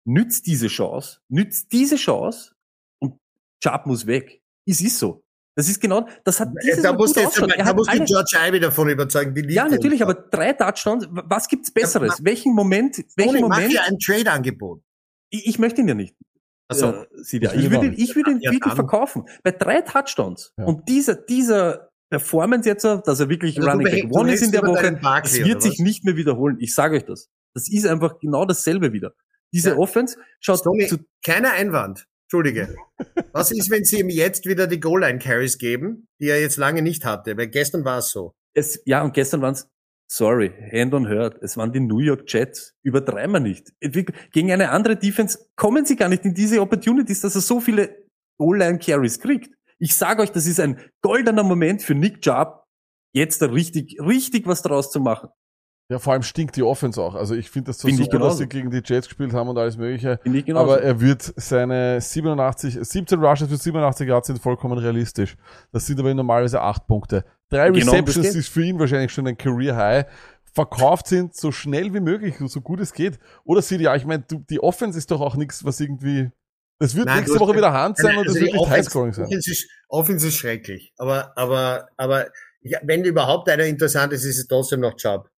Nützt 0.03 0.47
diese 0.47 0.67
Chance, 0.67 1.19
nützt 1.29 1.71
diese 1.71 1.95
Chance 1.95 2.55
und 2.99 3.19
Chubb 3.63 3.85
muss 3.85 4.05
weg. 4.05 4.41
Es 4.65 4.81
ist 4.81 4.99
so. 4.99 5.23
Das 5.55 5.67
ist 5.67 5.81
genau, 5.81 6.07
das 6.23 6.39
hat 6.39 6.49
dieses 6.63 6.81
Da 6.81 6.93
musst 6.93 7.15
jetzt 7.17 7.37
da 7.37 7.65
hat 7.65 7.75
musst 7.75 7.93
du 7.93 8.05
George 8.05 8.37
Ivy 8.47 8.59
davon 8.59 8.89
überzeugen. 8.89 9.35
Die 9.35 9.53
ja, 9.53 9.67
natürlich, 9.67 10.01
einfach. 10.01 10.15
aber 10.15 10.29
drei 10.29 10.53
Touchdowns, 10.53 11.07
was 11.09 11.47
gibt's 11.47 11.71
Besseres? 11.71 12.23
Welchen 12.23 12.53
Moment, 12.53 12.95
Tony, 12.95 13.07
welchen 13.17 13.41
mach 13.41 13.57
Moment, 13.57 13.73
dir 13.73 13.83
ein 13.83 13.99
Trade-Angebot. 13.99 14.81
ich, 15.29 15.47
ich 15.47 15.59
möchte 15.59 15.81
ihn 15.81 15.89
ja 15.89 15.93
nicht. 15.93 16.15
Also, 16.69 16.87
äh. 16.87 17.05
Ich 17.21 17.33
will 17.33 17.43
ich 17.53 17.69
würde, 17.71 17.85
ihn 17.87 17.93
ich 17.97 18.15
würde 18.15 18.31
ihn 18.31 18.39
Ja, 18.39 18.51
wirklich 18.51 18.73
verkaufen. 18.73 19.25
Bei 19.43 19.51
drei 19.51 19.81
Touchdowns. 19.81 20.53
Ja. 20.57 20.65
Und 20.65 20.87
dieser, 20.87 21.15
dieser 21.15 21.89
Performance 22.09 22.67
jetzt, 22.67 22.85
dass 22.85 23.19
er 23.19 23.27
wirklich 23.27 23.57
Also 23.57 23.69
Running 23.69 23.91
Back 23.91 24.15
One 24.15 24.33
ist 24.33 24.41
in 24.41 24.51
der 24.51 24.63
Woche, 24.63 24.99
das 25.01 25.33
wird 25.43 25.61
sich 25.61 25.79
nicht 25.79 26.05
mehr 26.05 26.15
wiederholen. 26.15 26.57
Ich 26.59 26.73
sage 26.73 26.95
euch 26.95 27.05
das. 27.05 27.29
Das 27.53 27.69
ist 27.69 27.85
einfach 27.85 28.19
genau 28.19 28.45
dasselbe 28.45 28.93
wieder. 28.93 29.13
Diese 29.53 29.71
Ja. 29.71 29.77
Offense 29.77 30.17
schaut 30.39 30.59
Stoney, 30.59 30.87
zu, 30.87 30.99
keiner 31.25 31.51
Einwand. 31.51 32.07
Entschuldige. 32.31 32.77
Was 33.33 33.51
ist, 33.51 33.69
wenn 33.69 33.83
sie 33.83 33.99
ihm 33.99 34.07
jetzt 34.07 34.45
wieder 34.45 34.65
die 34.65 34.79
Goal-Line-Carries 34.79 35.57
geben, 35.57 36.07
die 36.21 36.29
er 36.29 36.39
jetzt 36.39 36.55
lange 36.55 36.81
nicht 36.81 37.03
hatte? 37.03 37.35
Weil 37.35 37.47
gestern 37.47 37.83
war 37.83 37.97
es 37.97 38.11
so. 38.11 38.31
es, 38.53 38.81
ja, 38.85 39.03
und 39.03 39.13
gestern 39.13 39.41
waren 39.41 39.51
es, 39.51 39.67
sorry, 40.09 40.49
hand 40.71 40.93
on 40.93 41.09
hurt, 41.09 41.43
es 41.43 41.57
waren 41.57 41.73
die 41.73 41.81
New 41.81 41.99
York 41.99 42.23
Jets. 42.31 42.73
Übertreiben 42.83 43.33
wir 43.33 43.41
nicht. 43.41 43.73
Gegen 44.31 44.49
eine 44.49 44.69
andere 44.69 44.95
Defense 44.95 45.39
kommen 45.57 45.85
sie 45.85 45.97
gar 45.97 46.07
nicht 46.07 46.23
in 46.23 46.33
diese 46.33 46.61
Opportunities, 46.61 47.19
dass 47.19 47.35
er 47.35 47.41
so 47.41 47.59
viele 47.59 48.07
Goal-Line-Carries 48.37 49.19
kriegt. 49.19 49.53
Ich 49.77 49.93
sage 49.95 50.21
euch, 50.21 50.31
das 50.31 50.47
ist 50.47 50.61
ein 50.61 50.79
goldener 51.01 51.43
Moment 51.43 51.83
für 51.83 51.95
Nick 51.95 52.21
Chubb, 52.21 52.63
jetzt 53.13 53.41
da 53.41 53.47
richtig, 53.47 53.97
richtig 53.99 54.47
was 54.47 54.61
draus 54.61 54.89
zu 54.89 55.01
machen. 55.01 55.27
Ja, 55.91 55.99
vor 55.99 56.13
allem 56.13 56.23
stinkt 56.23 56.55
die 56.55 56.63
Offense 56.63 57.01
auch. 57.01 57.15
Also 57.15 57.35
ich 57.35 57.49
finde 57.49 57.71
das 57.71 57.79
so 57.79 57.89
Finde 57.89 58.03
ich 58.03 58.09
super, 58.09 58.23
dass 58.23 58.37
sie 58.37 58.47
gegen 58.47 58.71
die 58.71 58.81
Jets 58.81 59.09
gespielt 59.09 59.33
haben 59.33 59.49
und 59.49 59.57
alles 59.57 59.75
mögliche. 59.75 60.21
Finde 60.23 60.39
ich 60.39 60.45
genauso. 60.45 60.71
Aber 60.71 60.81
er 60.81 61.01
wird 61.01 61.33
seine 61.35 61.99
87, 61.99 62.77
17 62.81 63.19
Rushes 63.19 63.49
für 63.49 63.57
87 63.57 64.07
Yards 64.07 64.27
sind 64.27 64.39
vollkommen 64.39 64.77
realistisch. 64.77 65.35
Das 65.73 65.85
sind 65.85 65.99
aber 65.99 66.13
normalerweise 66.13 66.61
8 66.61 66.87
Punkte. 66.87 67.25
Drei 67.49 67.71
Genau, 67.71 67.91
Receptions 67.91 68.35
ist 68.35 68.47
für 68.47 68.63
ihn 68.63 68.79
wahrscheinlich 68.79 69.11
schon 69.11 69.27
ein 69.27 69.37
Career 69.37 69.75
High. 69.75 70.05
Verkauft 70.53 71.07
sind 71.07 71.35
so 71.35 71.51
schnell 71.51 71.93
wie 71.93 71.99
möglich, 71.99 72.35
so 72.39 72.61
gut 72.61 72.79
es 72.79 72.93
geht. 72.93 73.19
Oder 73.43 73.61
sieht 73.61 73.81
ja, 73.81 73.93
ich 73.93 74.05
meine, 74.05 74.23
die 74.29 74.63
Offense 74.63 74.97
ist 74.97 75.11
doch 75.11 75.19
auch 75.19 75.35
nichts, 75.35 75.65
was 75.65 75.81
irgendwie. 75.81 76.31
Das 76.79 76.95
wird 76.95 77.07
Nein, 77.07 77.17
nächste 77.19 77.37
Woche 77.37 77.53
wieder 77.53 77.73
Hand 77.73 77.97
sein 77.97 78.15
und 78.15 78.29
Also 78.29 78.39
das 78.39 78.41
wird 78.41 78.53
nicht 78.53 78.69
Highscoring 78.69 79.11
sein. 79.11 79.25
Offense 79.25 79.51
ist, 79.51 79.69
Offense 79.89 80.27
ist 80.29 80.35
schrecklich. 80.35 80.93
Aber, 80.97 81.37
aber, 81.37 81.89
aber, 81.97 82.27
ja, 82.61 82.79
wenn 82.83 83.03
überhaupt 83.03 83.49
einer 83.49 83.65
interessant 83.65 84.13
ist, 84.13 84.23
ist 84.23 84.39
es 84.39 84.47
trotzdem 84.47 84.79
noch 84.79 84.95
Chubb. 84.95 85.30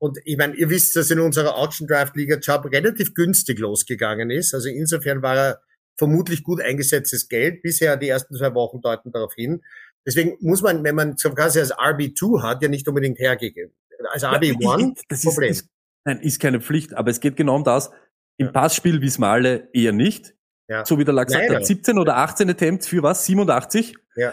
Und 0.00 0.18
ich 0.24 0.36
meine, 0.36 0.54
ihr 0.54 0.70
wisst, 0.70 0.94
dass 0.96 1.10
in 1.10 1.18
unserer 1.20 1.56
Auction 1.56 1.86
Draft 1.88 2.16
Liga 2.16 2.38
Chubb 2.38 2.66
relativ 2.72 3.14
günstig 3.14 3.58
losgegangen 3.58 4.30
ist. 4.30 4.54
Also 4.54 4.68
insofern 4.68 5.22
war 5.22 5.36
er 5.36 5.60
vermutlich 5.98 6.44
gut 6.44 6.60
eingesetztes 6.60 7.28
Geld. 7.28 7.62
Bisher 7.62 7.96
die 7.96 8.08
ersten 8.08 8.36
zwei 8.36 8.54
Wochen 8.54 8.80
deuten 8.80 9.10
darauf 9.10 9.34
hin. 9.34 9.62
Deswegen 10.06 10.36
muss 10.40 10.62
man, 10.62 10.84
wenn 10.84 10.94
man 10.94 11.16
so 11.16 11.30
quasi 11.30 11.58
als 11.58 11.72
RB2 11.74 12.42
hat, 12.42 12.62
ja 12.62 12.68
nicht 12.68 12.86
unbedingt 12.86 13.18
hergegeben. 13.18 13.74
Als 14.12 14.22
Ja, 14.22 14.32
RB1 14.32 14.92
ich- 14.96 15.02
das 15.08 15.18
ist, 15.18 15.24
Problem. 15.24 15.50
ist, 15.50 15.68
nein, 16.04 16.20
ist 16.20 16.38
keine 16.40 16.60
Pflicht, 16.60 16.94
aber 16.94 17.10
es 17.10 17.18
geht 17.18 17.36
genau 17.36 17.56
um 17.56 17.64
das. 17.64 17.90
Im 18.38 18.46
Ja. 18.46 18.52
Passspiel 18.52 19.00
wissen 19.02 19.22
wir 19.22 19.28
alle 19.28 19.68
eher 19.72 19.92
nicht. 19.92 20.34
Ja. 20.68 20.84
So 20.86 20.98
wie 20.98 21.04
der 21.04 21.14
Lack 21.14 21.30
sagt, 21.30 21.42
Leider. 21.42 21.56
hat 21.56 21.66
17 21.66 21.98
oder 21.98 22.18
18 22.18 22.48
Attempts 22.48 22.86
für 22.86 23.02
was? 23.02 23.24
87? 23.26 23.96
Ja. 24.14 24.32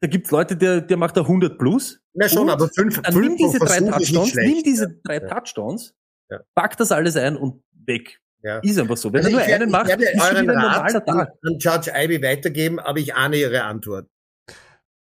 Da 0.00 0.08
gibt's 0.08 0.30
Leute, 0.30 0.56
der, 0.56 0.80
der 0.80 0.96
macht 0.96 1.16
da 1.16 1.22
100 1.22 1.58
plus. 1.58 2.00
Na 2.14 2.28
schon, 2.28 2.42
Und 2.44 2.50
aber 2.50 2.68
fünf, 2.68 3.00
Dann 3.02 3.12
fünf 3.12 3.26
nimm 3.26 3.36
diese 3.36 3.58
drei 3.58 3.66
Versuche 3.66 3.84
ist 3.84 3.98
nicht 3.98 4.08
Touchdowns, 4.14 4.30
schlecht. 4.30 4.54
nimm 4.54 4.62
diese 4.64 5.00
drei 5.04 5.14
Ja. 5.18 5.28
Touchdowns, 5.28 5.94
Ja. 6.30 6.40
pack 6.54 6.76
das 6.76 6.92
alles 6.92 7.16
ein 7.16 7.36
und 7.36 7.62
weg. 7.86 8.20
Ja. 8.42 8.58
Ist 8.58 8.78
einfach 8.78 8.96
so. 8.96 9.12
Wenn 9.12 9.24
Also 9.24 9.30
er 9.30 9.32
nur 9.32 9.40
ich 9.42 9.48
werde- 9.48 9.62
einen 9.64 9.70
ich 9.70 9.72
macht, 9.72 9.88
werde 9.88 10.04
ist 10.04 10.20
euren 10.22 10.42
wieder 10.42 10.52
ein 10.52 10.58
Rat 10.64 10.92
normaler 11.06 11.20
an, 11.22 11.28
an 11.52 11.58
Judge 11.58 11.90
Ivy 11.94 12.22
weitergeben, 12.22 12.78
aber 12.78 12.98
ich 12.98 13.14
ahne 13.14 13.36
Ihre 13.36 13.62
Antwort. 13.64 14.06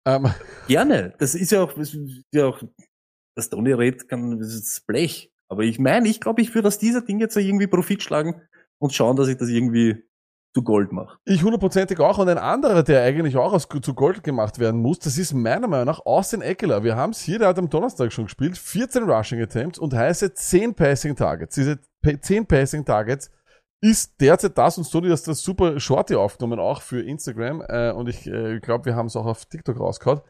Ähm, 0.06 0.30
Gerne. 0.68 1.14
Das 1.18 1.34
ist 1.34 1.50
ja 1.52 1.62
auch, 1.62 1.72
das 1.74 1.92
ist 1.94 2.22
ja 2.32 2.46
auch 2.46 2.62
das 3.36 3.50
Tony 3.50 3.72
redet, 3.72 4.08
kann, 4.08 4.38
das 4.38 4.54
ist 4.54 4.66
das 4.68 4.80
Blech. 4.86 5.30
Aber 5.48 5.62
ich 5.64 5.78
meine, 5.78 6.08
ich 6.08 6.20
glaube, 6.20 6.40
ich 6.42 6.54
würde 6.54 6.68
aus 6.68 6.78
dieser 6.78 7.02
Ding 7.02 7.20
jetzt 7.20 7.36
irgendwie 7.36 7.66
Profit 7.66 8.02
schlagen 8.02 8.40
und 8.78 8.94
schauen, 8.94 9.16
dass 9.16 9.28
ich 9.28 9.36
das 9.36 9.48
irgendwie 9.48 10.02
zu 10.56 10.62
Gold 10.62 10.90
mache. 10.90 11.18
Ich 11.26 11.44
hundertprozentig 11.44 12.00
auch. 12.00 12.16
Und 12.16 12.30
ein 12.30 12.38
anderer, 12.38 12.82
der 12.82 13.02
eigentlich 13.02 13.36
auch 13.36 13.52
aus, 13.52 13.68
zu 13.82 13.92
Gold 13.92 14.24
gemacht 14.24 14.58
werden 14.58 14.80
muss, 14.80 14.98
das 14.98 15.18
ist 15.18 15.34
meiner 15.34 15.68
Meinung 15.68 15.84
nach 15.84 16.00
Austin 16.06 16.40
Eckler. 16.40 16.82
Wir 16.82 16.96
haben 16.96 17.10
es 17.10 17.20
hier, 17.20 17.38
der 17.38 17.48
hat 17.48 17.58
am 17.58 17.68
Donnerstag 17.68 18.10
schon 18.10 18.24
gespielt, 18.24 18.56
14 18.56 19.02
Rushing 19.02 19.42
Attempts 19.42 19.78
und 19.78 19.92
heiße 19.92 20.32
10 20.32 20.74
Passing 20.74 21.14
Targets. 21.14 21.56
Diese 21.56 21.78
pa- 22.02 22.18
10 22.18 22.46
Passing 22.46 22.86
Targets 22.86 23.30
ist 23.82 24.18
derzeit 24.18 24.56
das 24.56 24.78
und 24.78 24.84
Sony, 24.84 25.10
dass 25.10 25.24
das 25.24 25.42
super 25.42 25.78
Shorty 25.78 26.14
aufgenommen, 26.14 26.58
auch 26.58 26.80
für 26.80 27.02
Instagram. 27.02 27.62
Äh, 27.68 27.90
und 27.90 28.08
ich 28.08 28.26
äh, 28.26 28.58
glaube, 28.60 28.86
wir 28.86 28.96
haben 28.96 29.08
es 29.08 29.16
auch 29.16 29.26
auf 29.26 29.44
TikTok 29.44 29.78
rausgehauen. 29.78 30.22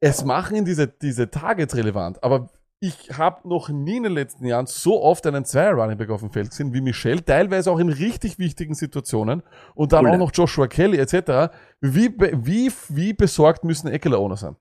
Es 0.00 0.24
machen 0.24 0.64
diese, 0.64 0.88
diese 0.88 1.30
Targets 1.30 1.76
relevant, 1.76 2.20
aber 2.24 2.50
ich 2.82 3.16
habe 3.16 3.48
noch 3.48 3.68
nie 3.68 3.98
in 3.98 4.02
den 4.02 4.12
letzten 4.12 4.44
Jahren 4.44 4.66
so 4.66 5.00
oft 5.00 5.24
einen 5.28 5.44
Zweier 5.44 5.74
Running 5.74 5.96
Back 5.96 6.10
auf 6.10 6.18
dem 6.18 6.32
Feld 6.32 6.50
gesehen 6.50 6.74
wie 6.74 6.80
Michelle, 6.80 7.24
teilweise 7.24 7.70
auch 7.70 7.78
in 7.78 7.88
richtig 7.88 8.40
wichtigen 8.40 8.74
Situationen 8.74 9.44
und 9.76 9.92
dann 9.92 10.04
Cool. 10.04 10.10
auch 10.10 10.18
noch 10.18 10.32
Joshua 10.34 10.66
Kelly 10.66 10.98
etc. 10.98 11.54
Wie, 11.80 12.12
wie, 12.18 12.72
wie 12.88 13.12
besorgt 13.12 13.62
müssen 13.62 13.86
Eckler 13.86 14.18
Owner 14.18 14.36
sein? 14.36 14.56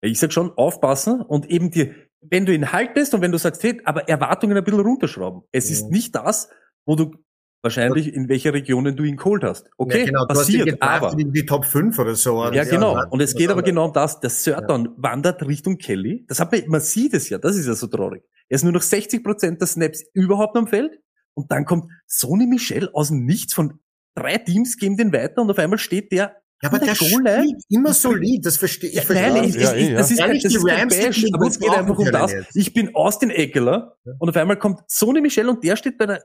Ich 0.00 0.18
sag 0.18 0.32
schon, 0.32 0.50
aufpassen 0.56 1.20
und 1.20 1.50
eben 1.50 1.70
dir, 1.70 1.94
wenn 2.22 2.46
du 2.46 2.54
ihn 2.54 2.72
haltest 2.72 3.12
und 3.12 3.20
wenn 3.20 3.32
du 3.32 3.38
sagst, 3.38 3.62
hey, 3.62 3.82
aber 3.84 4.08
Erwartungen 4.08 4.56
ein 4.56 4.64
bisschen 4.64 4.80
runterschrauben. 4.80 5.42
Es 5.52 5.70
ist 5.70 5.90
nicht 5.90 6.14
das, 6.14 6.48
wo 6.86 6.96
du 6.96 7.12
wahrscheinlich 7.62 8.12
in 8.12 8.28
welcher 8.28 8.52
Regionen 8.52 8.96
du 8.96 9.04
ihn 9.04 9.16
geholt 9.16 9.44
hast. 9.44 9.70
Okay, 9.78 10.00
ja, 10.00 10.04
genau, 10.06 10.24
du 10.26 10.30
hast 10.30 10.38
passiert, 10.38 10.82
aber. 10.82 11.18
in 11.18 11.32
die 11.32 11.46
Top 11.46 11.64
5 11.64 11.98
oder 11.98 12.14
so. 12.14 12.44
Ja, 12.52 12.64
genau. 12.64 13.00
Und 13.10 13.20
es 13.20 13.34
geht 13.34 13.50
aber 13.50 13.62
genau 13.62 13.86
um 13.86 13.92
das. 13.92 14.20
Der 14.20 14.30
Surton 14.30 14.90
wandert 14.96 15.46
Richtung 15.46 15.78
Kelly. 15.78 16.24
Das 16.28 16.40
hat 16.40 16.52
man, 16.52 16.62
man 16.66 16.80
sieht 16.80 17.14
es 17.14 17.28
ja. 17.28 17.38
Das 17.38 17.56
ist 17.56 17.66
ja 17.66 17.74
so 17.74 17.86
traurig. 17.86 18.22
Er 18.48 18.56
ist 18.56 18.64
nur 18.64 18.72
noch 18.72 18.82
60 18.82 19.22
Prozent 19.24 19.60
der 19.60 19.68
Snaps 19.68 20.04
überhaupt 20.12 20.56
am 20.56 20.66
Feld. 20.66 20.98
Und 21.34 21.50
dann 21.50 21.64
kommt 21.64 21.90
Sony 22.06 22.46
Michel 22.46 22.90
aus 22.92 23.08
dem 23.08 23.24
Nichts 23.24 23.54
von 23.54 23.78
drei 24.14 24.36
Teams 24.38 24.76
geben 24.76 24.96
den 24.96 25.12
weiter 25.12 25.40
und 25.40 25.50
auf 25.50 25.58
einmal 25.58 25.78
steht 25.78 26.12
der 26.12 26.36
Ja, 26.62 26.68
aber 26.68 26.78
der 26.78 26.94
Goal-Line. 26.94 27.44
spielt 27.44 27.62
immer 27.70 27.94
solid, 27.94 28.44
das 28.44 28.58
verstehe 28.58 28.90
ich. 28.90 28.96
Ja, 28.96 29.02
verstehe 29.02 29.32
nein, 29.32 29.42
das. 29.44 29.56
ich, 29.56 29.62
Ja, 29.62 29.74
ich, 29.74 29.94
das 29.94 30.10
ja. 30.10 30.14
ist, 30.16 30.20
Ehrlich, 30.20 30.42
das 30.42 30.52
die 30.52 30.58
ist 30.58 30.66
kein 30.66 30.80
Rams 30.80 30.96
Bash, 30.98 31.26
aber 31.32 31.46
es 31.46 31.58
geht 31.58 31.70
einfach 31.70 31.98
um 31.98 32.10
das. 32.12 32.32
jetzt. 32.32 32.56
Ich 32.56 32.74
bin 32.74 32.94
Austin 32.94 33.30
Eckler 33.30 33.96
und 34.18 34.28
auf 34.28 34.36
einmal 34.36 34.58
kommt 34.58 34.80
Sony 34.88 35.20
Michel 35.22 35.48
und 35.48 35.64
der 35.64 35.76
steht 35.76 35.96
bei 35.96 36.04
der, 36.06 36.22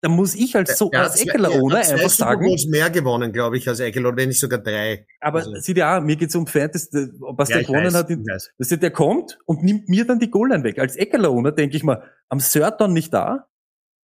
da 0.00 0.08
muss 0.08 0.34
ich 0.34 0.54
als 0.54 0.78
so, 0.78 0.90
Der 0.90 1.00
als 1.02 1.12
hat 1.12 1.18
zwei- 1.18 1.30
Eckler 1.32 1.48
der 1.50 1.60
Owner 1.62 1.78
hat 1.78 1.84
zwei 1.86 1.94
einfach 1.94 2.10
sagen, 2.10 2.46
Bowls 2.46 2.66
mehr 2.66 2.88
gewonnen, 2.90 3.32
glaube 3.32 3.56
ich, 3.58 3.68
als 3.68 3.80
Eckler, 3.80 4.16
wenn 4.16 4.28
nicht 4.28 4.38
sogar 4.40 4.60
drei. 4.60 5.06
aber 5.20 5.38
Also- 5.40 5.54
sieh 5.56 5.74
dir 5.74 5.86
an, 5.88 6.04
mir 6.06 6.16
geht's 6.16 6.34
um 6.36 6.46
Fantasy, 6.46 7.08
was 7.18 7.48
Ja, 7.48 7.54
der 7.54 7.60
ich 7.62 7.66
gewonnen 7.66 7.86
weiß, 7.86 7.94
hat, 7.94 8.10
ich 8.10 8.18
ist, 8.58 8.82
der 8.82 8.90
kommt 8.90 9.38
und 9.46 9.62
nimmt 9.62 9.88
mir 9.88 10.04
dann 10.06 10.18
die 10.20 10.30
Goal-Line 10.30 10.62
weg. 10.64 10.78
Als 10.78 10.96
Eckler 10.96 11.30
Owner 11.30 11.52
denke 11.52 11.76
ich 11.76 11.82
mal, 11.84 12.02
am 12.28 12.38
Surton 12.40 12.92
nicht 12.92 13.12
da, 13.12 13.48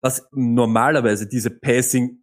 was 0.03 0.26
normalerweise 0.32 1.26
diese 1.28 1.51
Passing, 1.51 2.22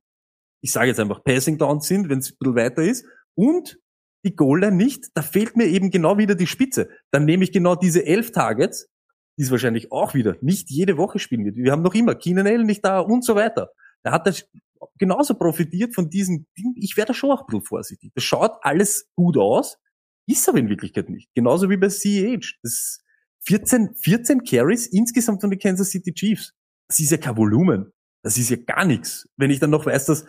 ich 0.63 0.71
sage 0.71 0.87
jetzt 0.89 0.99
einfach 0.99 1.23
Passing 1.23 1.57
Downs 1.57 1.87
sind, 1.87 2.09
wenn 2.09 2.19
es 2.19 2.31
ein 2.31 2.35
bisschen 2.39 2.55
weiter 2.55 2.81
ist, 2.83 3.05
und 3.35 3.79
die 4.25 4.35
Goal-Line 4.35 4.75
nicht, 4.75 5.05
da 5.15 5.21
fehlt 5.23 5.55
mir 5.57 5.65
eben 5.65 5.89
genau 5.89 6.17
wieder 6.19 6.35
die 6.35 6.45
Spitze. 6.45 6.89
Dann 7.11 7.25
nehme 7.25 7.43
ich 7.43 7.51
genau 7.51 7.75
diese 7.75 8.05
elf 8.05 8.31
Targets, 8.31 8.87
die 9.41 9.45
es 9.45 9.49
wahrscheinlich 9.49 9.91
auch 9.91 10.13
wieder 10.13 10.35
nicht 10.41 10.69
jede 10.69 10.97
Woche 10.97 11.17
spielen 11.17 11.43
wird. 11.45 11.55
Wir 11.55 11.71
haben 11.71 11.81
noch 11.81 11.95
immer 11.95 12.13
Keenan 12.13 12.45
Allen 12.45 12.67
nicht 12.67 12.85
da 12.85 12.99
und 12.99 13.25
so 13.25 13.33
weiter. 13.33 13.71
Da 14.03 14.11
hat 14.11 14.27
er 14.27 14.35
genauso 14.99 15.33
profitiert 15.33 15.95
von 15.95 16.11
diesem 16.11 16.45
Ding. 16.55 16.75
Ich 16.75 16.95
wäre 16.95 17.07
da 17.07 17.15
schon 17.15 17.31
auch 17.31 17.47
ein 17.47 17.61
vorsichtig. 17.63 18.11
Das 18.13 18.23
schaut 18.23 18.51
alles 18.61 19.09
gut 19.15 19.37
aus, 19.37 19.79
ist 20.27 20.47
aber 20.47 20.59
in 20.59 20.69
Wirklichkeit 20.69 21.09
nicht. 21.09 21.27
Genauso 21.33 21.71
wie 21.71 21.77
bei 21.77 21.87
CH. 21.87 22.59
Das 22.61 22.71
ist 22.71 23.03
14, 23.47 23.95
14 23.95 24.43
Carries 24.43 24.85
insgesamt 24.85 25.41
von 25.41 25.49
den 25.49 25.57
Kansas 25.57 25.89
City 25.89 26.13
Chiefs. 26.13 26.53
Das 26.87 26.99
ist 26.99 27.09
ja 27.09 27.17
kein 27.17 27.35
Volumen. 27.35 27.91
Das 28.23 28.37
ist 28.37 28.51
ja 28.51 28.57
gar 28.57 28.85
nichts. 28.85 29.27
Wenn 29.37 29.49
ich 29.49 29.59
dann 29.59 29.71
noch 29.71 29.87
weiß, 29.87 30.05
dass 30.05 30.23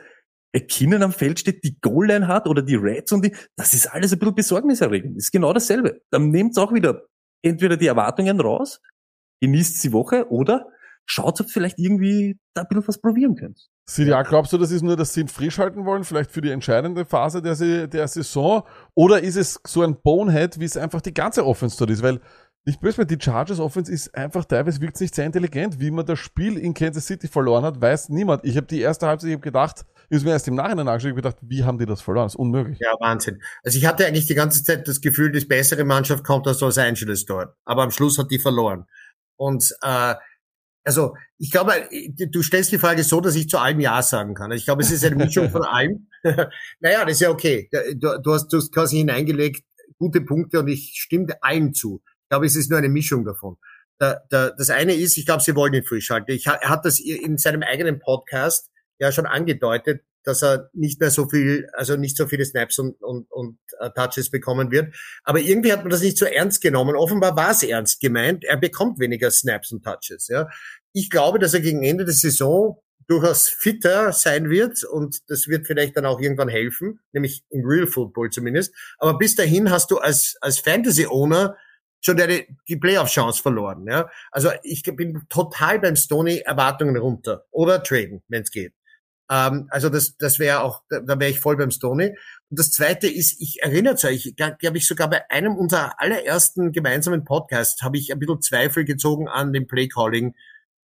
McKinnon 0.54 1.02
am 1.02 1.12
Feld 1.12 1.38
steht, 1.38 1.62
die 1.64 1.78
Goal-Line 1.82 2.28
hat 2.28 2.46
oder 2.46 2.62
die 2.62 2.76
Reds 2.76 3.12
und 3.12 3.26
die, 3.26 3.36
das 3.56 3.74
ist 3.74 3.88
alles 3.88 4.14
ein 4.14 4.18
bisschen 4.18 4.36
besorgniserregend. 4.36 5.18
Das 5.18 5.24
ist 5.24 5.32
genau 5.32 5.52
dasselbe. 5.52 6.00
Dann 6.10 6.30
nehmt 6.30 6.56
auch 6.56 6.72
wieder 6.72 7.02
entweder 7.42 7.76
die 7.76 7.88
Erwartungen 7.88 8.40
raus, 8.40 8.80
genießt 9.42 9.82
die 9.82 9.92
Woche 9.92 10.30
oder 10.30 10.66
schaut, 11.04 11.40
ob 11.40 11.46
ihr 11.46 11.52
vielleicht 11.52 11.78
irgendwie 11.78 12.38
da 12.54 12.62
ein 12.62 12.68
bisschen 12.68 12.88
was 12.88 13.00
probieren 13.00 13.34
könnt. 13.34 13.68
CDA, 13.86 14.22
glaubst 14.22 14.52
du, 14.52 14.58
das 14.58 14.70
ist 14.70 14.82
nur, 14.82 14.96
dass 14.96 15.12
sie 15.12 15.22
ihn 15.22 15.28
frisch 15.28 15.58
halten 15.58 15.84
wollen, 15.84 16.04
vielleicht 16.04 16.30
für 16.30 16.40
die 16.40 16.50
entscheidende 16.50 17.04
Phase 17.04 17.42
der, 17.42 17.88
der 17.88 18.08
Saison? 18.08 18.62
Oder 18.94 19.20
ist 19.20 19.36
es 19.36 19.60
so 19.66 19.82
ein 19.82 20.00
Bonehead, 20.00 20.60
wie 20.60 20.64
es 20.64 20.76
einfach 20.76 21.00
die 21.00 21.12
ganze 21.12 21.44
Offense 21.44 21.76
dort 21.76 21.90
ist? 21.90 22.02
Weil, 22.02 22.20
nicht 22.64 22.80
böse, 22.80 22.98
weil 22.98 23.06
die 23.06 23.18
Chargers 23.20 23.58
Offense 23.58 23.92
ist 23.92 24.14
einfach 24.14 24.44
teilweise 24.44 24.80
wirkt 24.80 25.00
nicht 25.00 25.16
sehr 25.16 25.26
intelligent. 25.26 25.80
Wie 25.80 25.90
man 25.90 26.06
das 26.06 26.20
Spiel 26.20 26.56
in 26.56 26.74
Kansas 26.74 27.06
City 27.06 27.26
verloren 27.26 27.64
hat, 27.64 27.80
weiß 27.80 28.10
niemand. 28.10 28.44
Ich 28.44 28.56
habe 28.56 28.68
die 28.68 28.80
erste 28.80 29.08
Halbzeit, 29.08 29.30
ich 29.30 29.34
habe 29.34 29.42
gedacht, 29.42 29.84
ist 30.10 30.24
mir 30.24 30.30
erst 30.30 30.46
im 30.46 30.54
Nachhinein 30.54 30.86
angeschaut, 30.86 31.10
ich 31.10 31.16
habe 31.16 31.22
gedacht, 31.22 31.38
wie 31.40 31.64
haben 31.64 31.78
die 31.78 31.86
das 31.86 32.02
verloren? 32.02 32.26
Das 32.26 32.34
ist 32.34 32.38
unmöglich. 32.38 32.78
Ja, 32.80 32.92
Wahnsinn. 33.00 33.42
Also 33.64 33.78
ich 33.78 33.86
hatte 33.86 34.06
eigentlich 34.06 34.26
die 34.26 34.34
ganze 34.34 34.62
Zeit 34.62 34.86
das 34.86 35.00
Gefühl, 35.00 35.32
die 35.32 35.44
bessere 35.44 35.84
Mannschaft 35.84 36.22
kommt 36.22 36.46
aus 36.46 36.60
Los 36.60 36.78
Angeles 36.78 37.24
dort. 37.24 37.56
Aber 37.64 37.82
am 37.82 37.90
Schluss 37.90 38.18
hat 38.18 38.30
die 38.30 38.38
verloren. 38.38 38.86
Und 39.36 39.74
äh, 39.82 40.14
also 40.84 41.14
ich 41.38 41.50
glaube, 41.50 41.88
du 42.30 42.42
stellst 42.42 42.72
die 42.72 42.78
Frage 42.78 43.04
so, 43.04 43.20
dass 43.20 43.34
ich 43.34 43.48
zu 43.48 43.58
allem 43.58 43.80
Ja 43.80 44.02
sagen 44.02 44.34
kann. 44.34 44.52
Ich 44.52 44.64
glaube, 44.64 44.82
es 44.82 44.90
ist 44.90 45.04
eine 45.04 45.16
Mischung 45.16 45.50
von 45.50 45.62
allem. 45.64 46.08
naja, 46.80 47.04
das 47.04 47.12
ist 47.14 47.20
ja 47.20 47.30
okay. 47.30 47.68
Du, 47.94 48.18
du, 48.20 48.32
hast, 48.32 48.48
du 48.48 48.58
hast 48.58 48.72
quasi 48.72 48.98
hineingelegt 48.98 49.64
gute 49.98 50.20
Punkte 50.20 50.60
und 50.60 50.68
ich 50.68 50.94
stimme 50.96 51.36
allen 51.42 51.74
zu. 51.74 52.02
Ich 52.24 52.28
glaube, 52.28 52.46
es 52.46 52.56
ist 52.56 52.70
nur 52.70 52.78
eine 52.78 52.88
Mischung 52.88 53.24
davon. 53.24 53.56
Da, 53.98 54.20
da, 54.30 54.50
das 54.50 54.70
eine 54.70 54.94
ist, 54.94 55.16
ich 55.16 55.26
glaube, 55.26 55.42
sie 55.42 55.54
wollen 55.54 55.74
ihn 55.74 55.84
frisch 55.84 56.10
halten. 56.10 56.32
Ich, 56.32 56.46
er 56.46 56.68
hat 56.68 56.84
das 56.84 56.98
in 56.98 57.38
seinem 57.38 57.62
eigenen 57.62 58.00
Podcast 58.00 58.70
ja 58.98 59.12
schon 59.12 59.26
angedeutet, 59.26 60.02
dass 60.24 60.42
er 60.42 60.70
nicht 60.72 61.00
mehr 61.00 61.10
so 61.10 61.28
viel, 61.28 61.68
also 61.72 61.96
nicht 61.96 62.16
so 62.16 62.26
viele 62.26 62.44
Snaps 62.44 62.78
und, 62.78 63.02
und, 63.02 63.30
und 63.30 63.58
äh, 63.80 63.90
Touches 63.90 64.30
bekommen 64.30 64.70
wird. 64.70 64.94
Aber 65.24 65.40
irgendwie 65.40 65.72
hat 65.72 65.80
man 65.80 65.90
das 65.90 66.02
nicht 66.02 66.18
so 66.18 66.24
ernst 66.24 66.60
genommen. 66.60 66.96
Offenbar 66.96 67.36
war 67.36 67.50
es 67.50 67.62
ernst 67.62 68.00
gemeint. 68.00 68.44
Er 68.44 68.56
bekommt 68.56 68.98
weniger 68.98 69.30
Snaps 69.30 69.72
und 69.72 69.84
Touches. 69.84 70.28
Ja. 70.28 70.48
Ich 70.92 71.10
glaube, 71.10 71.38
dass 71.38 71.54
er 71.54 71.60
gegen 71.60 71.82
Ende 71.82 72.04
der 72.04 72.14
Saison 72.14 72.82
durchaus 73.08 73.48
fitter 73.48 74.12
sein 74.12 74.48
wird 74.48 74.84
und 74.84 75.18
das 75.28 75.48
wird 75.48 75.66
vielleicht 75.66 75.96
dann 75.96 76.06
auch 76.06 76.20
irgendwann 76.20 76.48
helfen, 76.48 77.00
nämlich 77.12 77.44
im 77.50 77.64
Real 77.64 77.86
Football 77.86 78.30
zumindest. 78.30 78.74
Aber 78.98 79.18
bis 79.18 79.34
dahin 79.34 79.70
hast 79.70 79.90
du 79.90 79.98
als, 79.98 80.36
als 80.40 80.60
Fantasy-Owner 80.60 81.56
schon 82.00 82.16
deine, 82.16 82.44
die 82.68 82.76
Playoff-Chance 82.76 83.42
verloren. 83.42 83.86
Ja? 83.88 84.10
Also 84.30 84.50
ich 84.62 84.82
bin 84.82 85.22
total 85.28 85.78
beim 85.78 85.96
Stoney 85.96 86.38
Erwartungen 86.38 86.96
runter 86.96 87.46
oder 87.50 87.82
traden, 87.82 88.22
wenn 88.28 88.42
es 88.42 88.50
geht. 88.50 88.74
Ähm, 89.32 89.66
also 89.70 89.88
das, 89.88 90.16
das 90.18 90.38
wäre 90.38 90.60
auch, 90.60 90.82
da, 90.90 91.00
da 91.00 91.18
wäre 91.18 91.30
ich 91.30 91.40
voll 91.40 91.56
beim 91.56 91.70
Stoney. 91.70 92.08
Und 92.50 92.58
das 92.58 92.70
Zweite 92.70 93.08
ist, 93.08 93.40
ich 93.40 93.62
erinnere 93.62 93.96
euch, 94.06 94.34
glaube 94.36 94.76
ich 94.76 94.86
sogar 94.86 95.08
bei 95.08 95.30
einem 95.30 95.56
unserer 95.56 95.98
allerersten 95.98 96.70
gemeinsamen 96.70 97.24
Podcasts 97.24 97.82
habe 97.82 97.96
ich 97.96 98.12
ein 98.12 98.18
bisschen 98.18 98.42
Zweifel 98.42 98.84
gezogen 98.84 99.28
an 99.28 99.54
dem 99.54 99.66
Playcalling 99.66 100.34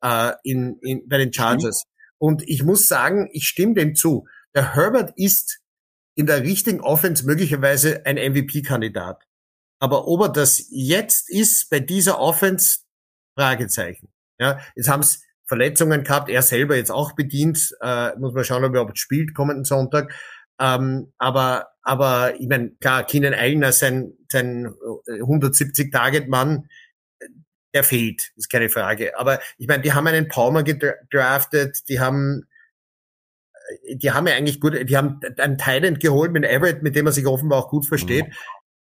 äh, 0.01 0.32
in, 0.44 0.78
in, 0.82 1.09
bei 1.09 1.18
den 1.18 1.32
Chargers. 1.32 1.82
Und 2.18 2.49
ich 2.49 2.62
muss 2.62 2.86
sagen, 2.86 3.28
ich 3.32 3.49
stimme 3.49 3.74
dem 3.74 3.97
zu. 3.97 4.28
Der 4.55 4.76
Herbert 4.76 5.12
ist 5.16 5.61
in 6.14 6.26
der 6.26 6.42
richtigen 6.42 6.80
Offense 6.80 7.26
möglicherweise 7.26 8.07
ein 8.07 8.16
MVP-Kandidat. 8.16 9.24
Aber 9.80 10.07
ob 10.07 10.20
er 10.22 10.28
das 10.28 10.64
jetzt 10.70 11.28
ist 11.28 11.68
bei 11.68 11.80
dieser 11.80 12.20
Offense, 12.20 12.78
Fragezeichen. 13.36 14.09
Ja, 14.38 14.61
jetzt 14.76 14.88
haben 14.88 15.01
es 15.01 15.25
Verletzungen 15.47 16.05
gehabt, 16.05 16.28
er 16.28 16.42
selber 16.42 16.76
jetzt 16.76 16.90
auch 16.90 17.12
bedient. 17.12 17.74
Äh, 17.80 18.16
muss 18.18 18.34
man 18.34 18.44
schauen, 18.44 18.64
ob 18.64 18.74
er 18.74 18.80
überhaupt 18.80 18.99
spielt 18.99 19.34
kommenden 19.34 19.64
Sonntag. 19.64 20.12
Ähm, 20.59 21.12
aber, 21.18 21.68
aber 21.82 22.34
ich 22.40 22.49
meine, 22.49 22.70
klar, 22.80 23.05
Keenan 23.05 23.34
Eilner, 23.34 23.72
sein, 23.72 24.12
sein 24.30 24.72
170 25.07 25.92
Target 25.92 26.28
Mann, 26.28 26.68
der 27.74 27.84
fehlt, 27.84 28.32
ist 28.36 28.51
keine 28.51 28.70
Frage. 28.70 29.18
Aber 29.18 29.38
ich 29.59 29.68
meine, 29.68 29.82
die 29.82 29.92
haben 29.92 30.07
einen 30.07 30.28
Palmer 30.28 30.62
gedraftet, 30.62 31.88
die 31.88 32.01
haben 32.01 32.47
die 33.88 34.12
haben 34.12 34.26
ja 34.26 34.34
eigentlich 34.34 34.61
gut, 34.61 34.74
die 34.88 34.97
haben 34.97 35.20
einen 35.38 35.59
Thailand 35.59 36.01
geholt 36.01 36.32
mit 36.32 36.44
Everett, 36.44 36.82
mit 36.82 36.94
dem 36.94 37.07
er 37.07 37.12
sich 37.12 37.26
offenbar 37.26 37.59
auch 37.59 37.68
gut 37.68 37.86
versteht. 37.86 38.26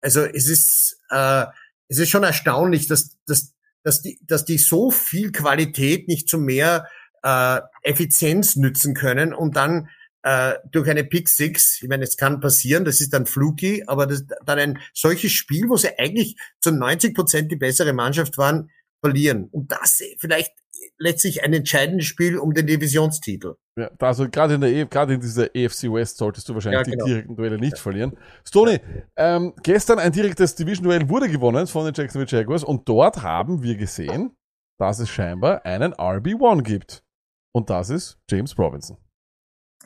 Also 0.00 0.22
es 0.24 0.48
ist, 0.48 1.00
äh, 1.10 1.46
es 1.88 1.98
ist 1.98 2.10
schon 2.10 2.22
erstaunlich, 2.22 2.86
dass, 2.86 3.16
dass, 3.26 3.55
dass, 3.86 4.02
die, 4.02 4.18
dass 4.26 4.44
die 4.44 4.58
so 4.58 4.90
viel 4.90 5.30
Qualität 5.30 6.08
nicht 6.08 6.28
zu 6.28 6.38
mehr 6.38 6.88
äh, 7.22 7.60
Effizienz 7.82 8.56
nützen 8.56 8.94
können 8.94 9.32
und 9.32 9.54
dann 9.54 9.88
äh, 10.24 10.54
durch 10.72 10.90
eine 10.90 11.04
Pick 11.04 11.28
Six, 11.28 11.80
ich 11.80 11.88
meine, 11.88 12.02
es 12.02 12.16
kann 12.16 12.40
passieren, 12.40 12.84
das 12.84 13.00
ist 13.00 13.12
dann 13.12 13.26
fluky, 13.26 13.84
aber 13.86 14.08
das, 14.08 14.24
dann 14.44 14.58
ein 14.58 14.78
solches 14.92 15.30
Spiel, 15.30 15.68
wo 15.68 15.76
sie 15.76 15.96
eigentlich 16.00 16.36
zu 16.60 16.72
90 16.72 17.14
Prozent 17.14 17.52
die 17.52 17.56
bessere 17.56 17.92
Mannschaft 17.92 18.36
waren, 18.38 18.72
verlieren. 19.04 19.48
Und 19.50 19.70
das 19.72 20.02
vielleicht 20.18 20.52
letztlich 20.98 21.42
ein 21.42 21.52
entscheidendes 21.52 22.06
Spiel 22.06 22.38
um 22.38 22.52
den 22.54 22.66
Divisionstitel. 22.66 23.54
Ja, 23.78 23.90
also 23.98 24.28
gerade 24.28 24.54
in 24.54 24.60
der 24.62 24.70
E- 24.70 24.86
gerade 24.86 25.14
in 25.14 25.20
dieser 25.20 25.54
EFC 25.54 25.84
West 25.92 26.16
solltest 26.18 26.48
du 26.48 26.54
wahrscheinlich 26.54 26.86
Ja, 26.86 26.92
genau. 26.92 27.04
die 27.04 27.10
direkten 27.12 27.36
Duelle 27.36 27.58
nicht 27.58 27.78
verlieren. 27.78 28.16
Stoney, 28.46 28.80
ähm, 29.16 29.54
gestern 29.62 29.98
ein 29.98 30.12
direktes 30.12 30.54
Division-Duell 30.54 31.08
wurde 31.08 31.28
gewonnen 31.28 31.66
von 31.66 31.84
den 31.84 31.94
Jacksonville 31.94 32.30
Jaguars 32.30 32.64
und 32.64 32.88
dort 32.88 33.22
haben 33.22 33.62
wir 33.62 33.76
gesehen, 33.76 34.36
dass 34.78 34.98
es 34.98 35.08
scheinbar 35.10 35.64
einen 35.66 35.92
RB1 35.94 36.62
gibt. 36.62 37.02
Und 37.54 37.70
das 37.70 37.90
ist 37.90 38.18
James 38.30 38.58
Robinson. 38.58 38.98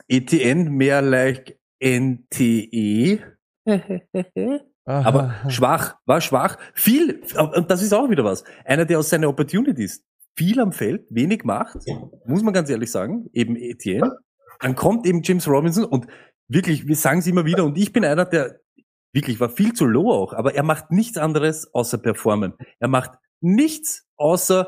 ETN 0.07 0.71
mehr 0.75 1.01
like 1.01 1.57
NTE. 1.81 3.19
Aha. 4.85 5.07
Aber 5.07 5.35
schwach, 5.49 5.95
war 6.05 6.21
schwach. 6.21 6.57
Viel, 6.73 7.21
und 7.37 7.69
das 7.69 7.81
ist 7.81 7.93
auch 7.93 8.09
wieder 8.09 8.23
was. 8.23 8.43
Einer, 8.65 8.85
der 8.85 8.99
aus 8.99 9.09
seinen 9.09 9.25
Opportunities 9.25 10.03
viel 10.35 10.59
am 10.59 10.71
Feld, 10.71 11.05
wenig 11.09 11.43
macht, 11.43 11.77
muss 12.25 12.41
man 12.41 12.53
ganz 12.53 12.69
ehrlich 12.69 12.91
sagen, 12.91 13.29
eben 13.33 13.55
Etienne. 13.55 14.17
Dann 14.59 14.75
kommt 14.75 15.05
eben 15.05 15.21
James 15.23 15.47
Robinson 15.47 15.85
und 15.85 16.07
wirklich, 16.47 16.87
wir 16.87 16.95
sagen 16.95 17.19
es 17.19 17.27
immer 17.27 17.45
wieder, 17.45 17.63
und 17.63 17.77
ich 17.77 17.93
bin 17.93 18.05
einer, 18.05 18.25
der 18.25 18.59
wirklich 19.13 19.39
war 19.39 19.49
viel 19.49 19.73
zu 19.73 19.85
low 19.85 20.11
auch, 20.11 20.33
aber 20.33 20.55
er 20.55 20.63
macht 20.63 20.91
nichts 20.91 21.17
anderes 21.17 21.73
außer 21.73 21.97
performen. 21.97 22.53
Er 22.79 22.87
macht 22.87 23.11
nichts 23.41 24.07
außer 24.17 24.67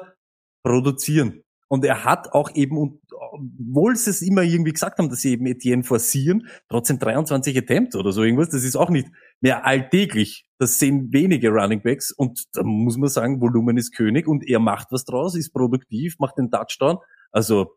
produzieren. 0.63 1.43
Und 1.69 1.85
er 1.85 2.03
hat 2.05 2.33
auch 2.33 2.51
eben, 2.53 2.77
und 2.77 2.99
obwohl 3.31 3.95
sie 3.95 4.09
es 4.09 4.21
immer 4.21 4.43
irgendwie 4.43 4.73
gesagt 4.73 4.99
haben, 4.99 5.09
dass 5.09 5.21
sie 5.21 5.33
eben 5.33 5.45
Etienne 5.45 5.83
forcieren, 5.83 6.47
trotzdem 6.69 6.99
23 6.99 7.57
Attempts 7.57 7.95
oder 7.95 8.11
so 8.11 8.23
irgendwas, 8.23 8.49
das 8.49 8.63
ist 8.63 8.75
auch 8.75 8.89
nicht 8.89 9.07
mehr 9.41 9.65
alltäglich. 9.65 10.45
Das 10.59 10.79
sehen 10.79 11.11
wenige 11.11 11.49
Running 11.49 11.81
Backs 11.81 12.11
und 12.11 12.43
da 12.53 12.63
muss 12.63 12.97
man 12.97 13.09
sagen, 13.09 13.41
Volumen 13.41 13.77
ist 13.77 13.95
König 13.95 14.27
und 14.27 14.47
er 14.47 14.59
macht 14.59 14.87
was 14.91 15.05
draus, 15.05 15.35
ist 15.35 15.51
produktiv, 15.51 16.15
macht 16.19 16.37
den 16.37 16.51
Touchdown. 16.51 16.97
Also 17.31 17.71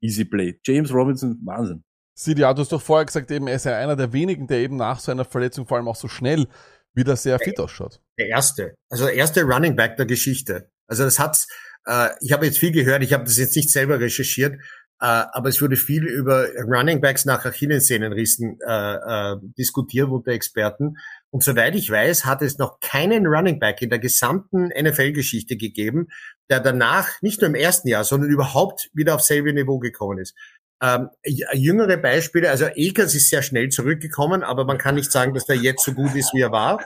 easy 0.00 0.24
play. 0.24 0.58
James 0.64 0.92
Robinson, 0.92 1.38
Wahnsinn. 1.44 1.84
Sidi, 2.14 2.42
ja, 2.42 2.52
du 2.52 2.60
hast 2.60 2.72
doch 2.72 2.82
vorher 2.82 3.06
gesagt, 3.06 3.30
eben, 3.30 3.46
er 3.46 3.56
ist 3.56 3.64
ja 3.64 3.78
einer 3.78 3.96
der 3.96 4.12
wenigen, 4.12 4.46
der 4.46 4.58
eben 4.58 4.76
nach 4.76 5.00
so 5.00 5.10
einer 5.10 5.24
Verletzung 5.24 5.66
vor 5.66 5.78
allem 5.78 5.88
auch 5.88 5.96
so 5.96 6.08
schnell 6.08 6.46
wieder 6.94 7.16
sehr 7.16 7.38
fit 7.38 7.58
ausschaut. 7.58 8.00
Der 8.18 8.28
erste, 8.28 8.74
also 8.90 9.06
der 9.06 9.14
erste 9.14 9.42
Running 9.44 9.76
Back 9.76 9.96
der 9.96 10.06
Geschichte. 10.06 10.70
Also 10.86 11.04
das 11.04 11.18
hat's, 11.18 11.46
äh, 11.86 12.10
ich 12.20 12.32
habe 12.32 12.44
jetzt 12.44 12.58
viel 12.58 12.70
gehört, 12.70 13.02
ich 13.02 13.14
habe 13.14 13.24
das 13.24 13.38
jetzt 13.38 13.56
nicht 13.56 13.70
selber 13.70 13.98
recherchiert, 13.98 14.60
aber 15.06 15.48
es 15.48 15.60
wurde 15.60 15.76
viel 15.76 16.04
über 16.06 16.46
Running 16.64 17.00
Backs 17.00 17.24
nach 17.24 17.44
Achillessehnenrissen 17.44 18.58
äh, 18.64 18.94
äh, 19.32 19.36
diskutiert 19.58 20.08
unter 20.10 20.30
Experten. 20.30 20.96
Und 21.30 21.42
soweit 21.42 21.74
ich 21.74 21.90
weiß, 21.90 22.24
hat 22.24 22.40
es 22.42 22.58
noch 22.58 22.78
keinen 22.78 23.26
Running 23.26 23.58
Back 23.58 23.82
in 23.82 23.90
der 23.90 23.98
gesamten 23.98 24.68
NFL-Geschichte 24.68 25.56
gegeben, 25.56 26.06
der 26.48 26.60
danach 26.60 27.20
nicht 27.20 27.40
nur 27.40 27.48
im 27.48 27.56
ersten 27.56 27.88
Jahr, 27.88 28.04
sondern 28.04 28.30
überhaupt 28.30 28.90
wieder 28.92 29.16
auf 29.16 29.22
selbe 29.22 29.52
Niveau 29.52 29.80
gekommen 29.80 30.18
ist. 30.18 30.36
Ähm, 30.80 31.08
jüngere 31.24 31.96
Beispiele, 31.96 32.50
also 32.50 32.66
Akers 32.66 33.14
ist 33.14 33.28
sehr 33.28 33.42
schnell 33.42 33.70
zurückgekommen, 33.70 34.44
aber 34.44 34.64
man 34.64 34.78
kann 34.78 34.94
nicht 34.94 35.10
sagen, 35.10 35.34
dass 35.34 35.46
der 35.46 35.56
jetzt 35.56 35.84
so 35.84 35.94
gut 35.94 36.14
ist, 36.14 36.32
wie 36.32 36.42
er 36.42 36.52
war. 36.52 36.84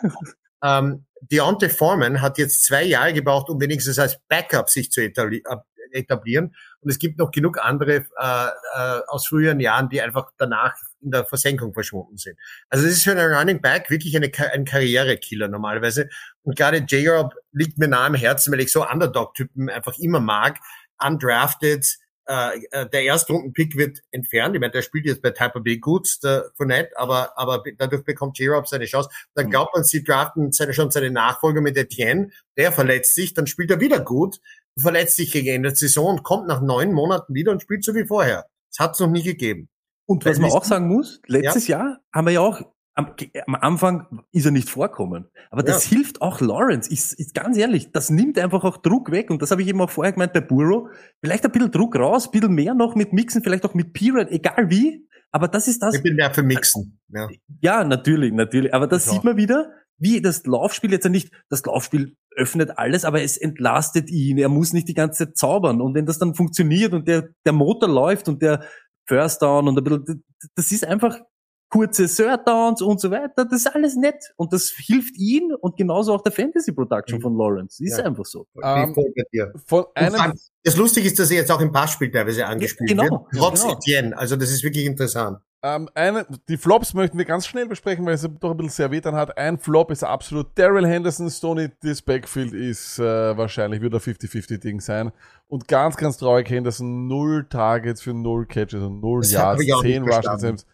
Ähm, 0.62 1.04
Deontay 1.20 1.68
Foreman 1.68 2.22
hat 2.22 2.38
jetzt 2.38 2.64
zwei 2.64 2.82
Jahre 2.84 3.12
gebraucht, 3.12 3.50
um 3.50 3.60
wenigstens 3.60 3.98
als 3.98 4.18
Backup 4.28 4.70
sich 4.70 4.90
zu 4.90 5.02
etabli 5.02 5.42
ab- 5.44 5.66
etablieren. 5.92 6.54
Und 6.80 6.90
es 6.90 6.98
gibt 6.98 7.18
noch 7.18 7.30
genug 7.30 7.58
andere 7.58 7.96
äh, 7.96 8.46
äh, 8.74 9.00
aus 9.08 9.26
früheren 9.26 9.60
Jahren, 9.60 9.88
die 9.88 10.00
einfach 10.00 10.30
danach 10.38 10.74
in 11.00 11.10
der 11.10 11.24
Versenkung 11.24 11.72
verschwunden 11.72 12.16
sind. 12.16 12.38
Also 12.68 12.86
es 12.86 12.92
ist 12.92 13.04
für 13.04 13.12
einen 13.12 13.32
Running 13.32 13.60
Back 13.60 13.90
wirklich 13.90 14.16
eine, 14.16 14.30
ein 14.52 14.64
Karrierekiller 14.64 15.48
normalerweise. 15.48 16.08
Und 16.42 16.56
gerade 16.56 16.78
J-Rob 16.78 17.34
liegt 17.52 17.78
mir 17.78 17.88
nah 17.88 18.06
am 18.06 18.14
Herzen, 18.14 18.52
weil 18.52 18.60
ich 18.60 18.72
so 18.72 18.88
Underdog-Typen 18.88 19.70
einfach 19.70 19.98
immer 19.98 20.20
mag. 20.20 20.58
Undrafted, 20.98 21.98
äh, 22.28 22.60
äh, 22.70 22.88
der 22.88 23.04
Erstrunden-Pick 23.04 23.76
wird 23.76 24.00
entfernt. 24.10 24.54
Ich 24.54 24.60
meine, 24.60 24.72
der 24.72 24.82
spielt 24.82 25.06
jetzt 25.06 25.22
bei 25.22 25.30
Tampa 25.30 25.60
Bay 25.60 25.78
gut, 25.78 26.22
der 26.22 26.50
Fournette, 26.56 26.90
aber, 26.96 27.38
aber 27.38 27.62
dadurch 27.78 28.04
bekommt 28.04 28.38
J-Rob 28.38 28.66
seine 28.66 28.86
Chance. 28.86 29.08
Dann 29.34 29.50
glaubt 29.50 29.74
man, 29.74 29.84
sie 29.84 30.02
draften 30.02 30.52
seine, 30.52 30.72
schon 30.72 30.90
seine 30.90 31.10
Nachfolger 31.10 31.60
mit 31.60 31.76
Etienne, 31.76 32.30
der 32.56 32.72
verletzt 32.72 33.14
sich, 33.14 33.34
dann 33.34 33.46
spielt 33.46 33.70
er 33.70 33.80
wieder 33.80 34.00
gut, 34.00 34.40
verletzt 34.78 35.16
sich 35.16 35.32
gegen 35.32 35.48
Ende 35.48 35.68
der 35.68 35.76
Saison 35.76 36.16
und 36.16 36.22
kommt 36.22 36.48
nach 36.48 36.60
neun 36.60 36.92
Monaten 36.92 37.34
wieder 37.34 37.52
und 37.52 37.62
spielt 37.62 37.84
so 37.84 37.94
wie 37.94 38.06
vorher. 38.06 38.46
Das 38.70 38.84
hat 38.84 38.94
es 38.94 39.00
noch 39.00 39.10
nie 39.10 39.22
gegeben. 39.22 39.68
Und 40.06 40.24
was 40.24 40.38
man 40.38 40.50
auch 40.50 40.64
sagen 40.64 40.88
muss, 40.88 41.20
letztes 41.26 41.66
Jahr 41.66 41.98
haben 42.12 42.26
wir 42.26 42.32
ja 42.32 42.40
auch, 42.40 42.60
am, 42.96 43.12
am 43.46 43.54
Anfang 43.54 44.24
ist 44.32 44.46
er 44.46 44.50
nicht 44.50 44.70
vorkommen. 44.70 45.26
Aber 45.50 45.62
das 45.62 45.84
hilft 45.84 46.22
auch 46.22 46.40
Lawrence. 46.40 46.90
Ist, 46.90 47.12
ist 47.12 47.34
ganz 47.34 47.56
ehrlich, 47.58 47.92
das 47.92 48.10
nimmt 48.10 48.38
einfach 48.38 48.64
auch 48.64 48.78
Druck 48.78 49.10
weg. 49.10 49.30
Und 49.30 49.42
das 49.42 49.50
habe 49.50 49.62
ich 49.62 49.68
eben 49.68 49.80
auch 49.82 49.90
vorher 49.90 50.12
gemeint 50.12 50.32
bei 50.32 50.40
Burrow. 50.40 50.88
Vielleicht 51.22 51.44
ein 51.44 51.52
bisschen 51.52 51.70
Druck 51.70 51.94
raus, 51.96 52.26
ein 52.26 52.30
bisschen 52.32 52.54
mehr 52.54 52.74
noch 52.74 52.94
mit 52.94 53.12
Mixen, 53.12 53.42
vielleicht 53.42 53.64
auch 53.66 53.74
mit 53.74 53.92
Pirate, 53.92 54.30
egal 54.32 54.70
wie. 54.70 55.06
Aber 55.30 55.46
das 55.46 55.68
ist 55.68 55.82
das, 55.82 55.94
Ich 55.94 56.02
bin 56.02 56.16
mehr 56.16 56.32
für 56.32 56.42
Mixen. 56.42 56.98
Ja. 57.08 57.28
ja, 57.60 57.84
natürlich, 57.84 58.32
natürlich. 58.32 58.72
Aber 58.72 58.86
das 58.86 59.04
Ja. 59.06 59.12
sieht 59.12 59.24
man 59.24 59.36
wieder, 59.36 59.70
wie 59.98 60.22
das 60.22 60.46
Laufspiel 60.46 60.90
jetzt 60.92 61.04
ja 61.04 61.10
nicht, 61.10 61.30
das 61.50 61.64
Laufspiel 61.64 62.16
öffnet 62.34 62.78
alles, 62.78 63.04
aber 63.04 63.22
es 63.22 63.36
entlastet 63.36 64.10
ihn. 64.10 64.38
Er 64.38 64.48
muss 64.48 64.72
nicht 64.72 64.88
die 64.88 64.94
ganze 64.94 65.26
Zeit 65.26 65.36
zaubern. 65.36 65.82
Und 65.82 65.94
wenn 65.94 66.06
das 66.06 66.18
dann 66.18 66.34
funktioniert 66.34 66.94
und 66.94 67.06
der, 67.08 67.28
der 67.44 67.52
Motor 67.52 67.88
läuft 67.90 68.28
und 68.28 68.40
der 68.40 68.64
First 69.06 69.42
Down 69.42 69.68
und 69.68 69.76
ein 69.78 69.84
bisschen, 69.84 70.24
das 70.54 70.72
ist 70.72 70.86
einfach 70.86 71.18
kurze 71.76 72.06
Third 72.08 72.46
Downs 72.48 72.80
und 72.82 73.00
so 73.00 73.10
weiter. 73.10 73.44
Das 73.44 73.52
ist 73.52 73.66
alles 73.74 73.96
nett. 73.96 74.32
Und 74.36 74.52
das 74.52 74.70
hilft 74.76 75.16
ihm 75.18 75.54
und 75.60 75.76
genauso 75.76 76.14
auch 76.14 76.22
der 76.22 76.32
Fantasy 76.32 76.72
Production 76.72 77.18
Mhm. 77.18 77.22
von 77.22 77.36
Lawrence. 77.36 77.84
Ist 77.84 77.98
Ja. 77.98 78.04
einfach 78.04 78.24
so. 78.24 78.46
Ähm. 78.62 78.94
Von 79.66 79.84
einem, 79.94 80.32
Das 80.64 80.76
Lustige 80.76 81.06
ist, 81.06 81.18
dass 81.18 81.30
er 81.30 81.36
jetzt 81.38 81.52
auch 81.52 81.60
im 81.60 81.70
Passspiel 81.72 82.10
teilweise 82.10 82.44
angespielt 82.46 82.88
genau, 82.90 83.02
wird, 83.04 83.22
trotz 83.36 83.62
genau. 83.62 83.74
Etienne. 83.74 84.16
Also 84.18 84.36
das 84.36 84.50
ist 84.50 84.64
wirklich 84.64 84.84
interessant. 84.86 85.38
ähm, 85.62 85.88
eine, 85.94 86.26
die 86.48 86.56
Flops 86.56 86.92
möchten 86.94 87.18
wir 87.18 87.24
ganz 87.24 87.46
schnell 87.46 87.66
besprechen, 87.66 88.04
weil 88.06 88.14
es 88.14 88.22
doch 88.40 88.50
ein 88.50 88.56
bisschen 88.56 88.70
sehr 88.70 88.90
weh 88.90 89.00
dann 89.00 89.14
hat. 89.16 89.36
Ein 89.38 89.58
Flop 89.58 89.90
ist 89.90 90.04
absolut 90.04 90.48
Daryl 90.56 90.86
Henderson. 90.86 91.28
Stoney, 91.30 91.70
das 91.82 92.02
Backfield 92.02 92.52
ist 92.52 92.98
äh, 92.98 93.36
wahrscheinlich 93.36 93.80
wieder 93.82 93.98
50-50-Ding 93.98 94.80
sein. 94.80 95.12
Und 95.48 95.66
ganz, 95.68 95.96
ganz 95.96 96.16
traurig, 96.18 96.48
Henderson, 96.50 97.06
null 97.08 97.46
Targets 97.48 98.02
für 98.02 98.12
null 98.14 98.46
Catches 98.46 98.82
und 98.82 99.00
null 99.00 99.20
Das 99.22 99.32
Yards, 99.32 99.58
hab 99.58 99.60
ich 99.60 99.74
auch 99.74 99.82
nicht 99.82 99.92
10 99.92 100.02
Rushing 100.02 100.12
verstanden. 100.12 100.44
Attempts. 100.44 100.66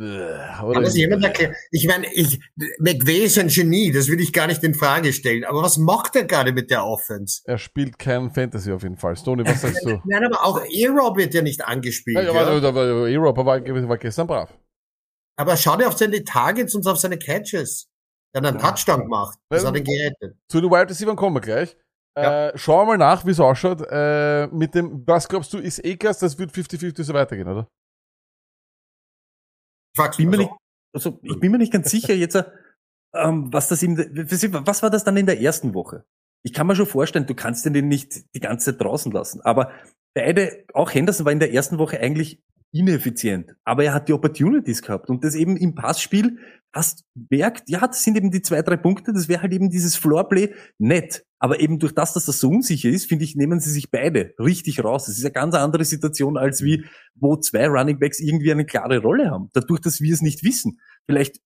Oder 0.00 0.80
das 0.82 0.96
jemand 0.96 1.24
erklären? 1.24 1.54
Ich 1.72 1.86
meine, 1.88 2.06
ich, 2.12 2.40
McVay 2.78 3.24
ist 3.24 3.38
ein 3.38 3.48
Genie, 3.48 3.90
das 3.90 4.08
würde 4.08 4.22
ich 4.22 4.32
gar 4.32 4.46
nicht 4.46 4.62
in 4.62 4.74
Frage 4.74 5.12
stellen. 5.12 5.44
Aber 5.44 5.62
was 5.62 5.76
macht 5.76 6.14
er 6.14 6.24
gerade 6.24 6.52
mit 6.52 6.70
der 6.70 6.84
Offense? 6.84 7.42
er 7.44 7.58
spielt 7.58 7.98
kein 7.98 8.30
Fantasy 8.30 8.70
auf 8.72 8.82
jeden 8.82 8.96
Fall. 8.96 9.16
Stoney, 9.16 9.44
was 9.44 9.60
sagst 9.60 9.84
du? 9.84 10.00
Nein, 10.04 10.24
aber 10.24 10.44
auch 10.44 10.64
E-Rob 10.70 11.16
wird 11.16 11.34
ja 11.34 11.42
nicht 11.42 11.64
angespielt. 11.64 12.16
Ja, 12.16 12.32
Ja, 12.32 13.06
E-Rob 13.06 13.36
war, 13.38 13.46
war 13.46 13.98
gestern 13.98 14.26
brav. 14.28 14.56
aber 15.36 15.56
schau 15.56 15.76
dir 15.76 15.88
auf 15.88 15.96
seine 15.98 16.22
Targets 16.22 16.74
und 16.74 16.86
auf 16.86 16.98
seine 16.98 17.18
Catches. 17.18 17.88
Er 18.32 18.42
hat 18.42 18.46
einen 18.46 18.58
Touchdown 18.58 19.00
gemacht. 19.00 19.38
Das 19.48 19.64
hat 19.64 19.76
ihn 19.76 19.84
gerettet. 19.84 20.36
Zu 20.48 20.60
den 20.60 20.70
Wide 20.70 20.90
Receivers 20.90 21.16
kommen 21.16 21.36
wir 21.36 21.40
gleich. 21.40 21.76
Ja. 22.16 22.48
Äh, 22.48 22.58
schauen 22.58 22.86
wir 22.86 22.96
mal 22.96 22.98
nach, 22.98 23.24
wie 23.24 23.30
es 23.30 23.40
ausschaut. 23.40 23.80
Äh, 23.90 24.48
mit 24.48 24.74
dem, 24.74 25.06
was 25.06 25.28
glaubst 25.28 25.52
du, 25.52 25.58
ist 25.58 25.84
Akers, 25.84 26.18
das 26.18 26.38
wird 26.38 26.52
50-50 26.52 27.02
so 27.02 27.14
weitergehen, 27.14 27.48
oder? 27.48 27.68
Frag's 29.98 30.16
bin 30.16 30.30
mir 30.30 30.36
mal 30.38 30.42
nicht, 30.44 30.52
also 30.94 31.18
ich 31.22 31.38
bin 31.40 31.52
mir 31.52 31.58
nicht 31.58 31.72
ganz 31.72 31.90
sicher 31.90 32.14
jetzt, 32.14 32.36
ähm, 33.14 33.52
was 33.52 33.68
das 33.68 33.80
der- 33.80 34.66
was 34.66 34.82
war 34.82 34.90
das 34.90 35.04
dann 35.04 35.16
in 35.16 35.26
der 35.26 35.40
ersten 35.40 35.74
Woche? 35.74 36.04
Ich 36.44 36.52
kann 36.52 36.66
mir 36.66 36.76
schon 36.76 36.86
vorstellen, 36.86 37.26
du 37.26 37.34
kannst 37.34 37.66
den 37.66 37.88
nicht 37.88 38.24
die 38.34 38.40
ganze 38.40 38.72
Zeit 38.72 38.82
draußen 38.84 39.12
lassen. 39.12 39.40
Aber 39.42 39.72
beide, 40.14 40.64
auch 40.72 40.92
Henderson 40.94 41.26
war 41.26 41.32
in 41.32 41.40
der 41.40 41.52
ersten 41.52 41.78
Woche 41.78 42.00
eigentlich 42.00 42.40
ineffizient. 42.72 43.54
Aber 43.64 43.84
er 43.84 43.94
hat 43.94 44.08
die 44.08 44.12
Opportunities 44.12 44.82
gehabt. 44.82 45.08
Und 45.08 45.24
das 45.24 45.34
eben 45.34 45.56
im 45.56 45.74
Passspiel 45.74 46.38
hast 46.72 47.04
merkt, 47.30 47.68
ja, 47.68 47.86
das 47.86 48.04
sind 48.04 48.16
eben 48.16 48.30
die 48.30 48.42
zwei, 48.42 48.60
drei 48.62 48.76
Punkte, 48.76 49.12
das 49.12 49.28
wäre 49.28 49.42
halt 49.42 49.52
eben 49.52 49.70
dieses 49.70 49.96
Floorplay 49.96 50.54
nett. 50.78 51.24
Aber 51.38 51.60
eben 51.60 51.78
durch 51.78 51.94
das, 51.94 52.12
dass 52.12 52.26
das 52.26 52.40
so 52.40 52.50
unsicher 52.50 52.90
ist, 52.90 53.06
finde 53.06 53.24
ich, 53.24 53.36
nehmen 53.36 53.60
sie 53.60 53.70
sich 53.70 53.90
beide 53.90 54.34
richtig 54.38 54.84
raus. 54.84 55.06
Das 55.06 55.16
ist 55.16 55.24
eine 55.24 55.32
ganz 55.32 55.54
andere 55.54 55.84
Situation, 55.84 56.36
als 56.36 56.62
wie, 56.62 56.84
wo 57.14 57.36
zwei 57.36 57.68
Running 57.68 57.98
Backs 57.98 58.20
irgendwie 58.20 58.52
eine 58.52 58.66
klare 58.66 58.98
Rolle 58.98 59.30
haben. 59.30 59.48
Dadurch, 59.54 59.80
dass 59.80 60.00
wir 60.00 60.12
es 60.12 60.20
nicht 60.20 60.42
wissen. 60.42 60.80
Vielleicht, 61.06 61.40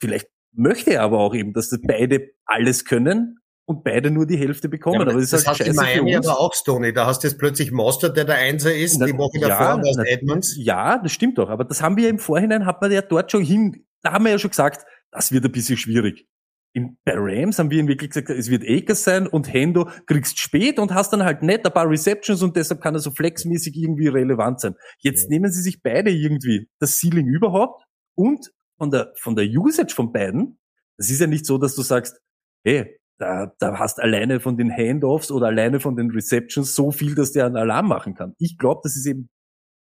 vielleicht 0.00 0.28
möchte 0.52 0.92
er 0.92 1.02
aber 1.02 1.18
auch 1.18 1.34
eben, 1.34 1.52
dass 1.52 1.68
das 1.68 1.80
beide 1.82 2.30
alles 2.46 2.84
können 2.84 3.38
und 3.68 3.84
beide 3.84 4.10
nur 4.10 4.26
die 4.26 4.38
Hälfte 4.38 4.70
bekommen. 4.70 4.94
Ja, 4.94 5.02
aber 5.02 5.12
das 5.12 5.30
das, 5.30 5.42
ist 5.42 5.46
halt 5.46 5.60
hast 5.60 5.66
du 5.66 5.70
in 5.70 5.76
scheiße 5.76 5.98
für 5.98 6.02
Miami 6.02 6.16
aber 6.16 6.40
auch, 6.40 6.54
Stoney. 6.54 6.94
Da 6.94 7.04
hast 7.04 7.22
du 7.22 7.28
jetzt 7.28 7.38
plötzlich 7.38 7.70
Mostert, 7.70 8.16
der 8.16 8.24
der 8.24 8.36
Einser 8.36 8.74
ist. 8.74 8.98
Na, 8.98 9.04
die 9.04 9.16
Woche 9.16 9.38
ja, 9.38 9.48
davor 9.48 9.82
war 9.82 10.06
Edmonds. 10.06 10.56
Ja, 10.56 10.98
das 10.98 11.12
stimmt 11.12 11.36
doch. 11.36 11.50
Aber 11.50 11.64
das 11.64 11.82
haben 11.82 11.98
wir 11.98 12.08
im 12.08 12.18
Vorhinein, 12.18 12.64
hat 12.64 12.80
man 12.80 12.90
ja 12.90 13.02
dort 13.02 13.30
schon 13.30 13.44
hin, 13.44 13.84
da 14.02 14.12
haben 14.12 14.24
wir 14.24 14.32
ja 14.32 14.38
schon 14.38 14.50
gesagt, 14.50 14.86
das 15.10 15.32
wird 15.32 15.44
ein 15.44 15.52
bisschen 15.52 15.76
schwierig. 15.76 16.26
In, 16.72 16.96
bei 17.04 17.12
Rams 17.14 17.58
haben 17.58 17.70
wir 17.70 17.78
ihn 17.78 17.88
wirklich 17.88 18.10
gesagt, 18.10 18.30
es 18.30 18.48
wird 18.48 18.62
Akers 18.66 19.04
sein 19.04 19.26
und 19.26 19.52
Hendo 19.52 19.90
kriegst 20.06 20.38
spät 20.38 20.78
und 20.78 20.94
hast 20.94 21.12
dann 21.12 21.22
halt 21.22 21.42
nicht 21.42 21.66
ein 21.66 21.72
paar 21.72 21.90
Receptions 21.90 22.42
und 22.42 22.56
deshalb 22.56 22.80
kann 22.80 22.94
er 22.94 23.00
so 23.00 23.10
flexmäßig 23.10 23.76
irgendwie 23.76 24.08
relevant 24.08 24.60
sein. 24.60 24.76
Jetzt 24.98 25.28
nehmen 25.28 25.52
sie 25.52 25.60
sich 25.60 25.82
beide 25.82 26.10
irgendwie 26.10 26.70
das 26.78 26.98
Ceiling 26.98 27.26
überhaupt 27.26 27.84
und 28.14 28.50
von 28.78 28.90
der, 28.90 29.12
von 29.20 29.36
der 29.36 29.44
Usage 29.44 29.94
von 29.94 30.10
beiden, 30.10 30.58
das 30.96 31.10
ist 31.10 31.20
ja 31.20 31.26
nicht 31.26 31.44
so, 31.44 31.58
dass 31.58 31.74
du 31.74 31.82
sagst, 31.82 32.18
hey, 32.64 32.98
da, 33.18 33.52
da 33.58 33.78
hast 33.78 34.00
alleine 34.00 34.40
von 34.40 34.56
den 34.56 34.70
Handoffs 34.70 35.30
oder 35.30 35.48
alleine 35.48 35.80
von 35.80 35.96
den 35.96 36.10
Receptions 36.10 36.74
so 36.74 36.90
viel, 36.90 37.14
dass 37.14 37.32
der 37.32 37.46
einen 37.46 37.56
Alarm 37.56 37.88
machen 37.88 38.14
kann. 38.14 38.34
Ich 38.38 38.58
glaube, 38.58 38.80
das 38.84 38.96
ist 38.96 39.06
eben 39.06 39.28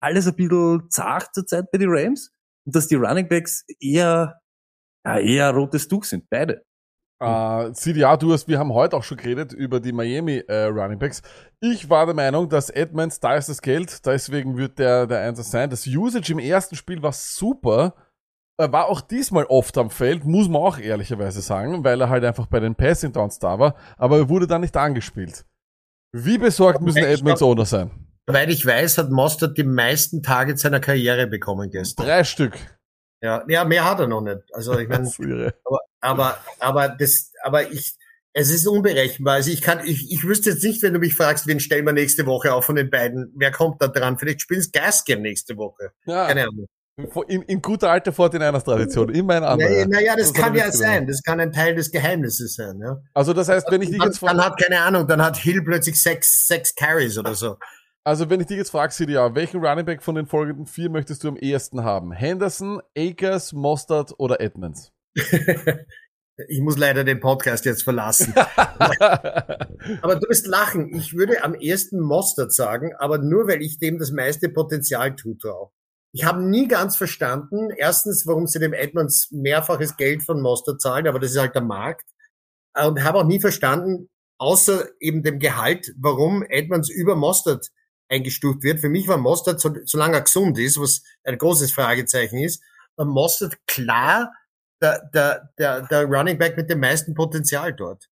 alles 0.02 0.28
ein 0.28 0.36
bisschen 0.36 0.90
zart 0.90 1.34
zurzeit 1.34 1.72
bei 1.72 1.78
den 1.78 1.90
Rams 1.90 2.32
und 2.66 2.76
dass 2.76 2.88
die 2.88 2.96
Running 2.96 3.28
Backs 3.28 3.64
eher, 3.80 4.40
ja, 5.06 5.20
eher 5.20 5.52
rotes 5.52 5.88
Tuch 5.88 6.04
sind, 6.04 6.30
beide. 6.30 6.64
Äh, 7.20 7.72
CDA, 7.74 8.16
du 8.16 8.32
hast, 8.32 8.48
wir 8.48 8.60
haben 8.60 8.74
heute 8.74 8.96
auch 8.96 9.04
schon 9.04 9.18
geredet 9.18 9.52
über 9.52 9.80
die 9.80 9.92
Miami 9.92 10.38
äh, 10.48 10.66
Running 10.66 11.00
Backs. 11.00 11.24
Ich 11.60 11.90
war 11.90 12.06
der 12.06 12.14
Meinung, 12.14 12.48
dass 12.48 12.70
Edmonds, 12.70 13.20
da 13.20 13.36
ist 13.36 13.50
das 13.50 13.62
Geld, 13.62 14.06
deswegen 14.06 14.56
wird 14.58 14.78
der 14.78 15.08
der 15.08 15.22
Einsatz 15.22 15.50
sein. 15.50 15.70
Das 15.70 15.88
Usage 15.88 16.32
im 16.32 16.40
ersten 16.40 16.76
Spiel 16.76 17.02
war 17.02 17.14
super. 17.14 17.96
Er 18.60 18.72
war 18.72 18.88
auch 18.88 19.02
diesmal 19.02 19.46
oft 19.46 19.78
am 19.78 19.92
Feld, 19.92 20.26
muss 20.26 20.50
man 20.50 20.64
auch 20.64 20.80
ehrlicherweise 20.80 21.42
sagen, 21.42 21.84
weil 21.84 22.02
er 22.02 22.10
halt 22.10 22.24
einfach 22.24 22.48
bei 22.48 22.60
den 22.60 22.74
Passing 22.74 23.14
Downs 23.14 23.38
da 23.38 23.60
war, 23.60 23.76
aber 23.98 24.18
er 24.18 24.30
wurde 24.30 24.48
dann 24.48 24.62
nicht 24.62 24.76
angespielt. 24.76 25.46
Wie 26.12 26.40
besorgt 26.40 26.82
müssen 26.82 27.04
Edmonds 27.04 27.44
Owner 27.44 27.66
sein? 27.66 27.92
Soweit 28.26 28.50
ich 28.50 28.66
weiß, 28.66 28.98
hat 28.98 29.12
Mostert 29.12 29.58
die 29.58 29.64
meisten 29.64 30.24
Targets 30.24 30.64
seiner 30.64 30.80
Karriere 30.80 31.28
bekommen 31.28 31.70
gestern. 31.70 32.08
Drei 32.08 32.24
Stück. 32.24 32.54
Ja, 33.22 33.44
ja, 33.48 33.64
mehr 33.64 33.86
hat 33.86 34.00
er 34.00 34.08
noch 34.08 34.22
nicht. 34.22 34.42
Also 34.52 34.78
ich 34.80 34.90
meine, 34.90 35.08
aber, 35.64 35.80
aber, 36.02 36.38
aber 36.60 36.90
das, 36.90 37.32
aber 37.44 37.72
ich, 37.72 37.96
es 38.34 38.50
ist 38.50 38.68
unberechenbar. 38.68 39.36
Also 39.36 39.52
ich 39.52 39.62
kann, 39.62 39.86
ich, 39.86 40.12
ich 40.12 40.24
wüsste 40.24 40.50
jetzt 40.52 40.64
nicht, 40.64 40.82
wenn 40.82 40.94
du 40.94 41.00
mich 41.00 41.16
fragst, 41.16 41.48
wen 41.48 41.60
stellen 41.60 41.86
wir 41.86 41.94
nächste 41.94 42.26
Woche 42.26 42.54
auf 42.54 42.66
von 42.66 42.76
den 42.76 42.90
beiden, 42.90 43.34
wer 43.36 43.52
kommt 43.52 43.82
da 43.82 43.88
dran? 43.88 44.18
Vielleicht 44.18 44.42
spielen 44.42 44.60
es 44.60 44.72
Gaskin 44.72 45.22
nächste 45.22 45.58
Woche. 45.58 45.92
Ja, 46.06 46.28
Keine 46.28 46.44
Ahnung. 46.44 46.68
In, 47.28 47.44
in 47.44 47.62
guter 47.62 47.92
alter 47.92 48.12
49ers 48.12 48.64
Tradition, 48.64 49.10
immer 49.10 49.36
ein 49.36 49.44
anderer. 49.44 49.70
Naja, 49.70 49.88
naja, 49.88 50.16
das, 50.16 50.34
Das 50.34 50.42
kann 50.42 50.56
ja 50.56 50.72
sein. 50.72 51.06
Das 51.08 51.22
kann 51.22 51.40
ein 51.40 51.52
Teil 51.52 51.76
des 51.76 51.92
Geheimnisses 51.92 52.56
sein. 52.56 52.80
Ja. 52.80 52.98
Also 53.14 53.34
das 53.34 53.50
heißt, 53.50 53.68
wenn 53.70 53.82
ich 53.84 53.90
dich 53.90 54.00
Dann, 54.00 54.08
jetzt 54.08 54.22
dann 54.24 54.38
frage, 54.38 54.46
hat, 54.46 54.60
keine 54.60 54.82
Ahnung, 54.82 55.08
dann 55.08 55.24
hat 55.24 55.38
Hill 55.38 55.62
plötzlich 55.64 56.02
sechs, 56.02 56.48
sechs 56.48 56.74
Carries 56.74 57.18
oder 57.18 57.36
so. 57.36 57.58
also 58.04 58.30
wenn 58.30 58.40
ich 58.42 58.48
dich 58.48 58.58
jetzt 58.58 58.72
frage, 58.72 58.92
CDA, 58.92 59.36
welchen 59.36 59.64
Running 59.64 59.86
Back 59.86 60.02
von 60.02 60.16
den 60.16 60.26
folgenden 60.26 60.66
vier 60.66 60.90
möchtest 60.90 61.24
du 61.24 61.28
am 61.28 61.38
ehesten 61.38 61.84
haben? 61.84 62.12
Henderson, 62.12 62.82
Akers, 62.98 63.54
Mostert 63.54 64.14
oder 64.18 64.42
Edmonds? 64.42 64.92
Ich 66.50 66.62
muss 66.62 66.78
leider 66.78 67.04
den 67.04 67.20
Podcast 67.20 67.66
jetzt 67.66 67.82
verlassen. 67.82 68.32
Aber 68.36 70.18
du 70.18 70.30
wirst 70.30 70.46
lachen. 70.46 70.96
Ich 70.96 71.16
würde 71.16 71.44
am 71.44 71.56
ersten 71.56 72.00
Mostert 72.00 72.54
sagen, 72.54 72.92
aber 73.00 73.18
nur 73.18 73.48
weil 73.48 73.64
ich 73.64 73.80
dem 73.80 73.98
das 73.98 74.12
meiste 74.12 74.50
Potenzial 74.50 75.16
zutraue. 75.16 75.72
Ich 76.14 76.24
habe 76.24 76.42
nie 76.42 76.68
ganz 76.68 76.96
verstanden, 76.96 77.70
erstens, 77.76 78.26
warum 78.26 78.48
sie 78.48 78.60
dem 78.60 78.74
Edmonds 78.74 79.30
mehrfaches 79.32 79.98
Geld 79.98 80.24
von 80.24 80.42
Mostert 80.42 80.82
zahlen, 80.82 81.08
aber 81.08 81.20
das 81.20 81.32
ist 81.32 81.40
halt 81.40 81.56
der 81.56 81.62
Markt. 81.62 82.10
Und 82.76 83.04
habe 83.04 83.20
auch 83.20 83.26
nie 83.26 83.40
verstanden, 83.40 84.10
außer 84.38 84.88
eben 85.00 85.24
dem 85.24 85.40
Gehalt, 85.40 85.94
warum 85.98 86.44
Edmonds 86.44 86.90
über 86.90 87.16
Mostert 87.16 87.70
eingestuft 88.10 88.64
wird. 88.64 88.80
Für 88.80 88.90
mich 88.90 89.08
war 89.08 89.18
Mostert, 89.18 89.60
so, 89.60 89.74
solange 89.86 90.18
er 90.18 90.22
gesund 90.22 90.58
ist, 90.60 90.80
was 90.80 91.02
ein 91.24 91.38
großes 91.38 91.72
Fragezeichen 91.72 92.38
ist, 92.38 92.64
war 92.96 93.06
Mostert 93.06 93.58
klar 93.68 94.32
der, 94.82 95.10
der, 95.14 95.50
der, 95.58 95.82
der 95.88 96.06
Running 96.06 96.38
Back 96.38 96.56
mit 96.56 96.70
dem 96.70 96.80
meisten 96.80 97.14
Potenzial 97.14 97.74
dort. 97.74 98.10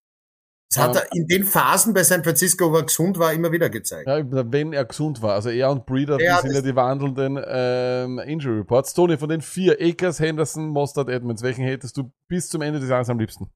Das 0.72 0.84
hat 0.84 0.96
er 0.96 1.08
in 1.16 1.26
den 1.28 1.44
Phasen 1.46 1.94
bei 1.94 2.04
San 2.04 2.24
Francisco, 2.24 2.72
wo 2.72 2.78
er 2.78 2.84
gesund 2.84 3.18
war, 3.20 3.32
immer 3.32 3.52
wieder 3.52 3.70
gezeigt. 3.70 4.08
Ja, 4.08 4.24
wenn 4.52 4.74
er 4.74 4.84
gesund 4.86 5.22
war. 5.22 5.34
Also 5.36 5.50
er 5.50 5.70
und 5.72 5.86
Breeder, 5.86 6.20
Ja, 6.20 6.38
die 6.38 6.48
sind 6.48 6.52
ja 6.56 6.62
das- 6.62 6.70
die 6.70 6.76
wandelnden 6.76 7.40
ähm, 7.48 8.20
Injury 8.20 8.58
Reports. 8.58 8.94
Tony, 8.94 9.18
von 9.18 9.30
den 9.30 9.42
vier, 9.42 9.78
Akers, 9.80 10.20
Henderson, 10.20 10.68
Mostert, 10.70 11.08
Edmonds, 11.10 11.44
welchen 11.44 11.64
hättest 11.64 11.96
du 11.98 12.12
bis 12.28 12.50
zum 12.50 12.62
Ende 12.62 12.80
des 12.80 12.90
Jahres 12.90 13.10
am 13.10 13.20
liebsten? 13.20 13.50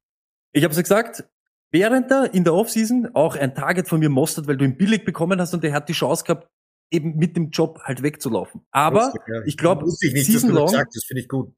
Ich 0.53 0.63
habe 0.63 0.73
ja 0.73 0.81
gesagt, 0.81 1.25
während 1.71 2.09
der 2.09 2.33
in 2.33 2.43
der 2.43 2.53
Offseason 2.53 3.09
auch 3.15 3.35
ein 3.35 3.53
Target 3.53 3.87
von 3.89 3.99
mir 3.99 4.09
mostert, 4.09 4.47
weil 4.47 4.57
du 4.57 4.65
ihn 4.65 4.77
billig 4.77 5.03
bekommen 5.03 5.41
hast 5.41 5.53
und 5.53 5.63
der 5.63 5.73
hat 5.73 5.89
die 5.89 5.93
Chance 5.93 6.23
gehabt, 6.23 6.47
eben 6.91 7.17
mit 7.17 7.35
dem 7.35 7.49
Job 7.49 7.79
halt 7.83 8.01
wegzulaufen. 8.01 8.61
Aber 8.71 9.05
Lustig, 9.05 9.21
ja. 9.27 9.41
ich 9.45 9.57
glaub, 9.57 9.81
Wusste 9.83 10.07
ich 10.07 10.13
nicht, 10.13 10.27
dass 10.27 10.41
season 10.41 10.49
das 10.55 10.71
long- 10.73 10.81
hast, 10.85 11.05
finde 11.05 11.21
ich 11.21 11.27
gut. 11.27 11.53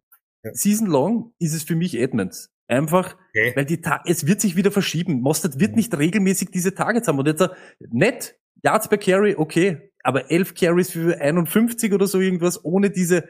Season 0.53 0.87
long 0.87 1.33
ist 1.39 1.53
es 1.53 1.63
für 1.63 1.75
mich 1.75 1.97
Edmonds. 1.99 2.49
Einfach, 2.71 3.17
Okay. 3.35 3.53
weil 3.55 3.65
die 3.65 3.81
Ta 3.81 4.01
es 4.05 4.25
wird 4.27 4.39
sich 4.39 4.55
wieder 4.55 4.71
verschieben. 4.71 5.21
Mostert 5.21 5.59
wird 5.59 5.75
nicht 5.75 5.97
regelmäßig 5.97 6.51
diese 6.51 6.73
Targets 6.73 7.07
haben. 7.07 7.19
Und 7.19 7.27
jetzt 7.27 7.41
äh, 7.41 7.49
nett, 7.89 8.37
Yards 8.63 8.87
per 8.87 8.97
Carry, 8.97 9.35
okay, 9.37 9.91
aber 10.03 10.31
11 10.31 10.53
Carries 10.53 10.91
für 10.91 11.19
51 11.19 11.93
oder 11.93 12.07
so 12.07 12.19
irgendwas 12.21 12.63
ohne 12.63 12.89
diese 12.89 13.27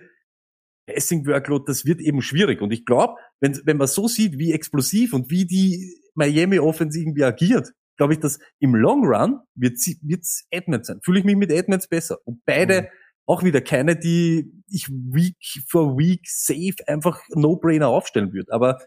Passing 0.87 1.25
Workload, 1.25 1.63
das 1.67 1.85
wird 1.85 2.01
eben 2.01 2.21
schwierig. 2.21 2.61
Und 2.61 2.71
ich 2.71 2.85
glaube, 2.85 3.15
wenn, 3.39 3.59
wenn 3.65 3.77
man 3.77 3.87
so 3.87 4.07
sieht, 4.07 4.37
wie 4.37 4.51
explosiv 4.51 5.13
und 5.13 5.29
wie 5.29 5.45
die 5.45 5.95
Miami 6.15 6.59
Offense 6.59 6.99
irgendwie 6.99 7.23
agiert, 7.23 7.71
glaube 7.97 8.13
ich, 8.13 8.19
dass 8.19 8.39
im 8.59 8.75
Long 8.75 9.05
Run 9.05 9.39
wird 9.55 9.77
wird's 10.03 10.45
Edmonds 10.49 10.87
sein. 10.87 10.99
Fühle 11.03 11.19
ich 11.19 11.25
mich 11.25 11.35
mit 11.35 11.51
Edmonds 11.51 11.87
besser. 11.87 12.17
Und 12.25 12.41
beide 12.45 12.89
auch 13.25 13.43
wieder 13.43 13.61
keine, 13.61 13.95
die 13.95 14.51
ich 14.67 14.87
Week 14.89 15.37
for 15.67 15.97
Week 15.97 16.21
safe 16.27 16.75
einfach 16.87 17.21
No-Brainer 17.29 17.87
aufstellen 17.87 18.33
würde. 18.33 18.51
Aber 18.51 18.79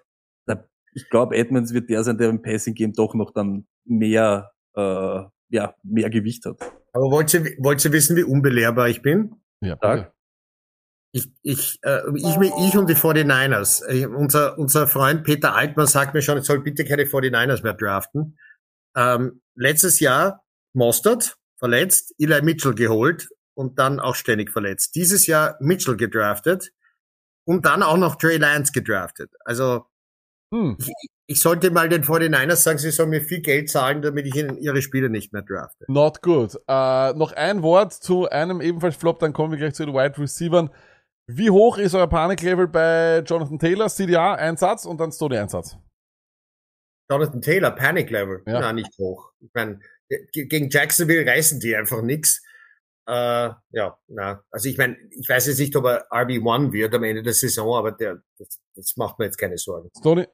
ich 0.94 1.10
glaube, 1.10 1.36
Edmonds 1.36 1.74
wird 1.74 1.90
der 1.90 2.04
sein, 2.04 2.18
der 2.18 2.30
im 2.30 2.42
Passing 2.42 2.74
Game 2.74 2.92
doch 2.92 3.14
noch 3.14 3.32
dann 3.32 3.66
mehr, 3.84 4.52
äh, 4.74 5.22
ja, 5.50 5.74
mehr 5.82 6.10
Gewicht 6.10 6.46
hat. 6.46 6.58
Aber 6.92 7.10
wollt 7.10 7.34
ihr, 7.34 7.44
wollt 7.58 7.84
ihr 7.84 7.92
wissen, 7.92 8.16
wie 8.16 8.22
unbelehrbar 8.22 8.88
ich 8.88 9.02
bin? 9.02 9.36
Ja, 9.60 9.76
Sag. 9.80 10.12
Ich, 11.12 11.28
ich, 11.42 11.78
äh, 11.82 12.00
ich, 12.14 12.24
ich 12.24 12.76
und 12.76 12.88
die 12.88 12.96
49ers. 12.96 13.84
Äh, 13.86 14.06
unser, 14.06 14.58
unser 14.58 14.88
Freund 14.88 15.24
Peter 15.24 15.54
Altmann 15.54 15.86
sagt 15.86 16.14
mir 16.14 16.22
schon, 16.22 16.38
ich 16.38 16.44
soll 16.44 16.60
bitte 16.60 16.84
keine 16.84 17.04
49ers 17.04 17.62
mehr 17.62 17.74
draften. 17.74 18.38
Ähm, 18.96 19.40
letztes 19.54 20.00
Jahr 20.00 20.44
Mostert 20.72 21.36
verletzt, 21.58 22.14
Eli 22.18 22.42
Mitchell 22.42 22.74
geholt 22.74 23.28
und 23.54 23.78
dann 23.78 24.00
auch 24.00 24.16
ständig 24.16 24.50
verletzt. 24.50 24.96
Dieses 24.96 25.26
Jahr 25.26 25.56
Mitchell 25.60 25.96
gedraftet 25.96 26.72
und 27.44 27.64
dann 27.66 27.82
auch 27.82 27.96
noch 27.96 28.16
Trey 28.16 28.36
Lance 28.36 28.72
gedraftet. 28.72 29.32
Also 29.44 29.86
Hm. 30.54 30.78
ich 31.26 31.40
sollte 31.40 31.70
mal 31.72 31.88
den 31.88 32.04
49ers 32.04 32.56
sagen, 32.62 32.78
sie 32.78 32.90
sollen 32.92 33.10
mir 33.10 33.20
viel 33.22 33.40
Geld 33.40 33.68
zahlen, 33.70 34.02
damit 34.02 34.26
ich 34.26 34.36
ihnen 34.36 34.56
ihre 34.58 34.80
Spiele 34.82 35.10
nicht 35.10 35.32
mehr 35.32 35.42
drafte. 35.42 35.84
Not 35.88 36.22
good. 36.22 36.54
Äh, 36.68 37.12
noch 37.14 37.32
ein 37.32 37.62
Wort 37.62 37.92
zu 37.92 38.28
einem 38.28 38.60
ebenfalls 38.60 38.94
Flop, 38.96 39.18
dann 39.18 39.32
kommen 39.32 39.50
wir 39.52 39.58
gleich 39.58 39.74
zu 39.74 39.84
den 39.84 39.94
Wide 39.94 40.16
Receivern. 40.18 40.70
Wie 41.26 41.50
hoch 41.50 41.78
ist 41.78 41.94
euer 41.94 42.06
Paniklevel 42.06 42.68
bei 42.68 43.20
Jonathan 43.26 43.58
Taylor? 43.58 43.88
CDA, 43.88 44.34
ein 44.34 44.56
Satz 44.56 44.84
und 44.84 45.00
dann 45.00 45.10
Stoney, 45.10 45.38
ein 45.38 45.48
Satz. 45.48 45.76
Jonathan 47.10 47.40
Taylor, 47.40 47.70
Panic 47.70 48.10
Level, 48.10 48.42
Ja. 48.46 48.60
na 48.60 48.72
nicht 48.72 48.96
hoch. 48.98 49.32
Ich 49.40 49.50
meine, 49.54 49.80
ge- 50.08 50.46
gegen 50.46 50.68
Jacksonville 50.70 51.26
reißen 51.26 51.60
die 51.60 51.74
einfach 51.76 52.00
nix. 52.02 52.42
Äh, 53.06 53.50
ja, 53.70 53.98
na, 54.08 54.42
also 54.50 54.68
ich 54.68 54.78
meine, 54.78 54.96
ich 55.10 55.28
weiß 55.28 55.46
jetzt 55.48 55.58
nicht, 55.58 55.76
ob 55.76 55.84
er 55.84 56.06
RB1 56.10 56.72
wird 56.72 56.94
am 56.94 57.04
Ende 57.04 57.22
der 57.22 57.34
Saison, 57.34 57.74
aber 57.76 57.92
der, 57.92 58.22
das, 58.38 58.58
das 58.74 58.96
macht 58.96 59.18
mir 59.18 59.26
jetzt 59.26 59.36
keine 59.36 59.58
Sorgen. 59.58 59.90
Stoney, 59.98 60.26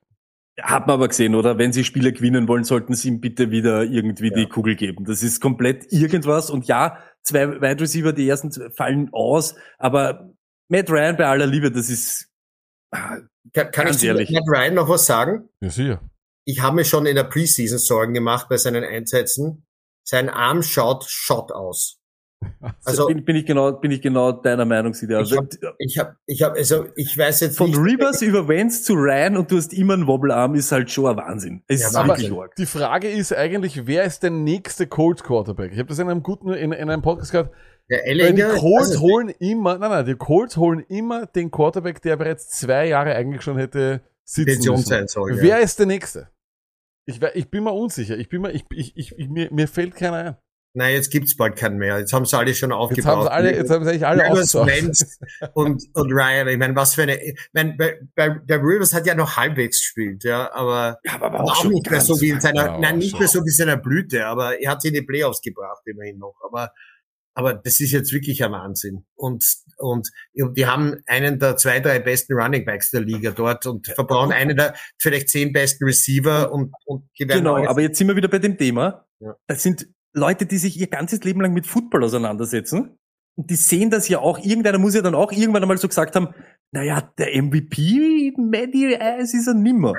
Hat 0.62 0.86
man 0.86 0.94
aber 0.94 1.08
gesehen, 1.08 1.34
oder? 1.34 1.58
Wenn 1.58 1.72
sie 1.72 1.84
Spiele 1.84 2.12
gewinnen 2.12 2.48
wollen, 2.48 2.64
sollten 2.64 2.94
sie 2.94 3.08
ihm 3.08 3.20
bitte 3.20 3.50
wieder 3.50 3.84
irgendwie 3.84 4.28
Ja. 4.28 4.34
die 4.36 4.46
Kugel 4.46 4.76
geben. 4.76 5.04
Das 5.04 5.22
ist 5.22 5.40
komplett 5.40 5.92
irgendwas. 5.92 6.50
Und 6.50 6.66
ja, 6.66 6.98
zwei 7.22 7.60
Wide 7.60 7.80
Receiver, 7.80 8.12
die 8.12 8.28
ersten 8.28 8.50
fallen 8.72 9.08
aus, 9.12 9.54
aber 9.78 10.30
Matt 10.68 10.90
Ryan 10.90 11.16
bei 11.16 11.26
aller 11.26 11.46
Liebe, 11.46 11.70
das 11.70 11.90
ist, 11.90 12.28
ah, 12.92 13.18
Kann, 13.52 13.70
kann 13.72 13.88
ich 13.88 14.02
ehrlich. 14.04 14.30
Matt 14.30 14.44
Ryan 14.46 14.74
noch 14.74 14.88
was 14.88 15.06
sagen? 15.06 15.48
ja 15.60 15.70
sicher. 15.70 16.00
Ich 16.46 16.60
habe 16.62 16.76
mir 16.76 16.84
schon 16.84 17.06
in 17.06 17.14
der 17.16 17.24
Preseason 17.24 17.78
Sorgen 17.78 18.14
gemacht 18.14 18.48
bei 18.48 18.56
seinen 18.56 18.82
Einsätzen. 18.82 19.66
Sein 20.04 20.28
Arm 20.28 20.62
schaut 20.62 21.04
shot 21.08 21.52
aus. 21.52 21.99
Also 22.84 23.06
bin, 23.06 23.24
bin 23.24 23.36
ich 23.36 23.44
genau, 23.46 23.72
bin 23.72 23.90
ich 23.90 24.00
genau 24.00 24.32
deiner 24.32 24.64
Meinung, 24.64 24.94
Sida. 24.94 25.20
Ich 25.20 25.36
hab- 25.36 25.46
ich 25.78 25.98
habe, 25.98 26.16
ich 26.26 26.42
habe, 26.42 26.56
also 26.56 26.86
ich 26.96 27.16
weiß 27.16 27.40
jetzt 27.40 27.58
Von 27.58 27.70
nicht. 27.70 27.78
Rivers 27.78 28.22
über 28.22 28.48
Vance 28.48 28.82
zu 28.82 28.94
Ryan 28.94 29.36
und 29.36 29.50
du 29.50 29.56
hast 29.56 29.72
immer 29.74 29.94
einen 29.94 30.06
Wobbelarm, 30.06 30.54
ist 30.54 30.72
halt 30.72 30.90
schon 30.90 31.06
ein 31.06 31.16
Wahnsinn. 31.16 31.62
Es 31.68 31.80
Ja, 31.82 31.88
ist 31.88 31.94
Wahnsinn. 31.94 32.16
wirklich 32.30 32.32
arg. 32.38 32.54
Die 32.56 32.66
Frage 32.66 33.08
ist 33.10 33.34
eigentlich, 33.34 33.86
wer 33.86 34.04
ist 34.04 34.22
der 34.22 34.30
nächste 34.30 34.86
Colts 34.86 35.22
Quarterback? 35.22 35.72
Ich 35.72 35.78
habe 35.78 35.88
das 35.88 35.98
in 35.98 36.08
einem 36.08 36.22
guten, 36.22 36.50
in, 36.52 36.72
in 36.72 36.90
einem 36.90 37.02
Podcast 37.02 37.32
gehört. 37.32 37.50
Der 37.90 38.04
die 38.32 38.42
Colts 38.58 38.90
nicht. 38.90 39.00
holen 39.00 39.28
immer, 39.40 39.76
nein, 39.76 39.90
nein, 39.90 40.06
die 40.06 40.14
Colts 40.14 40.56
holen 40.56 40.80
immer 40.88 41.26
den 41.26 41.50
Quarterback, 41.50 42.00
der 42.02 42.16
bereits 42.16 42.48
zwei 42.48 42.86
Jahre 42.86 43.14
eigentlich 43.16 43.42
schon 43.42 43.58
hätte 43.58 44.00
sitzen 44.24 44.46
Pension 44.54 44.76
müssen. 44.76 44.88
sein 44.88 45.08
soll. 45.08 45.36
ja. 45.36 45.42
Wer 45.42 45.60
ist 45.60 45.78
der 45.78 45.86
nächste? 45.86 46.28
Ich, 47.06 47.20
ich 47.34 47.50
bin 47.50 47.64
mir 47.64 47.72
unsicher. 47.72 48.16
Ich 48.16 48.28
bin 48.28 48.42
mir, 48.42 48.52
ich, 48.52 48.64
ich, 48.70 48.96
ich, 48.96 49.18
ich 49.18 49.28
mir, 49.28 49.48
mir 49.52 49.66
fällt 49.66 49.96
keiner 49.96 50.16
ein. 50.16 50.36
Nein, 50.72 50.94
jetzt 50.94 51.10
gibt's 51.10 51.36
bald 51.36 51.56
keinen 51.56 51.78
mehr. 51.78 51.98
Jetzt 51.98 52.12
haben 52.12 52.24
sie 52.24 52.38
alle 52.38 52.54
schon 52.54 52.70
aufgebaut. 52.70 52.96
Jetzt 52.98 53.06
haben 53.06 53.22
sie 53.22 53.30
alle, 53.30 53.56
jetzt 53.56 53.70
haben 53.70 53.84
sie 53.84 53.90
eigentlich 53.90 54.06
alle 54.06 54.22
Rivers. 54.24 54.54
Wentz 54.54 55.18
und, 55.54 55.82
und 55.94 56.12
Ryan. 56.12 56.46
Ich 56.46 56.58
meine, 56.58 56.76
was 56.76 56.94
für 56.94 57.02
eine, 57.02 57.20
ich 57.20 57.36
mein, 57.52 57.76
bei, 57.76 57.98
bei, 58.14 58.28
der 58.44 58.58
Rivers 58.58 58.94
hat 58.94 59.04
ja 59.06 59.16
noch 59.16 59.36
halbwegs 59.36 59.78
gespielt, 59.78 60.22
ja, 60.22 60.52
aber 60.52 60.98
Ja, 61.04 61.20
aber 61.20 61.40
auch, 61.40 61.64
nicht 61.64 61.90
mehr 61.90 62.00
so 62.00 62.20
wie 62.20 62.30
in 62.30 62.40
seiner, 62.40 62.66
Ja, 62.66 62.78
nein, 62.78 62.94
auch 62.94 62.98
nicht 62.98 63.10
schon. 63.10 63.18
mehr 63.18 63.28
so 63.28 63.40
wie 63.40 63.48
in 63.48 63.54
seiner 63.54 63.76
Blüte, 63.78 64.26
aber 64.26 64.60
er 64.60 64.70
hat 64.70 64.82
sie 64.82 64.88
in 64.88 64.94
die 64.94 65.02
Playoffs 65.02 65.40
gebracht, 65.40 65.82
immerhin 65.86 66.18
noch. 66.18 66.36
Aber 66.44 66.72
aber 67.34 67.54
das 67.54 67.80
ist 67.80 67.92
jetzt 67.92 68.12
wirklich 68.12 68.42
ein 68.44 68.52
Wahnsinn. 68.52 69.06
Und, 69.14 69.44
und 69.78 70.10
die 70.36 70.66
haben 70.66 71.02
einen 71.06 71.38
der 71.38 71.56
zwei, 71.56 71.80
drei 71.80 71.98
besten 72.00 72.34
Running 72.34 72.64
Backs 72.64 72.90
der 72.90 73.00
Liga 73.02 73.30
dort 73.30 73.66
und 73.66 73.86
verbrauchen 73.86 74.32
einen 74.32 74.56
der 74.56 74.74
vielleicht 74.98 75.28
zehn 75.28 75.52
besten 75.52 75.84
Receiver 75.84 76.52
und, 76.52 76.74
und 76.84 77.08
Genau, 77.16 77.56
aber 77.64 77.80
jetzt 77.80 77.98
sind 77.98 78.08
wir 78.08 78.16
wieder 78.16 78.28
bei 78.28 78.40
dem 78.40 78.58
Thema. 78.58 79.06
Ja. 79.20 79.36
Das 79.46 79.62
sind 79.62 79.86
Leute, 80.12 80.46
die 80.46 80.58
sich 80.58 80.78
ihr 80.78 80.88
ganzes 80.88 81.22
Leben 81.24 81.40
lang 81.40 81.52
mit 81.52 81.66
Football 81.66 82.04
auseinandersetzen. 82.04 82.98
Und 83.36 83.50
die 83.50 83.56
sehen 83.56 83.90
das 83.90 84.08
ja 84.08 84.18
auch, 84.18 84.38
irgendeiner 84.38 84.78
muss 84.78 84.94
ja 84.94 85.02
dann 85.02 85.14
auch 85.14 85.32
irgendwann 85.32 85.62
einmal 85.62 85.78
so 85.78 85.88
gesagt 85.88 86.16
haben, 86.16 86.28
naja, 86.72 87.00
der 87.18 87.42
MVP, 87.42 88.34
Matty 88.36 88.94
Ice 88.94 89.36
ist 89.36 89.46
er 89.46 89.54
nimmer. 89.54 89.94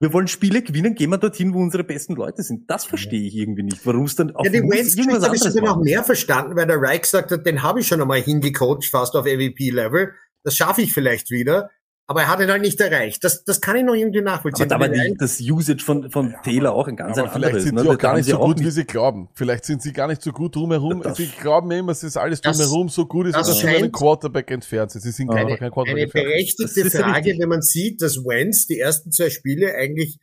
Wir 0.00 0.12
wollen 0.12 0.28
Spiele 0.28 0.62
gewinnen, 0.62 0.94
gehen 0.94 1.10
wir 1.10 1.18
dorthin, 1.18 1.54
wo 1.54 1.58
unsere 1.58 1.82
besten 1.82 2.14
Leute 2.14 2.42
sind. 2.42 2.70
Das 2.70 2.84
verstehe 2.84 3.26
ich 3.26 3.34
irgendwie 3.34 3.64
nicht. 3.64 3.84
Warum 3.84 4.04
es 4.04 4.14
dann 4.14 4.34
auf 4.36 4.46
Ja, 4.46 4.52
die 4.52 4.60
Wentz 4.60 4.96
irgendwas 4.96 5.24
habe 5.24 5.34
ich 5.34 5.42
anderes 5.42 5.54
sogar 5.54 5.76
noch 5.76 5.82
mehr 5.82 6.04
verstanden, 6.04 6.54
weil 6.54 6.66
der 6.66 6.80
Reich 6.80 7.02
gesagt 7.02 7.32
hat, 7.32 7.44
den 7.44 7.62
habe 7.62 7.80
ich 7.80 7.88
schon 7.88 8.00
einmal 8.00 8.20
hingecoacht, 8.20 8.84
fast 8.84 9.16
auf 9.16 9.24
MVP-Level. 9.24 10.12
Das 10.44 10.56
schaffe 10.56 10.82
ich 10.82 10.92
vielleicht 10.92 11.30
wieder. 11.30 11.70
Aber 12.10 12.22
er 12.22 12.28
hat 12.28 12.40
ihn 12.40 12.50
halt 12.50 12.62
nicht 12.62 12.80
erreicht. 12.80 13.22
Das, 13.22 13.44
das 13.44 13.60
kann 13.60 13.76
ich 13.76 13.84
noch 13.84 13.92
irgendwie 13.92 14.20
Aber 14.20 14.30
nachvollziehen. 14.30 14.66
da 14.66 14.80
war 14.80 14.88
die, 14.88 15.14
das 15.18 15.38
Usage 15.42 15.84
von, 15.84 16.10
von 16.10 16.34
Taylor 16.42 16.72
auch 16.72 16.88
ein 16.88 16.96
ganz 16.96 17.18
Aber 17.18 17.26
ein 17.28 17.32
vielleicht 17.34 17.44
anderes. 17.48 17.64
sind 17.64 17.74
ne? 17.74 17.82
sie 17.82 17.88
auch 17.90 17.98
gar 17.98 18.16
nicht 18.16 18.28
so 18.30 18.38
gut, 18.38 18.60
wie 18.60 18.70
sie 18.70 18.84
glauben. 18.86 19.28
Vielleicht 19.34 19.66
sind 19.66 19.82
sie 19.82 19.92
gar 19.92 20.06
nicht 20.08 20.22
so 20.22 20.32
gut 20.32 20.56
drumherum. 20.56 21.02
Das- 21.02 21.18
sie 21.18 21.26
glauben 21.26 21.70
immer, 21.70 21.92
es 21.92 22.02
ist 22.02 22.16
alles 22.16 22.40
Das- 22.40 22.56
drumherum 22.56 22.88
so 22.88 23.04
gut 23.04 23.26
ist, 23.26 23.36
das 23.36 23.46
dass 23.48 23.58
sie 23.60 23.66
einen 23.66 23.78
scheint- 23.80 23.92
Quarterback 23.92 24.50
entfernt 24.50 24.90
sind. 24.92 25.02
Sie 25.02 25.10
sind 25.10 25.28
Eine- 25.30 25.40
einfach 25.40 25.58
kein 25.58 25.70
Quarterback 25.70 25.92
eine 25.96 26.02
entfernt. 26.04 26.26
Das 26.26 26.32
berechtigte 26.32 26.80
ist 26.80 26.94
ja 26.94 27.00
Frage, 27.12 27.36
wenn 27.38 27.48
man 27.50 27.60
sieht, 27.60 28.00
dass 28.00 28.16
Wentz 28.24 28.66
die 28.66 28.78
ersten 28.80 29.12
zwei 29.12 29.28
Spiele 29.28 29.74
eigentlich, 29.74 30.18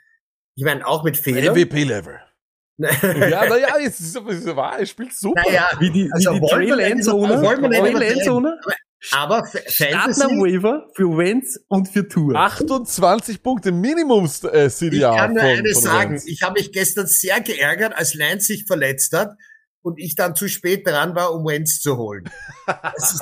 ich 0.55 0.63
meine, 0.65 0.87
auch 0.87 1.03
mit 1.03 1.17
Fehlern. 1.17 1.53
MVP-Level. 1.55 2.19
Ja, 2.77 3.45
naja, 3.47 3.67
es 3.85 3.99
ist, 4.01 4.17
es 4.17 4.37
ist 4.39 4.55
wahr, 4.55 4.79
er 4.79 4.85
spielt 4.85 5.13
super. 5.13 5.41
naja, 5.47 5.69
Wie 5.79 5.89
die, 5.91 6.09
Also 6.11 6.31
wie 6.31 6.35
die 6.35 6.41
wir 6.41 6.49
Trail 6.49 7.09
Owner, 7.09 7.41
wollen 7.41 7.61
wir 7.61 7.69
nicht 7.69 8.25
Aber 9.11 9.39
F- 9.39 9.63
starten 9.67 9.95
am 9.95 10.13
Fantasy, 10.13 10.37
Waiver 10.41 10.87
für 10.95 11.17
Wentz 11.17 11.59
und 11.67 11.87
für 11.89 12.07
Tour. 12.07 12.35
28 12.35 13.43
Punkte 13.43 13.71
Minimums 13.71 14.43
äh, 14.43 14.67
ich 14.67 14.73
CDA 14.75 15.15
kann 15.15 15.33
nur 15.33 15.41
von, 15.43 15.49
eines 15.51 15.73
von 15.73 15.81
sagen. 15.83 16.11
Wentz. 16.11 16.25
Ich 16.25 16.41
habe 16.41 16.53
mich 16.59 16.71
gestern 16.71 17.07
sehr 17.07 17.39
geärgert, 17.41 17.93
als 17.95 18.13
Lance 18.13 18.47
sich 18.47 18.65
verletzt 18.65 19.13
hat 19.13 19.31
und 19.81 19.99
ich 19.99 20.15
dann 20.15 20.35
zu 20.35 20.47
spät 20.47 20.87
dran 20.87 21.15
war, 21.15 21.33
um 21.33 21.45
Wentz 21.45 21.79
zu 21.79 21.97
holen. 21.97 22.23
Das 22.67 23.13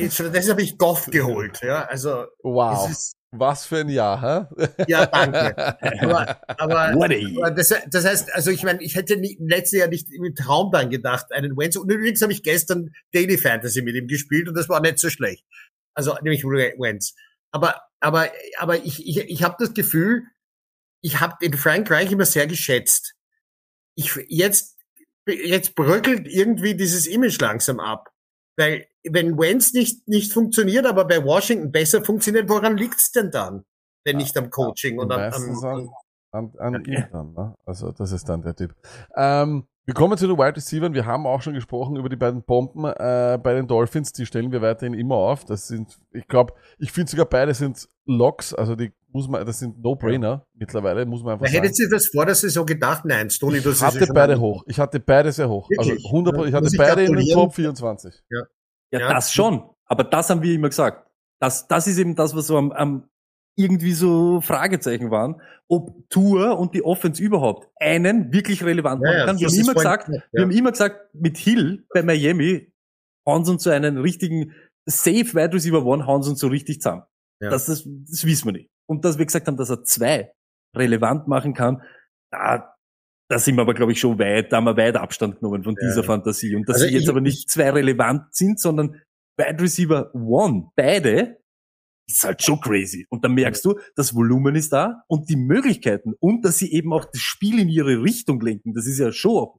ist, 0.00 0.18
deshalb 0.20 0.50
habe 0.50 0.62
ich 0.62 0.78
Goff 0.78 1.06
geholt. 1.06 1.60
Ja, 1.62 1.84
also 1.84 2.24
Wow. 2.42 2.86
es 2.88 2.92
ist, 2.96 3.16
Was 3.34 3.64
für 3.64 3.78
ein 3.78 3.88
Jahr, 3.88 4.20
hä? 4.20 4.64
ja, 4.88 5.06
danke. 5.06 5.56
Aber, 6.02 6.38
aber 6.48 7.50
das, 7.56 7.74
das 7.88 8.04
heißt, 8.04 8.34
also 8.34 8.50
ich 8.50 8.62
meine, 8.62 8.82
ich 8.82 8.94
hätte 8.94 9.16
nie, 9.16 9.32
im 9.32 9.48
letzten 9.48 9.76
Jahr 9.76 9.88
nicht 9.88 10.12
im 10.12 10.34
Traum 10.34 10.70
dann 10.70 10.90
gedacht, 10.90 11.32
einen 11.32 11.56
Wentz. 11.56 11.76
Und 11.76 11.90
übrigens 11.90 12.20
habe 12.20 12.32
ich 12.32 12.42
gestern 12.42 12.92
Daily 13.12 13.38
Fantasy 13.38 13.80
mit 13.80 13.96
ihm 13.96 14.06
gespielt 14.06 14.48
und 14.48 14.54
das 14.54 14.68
war 14.68 14.82
nicht 14.82 14.98
so 14.98 15.08
schlecht. 15.08 15.46
Also 15.94 16.14
nämlich 16.22 16.44
Wentz. 16.44 17.14
Aber 17.52 17.80
aber 18.00 18.30
aber 18.58 18.84
ich 18.84 19.06
ich, 19.06 19.18
ich 19.18 19.42
habe 19.42 19.56
das 19.58 19.72
Gefühl, 19.72 20.24
ich 21.02 21.20
habe 21.20 21.36
den 21.40 21.54
Frank 21.54 21.90
Reich 21.90 22.12
immer 22.12 22.26
sehr 22.26 22.46
geschätzt. 22.46 23.14
Ich 23.94 24.14
jetzt 24.28 24.78
jetzt 25.26 25.74
bröckelt 25.74 26.26
irgendwie 26.26 26.74
dieses 26.74 27.06
Image 27.06 27.40
langsam 27.40 27.80
ab, 27.80 28.10
weil 28.58 28.86
wenn 29.10 29.38
Wentz 29.38 29.72
nicht 29.72 30.06
nicht 30.08 30.32
funktioniert, 30.32 30.86
aber 30.86 31.06
bei 31.06 31.24
Washington 31.24 31.72
besser 31.72 32.04
funktioniert, 32.04 32.48
woran 32.48 32.76
liegt's 32.76 33.12
denn 33.12 33.30
dann? 33.30 33.64
Wenn 34.04 34.16
nicht 34.16 34.36
am 34.36 34.50
Coaching 34.50 34.98
und 34.98 35.12
am, 35.12 35.20
am, 35.20 35.64
an, 35.64 35.88
an, 36.32 36.52
an 36.58 36.84
ihm 36.84 37.04
dann, 37.12 37.32
ne? 37.34 37.54
Also 37.64 37.92
das 37.92 38.12
ist 38.12 38.28
dann 38.28 38.42
der 38.42 38.54
Typ. 38.54 38.74
Ähm, 39.16 39.66
wir 39.84 39.94
kommen 39.94 40.16
zu 40.16 40.28
den 40.28 40.38
Wide 40.38 40.56
Receivers. 40.56 40.92
Wir 40.92 41.06
haben 41.06 41.26
auch 41.26 41.42
schon 41.42 41.54
gesprochen 41.54 41.96
über 41.96 42.08
die 42.08 42.16
beiden 42.16 42.44
Bomben 42.44 42.84
äh, 42.84 43.38
bei 43.42 43.54
den 43.54 43.66
Dolphins. 43.66 44.12
Die 44.12 44.26
stellen 44.26 44.52
wir 44.52 44.62
weiterhin 44.62 44.94
immer 44.94 45.16
auf. 45.16 45.44
Das 45.44 45.66
sind, 45.66 45.98
ich 46.12 46.28
glaube, 46.28 46.54
ich 46.78 46.92
finde 46.92 47.10
sogar 47.10 47.26
beide 47.26 47.52
sind 47.52 47.88
Locks. 48.06 48.54
Also 48.54 48.76
die 48.76 48.92
muss 49.10 49.28
man, 49.28 49.44
das 49.44 49.58
sind 49.58 49.82
No-Brainer 49.82 50.46
mittlerweile, 50.54 51.04
muss 51.04 51.24
man 51.24 51.34
einfach 51.34 51.46
sagen. 51.46 51.62
hättet 51.62 51.80
ihr 51.80 51.90
das 51.90 52.06
vor 52.06 52.24
der 52.24 52.36
Saison 52.36 52.64
gedacht? 52.64 53.04
Nein, 53.04 53.28
Stoney, 53.28 53.60
du 53.60 53.70
Ich 53.70 53.74
es 53.74 53.80
ja 53.80 53.86
hatte 53.88 54.06
beide 54.14 54.38
hoch. 54.38 54.62
Ich 54.68 54.78
hatte 54.78 55.00
beide 55.00 55.32
sehr 55.32 55.48
hoch. 55.48 55.68
Wirklich? 55.68 55.96
Also 55.96 56.08
100 56.08 56.46
Ich 56.46 56.54
hatte 56.54 56.68
ich 56.70 56.78
beide 56.78 57.02
in 57.02 57.16
den? 57.16 57.28
Top 57.34 57.52
24. 57.52 58.22
Ja, 58.30 58.42
Ja. 58.92 59.12
das 59.12 59.32
schon. 59.32 59.68
Aber 59.86 60.04
das 60.04 60.30
haben 60.30 60.42
wir 60.42 60.54
immer 60.54 60.68
gesagt. 60.68 61.06
Das, 61.40 61.66
das 61.66 61.86
ist 61.86 61.98
eben 61.98 62.14
das, 62.14 62.36
was 62.36 62.46
so 62.46 62.56
am, 62.56 62.72
am 62.72 63.08
irgendwie 63.56 63.92
so 63.92 64.40
Fragezeichen 64.40 65.10
waren, 65.10 65.40
ob 65.68 66.08
Tour 66.08 66.58
und 66.58 66.74
die 66.74 66.84
Offense 66.84 67.22
überhaupt 67.22 67.68
einen 67.76 68.32
wirklich 68.32 68.64
relevant 68.64 69.02
Ja, 69.04 69.10
machen 69.10 69.18
ja, 69.18 69.26
kann. 69.26 69.38
Wir 69.38 69.48
haben 69.48 69.54
immer 69.54 69.74
gesagt, 69.74 70.06
gesagt, 70.06 70.28
wir 70.32 70.40
ja. 70.40 70.46
haben 70.46 70.56
immer 70.56 70.70
gesagt, 70.72 71.14
mit 71.14 71.36
Hill 71.36 71.84
bei 71.92 72.02
Miami 72.02 72.72
hauen 73.26 73.44
sie 73.44 73.52
uns 73.52 73.62
so 73.62 73.70
einen 73.70 73.98
richtigen 73.98 74.52
Safe 74.86 75.34
Wide 75.34 75.52
Receiver 75.52 75.84
One, 75.84 76.06
hauen 76.06 76.22
sie 76.22 76.30
uns 76.30 76.40
so 76.40 76.48
richtig 76.48 76.80
zusammen. 76.80 77.02
Ja. 77.40 77.50
Das, 77.50 77.66
das, 77.66 77.84
das 77.84 78.24
wissen 78.24 78.46
wir 78.46 78.52
nicht. 78.52 78.70
Und 78.86 79.04
dass 79.04 79.18
wir 79.18 79.26
gesagt 79.26 79.46
haben, 79.46 79.56
dass 79.56 79.70
er 79.70 79.84
zwei 79.84 80.32
relevant 80.76 81.28
machen 81.28 81.54
kann, 81.54 81.82
da, 82.30 82.71
da 83.32 83.38
sind 83.38 83.56
wir 83.56 83.62
aber, 83.62 83.72
glaube 83.74 83.92
ich, 83.92 83.98
schon 84.00 84.18
weit, 84.18 84.52
da 84.52 84.58
haben 84.58 84.64
wir 84.64 84.76
weit 84.76 84.96
Abstand 84.96 85.38
genommen 85.40 85.64
von 85.64 85.74
Ja. 85.80 85.88
dieser 85.88 86.04
Fantasie. 86.04 86.54
Und 86.54 86.68
dass 86.68 86.76
Also 86.76 86.86
sie 86.88 86.92
jetzt 86.92 87.04
ich- 87.04 87.08
aber 87.08 87.20
nicht 87.22 87.48
zwei 87.50 87.70
relevant 87.70 88.34
sind, 88.34 88.60
sondern 88.60 89.00
Wide 89.38 89.62
Receiver 89.62 90.14
One, 90.14 90.70
beide, 90.76 91.38
ist 92.06 92.22
halt 92.24 92.42
schon 92.42 92.60
crazy. 92.60 93.06
Und 93.08 93.24
dann 93.24 93.32
merkst 93.32 93.64
du, 93.64 93.78
das 93.96 94.14
Volumen 94.14 94.54
ist 94.54 94.72
da 94.72 95.02
und 95.08 95.30
die 95.30 95.36
Möglichkeiten 95.36 96.12
und 96.20 96.44
dass 96.44 96.58
sie 96.58 96.72
eben 96.72 96.92
auch 96.92 97.06
das 97.06 97.20
Spiel 97.22 97.58
in 97.58 97.68
ihre 97.70 98.02
Richtung 98.02 98.40
lenken. 98.40 98.74
Das 98.74 98.86
ist 98.86 98.98
ja 98.98 99.12
schon 99.12 99.30
auch 99.38 99.58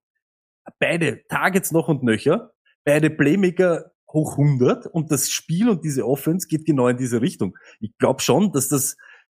beide 0.80 1.26
Targets 1.28 1.72
noch 1.72 1.88
und 1.88 2.04
nöcher, 2.04 2.52
beide 2.86 3.10
Playmaker 3.10 3.92
hoch 4.12 4.38
100 4.38 4.86
und 4.86 5.12
das 5.12 5.32
Spiel 5.32 5.68
und 5.70 5.84
diese 5.84 6.06
Offense 6.06 6.48
geht 6.48 6.66
genau 6.66 6.88
in 6.90 6.98
diese 6.98 7.22
Richtung. 7.22 7.58
Ich 7.80 7.98
glaube 7.98 8.22
schon, 8.22 8.52
dass 8.52 8.70
das 8.70 8.96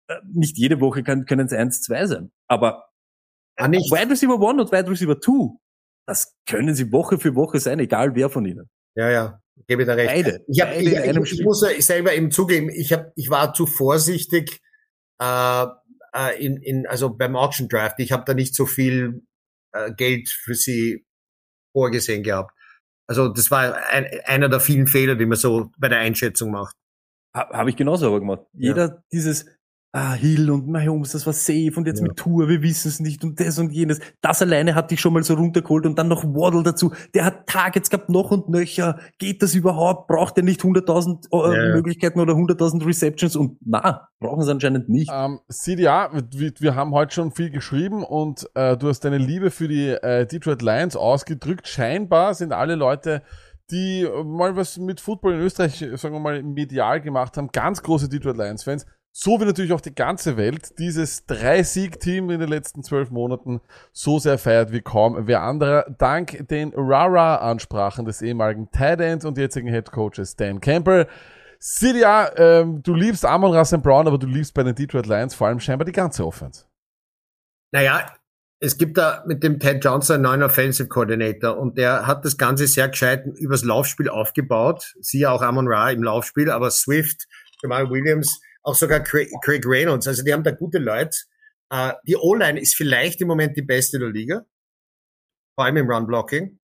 äh, 0.09 0.17
nicht 0.31 0.59
jede 0.59 0.81
Woche 0.81 1.03
kann, 1.03 1.25
können 1.25 1.47
es 1.47 1.53
1-2 1.53 2.07
sein. 2.07 2.31
Aber 2.49 2.91
Ah, 3.57 3.69
nicht. 3.69 3.91
Wide 3.91 4.11
Receiver 4.11 4.39
One 4.39 4.63
und 4.63 4.73
Wide 4.73 4.91
Receiver 4.91 5.19
Two, 5.19 5.59
das 6.07 6.37
können 6.47 6.75
sie 6.75 6.93
Woche 6.93 7.19
für 7.19 7.35
Woche 7.35 7.59
sein, 7.61 7.79
egal 7.79 8.15
wer 8.15 8.31
von 8.31 8.45
ihnen. 8.45 8.69
Ja, 8.95 9.11
ja, 9.11 9.41
gebe 9.67 9.83
ich 9.83 9.89
da 9.89 9.95
recht. 9.95 10.13
Beide. 10.13 10.45
Ich, 10.47 10.61
hab, 10.61 10.69
Beide 10.69 10.83
ich, 10.83 11.33
ich, 11.33 11.33
ich 11.39 11.45
muss 11.45 11.63
ja 11.63 11.81
selber 11.81 12.15
eben 12.15 12.31
zugeben, 12.31 12.71
ich, 12.71 12.93
hab, 12.93 13.13
ich 13.17 13.31
war 13.31 13.55
zu 13.55 13.67
vorsichtig 13.67 14.61
äh, 15.21 15.67
äh, 16.17 16.45
in, 16.45 16.57
in, 16.63 16.87
also 16.87 17.11
beim 17.11 17.37
Auction 17.37 17.69
Draft. 17.69 17.99
Ich 18.01 18.13
habe 18.13 18.25
da 18.27 18.35
nicht 18.35 18.55
so 18.55 18.67
viel 18.67 19.23
äh, 19.73 19.93
Geld 19.93 20.29
für 20.29 20.55
sie 20.55 21.07
vorgesehen 21.73 22.23
gehabt. 22.23 22.53
Also 23.09 23.29
das 23.29 23.51
war 23.51 23.77
ein, 23.91 24.07
einer 24.25 24.49
der 24.49 24.61
vielen 24.61 24.87
Fehler, 24.87 25.15
die 25.15 25.27
man 25.27 25.37
so 25.37 25.71
bei 25.79 25.89
der 25.89 25.99
Einschätzung 25.99 26.51
macht. 26.51 26.75
Ha, 27.35 27.51
Habe 27.53 27.71
ich 27.71 27.77
genauso 27.77 28.07
aber 28.07 28.21
gemacht. 28.21 28.47
Jeder 28.53 29.05
dieses 29.13 29.47
ah, 29.93 30.13
Hill 30.15 30.51
und 30.51 30.69
Mahomes, 30.69 31.13
das 31.13 31.25
war 31.27 31.33
safe 31.33 31.73
und 31.77 31.87
jetzt 31.87 32.01
Ja. 32.01 32.09
mit 32.09 32.17
Tour, 32.17 32.49
wir 32.49 32.61
wissen 32.63 32.89
es 32.89 33.01
nicht 33.01 33.25
und 33.25 33.41
das 33.41 33.59
und 33.59 33.71
jenes. 33.73 33.99
Das 34.21 34.43
alleine 34.43 34.75
hat 34.75 34.91
dich 34.91 35.01
schon 35.01 35.15
mal 35.15 35.23
so 35.23 35.35
runtergeholt 35.35 35.87
und 35.87 35.99
dann 35.99 36.09
noch 36.09 36.23
Waddle 36.25 36.63
dazu. 36.63 36.93
Der 37.15 37.25
hat 37.25 37.47
Targets 37.47 37.89
gehabt, 37.89 38.09
noch 38.11 38.31
und 38.31 38.49
nöcher. 38.51 38.99
Geht 39.19 39.43
das 39.43 39.55
überhaupt? 39.55 40.07
Braucht 40.09 40.37
er 40.37 40.43
nicht 40.43 40.61
100.000 40.61 41.29
äh, 41.33 41.69
Ja. 41.69 41.75
Möglichkeiten 41.75 42.21
oder 42.21 42.35
100.000 42.35 42.85
Receptions? 42.87 43.37
Und 43.37 43.57
na, 43.65 44.09
brauchen 44.21 44.43
sie 44.43 44.51
anscheinend 44.51 44.89
nicht. 44.89 45.11
Ähm, 45.13 45.41
CDA, 45.49 46.11
wir, 46.13 46.53
wir 46.59 46.75
haben 46.75 46.93
heute 46.93 47.15
schon 47.15 47.33
viel 47.33 47.51
geschrieben 47.51 48.05
und 48.05 48.47
äh, 48.55 48.77
du 48.77 48.89
hast 48.89 49.01
deine 49.01 49.19
Liebe 49.19 49.51
für 49.51 49.69
die 49.69 49.89
äh, 49.89 50.27
Detroit 50.27 50.61
Lions 50.63 50.95
ausgedrückt. 50.97 51.69
Scheinbar 51.69 52.35
sind 52.35 52.53
alle 52.53 52.75
Leute, 52.75 53.23
die 53.71 54.07
mal 54.25 54.55
was 54.55 54.79
mit 54.79 55.01
Football 55.01 55.35
in 55.35 55.41
Österreich, 55.41 55.85
sagen 55.95 56.15
wir 56.15 56.21
mal, 56.21 56.43
medial 56.43 57.01
gemacht 57.01 57.37
haben, 57.37 57.49
ganz 57.51 57.83
große 57.83 58.09
Detroit 58.09 58.37
Lions-Fans. 58.37 58.87
So 59.19 59.41
wie 59.41 59.47
natürlich 59.47 59.73
auch 59.73 59.81
die 59.81 59.95
ganze 59.95 60.37
Welt 60.37 60.79
dieses 60.79 61.25
Drei-Sieg-Team 61.25 62.29
in 62.29 62.39
den 62.39 62.51
letzten 62.51 62.83
zwölf 62.83 63.11
Monaten 63.11 63.63
so 63.91 64.19
sehr 64.19 64.37
feiert 64.37 64.73
wie 64.73 64.83
kaum 64.83 65.27
wer 65.27 65.41
anderer. 65.41 65.87
Dank 65.97 66.47
den 66.49 66.75
Rara-Ansprachen 66.77 68.05
des 68.05 68.21
ehemaligen 68.21 68.71
Tight 68.73 69.01
Ends 69.01 69.25
und 69.25 69.39
jetzigen 69.39 69.69
Head 69.69 69.91
Coaches 69.91 70.37
Dan 70.37 70.61
Campbell. 70.61 71.07
Sidia, 71.59 72.31
ähm, 72.37 72.83
du 72.83 72.93
liebst 72.93 73.25
Amon 73.25 73.57
Russell 73.57 73.79
Brown, 73.79 74.07
aber 74.07 74.19
du 74.19 74.27
liebst 74.27 74.53
bei 74.53 74.63
den 74.63 74.75
Detroit 74.75 75.07
Lions 75.07 75.35
vor 75.35 75.47
allem 75.47 75.61
scheinbar 75.61 75.87
die 75.87 75.93
ganze 75.93 76.27
Offense. 76.27 76.67
Naja, 77.73 78.15
es 78.61 78.77
gibt 78.77 78.99
da 78.99 79.25
mit 79.27 79.43
dem 79.43 79.59
Ted 79.59 79.83
Johnson 79.83 80.17
einen 80.17 80.25
neuen 80.25 80.43
Offensive 80.43 80.91
Coordinator 80.91 81.57
und 81.57 81.79
der 81.79 82.07
hat 82.07 82.27
das 82.27 82.37
Ganze 82.37 82.67
sehr 82.67 82.91
gescheit 82.91 83.25
übers 83.25 83.65
Laufspiel 83.65 84.11
aufgebaut. 84.11 84.95
Siehe 85.01 85.31
auch 85.31 85.41
Amon 85.41 85.69
Ra 85.69 85.91
im 85.91 86.03
Laufspiel, 86.03 86.51
aber 86.51 86.71
Swift, 86.71 87.27
Jamal 87.63 87.89
Williams, 87.89 88.43
auch 88.67 88.75
sogar 88.75 89.01
Craig, 89.01 89.31
Craig 89.43 89.65
Reynolds. 89.65 90.07
Also 90.09 90.23
die 90.23 90.33
haben 90.33 90.43
da 90.43 90.51
gute 90.51 90.79
Leute. 90.79 91.17
Äh, 91.71 91.93
die 92.07 92.17
O-Line 92.17 92.61
ist 92.61 92.75
vielleicht 92.75 93.21
im 93.21 93.29
Moment 93.29 93.57
die 93.57 93.63
beste 93.63 93.99
der 93.99 94.11
Liga. 94.11 94.45
Vor 95.55 95.65
allem 95.65 95.77
im 95.77 95.91
Run-Blocking. 95.91 96.59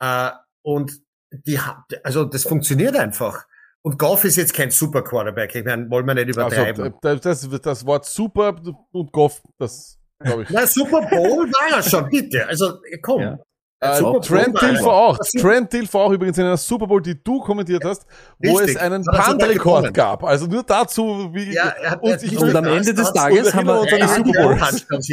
Äh, 0.00 0.30
und 0.62 1.00
die 1.32 1.58
hat, 1.58 1.84
also 2.02 2.24
das 2.24 2.42
funktioniert 2.42 2.96
einfach. 2.96 3.46
Und 3.82 3.98
Goff 3.98 4.24
ist 4.24 4.36
jetzt 4.36 4.54
kein 4.54 4.70
Super 4.70 5.02
Quarterback. 5.02 5.54
Ich 5.54 5.64
meine, 5.64 5.88
wollen 5.88 6.06
wir 6.06 6.14
nicht 6.14 6.28
übertreiben. 6.28 6.82
Also, 6.82 6.98
das, 7.00 7.48
das, 7.48 7.60
das 7.60 7.86
Wort 7.86 8.04
super 8.04 8.60
und 8.90 9.12
Goff, 9.12 9.42
das 9.58 10.00
glaube 10.18 10.42
ich. 10.42 10.50
Na, 10.50 10.66
Super 10.66 11.02
Bowl 11.02 11.48
war 11.52 11.76
er 11.76 11.82
schon, 11.82 12.08
bitte. 12.08 12.46
Also, 12.48 12.80
komm. 13.02 13.22
Ja. 13.22 13.38
Äh, 13.78 14.00
Trent 14.20 14.60
Dilfer 14.62 14.86
er. 14.86 14.92
auch. 14.92 15.18
Trent 15.38 15.72
Dilfer 15.72 15.98
auch 15.98 16.10
übrigens 16.10 16.38
in 16.38 16.44
einer 16.44 16.56
Super 16.56 16.86
Bowl, 16.86 17.02
die 17.02 17.22
du 17.22 17.40
kommentiert 17.40 17.84
hast, 17.84 18.06
wo 18.38 18.56
Richtig. 18.56 18.76
es 18.76 18.80
einen 18.82 19.04
Punt-Rekord 19.04 19.92
gab. 19.92 20.24
Also 20.24 20.46
nur 20.46 20.62
dazu, 20.62 21.28
wie 21.34 21.52
Ja, 21.54 21.74
hat, 21.84 22.02
und 22.02 22.22
ich 22.22 22.38
Und 22.38 22.56
am 22.56 22.64
Ende 22.64 22.94
des 22.94 23.08
und 23.08 23.14
Tages 23.14 23.54
haben 23.54 23.66
wir 23.66 23.80
uns 23.80 23.92
hat 23.92 24.08
Super 24.08 24.32
Bowl. 24.42 24.58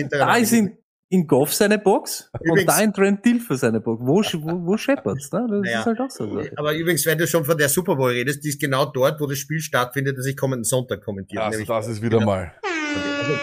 Da 0.10 0.36
ist 0.38 0.54
in, 0.54 0.78
in 1.10 1.28
Goff 1.28 1.54
seine 1.54 1.78
Box 1.78 2.30
und 2.40 2.48
Übrigens- 2.52 2.74
da 2.76 2.82
in 2.82 2.94
Trent 2.94 3.26
Dilfer 3.26 3.58
seine 3.58 3.82
Box. 3.82 4.02
Wo, 4.02 4.22
wo, 4.24 4.66
wo 4.66 4.78
scheppert's? 4.78 5.30
Ne? 5.34 5.46
Das 5.50 5.60
Naja. 5.62 5.80
ist 5.82 5.86
halt 5.86 6.00
auch 6.00 6.10
so. 6.10 6.24
eine. 6.24 6.50
Aber 6.56 6.74
übrigens, 6.74 7.06
wenn 7.06 7.18
du 7.18 7.28
schon 7.28 7.44
von 7.44 7.58
der 7.58 7.68
Super 7.68 7.98
Bowl 7.98 8.12
redest, 8.12 8.46
die 8.46 8.50
ist 8.50 8.62
genau 8.62 8.86
dort, 8.86 9.20
wo 9.20 9.28
das 9.28 9.40
Spiel 9.40 9.60
stattfindet, 9.60 10.18
das 10.18 10.26
ich 10.26 10.38
kommenden 10.38 10.64
Sonntag 10.64 11.04
kommentiere. 11.04 11.44
Also 11.44 11.66
das 11.66 11.88
ist 11.88 12.02
wieder 12.02 12.22
mal 12.22 12.54
Also, 12.64 13.34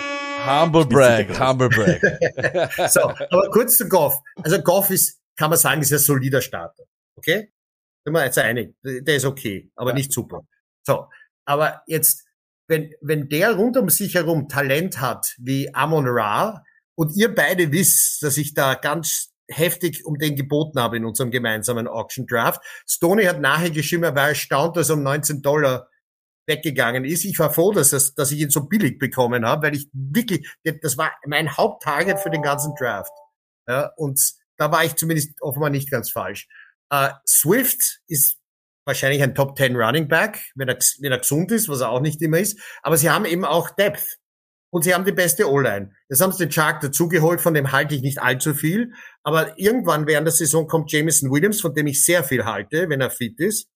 Humble 0.51 0.87
Brag, 0.87 1.39
Humble 1.39 1.69
Brag. 1.71 2.91
so, 2.91 3.01
aber 3.03 3.51
kurz 3.51 3.77
zu 3.77 3.89
Goff. 3.89 4.19
Also 4.43 4.61
Goff 4.63 4.91
ist, 4.91 5.21
kann 5.37 5.51
man 5.51 5.59
sagen, 5.59 5.81
ist 5.83 5.93
ein 5.93 5.99
solider 5.99 6.41
Starter. 6.41 6.85
Okay? 7.17 7.53
Sind 8.05 8.13
wir 8.15 8.25
jetzt 8.25 8.39
einig. 8.39 8.75
Der 8.83 9.17
ist 9.17 9.25
okay, 9.25 9.71
aber 9.77 9.91
Ja. 9.91 9.97
nicht 9.97 10.13
super. 10.13 10.41
So. 10.87 11.07
Aber 11.45 11.83
jetzt, 11.87 12.25
wenn, 12.69 12.93
wenn 13.01 13.29
der 13.29 13.55
rund 13.57 13.77
um 13.77 13.89
sich 13.91 14.15
herum 14.15 14.49
Talent 14.49 15.01
hat, 15.01 15.35
wie 15.39 15.73
Amon 15.75 16.07
Ra, 16.07 16.63
und 16.97 17.15
ihr 17.17 17.35
beide 17.35 17.73
wisst, 17.73 18.23
dass 18.23 18.37
ich 18.37 18.53
da 18.55 18.75
ganz 18.75 19.31
heftig 19.51 20.05
um 20.05 20.17
den 20.19 20.37
geboten 20.37 20.79
habe 20.81 20.97
in 20.99 21.05
unserem 21.05 21.31
gemeinsamen 21.31 21.89
Auction 21.89 22.27
Draft. 22.27 22.61
Stoney 22.89 23.25
hat 23.25 23.41
nachher 23.41 23.71
geschrieben, 23.71 24.05
er 24.05 24.15
war 24.15 24.29
erstaunt, 24.29 24.77
dass 24.77 24.91
er 24.91 24.95
um 24.97 25.03
19 25.03 25.43
Dollar 25.43 25.89
weggegangen 26.51 27.05
ist. 27.05 27.25
Ich 27.25 27.39
war 27.39 27.53
froh, 27.53 27.73
dass, 27.73 27.91
das, 27.91 28.15
dass 28.15 28.33
ich 28.33 28.41
ihn 28.41 28.51
so 28.51 28.67
billig 28.67 28.99
bekommen 28.99 29.47
habe, 29.47 29.69
weil 29.69 29.77
ich 29.77 29.89
wirklich, 29.93 30.47
das 30.83 30.99
war 30.99 31.13
mein 31.27 31.57
Haupttarget 31.57 32.19
für 32.19 32.31
den 32.31 32.43
ganzen 32.43 32.75
Draft. 32.79 33.13
Ja, 33.67 33.93
und 33.97 34.21
da 34.59 34.71
war 34.71 34.85
ich 34.85 34.97
zumindest 34.97 35.41
offenbar 35.41 35.71
nicht 35.71 35.91
ganz 35.91 36.11
falsch. 36.11 36.49
Äh, 36.91 37.11
Swift 37.27 38.01
ist 38.09 38.39
wahrscheinlich 38.85 39.23
ein 39.23 39.35
Top 39.35 39.57
10 39.57 39.77
Running 39.77 40.09
Back, 40.09 40.51
wenn 40.57 40.69
er, 40.69 40.77
wenn 40.99 41.13
er 41.13 41.19
gesund 41.19 41.53
ist, 41.53 41.69
was 41.69 41.81
er 41.81 41.91
auch 41.91 42.01
nicht 42.01 42.21
immer 42.21 42.39
ist. 42.39 42.61
Aber 42.83 42.97
sie 42.97 43.11
haben 43.11 43.25
eben 43.25 43.45
auch 43.45 43.71
Depth. 43.71 44.19
Und 44.73 44.85
sie 44.85 44.95
haben 44.95 45.05
die 45.05 45.13
beste 45.13 45.51
O-Line. 45.51 45.93
Jetzt 46.09 46.21
haben 46.21 46.31
sie 46.31 46.47
den 46.47 46.51
Chuck 46.51 46.79
dazugeholt, 46.81 47.41
von 47.41 47.55
dem 47.55 47.73
halte 47.73 47.97
ich 47.97 48.03
nicht 48.03 48.21
allzu 48.21 48.55
viel. 48.55 48.93
Aber 49.25 49.59
irgendwann 49.59 50.07
während 50.07 50.27
der 50.27 50.33
Saison 50.33 50.69
kommt 50.69 50.93
Jameson 50.93 51.31
Williams, 51.31 51.61
von 51.61 51.75
dem 51.75 51.89
ich 51.89 52.05
sehr 52.05 52.23
viel 52.23 52.45
halte, 52.45 52.89
wenn 52.89 53.01
er 53.01 53.11
fit 53.11 53.41
ist. 53.41 53.69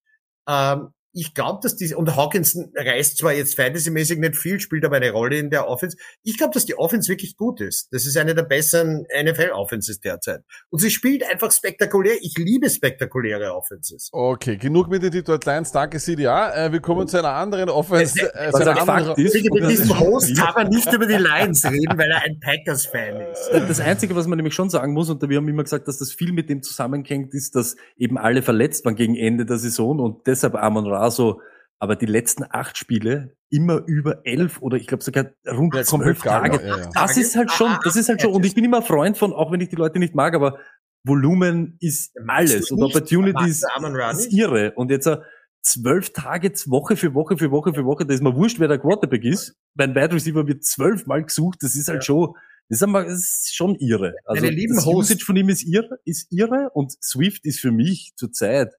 Ähm, 0.49 0.94
ich 1.15 1.33
glaube, 1.33 1.61
dass 1.63 1.77
die, 1.77 1.95
und 1.95 2.17
Hawkinson 2.17 2.73
reißt 2.75 3.19
zwar 3.19 3.33
jetzt 3.33 3.55
fantasymäßig 3.55 4.19
nicht 4.19 4.37
viel, 4.37 4.59
spielt 4.59 4.85
aber 4.85 4.97
eine 4.97 5.13
Rolle 5.13 5.39
in 5.39 5.49
der 5.49 5.69
Offense. 5.69 5.97
Ich 6.25 6.37
glaube, 6.37 6.53
dass 6.53 6.67
die 6.67 6.77
Offense 6.77 7.09
wirklich 7.09 7.37
gut 7.37 7.61
ist. 7.61 7.89
Das 7.93 8.05
ist 8.05 8.17
eine 8.17 8.35
der 8.35 8.43
besseren 8.43 9.07
NFL-Offenses 9.23 10.01
derzeit. 10.01 10.43
Und 10.71 10.81
sie 10.81 10.91
spielt 10.91 11.23
einfach 11.31 11.53
spektakulär. 11.53 12.17
Ich 12.21 12.37
liebe 12.37 12.69
spektakuläre 12.69 13.55
Offenses. 13.55 14.09
Okay, 14.13 14.57
genug 14.57 14.89
mit 14.89 15.05
den 15.05 15.13
Detroit 15.13 15.45
Lions. 15.47 15.71
Danke, 15.71 15.99
CDA. 15.99 16.67
Äh, 16.67 16.73
wir 16.73 16.81
kommen 16.81 17.07
zu 17.07 17.19
einer 17.19 17.31
anderen 17.31 17.69
Offense. 17.69 18.21
Äh, 18.21 18.51
zu 18.51 18.53
Was 18.53 18.61
einer 18.61 18.71
ein 18.73 18.79
anderen, 18.79 19.07
Fakt 19.07 19.19
ist, 19.19 19.35
Mit 19.35 19.71
diesem 19.71 20.01
Host 20.01 20.37
kann 20.37 20.55
man 20.57 20.69
nicht 20.69 20.93
über 20.93 21.07
die 21.07 21.15
Lions 21.15 21.65
reden, 21.65 21.97
weil 21.97 22.11
er 22.11 22.23
ein 22.23 22.41
Packers-Fan 22.41 23.21
ist. 23.21 23.51
Das 23.69 23.79
Einzige, 23.79 24.17
was 24.17 24.27
man 24.27 24.37
nämlich 24.37 24.55
schon 24.55 24.69
sagen 24.69 24.93
muss, 24.93 25.09
und 25.09 25.23
wir 25.29 25.37
haben 25.37 25.49
immer 25.49 25.63
gesagt, 25.63 25.87
dass 25.87 25.99
das 25.99 26.13
viel 26.13 26.33
mit 26.33 26.51
dem 26.51 26.63
zusammenhängt, 26.63 27.35
ist, 27.35 27.55
dass 27.55 27.77
eben 27.97 28.19
alle 28.19 28.43
verletzt 28.43 28.85
waren 28.85 28.97
gegen 28.97 29.15
Ende 29.15 29.47
der 29.47 29.59
Saison 29.59 30.01
und 30.01 30.27
deshalb 30.27 30.57
Amon 30.57 30.87
Ra 30.87 31.04
so, 31.11 31.41
aber 31.79 31.97
die 31.97 32.07
letzten 32.07 32.45
acht 32.49 32.79
Spiele 32.79 33.37
immer 33.51 33.83
über 33.87 34.25
elf 34.25 34.61
oder 34.63 34.77
ich 34.77 34.87
glaube 34.87 35.05
sogar 35.05 35.27
rund 35.47 35.75
Ja, 35.75 35.85
komplett 35.85 36.21
Tage. 36.21 36.57
nicht, 36.57 36.65
ja, 36.65 36.79
ja. 36.79 36.91
Das 36.95 37.17
ist 37.17 37.37
halt 37.37 37.51
schon, 37.53 37.77
das 37.85 37.97
ist 37.97 38.09
halt 38.09 38.21
schon, 38.23 38.33
und 38.33 38.45
ich 38.45 38.55
bin 38.55 38.65
immer 38.65 38.83
Freund 38.83 39.19
von, 39.19 39.33
auch 39.33 39.53
wenn 39.53 39.61
ich 39.61 39.69
die 39.69 39.77
Leute 39.77 39.99
nicht 39.99 40.15
mag, 40.15 40.35
aber 40.35 40.59
Volumen 41.05 41.77
ist 41.81 42.13
alles 42.27 42.71
und 42.71 42.83
Opportunities 42.83 43.63
ist 43.63 44.33
irre. 44.33 44.73
Und 44.75 44.91
jetzt 44.91 45.07
äh, 45.07 45.19
zwölf 45.63 46.11
Targets 46.11 46.71
Woche 46.71 46.97
für 46.97 47.15
Woche 47.15 47.37
für 47.37 47.51
Woche 47.51 47.75
für 47.75 47.85
Woche, 47.85 48.07
da 48.07 48.15
ist 48.15 48.23
mir 48.23 48.35
wurscht, 48.35 48.59
wer 48.59 48.69
der 48.69 48.79
Quarterback 48.79 49.25
ist. 49.25 49.55
Mein 49.75 49.95
Wide 49.95 50.15
Receiver 50.15 50.47
wird 50.47 50.65
zwölfmal 50.65 51.25
gesucht, 51.25 51.59
das 51.63 51.75
ist 51.75 51.89
halt 51.89 52.05
schon, 52.05 52.33
das 52.69 52.79
ist, 52.79 52.83
einmal, 52.83 53.05
das 53.05 53.21
ist 53.21 53.55
schon 53.55 53.75
irre. 53.77 54.15
Also 54.25 54.43
Meine 54.43 54.55
lieben 54.55 54.77
das 54.77 54.87
Usage 54.87 55.25
von 55.25 55.37
ihm 55.37 55.51
ist 55.51 55.63
irre, 55.63 55.99
ist 56.05 56.33
irre 56.33 56.71
und 56.73 56.93
Swift 57.03 57.45
ist 57.45 57.61
für 57.61 57.71
mich 57.71 58.13
zurzeit 58.17 58.73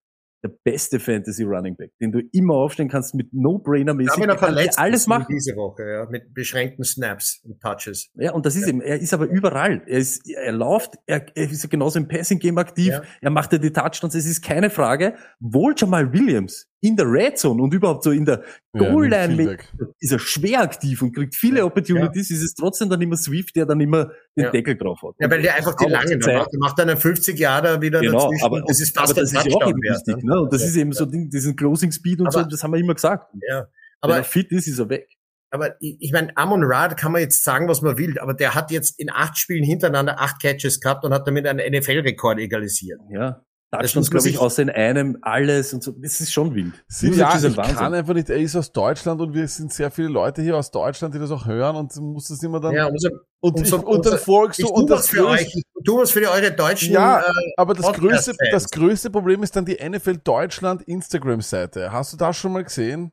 der 0.45 0.53
beste 0.63 0.99
Fantasy 0.99 1.43
Running 1.43 1.75
Back, 1.75 1.91
den 1.99 2.11
du 2.11 2.19
immer 2.31 2.53
aufstellen 2.55 2.89
kannst 2.89 3.15
mit 3.15 3.33
No-Brainer-mäßig. 3.33 4.19
Kann 4.19 4.29
dir 4.29 4.37
verletzt 4.37 4.77
alles 4.79 5.07
machen. 5.07 5.25
diese 5.29 5.55
Woche, 5.55 5.83
ja, 5.83 6.07
mit 6.09 6.33
beschränkten 6.33 6.83
Snaps 6.83 7.41
und 7.43 7.59
Touches. 7.61 8.09
Ja, 8.15 8.33
und 8.33 8.45
das 8.45 8.55
ist 8.55 8.67
eben, 8.67 8.81
er 8.81 8.99
ist 8.99 9.13
aber 9.13 9.25
überall. 9.25 9.81
Er 9.87 9.97
ist, 9.97 10.29
er 10.29 10.51
läuft, 10.51 10.95
er, 11.07 11.25
er 11.35 11.49
ist 11.49 11.63
ja 11.63 11.69
genauso 11.69 11.99
im 11.99 12.07
Passing 12.07 12.39
Game 12.39 12.57
aktiv, 12.57 12.89
Ja. 12.89 13.01
er 13.21 13.29
macht 13.31 13.51
ja 13.53 13.57
die 13.57 13.71
Touchdowns, 13.71 14.13
es 14.15 14.25
ist 14.25 14.43
keine 14.43 14.69
Frage. 14.69 15.15
Wohl 15.39 15.73
Jamal 15.77 16.13
Williams 16.13 16.67
in 16.81 16.95
der 16.95 17.09
Red 17.11 17.37
Zone 17.39 17.61
und 17.63 17.73
überhaupt 17.73 18.03
so 18.03 18.11
in 18.11 18.25
der 18.25 18.43
Ja, 18.75 18.83
viel 18.85 19.35
mit, 19.35 19.47
weg. 19.47 19.73
ist 19.99 20.11
er 20.11 20.19
schwer 20.19 20.61
aktiv 20.61 21.01
und 21.01 21.15
kriegt 21.15 21.33
viele 21.35 21.59
Ja. 21.59 21.65
Opportunities, 21.65 22.29
ist 22.29 22.43
es 22.43 22.53
trotzdem 22.53 22.89
dann 22.89 23.01
immer 23.01 23.17
Swift, 23.17 23.55
der 23.55 23.65
dann 23.65 23.79
immer 23.79 24.05
den 24.37 24.43
Ja. 24.45 24.51
Deckel 24.51 24.75
drauf 24.77 25.01
hat. 25.01 25.15
Ja, 25.19 25.31
weil 25.31 25.41
der 25.41 25.55
einfach 25.55 25.75
die 25.75 25.85
langen 25.89 26.19
macht. 26.19 26.51
Der 26.51 26.59
macht 26.59 26.77
dann 26.79 26.89
einen 26.89 26.99
50 26.99 27.39
Jahre 27.39 27.81
wieder 27.81 28.01
Genau, 28.01 28.19
dazwischen. 28.25 28.45
aber 28.45 28.61
das 28.61 28.81
ist 28.81 28.95
fast 28.95 29.13
aber 29.13 29.21
das 29.21 29.33
ein 29.35 29.47
ist 29.47 29.53
ja 29.53 29.55
auch 29.57 29.67
eben 29.69 29.81
wichtig, 29.81 30.23
ne? 30.23 30.33
ne? 30.35 30.41
Und 30.41 30.53
das 30.53 30.61
Ja. 30.61 30.67
ist 30.67 30.75
eben 30.75 30.91
so 30.91 31.05
Ding, 31.05 31.29
diesen 31.29 31.55
Closing 31.55 31.91
Speed 31.91 32.19
und 32.19 32.27
Aber- 32.27 32.43
so, 32.43 32.49
das 32.49 32.61
haben 32.63 32.71
wir 32.73 32.79
immer 32.79 32.93
gesagt. 32.93 33.33
Ja. 33.49 33.61
Wenn 33.61 33.67
Aber 34.01 34.17
er 34.17 34.23
fit 34.23 34.51
ist, 34.51 34.67
ist 34.67 34.77
er 34.79 34.89
weg. 34.89 35.07
Aber 35.51 35.75
ich, 35.81 35.95
ich 35.99 36.11
meine, 36.11 36.35
Amon 36.37 36.63
Ra, 36.63 36.89
da 36.89 36.95
kann 36.95 37.13
man 37.13 37.21
jetzt 37.21 37.43
sagen, 37.43 37.67
was 37.69 37.81
man 37.81 37.97
will, 37.97 38.19
aber 38.19 38.33
der 38.33 38.53
hat 38.53 38.69
jetzt 38.71 38.99
in 38.99 39.09
acht 39.09 39.37
Spielen 39.37 39.63
hintereinander 39.63 40.19
acht 40.19 40.41
Catches 40.41 40.81
gehabt 40.81 41.05
und 41.05 41.13
hat 41.13 41.25
damit 41.27 41.47
einen 41.47 41.59
NFL-Rekord 41.73 42.39
egalisiert. 42.39 42.99
Ja. 43.09 43.41
Muss 43.81 43.95
man 43.95 44.03
glaube 44.05 44.29
ich, 44.29 44.37
außer 44.39 44.61
in 44.61 44.69
einem, 44.69 45.17
alles 45.21 45.73
und 45.73 45.83
so. 45.83 45.91
Das 45.91 46.19
ist 46.21 46.31
schon 46.31 46.53
wild. 46.55 46.73
Sie, 46.87 47.09
ja, 47.11 47.33
ist 47.35 47.45
ein 47.45 47.51
ich 47.51 47.57
Wahnsinn. 47.57 47.75
kann 47.75 47.93
einfach 47.93 48.13
nicht, 48.13 48.29
er 48.29 48.37
ist 48.37 48.55
aus 48.55 48.71
Deutschland 48.71 49.21
und 49.21 49.33
wir 49.33 49.47
sind 49.47 49.71
sehr 49.73 49.91
viele 49.91 50.09
Leute 50.09 50.41
hier 50.41 50.57
aus 50.57 50.71
Deutschland, 50.71 51.13
die 51.15 51.19
das 51.19 51.31
auch 51.31 51.45
hören 51.45 51.75
und 51.75 51.95
muss 51.97 52.27
das 52.27 52.41
immer 52.43 52.59
dann, 52.59 52.73
Ja, 52.73 52.87
umso, 52.87 53.09
und, 53.39 53.55
umso- 53.57 53.77
ich, 53.77 53.83
und 53.83 54.05
dann 54.05 54.17
folgst 54.17 54.61
du 54.61 54.67
und 54.69 54.89
das 54.89 55.09
für 55.09 55.27
euch. 55.27 55.43
größte, 55.43 55.59
Ich 55.59 55.93
was 55.93 56.11
für 56.11 56.29
eure 56.31 56.51
deutschen. 56.51 56.91
Ja, 56.93 57.19
äh, 57.19 57.23
aber 57.57 57.73
das 57.73 57.93
größte, 57.93 58.33
das 58.51 58.69
größte 58.71 59.09
Problem 59.11 59.43
ist 59.43 59.55
dann 59.55 59.65
die 59.65 59.77
NFL 59.87 60.17
Deutschland 60.23 60.81
Instagram-Seite. 60.83 61.91
Hast 61.91 62.13
du 62.13 62.17
das 62.17 62.35
schon 62.37 62.53
mal 62.53 62.63
gesehen? 62.63 63.11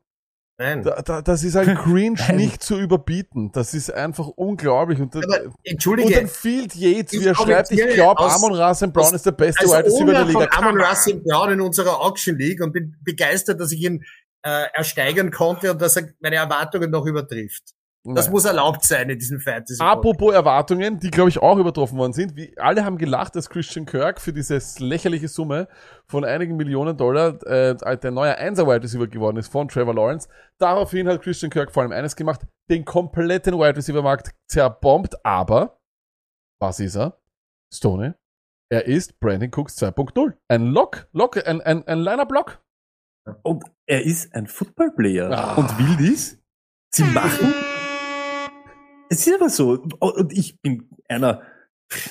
Nein. 0.57 0.83
Da, 0.83 1.01
da, 1.01 1.21
das 1.21 1.43
ist 1.43 1.55
ein 1.55 1.75
Cringe 1.83 2.17
Nein. 2.27 2.35
nicht 2.37 2.63
zu 2.63 2.77
überbieten. 2.79 3.51
Das 3.51 3.73
ist 3.73 3.91
einfach 3.93 4.27
unglaublich. 4.27 4.99
Und, 4.99 5.15
da- 5.15 5.19
Aber 5.19 5.45
und 5.45 5.55
entschuldige, 5.63 6.13
dann 6.13 6.27
Field 6.27 6.75
Yates, 6.75 7.13
wie 7.13 7.17
Ich 7.17 7.25
er 7.25 7.35
schreibt, 7.35 7.71
ich 7.71 7.87
glaube, 7.93 8.21
Amon 8.21 8.53
Rasen 8.53 8.91
Brown 8.93 9.13
ist 9.13 9.25
der 9.25 9.31
beste 9.31 9.65
Wide 9.65 9.85
Receiver 9.85 10.11
der 10.13 10.25
Liga. 10.25 10.47
Amon 10.51 10.79
on. 10.79 10.81
Russell 10.85 11.21
Brown 11.25 11.51
in 11.51 11.61
unserer 11.61 11.99
Auction 12.01 12.37
League 12.37 12.61
und 12.61 12.71
bin 12.73 12.95
begeistert, 13.03 13.59
dass 13.59 13.71
ich 13.71 13.81
ihn 13.81 14.03
äh, 14.45 14.65
ersteigern 14.73 15.31
konnte 15.31 15.71
und 15.71 15.81
dass 15.81 15.95
er 15.97 16.09
meine 16.19 16.35
Erwartungen 16.37 16.91
noch 16.91 17.05
übertrifft. 17.05 17.63
Das 18.05 18.25
Nein. 18.25 18.33
muss 18.33 18.43
erlaubt 18.43 18.83
sein 18.83 19.09
in 19.09 19.17
diesem 19.17 19.39
Fantasy. 19.39 19.81
Apropos 19.81 20.33
Erwartungen, 20.33 20.99
die 20.99 21.09
glaube 21.09 21.29
ich 21.29 21.41
auch 21.41 21.57
übertroffen 21.57 21.97
worden 21.97 22.11
sind. 22.11 22.35
Wie, 22.35 22.53
alle 22.57 22.83
haben 22.83 22.97
gelacht, 22.97 23.33
dass 23.37 23.49
Christian 23.49 23.85
Kirk 23.85 24.19
für 24.19 24.33
diese 24.33 24.59
lächerliche 24.83 25.29
Summe 25.29 25.69
von 26.05 26.25
einigen 26.25 26.57
Millionen 26.57 26.97
Dollar 26.97 27.41
äh, 27.43 27.97
der 27.97 28.11
neue 28.11 28.37
Einser 28.37 28.67
Wide 28.67 28.83
Receiver 28.83 29.07
geworden 29.07 29.37
ist 29.37 29.47
von 29.47 29.69
Trevor 29.69 29.95
Lawrence. 29.95 30.27
Daraufhin 30.57 31.07
hat 31.07 31.21
Christian 31.21 31.49
Kirk 31.49 31.71
vor 31.71 31.83
allem 31.83 31.93
eines 31.93 32.17
gemacht, 32.17 32.41
den 32.69 32.83
kompletten 32.83 33.53
Wide 33.53 33.77
Receiver 33.77 34.01
Markt 34.01 34.31
zerbombt, 34.49 35.25
aber 35.25 35.79
was 36.59 36.81
ist 36.81 36.97
er? 36.97 37.21
Stoney. 37.73 38.11
Er 38.69 38.85
ist 38.85 39.19
Brandon 39.21 39.49
Cooks 39.53 39.77
2.0. 39.81 40.33
Ein 40.49 40.65
Lock, 40.65 41.07
Lock, 41.13 41.45
ein, 41.47 41.61
ein, 41.61 41.87
ein 41.87 41.99
Liner-Block. 41.99 42.61
Und 43.43 43.63
er 43.85 44.03
ist 44.03 44.33
ein 44.35 44.47
Footballplayer. 44.47 45.31
Ah. 45.31 45.55
Und 45.55 45.77
will 45.77 45.95
dies. 45.97 46.41
Sie 46.89 47.03
machen. 47.03 47.53
Es 49.13 49.27
ist 49.27 49.35
aber 49.35 49.49
so. 49.49 49.85
Und 49.99 50.33
ich 50.33 50.59
bin 50.59 50.89
einer, 51.07 51.43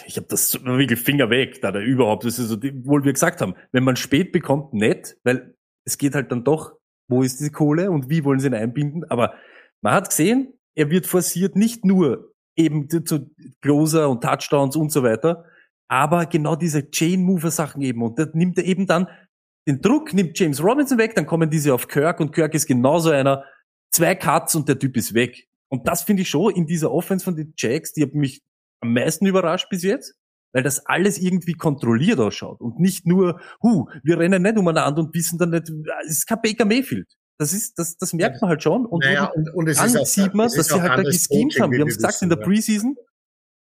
ich 0.07 0.17
habe 0.17 0.29
das 0.29 0.65
wirklich 0.65 1.01
Finger 1.01 1.31
weg, 1.31 1.61
da 1.61 1.73
der 1.73 1.83
überhaupt, 1.83 2.25
das 2.25 2.39
ist 2.39 2.49
so, 2.49 2.63
wohl 2.63 3.05
wir 3.05 3.13
gesagt 3.13 3.41
haben, 3.41 3.55
wenn 3.73 3.83
man 3.83 3.97
spät 3.97 4.31
bekommt, 4.31 4.73
nett, 4.73 5.17
weil 5.25 5.57
es 5.85 5.99
geht 5.99 6.15
halt 6.15 6.31
dann 6.31 6.45
doch, 6.45 6.75
wo 7.09 7.25
ist 7.25 7.41
die 7.41 7.51
Kohle 7.51 7.91
und 7.91 8.09
wie 8.09 8.25
wollen 8.25 8.39
sie 8.39 8.47
ihn 8.47 8.55
einbinden, 8.55 9.03
aber 9.11 9.35
man 9.81 9.95
hat 9.95 10.11
gesehen, 10.11 10.55
er 10.77 10.91
wird 10.91 11.07
forciert 11.07 11.57
nicht 11.57 11.85
nur 11.85 12.33
eben 12.57 12.89
zu- 12.89 13.03
zu 13.03 13.31
Closer 13.61 14.09
und 14.09 14.23
Touchdowns 14.23 14.77
und 14.77 14.93
so 14.93 15.03
weiter, 15.03 15.45
aber 15.89 16.27
genau 16.27 16.55
diese 16.55 16.89
Chain-Mover-Sachen 16.89 17.83
eben 17.83 18.03
und 18.03 18.17
da 18.17 18.27
nimmt 18.33 18.59
er 18.59 18.65
eben 18.65 18.87
dann 18.87 19.09
den 19.67 19.81
Druck, 19.81 20.15
nimmt 20.15 20.39
James 20.39 20.63
Robinson 20.63 20.99
weg, 20.99 21.17
dann 21.17 21.27
kommen 21.27 21.51
diese 21.51 21.75
auf 21.75 21.89
Kirk 21.89 22.21
und 22.21 22.33
Kirk 22.33 22.55
ist 22.55 22.67
genauso 22.67 23.11
einer, 23.11 23.45
zwei 23.91 24.15
Cuts 24.15 24.55
und 24.55 24.69
der 24.69 24.79
Typ 24.79 24.97
ist 24.97 25.15
weg. 25.15 25.49
Und 25.73 25.89
das 25.89 26.03
finde 26.03 26.21
ich 26.21 26.29
schon 26.29 26.55
in 26.55 26.67
dieser 26.67 26.93
Offense 26.93 27.25
von 27.25 27.35
den 27.35 27.55
Jacks, 27.57 27.95
die 27.95 28.03
hat 28.03 28.13
mich 28.13 28.43
am 28.83 28.93
meisten 28.93 29.25
überrascht 29.25 29.71
bis 29.71 29.83
jetzt, 29.83 30.15
weil 30.53 30.63
das 30.63 30.85
alles 30.85 31.19
irgendwie 31.19 31.55
kontrolliert 31.55 32.21
ausschaut 32.21 32.61
und 32.61 32.79
nicht 32.79 33.07
nur, 33.07 33.41
hu, 33.63 33.89
wir 34.03 34.19
rennen 34.19 34.43
nicht 34.43 34.59
umeinander 34.59 35.01
und 35.01 35.15
wissen 35.15 35.39
dann 35.39 35.49
nicht, 35.49 35.71
es 36.05 36.19
ist 36.19 36.27
kein 36.27 36.43
Baker 36.43 36.67
Mayfield. 36.67 37.11
Das 37.39 37.55
ist, 37.55 37.79
das, 37.79 37.97
das 37.97 38.13
merkt 38.13 38.43
man 38.43 38.51
halt 38.51 38.63
schon. 38.63 38.85
Und 38.85 39.03
naja, 39.03 39.31
und, 39.31 39.49
und 39.55 39.67
es 39.67 39.79
dann 39.79 39.87
ist 39.87 39.97
auch, 39.97 40.05
sieht 40.05 40.35
man, 40.35 40.51
dass 40.55 40.69
sie 40.69 40.83
halt 40.83 40.99
da 40.99 41.03
geschemt 41.03 41.59
haben. 41.59 41.73
Wir 41.73 41.81
haben 41.81 41.89
es 41.89 41.97
gesagt, 41.97 42.21
in 42.21 42.29
der. 42.29 42.37
Preseason, 42.37 42.95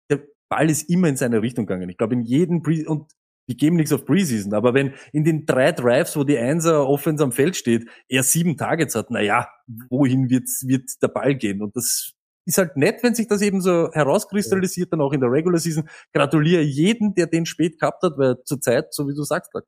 der 0.09 0.21
Ball 0.49 0.69
ist 0.69 0.89
immer 0.89 1.09
in 1.09 1.17
seine 1.17 1.41
Richtung 1.41 1.65
gegangen. 1.65 1.89
Ich 1.89 1.97
glaube, 1.97 2.13
in 2.13 2.21
jedem 2.21 2.61
Pre 2.61 2.85
und 2.87 3.11
die 3.47 3.57
geben 3.57 3.75
nichts 3.77 3.93
auf 3.93 4.05
Preseason. 4.05 4.53
Aber 4.53 4.73
wenn 4.73 4.93
in 5.13 5.23
den 5.23 5.45
drei 5.45 5.71
Drives, 5.71 6.15
wo 6.15 6.23
die 6.23 6.37
Einser 6.37 6.87
Offense 6.87 7.23
am 7.23 7.31
Feld 7.31 7.55
steht, 7.55 7.89
er 8.09 8.23
sieben 8.23 8.57
Targets 8.57 8.95
hat, 8.95 9.07
na 9.09 9.21
ja, 9.21 9.47
wohin 9.89 10.29
wird, 10.29 10.47
wird 10.63 10.89
der 11.01 11.07
Ball 11.07 11.35
gehen? 11.35 11.61
Und 11.61 11.75
das 11.75 12.13
ist 12.45 12.57
halt 12.57 12.77
nett, 12.77 13.03
wenn 13.03 13.15
sich 13.15 13.27
das 13.27 13.41
eben 13.41 13.61
so 13.61 13.91
herauskristallisiert, 13.91 14.93
dann 14.93 15.01
auch 15.01 15.11
in 15.11 15.19
der 15.19 15.31
Regular 15.31 15.59
Season. 15.59 15.89
Gratuliere 16.13 16.61
jeden, 16.61 17.13
der 17.13 17.27
den 17.27 17.45
spät 17.45 17.79
gehabt 17.79 18.03
hat, 18.03 18.17
weil 18.17 18.37
zurzeit, 18.45 18.93
so 18.93 19.07
wie 19.07 19.13
du 19.13 19.23
sagst, 19.23 19.53
der 19.53 19.63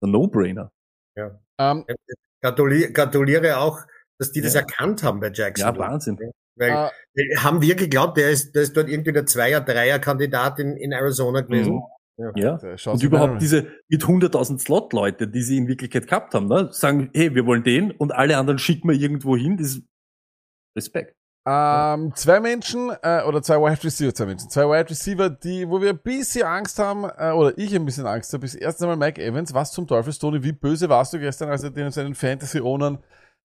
No-Brainer. 0.00 0.70
Ähm, 1.58 1.84
Gratuliere, 2.40 2.92
gratuliere 2.92 3.58
auch, 3.58 3.80
dass 4.18 4.30
die 4.30 4.40
das 4.40 4.54
Ja. 4.54 4.60
erkannt 4.60 5.02
haben 5.02 5.18
bei 5.20 5.32
Jackson. 5.32 5.66
Ja, 5.66 5.76
Wahnsinn. 5.76 6.18
Weil 6.56 6.70
äh, 6.70 7.20
äh, 7.20 7.36
haben 7.38 7.62
wir 7.62 7.74
geglaubt, 7.74 8.16
der 8.16 8.30
ist, 8.30 8.52
der 8.54 8.62
ist 8.62 8.76
dort 8.76 8.88
irgendwie 8.88 9.12
der 9.12 9.26
Zweier-, 9.26 9.60
Dreier-Kandidat 9.60 10.58
in, 10.60 10.76
in 10.76 10.92
Arizona 10.92 11.40
gewesen. 11.40 11.74
Mhm. 11.74 11.82
Ja. 12.18 12.76
schaut 12.76 12.94
Und 12.94 13.02
überhaupt 13.02 13.40
diese 13.40 13.68
mit 13.88 14.02
100.000 14.02 14.58
Slot-Leute, 14.58 15.28
die 15.28 15.42
sie 15.42 15.56
in 15.56 15.68
Wirklichkeit 15.68 16.08
gehabt 16.08 16.34
haben, 16.34 16.48
ne? 16.48 16.68
sagen, 16.72 17.10
hey, 17.14 17.34
wir 17.34 17.46
wollen 17.46 17.62
den 17.62 17.92
und 17.92 18.12
alle 18.12 18.36
anderen 18.36 18.58
schicken 18.58 18.88
wir 18.88 18.96
irgendwo 18.96 19.36
hin. 19.36 19.56
Das 19.56 19.68
ist 19.68 19.82
Respekt. 20.76 21.14
Ähm, 21.50 22.12
zwei 22.14 22.40
Menschen 22.40 22.90
äh, 23.02 23.22
oder 23.22 23.40
zwei 23.40 23.56
Wide 23.56 23.82
Receiver, 23.82 24.12
zwei 24.12 24.26
Menschen, 24.26 24.50
zwei 24.50 24.64
Wide 24.64 24.90
Receiver, 24.90 25.30
die, 25.30 25.66
wo 25.66 25.80
wir 25.80 25.90
ein 25.90 25.98
bisschen 25.98 26.42
Angst 26.42 26.78
haben, 26.78 27.04
äh, 27.04 27.30
oder 27.30 27.56
ich 27.56 27.74
ein 27.74 27.86
bisschen 27.86 28.06
Angst 28.06 28.32
habe, 28.34 28.44
ist 28.44 28.54
erst 28.54 28.82
einmal 28.82 28.98
Mike 28.98 29.22
Evans. 29.22 29.54
Was 29.54 29.72
zum 29.72 29.86
Teufel, 29.86 30.12
Tony, 30.12 30.42
wie 30.42 30.52
böse 30.52 30.90
warst 30.90 31.14
du 31.14 31.18
gestern, 31.18 31.48
als 31.48 31.62
er 31.62 31.70
den 31.70 31.90
seinen 31.90 32.14
Fantasy-Ownern, 32.14 32.98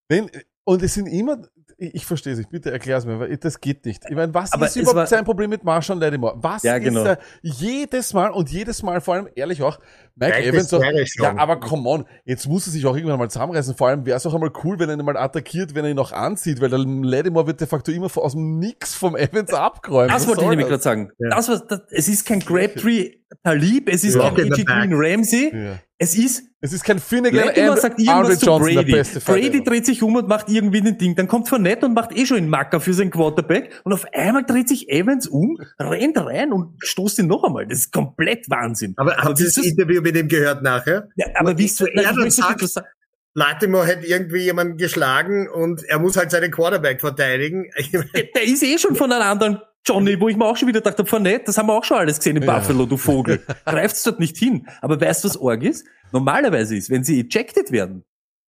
wenn, 0.10 0.30
und 0.66 0.82
es 0.84 0.94
sind 0.94 1.08
immer, 1.08 1.40
ich, 1.78 1.96
ich 1.96 2.06
verstehe 2.06 2.34
es 2.34 2.40
nicht, 2.40 2.50
bitte 2.50 2.72
erklär's 2.72 3.06
mir, 3.06 3.20
weil 3.20 3.36
das 3.38 3.60
geht 3.60 3.86
nicht. 3.86 4.04
Ich 4.10 4.16
meine, 4.16 4.34
was 4.34 4.54
Aber 4.54 4.66
ist 4.66 4.72
es 4.72 4.78
überhaupt 4.78 4.96
war- 4.98 5.08
sein 5.08 5.26
Problem 5.26 5.50
mit 5.50 5.64
Marshall 5.64 6.00
Lattimore? 6.00 6.36
Was 6.38 6.64
Ja, 6.64 6.76
ist 6.78 6.84
genau. 6.84 7.04
da 7.04 7.18
jedes 7.42 8.14
Mal 8.14 8.30
und 8.32 8.50
jedes 8.50 8.84
Mal, 8.84 9.02
vor 9.02 9.16
allem 9.16 9.28
ehrlich 9.36 9.62
auch, 9.62 9.80
Mike 10.16 10.32
Gleich 10.34 10.48
Evans 10.48 10.70
so, 10.70 10.82
ja, 10.82 11.36
aber 11.38 11.60
come 11.60 11.90
on, 11.90 12.06
jetzt 12.26 12.48
muss 12.48 12.68
er 12.68 12.72
sich 12.72 12.86
auch 12.86 12.96
irgendwann 12.96 13.18
mal 13.20 13.30
zusammenreißen. 13.30 13.76
Vor 13.76 13.88
allem 13.88 14.06
wäre 14.06 14.18
es 14.18 14.26
auch 14.26 14.34
einmal 14.34 14.52
cool, 14.64 14.78
wenn 14.80 14.88
er 14.90 14.98
ihn 14.98 15.04
mal 15.04 15.18
attackiert, 15.18 15.74
wenn 15.76 15.84
er 15.86 15.92
ihn 15.92 15.96
noch 15.98 16.12
anzieht, 16.12 16.62
weil 16.62 16.70
der 16.70 16.80
Lattimore 16.80 17.48
wird 17.48 17.60
de 17.62 17.68
facto 17.68 17.92
immer 17.92 18.10
aus 18.16 18.34
dem 18.34 18.60
Nix 18.60 18.94
vom 18.96 19.16
Evans 19.16 19.52
abgeräumt. 19.54 20.12
Das 20.12 20.22
Was 20.24 20.28
wollte 20.28 20.44
ich 20.44 20.50
nämlich 20.50 20.68
gerade 20.68 20.84
sagen. 20.84 21.12
Ja. 21.18 21.30
Das, 21.36 21.50
was, 21.50 21.66
das, 21.68 21.82
es 21.90 22.08
ist 22.08 22.26
kein 22.26 22.40
Crabtree 22.40 23.16
Talib, 23.44 23.90
es 23.90 24.04
ist 24.04 24.16
Ja. 24.16 24.30
kein 24.30 24.54
AJ 24.54 24.64
Green. 24.66 24.94
Ramsey, 24.94 25.52
Ja. 25.54 25.80
Es 26.04 26.16
ist 26.18 26.44
Es 26.62 26.72
ist 26.74 26.84
kein 26.84 27.00
Finnegan 27.00 27.46
Lattimore 27.46 27.72
and 27.74 27.82
sagt 27.82 28.00
irgendwas 28.00 28.40
zu 28.40 28.46
Johnson, 28.46 28.76
Brady. 28.76 28.92
beste 28.92 29.20
Brady 29.20 29.48
ever. 29.58 29.64
dreht 29.64 29.86
sich 29.86 30.02
um 30.04 30.16
und 30.16 30.28
macht 30.28 30.50
irgendwie 30.50 30.80
ein 30.82 30.98
Ding. 30.98 31.16
Dann 31.16 31.28
kommt 31.28 31.50
Fournette 31.50 31.86
und 31.86 31.94
macht 31.94 32.12
eh 32.16 32.26
schon 32.26 32.38
einen 32.38 32.50
Macker 32.50 32.80
für 32.80 32.94
seinen 32.94 33.12
Quarterback. 33.12 33.82
Und 33.84 33.94
auf 33.94 34.06
einmal 34.14 34.44
dreht 34.46 34.70
sich 34.70 34.90
Evans 34.90 35.28
um, 35.28 35.58
rennt 35.80 36.18
rein 36.18 36.54
und 36.54 36.76
stoßt 36.84 37.20
ihn 37.20 37.28
noch 37.28 37.44
einmal. 37.44 37.66
Das 37.68 37.80
ist 37.80 37.92
komplett 37.92 38.50
Wahnsinn. 38.50 38.94
Aber 38.98 39.16
habt 39.18 39.40
ihr 39.40 39.46
das 39.46 39.58
wisst 39.58 39.66
ihr- 39.66 39.72
Interview 39.72 40.02
mit 40.02 40.16
ihm 40.16 40.28
gehört 40.28 40.62
nachher? 40.64 41.10
Ja, 41.16 41.26
aber 41.36 41.58
wie 41.58 41.66
Ja, 41.66 42.12
nein, 42.14 42.28
ich 42.28 42.40
etwas 42.40 42.74
sagen. 42.74 42.88
Latimore 43.36 43.88
hätte 43.88 44.06
irgendwie 44.06 44.44
jemanden 44.44 44.78
geschlagen 44.78 45.50
und 45.50 45.84
er 45.86 45.98
muss 46.00 46.16
halt 46.18 46.30
seinen 46.30 46.52
Quarterback 46.52 47.02
verteidigen. 47.02 47.66
Der, 47.92 48.04
der 48.36 48.44
ist 48.44 48.62
eh 48.62 48.78
schon 48.78 48.96
von 48.96 49.12
einem 49.12 49.24
anderen 49.24 49.60
Johnny, 49.86 50.20
wo 50.20 50.30
ich 50.30 50.38
mir 50.38 50.46
auch 50.46 50.56
schon 50.56 50.68
wieder 50.68 50.80
gedacht 50.80 50.98
habe, 50.98 51.10
Fournette, 51.10 51.46
das 51.46 51.58
haben 51.58 51.68
wir 51.68 51.74
auch 51.74 51.84
schon 51.84 51.98
alles 51.98 52.18
gesehen 52.18 52.38
in 52.38 52.44
Ja. 52.44 52.58
Buffalo, 52.60 52.86
du 52.86 52.98
Vogel. 52.98 53.46
Greift's 53.66 54.04
dort 54.04 54.20
nicht 54.20 54.38
hin. 54.38 54.68
Aber 54.82 55.00
weißt 55.00 55.24
du, 55.24 55.28
was 55.30 55.38
Org 55.38 55.64
ist? 55.64 55.86
Normalerweise 56.12 56.76
ist, 56.76 56.90
wenn 56.90 57.04
sie 57.04 57.20
ejected 57.20 57.72
werden, 57.72 58.04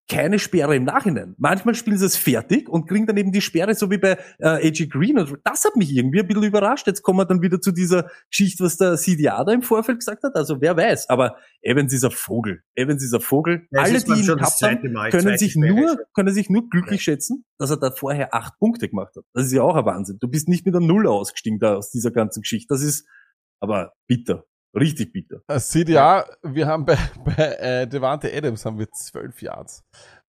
keine 0.07 0.38
Sperre 0.38 0.76
im 0.76 0.84
Nachhinein. 0.84 1.36
Manchmal 1.38 1.73
spielen 1.73 1.98
sie 1.98 2.06
es 2.06 2.15
fertig 2.15 2.69
und 2.69 2.88
kriegen 2.88 3.07
dann 3.07 3.18
eben 3.18 3.32
die 3.32 3.41
Sperre, 3.41 3.73
so 3.73 3.90
wie 3.90 3.98
bei 3.98 4.18
äh, 4.40 4.68
AJ 4.68 4.88
Green. 4.88 5.18
Und 5.18 5.40
das 5.44 5.65
hat 5.65 5.76
mich 5.76 5.91
irgendwie 5.91 6.19
ein 6.19 6.27
bisschen 6.27 6.44
überrascht. 6.44 6.86
Jetzt 6.86 7.02
kommen 7.02 7.18
wir 7.19 7.26
dann 7.26 7.41
wieder 7.41 7.60
zu 7.60 7.72
dieser 7.72 8.10
Geschichte, 8.30 8.64
was 8.64 8.77
der 8.77 8.98
CDA 8.98 9.44
da 9.44 9.52
im 9.52 9.64
Vorfeld 9.64 9.99
gesagt 9.99 10.23
hat. 10.23 10.36
Also 10.36 10.61
wer 10.61 10.77
weiß. 10.77 11.10
Aber 11.10 11.38
Evans 11.61 11.91
ist 11.91 12.06
ein 12.06 12.11
Vogel. 12.11 12.61
Evans 12.76 13.03
ist 13.03 13.14
ein 13.14 13.22
Vogel. 13.22 13.68
Ja, 13.72 13.82
Alle, 13.82 13.99
die 14.03 14.11
ihn 14.11 14.26
gehabt 14.26 14.61
haben, 14.61 15.10
können 15.10 15.38
sich 15.38 15.56
nur, 15.56 15.98
können 16.14 16.34
sich 16.34 16.49
nur 16.49 16.69
glücklich 16.69 17.02
schätzen, 17.02 17.44
dass 17.57 17.72
er 17.72 17.77
da 17.77 17.90
vorher 17.90 18.34
acht 18.34 18.60
Punkte 18.60 18.88
gemacht 18.88 19.15
hat. 19.15 19.23
Das 19.34 19.45
ist 19.45 19.53
ja 19.53 19.64
auch 19.64 19.76
ein 19.76 19.86
Wahnsinn. 19.86 20.18
Du 20.19 20.27
bist 20.27 20.48
nicht 20.48 20.65
mit 20.65 20.76
einem 20.76 20.86
Null 20.86 21.07
ausgestiegen 21.07 21.60
da 21.60 21.76
aus 21.76 21.90
dieser 21.90 22.11
ganzen 22.11 22.41
Geschichte. 22.41 22.68
Das 22.69 22.84
ist 22.84 23.07
aber 23.60 23.94
bitter. 24.07 24.45
Richtig 24.76 25.14
bitter. 25.14 25.41
Äh, 25.47 25.60
CDA, 25.60 26.26
wir 26.43 26.68
haben 26.68 26.85
bei, 26.85 26.97
bei 27.26 27.34
äh, 27.60 27.88
Devante 27.88 28.31
Adams 28.35 28.65
haben 28.65 28.77
wir 28.77 28.89
zwölf 28.91 29.41
Yards. 29.41 29.84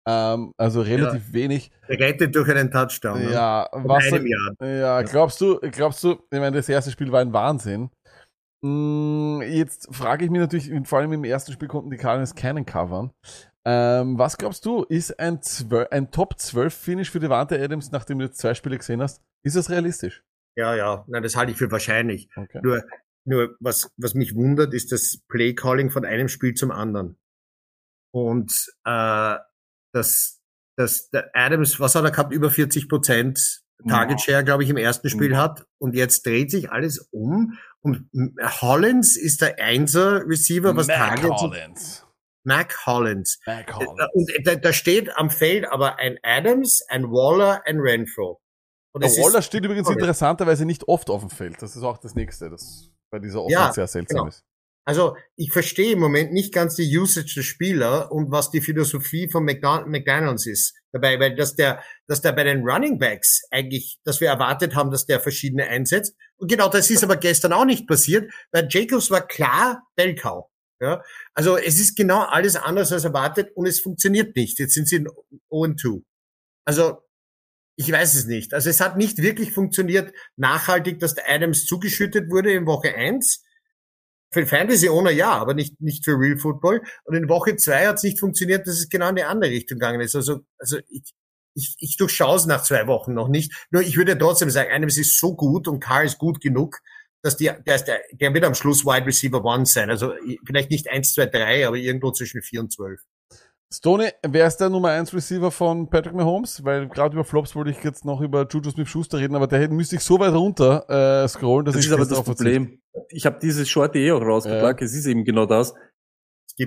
Ähm, 0.07 0.53
also 0.57 0.81
relativ 0.81 1.33
wenig. 1.33 1.71
Gerettet 1.87 2.35
durch 2.35 2.49
einen 2.49 2.69
Touchdown. 2.69 3.23
ne? 3.23 3.31
Ja, 3.31 3.67
Von 3.71 3.87
was 3.87 4.05
einem 4.13 4.27
Jahr. 4.27 4.55
Ja, 4.61 5.01
glaubst 5.01 5.41
du, 5.41 5.59
glaubst 5.71 6.03
du, 6.03 6.11
ich 6.11 6.39
meine, 6.39 6.57
das 6.57 6.69
erste 6.69 6.91
Spiel 6.91 7.11
war 7.11 7.21
ein 7.21 7.33
Wahnsinn. 7.33 7.89
Mm, 8.61 9.41
Jetzt 9.41 9.93
frage 9.95 10.25
ich 10.25 10.31
mich 10.31 10.39
natürlich, 10.41 10.71
vor 10.87 10.99
allem 10.99 11.11
im 11.13 11.23
ersten 11.23 11.51
Spiel 11.51 11.67
konnten 11.67 11.89
die 11.89 11.97
Cardinals 11.97 12.35
keinen 12.35 12.65
covern. 12.65 13.11
Ähm, 13.67 14.19
was 14.19 14.37
glaubst 14.37 14.63
du, 14.67 14.83
ist 14.83 15.19
ein, 15.19 15.39
ein 15.89 16.11
Top 16.11 16.39
12 16.39 16.71
Finish 16.71 17.09
für 17.09 17.19
Devante 17.19 17.59
Adams, 17.59 17.91
nachdem 17.91 18.19
du 18.19 18.25
jetzt 18.25 18.37
zwei 18.37 18.53
Spiele 18.53 18.77
gesehen 18.77 19.01
hast? 19.01 19.23
Ist 19.43 19.55
das 19.55 19.71
realistisch? 19.71 20.23
Ja, 20.55 20.75
ja. 20.75 21.03
Nein, 21.07 21.23
das 21.23 21.35
halte 21.35 21.51
ich 21.51 21.57
für 21.57 21.71
wahrscheinlich. 21.71 22.29
Okay. 22.35 22.59
Nur, 22.61 22.83
nur 23.25 23.55
was, 23.59 23.91
was 23.97 24.13
mich 24.13 24.35
wundert, 24.35 24.73
ist 24.73 24.91
das 24.91 25.19
Play-Calling 25.29 25.89
von 25.89 26.05
einem 26.05 26.27
Spiel 26.27 26.53
zum 26.53 26.71
anderen. 26.71 27.17
Und 28.13 28.51
äh, 28.85 29.35
das, 29.93 30.39
das 30.77 31.09
der 31.09 31.31
Adams, 31.33 31.79
was 31.79 31.95
hat 31.95 32.03
er 32.05 32.11
gehabt, 32.11 32.33
über 32.33 32.49
40 32.49 32.87
Prozent 32.89 33.61
Target 33.89 34.21
Share, 34.21 34.43
glaube 34.43 34.63
ich, 34.63 34.69
im 34.69 34.77
ersten 34.77 35.09
Spiel 35.09 35.31
Mhm. 35.31 35.37
hat. 35.37 35.67
Und 35.79 35.95
jetzt 35.95 36.25
dreht 36.25 36.49
sich 36.49 36.71
alles 36.71 36.99
um. 37.11 37.57
Und 37.81 38.09
Hollins 38.61 39.17
ist 39.17 39.41
der 39.41 39.59
Einser-Receiver, 39.59 40.75
was 40.75 40.87
Mac 40.87 40.97
Targets... 40.97 41.41
Hollins. 41.41 42.05
Mac 42.45 42.85
Hollins. 42.85 43.39
Mac 43.45 43.69
Äh, 43.69 43.73
Hollins. 43.73 44.09
Und 44.13 44.47
da, 44.47 44.55
da 44.55 44.71
steht 44.73 45.15
am 45.17 45.29
Feld 45.29 45.65
aber 45.71 45.97
ein 45.99 46.17
Adams, 46.23 46.83
ein 46.89 47.05
Waller, 47.11 47.63
ein 47.65 47.79
Renfro. 47.79 48.39
Und 48.93 49.03
Der 49.03 49.09
Waller 49.11 49.41
steht 49.41 49.65
übrigens 49.65 49.87
Sorry. 49.87 49.99
interessanterweise 49.99 50.65
nicht 50.65 50.87
oft 50.87 51.09
auf 51.09 51.19
dem 51.21 51.29
Feld. 51.29 51.61
Das 51.61 51.75
ist 51.75 51.83
auch 51.83 51.97
das 51.97 52.15
nächste, 52.15 52.49
das 52.49 52.91
bei 53.15 53.19
dieser 53.19 53.41
Offense 53.43 53.53
Ja, 53.53 53.73
sehr 53.73 53.87
seltsam 53.87 54.17
genau. 54.17 54.27
ist. 54.27 54.43
also 54.85 55.15
ich 55.37 55.51
verstehe 55.53 55.93
im 55.93 55.99
Moment 55.99 56.33
nicht 56.33 56.53
ganz 56.53 56.75
die 56.75 56.97
Usage 56.97 57.33
der 57.35 57.43
Spieler 57.43 58.11
und 58.11 58.29
was 58.29 58.51
die 58.51 58.61
Philosophie 58.61 59.29
von 59.29 59.45
McDon 59.45 59.89
McDonalds 59.89 60.45
ist 60.45 60.75
dabei, 60.91 61.17
weil 61.19 61.35
dass 61.35 61.55
der, 61.55 61.81
dass 62.07 62.21
der 62.21 62.33
bei 62.33 62.43
den 62.43 62.67
Running 62.67 62.99
Backs 62.99 63.43
eigentlich, 63.51 63.99
dass 64.03 64.19
wir 64.19 64.27
erwartet 64.27 64.75
haben, 64.75 64.91
dass 64.91 65.05
der 65.05 65.19
verschiedene 65.21 65.65
einsetzt. 65.67 66.15
Und 66.37 66.51
genau 66.51 66.67
das 66.67 66.89
ist 66.89 67.03
aber 67.03 67.15
gestern 67.15 67.53
auch 67.53 67.65
nicht 67.65 67.87
passiert, 67.87 68.31
weil 68.51 68.67
Jacobs 68.69 69.09
war 69.09 69.25
klar 69.25 69.81
Bellcow. 69.95 70.49
Ja, 70.81 71.01
also 71.33 71.55
es 71.55 71.79
ist 71.79 71.95
genau 71.95 72.23
alles 72.23 72.57
anders 72.57 72.91
als 72.91 73.05
erwartet 73.05 73.49
und 73.55 73.65
es 73.65 73.79
funktioniert 73.79 74.35
nicht. 74.35 74.59
Jetzt 74.59 74.73
sind 74.73 74.89
sie 74.89 74.97
in 74.97 75.07
0-2. 75.49 76.03
Also 76.65 76.97
ich 77.77 77.91
weiß 77.91 78.15
es 78.15 78.25
nicht. 78.25 78.53
Also 78.53 78.69
es 78.69 78.79
hat 78.79 78.97
nicht 78.97 79.17
wirklich 79.17 79.51
funktioniert 79.51 80.13
nachhaltig, 80.37 80.99
dass 80.99 81.15
der 81.15 81.29
Adams 81.29 81.65
zugeschüttet 81.65 82.29
wurde 82.29 82.53
in 82.53 82.65
Woche 82.65 82.95
1. 82.95 83.43
Für 84.31 84.45
Fantasy 84.45 84.89
Owner 84.89 85.11
ja, 85.11 85.31
aber 85.31 85.53
nicht, 85.53 85.79
nicht 85.81 86.03
für 86.03 86.17
Real 86.17 86.37
Football. 86.37 86.81
Und 87.03 87.15
in 87.15 87.29
Woche 87.29 87.55
2 87.55 87.87
hat 87.87 87.95
es 87.95 88.03
nicht 88.03 88.19
funktioniert, 88.19 88.67
dass 88.67 88.75
es 88.75 88.89
genau 88.89 89.09
in 89.09 89.15
die 89.15 89.23
andere 89.23 89.51
Richtung 89.51 89.79
gegangen 89.79 90.01
ist. 90.01 90.15
Also, 90.15 90.41
also 90.57 90.77
ich, 90.89 91.13
ich, 91.53 91.75
ich 91.79 91.97
durchschaue 91.97 92.35
es 92.37 92.45
nach 92.45 92.63
zwei 92.63 92.87
Wochen 92.87 93.13
noch 93.13 93.29
nicht. 93.29 93.53
Nur 93.71 93.81
ich 93.81 93.97
würde 93.97 94.17
trotzdem 94.17 94.49
sagen, 94.49 94.71
Adams 94.71 94.97
ist 94.97 95.19
so 95.19 95.35
gut 95.35 95.67
und 95.67 95.79
Carr 95.79 96.03
ist 96.03 96.17
gut 96.17 96.41
genug, 96.41 96.79
dass 97.21 97.37
die, 97.37 97.49
der, 97.65 97.75
ist 97.75 97.85
der, 97.85 98.01
der 98.13 98.33
wird 98.33 98.43
am 98.45 98.55
Schluss 98.55 98.85
Wide 98.85 99.05
Receiver 99.05 99.43
One 99.43 99.65
sein. 99.65 99.89
Also 99.89 100.13
vielleicht 100.45 100.69
nicht 100.69 100.89
1, 100.89 101.13
2, 101.13 101.25
3, 101.27 101.67
aber 101.67 101.77
irgendwo 101.77 102.11
zwischen 102.11 102.41
4 102.41 102.59
und 102.59 102.73
12. 102.73 103.01
Stoney, 103.77 104.09
wer 104.25 104.47
ist 104.47 104.57
der 104.57 104.69
Nummer 104.69 104.89
1 104.89 105.13
Receiver 105.13 105.51
von 105.51 105.89
Patrick 105.89 106.13
Mahomes? 106.15 106.63
Weil 106.63 106.87
gerade 106.87 107.13
über 107.15 107.23
Flops 107.25 107.55
wollte 107.55 107.71
ich 107.71 107.83
jetzt 107.83 108.05
noch 108.05 108.21
über 108.21 108.47
Juju 108.49 108.69
Smith-Schuster 108.71 109.17
reden, 109.19 109.35
aber 109.35 109.47
der 109.47 109.59
hätte- 109.59 109.73
müsste 109.73 109.95
ich 109.97 110.01
so 110.01 110.19
weit 110.19 110.33
runter 110.33 111.23
äh, 111.23 111.27
scrollen, 111.27 111.65
dass 111.65 111.75
Das 111.75 111.83
ich 111.83 111.89
ist 111.91 111.93
aber 111.95 112.05
das. 112.05 112.23
Problem. 112.23 112.79
Ich 113.09 113.25
habe 113.25 113.37
dieses 113.41 113.67
Short 113.67 113.95
eh 113.95 114.11
auch 114.11 114.21
rausgeplagt. 114.21 114.81
Es 114.81 114.93
ist 114.95 115.05
eben 115.05 115.25
genau 115.25 115.45
das. 115.45 115.73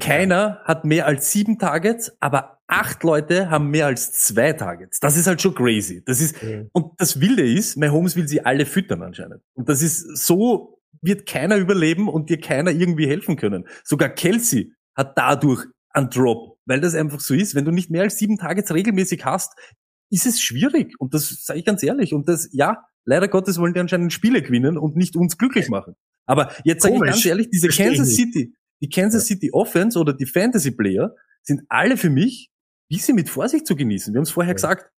Keiner 0.01 0.61
hat 0.65 0.85
mehr 0.85 1.07
als 1.07 1.33
sieben 1.33 1.59
Targets, 1.59 2.13
aber 2.21 2.59
acht 2.67 3.03
Leute 3.03 3.49
haben 3.49 3.71
mehr 3.71 3.87
als 3.87 4.13
zwei 4.13 4.53
Targets. 4.53 5.01
Das 5.01 5.17
ist 5.17 5.27
halt 5.27 5.41
schon 5.41 5.55
crazy. 5.55 6.03
Das 6.05 6.21
ist, 6.21 6.43
Mhm. 6.43 6.69
und 6.73 6.93
das 6.99 7.21
Wilde 7.23 7.51
ist, 7.51 7.77
Mahomes 7.79 8.15
will 8.15 8.29
sie 8.29 8.45
alle 8.45 8.67
füttern 8.67 9.03
anscheinend. 9.03 9.41
Und 9.55 9.69
das 9.71 9.81
ist, 9.81 10.19
so 10.19 10.79
wird 11.01 11.27
keiner 11.27 11.57
überleben 11.57 12.09
und 12.09 12.29
dir 12.29 12.39
keiner 12.39 12.71
irgendwie 12.71 13.09
helfen 13.09 13.37
können. 13.37 13.67
Sogar 13.83 14.11
Kelsey 14.11 14.75
hat 14.95 15.17
dadurch 15.17 15.65
einen 15.99 16.11
Drop, 16.11 16.59
weil 16.67 16.81
das 16.81 16.95
einfach 16.95 17.21
so 17.21 17.35
ist. 17.35 17.55
Wenn 17.55 17.65
du 17.65 17.71
nicht 17.71 17.91
mehr 17.91 18.03
als 18.03 18.19
sieben 18.19 18.37
Targets 18.39 18.73
regelmäßig 18.73 19.25
hast, 19.25 19.53
ist 20.11 20.27
es 20.27 20.41
schwierig. 20.41 20.95
Und 20.99 21.15
das 21.15 21.29
sage 21.45 21.59
ich 21.61 21.65
ganz 21.65 21.83
ehrlich. 21.83 22.15
Und 22.15 22.29
das, 22.29 22.49
ja, 22.53 22.85
leider 23.05 23.29
Gottes 23.29 23.59
wollen 23.59 23.75
die 23.75 23.81
anscheinend 23.81 24.13
Spiele 24.13 24.43
gewinnen 24.43 24.79
und 24.79 24.97
nicht 24.97 25.17
uns 25.17 25.37
glücklich 25.39 25.69
machen. 25.69 25.95
Aber 26.27 26.53
jetzt 26.65 26.83
sage 26.83 26.95
ich 26.97 27.01
ganz 27.03 27.25
ehrlich, 27.25 27.51
diese 27.51 27.67
Versteh 27.67 27.85
Kansas. 27.97 28.15
City, 28.15 28.55
die 28.81 28.89
Kansas 28.89 29.27
City 29.27 29.51
Offense 29.53 29.99
oder 29.99 30.13
die 30.15 30.27
Fantasy 30.27 30.71
Player 30.71 31.15
sind 31.43 31.63
alle 31.69 31.97
für 31.97 32.11
mich 32.11 32.51
ein 32.91 32.97
bisschen 32.97 33.15
mit 33.17 33.29
Vorsicht 33.29 33.67
zu 33.67 33.77
genießen. 33.77 34.13
Wir 34.15 34.19
haben 34.19 34.25
es 34.25 34.31
vorher 34.31 34.51
Ja. 34.51 34.55
gesagt. 34.55 34.91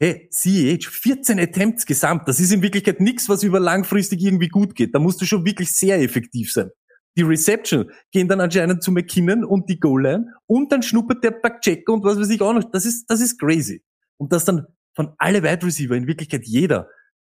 Hey, 0.00 0.28
CH, 0.30 0.88
14 0.88 1.38
Attempts 1.38 1.86
gesamt. 1.86 2.26
Das 2.26 2.40
ist 2.40 2.52
in 2.52 2.62
Wirklichkeit 2.62 3.00
nichts, 3.00 3.28
was 3.28 3.42
über 3.44 3.60
langfristig 3.60 4.20
irgendwie 4.22 4.48
gut 4.48 4.74
geht. 4.74 4.94
Da 4.94 4.98
musst 4.98 5.20
du 5.20 5.24
schon 5.24 5.44
wirklich 5.44 5.72
sehr 5.72 6.00
effektiv 6.00 6.52
sein. 6.52 6.70
Die 7.16 7.22
Reception 7.22 7.90
gehen 8.10 8.28
dann 8.28 8.40
anscheinend 8.40 8.82
zu 8.82 8.90
McKinnon 8.92 9.44
und 9.44 9.68
die 9.70 9.78
Goal-Line 9.78 10.32
und 10.46 10.72
dann 10.72 10.82
schnuppert 10.82 11.22
der 11.22 11.30
Pacheco 11.32 11.94
und 11.94 12.04
was 12.04 12.18
weiß 12.18 12.30
ich 12.30 12.40
auch 12.42 12.52
noch. 12.52 12.64
Das 12.70 12.84
ist, 12.86 13.06
das 13.10 13.20
ist 13.20 13.38
crazy. 13.38 13.82
Und 14.16 14.32
das 14.32 14.44
dann 14.44 14.66
von 14.96 15.12
alle 15.18 15.42
Wide 15.42 15.64
Receiver, 15.66 15.94
in 15.96 16.06
Wirklichkeit 16.06 16.42
jeder, 16.44 16.88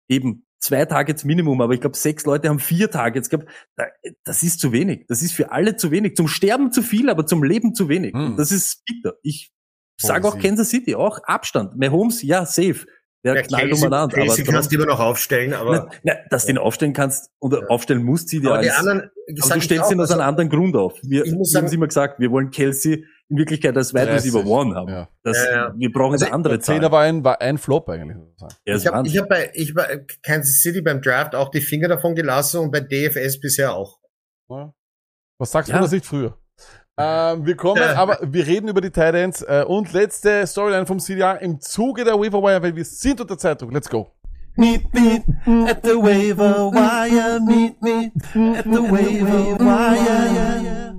eben 0.08 0.46
zwei 0.60 0.84
Targets 0.84 1.24
Minimum, 1.24 1.60
aber 1.60 1.74
ich 1.74 1.80
glaube, 1.80 1.96
sechs 1.96 2.24
Leute 2.24 2.48
haben 2.48 2.58
vier 2.60 2.90
Targets 2.90 3.28
gehabt. 3.28 3.48
Da- 3.76 3.86
Das 4.24 4.42
ist 4.42 4.60
zu 4.60 4.72
wenig. 4.72 5.06
Das 5.08 5.22
ist 5.22 5.32
für 5.32 5.50
alle 5.52 5.76
zu 5.76 5.90
wenig. 5.90 6.14
Zum 6.16 6.28
Sterben 6.28 6.70
zu 6.72 6.82
viel, 6.82 7.08
aber 7.10 7.26
zum 7.26 7.42
Leben 7.42 7.74
zu 7.74 7.88
wenig. 7.88 8.14
Hm. 8.14 8.36
Das 8.36 8.52
ist 8.52 8.84
bitter. 8.84 9.14
Ich 9.22 9.52
sage 10.00 10.26
auch. 10.26 10.38
Kansas 10.38 10.70
City, 10.70 10.94
auch 10.94 11.18
Abstand. 11.24 11.76
Mahomes, 11.76 12.22
ja, 12.22 12.44
safe. 12.46 12.86
Der 13.24 13.36
Ja, 13.36 13.42
knallt 13.42 13.62
Kelsey, 13.68 13.86
umeinander. 13.86 14.16
Aber 14.16 14.26
Kelsey 14.26 14.44
kannst 14.44 14.72
du 14.72 14.76
immer 14.76 14.86
noch 14.86 14.98
aufstellen, 14.98 15.54
aber, 15.54 15.88
na, 16.02 16.14
na, 16.14 16.14
dass 16.30 16.46
du 16.46 16.52
ihn 16.52 16.58
aufstellen 16.58 16.92
kannst 16.92 17.30
oder 17.40 17.70
aufstellen 17.70 18.02
musst, 18.02 18.32
ja 18.32 18.40
aber 18.40 18.62
die 18.62 18.68
alles. 18.70 18.78
anderen, 18.80 19.00
Aber 19.02 19.10
du 19.28 19.60
stellst 19.60 19.84
auch, 19.84 19.90
ihn 19.92 20.00
aus 20.00 20.10
also, 20.10 20.14
einem 20.14 20.28
anderen 20.28 20.50
Grund 20.50 20.74
auf. 20.76 20.98
Wir, 21.02 21.20
haben 21.24 21.44
sagen- 21.44 21.72
immer 21.72 21.86
gesagt, 21.86 22.18
wir 22.18 22.30
wollen 22.32 22.50
Kelsey 22.50 23.04
in 23.28 23.36
Wirklichkeit 23.38 23.76
als 23.76 23.94
Wide 23.94 24.06
30, 24.06 24.34
Receiver 24.34 24.44
One 24.44 24.74
haben. 24.74 24.88
ja. 24.88 25.08
Das, 25.22 25.36
Ja, 25.44 25.50
ja. 25.52 25.74
Wir 25.76 25.92
brauchen 25.92 26.12
Also, 26.14 26.24
eine 26.26 26.34
andere 26.34 26.54
Der 26.54 26.60
Zehner 26.62 26.82
Zahl. 26.82 26.92
war 26.92 27.02
ein, 27.02 27.22
war 27.22 27.40
ein 27.40 27.58
Flop 27.58 27.88
eigentlich, 27.88 28.16
Ich 28.64 28.86
habe 28.88 29.06
ich 29.06 29.16
hab 29.18 29.28
bei 29.28 29.50
ich 29.54 29.72
bei 29.72 30.04
Kansas 30.24 30.60
City 30.60 30.82
beim 30.82 31.00
Draft 31.00 31.36
auch 31.36 31.50
die 31.50 31.60
Finger 31.60 31.86
davon 31.88 32.16
gelassen 32.16 32.58
und 32.58 32.72
bei 32.72 32.80
DFS 32.80 33.38
bisher 33.40 33.72
auch. 33.74 33.98
Ja. 34.50 34.74
Was 35.38 35.52
sagst 35.52 35.70
Ja. 35.70 35.76
du 35.76 35.82
das 35.82 35.92
nicht 35.92 36.04
früher? 36.06 36.36
Ähm, 36.98 37.46
wir 37.46 37.56
kommen, 37.56 37.82
aber 37.82 38.18
wir 38.22 38.46
reden 38.46 38.68
über 38.68 38.82
die 38.82 38.90
Titans 38.90 39.40
äh, 39.42 39.64
und 39.66 39.92
letzte 39.94 40.46
Storyline 40.46 40.84
vom 40.84 41.00
CDA 41.00 41.32
im 41.36 41.58
Zuge 41.60 42.04
der 42.04 42.18
Waiver 42.18 42.42
Wire, 42.42 42.62
weil 42.62 42.76
wir 42.76 42.84
sind 42.84 43.20
unter 43.20 43.38
Zeitdruck. 43.38 43.72
Let's 43.72 43.88
go. 43.88 44.12
Meet 44.56 44.92
me 44.92 45.24
at 45.66 45.82
the 45.82 45.96
waiver 45.96 46.70
wire. 46.70 47.40
Meet 47.40 47.80
me 47.80 48.12
at 48.58 48.64
the 48.64 48.82
waiver 48.82 49.56
wire. 49.58 50.91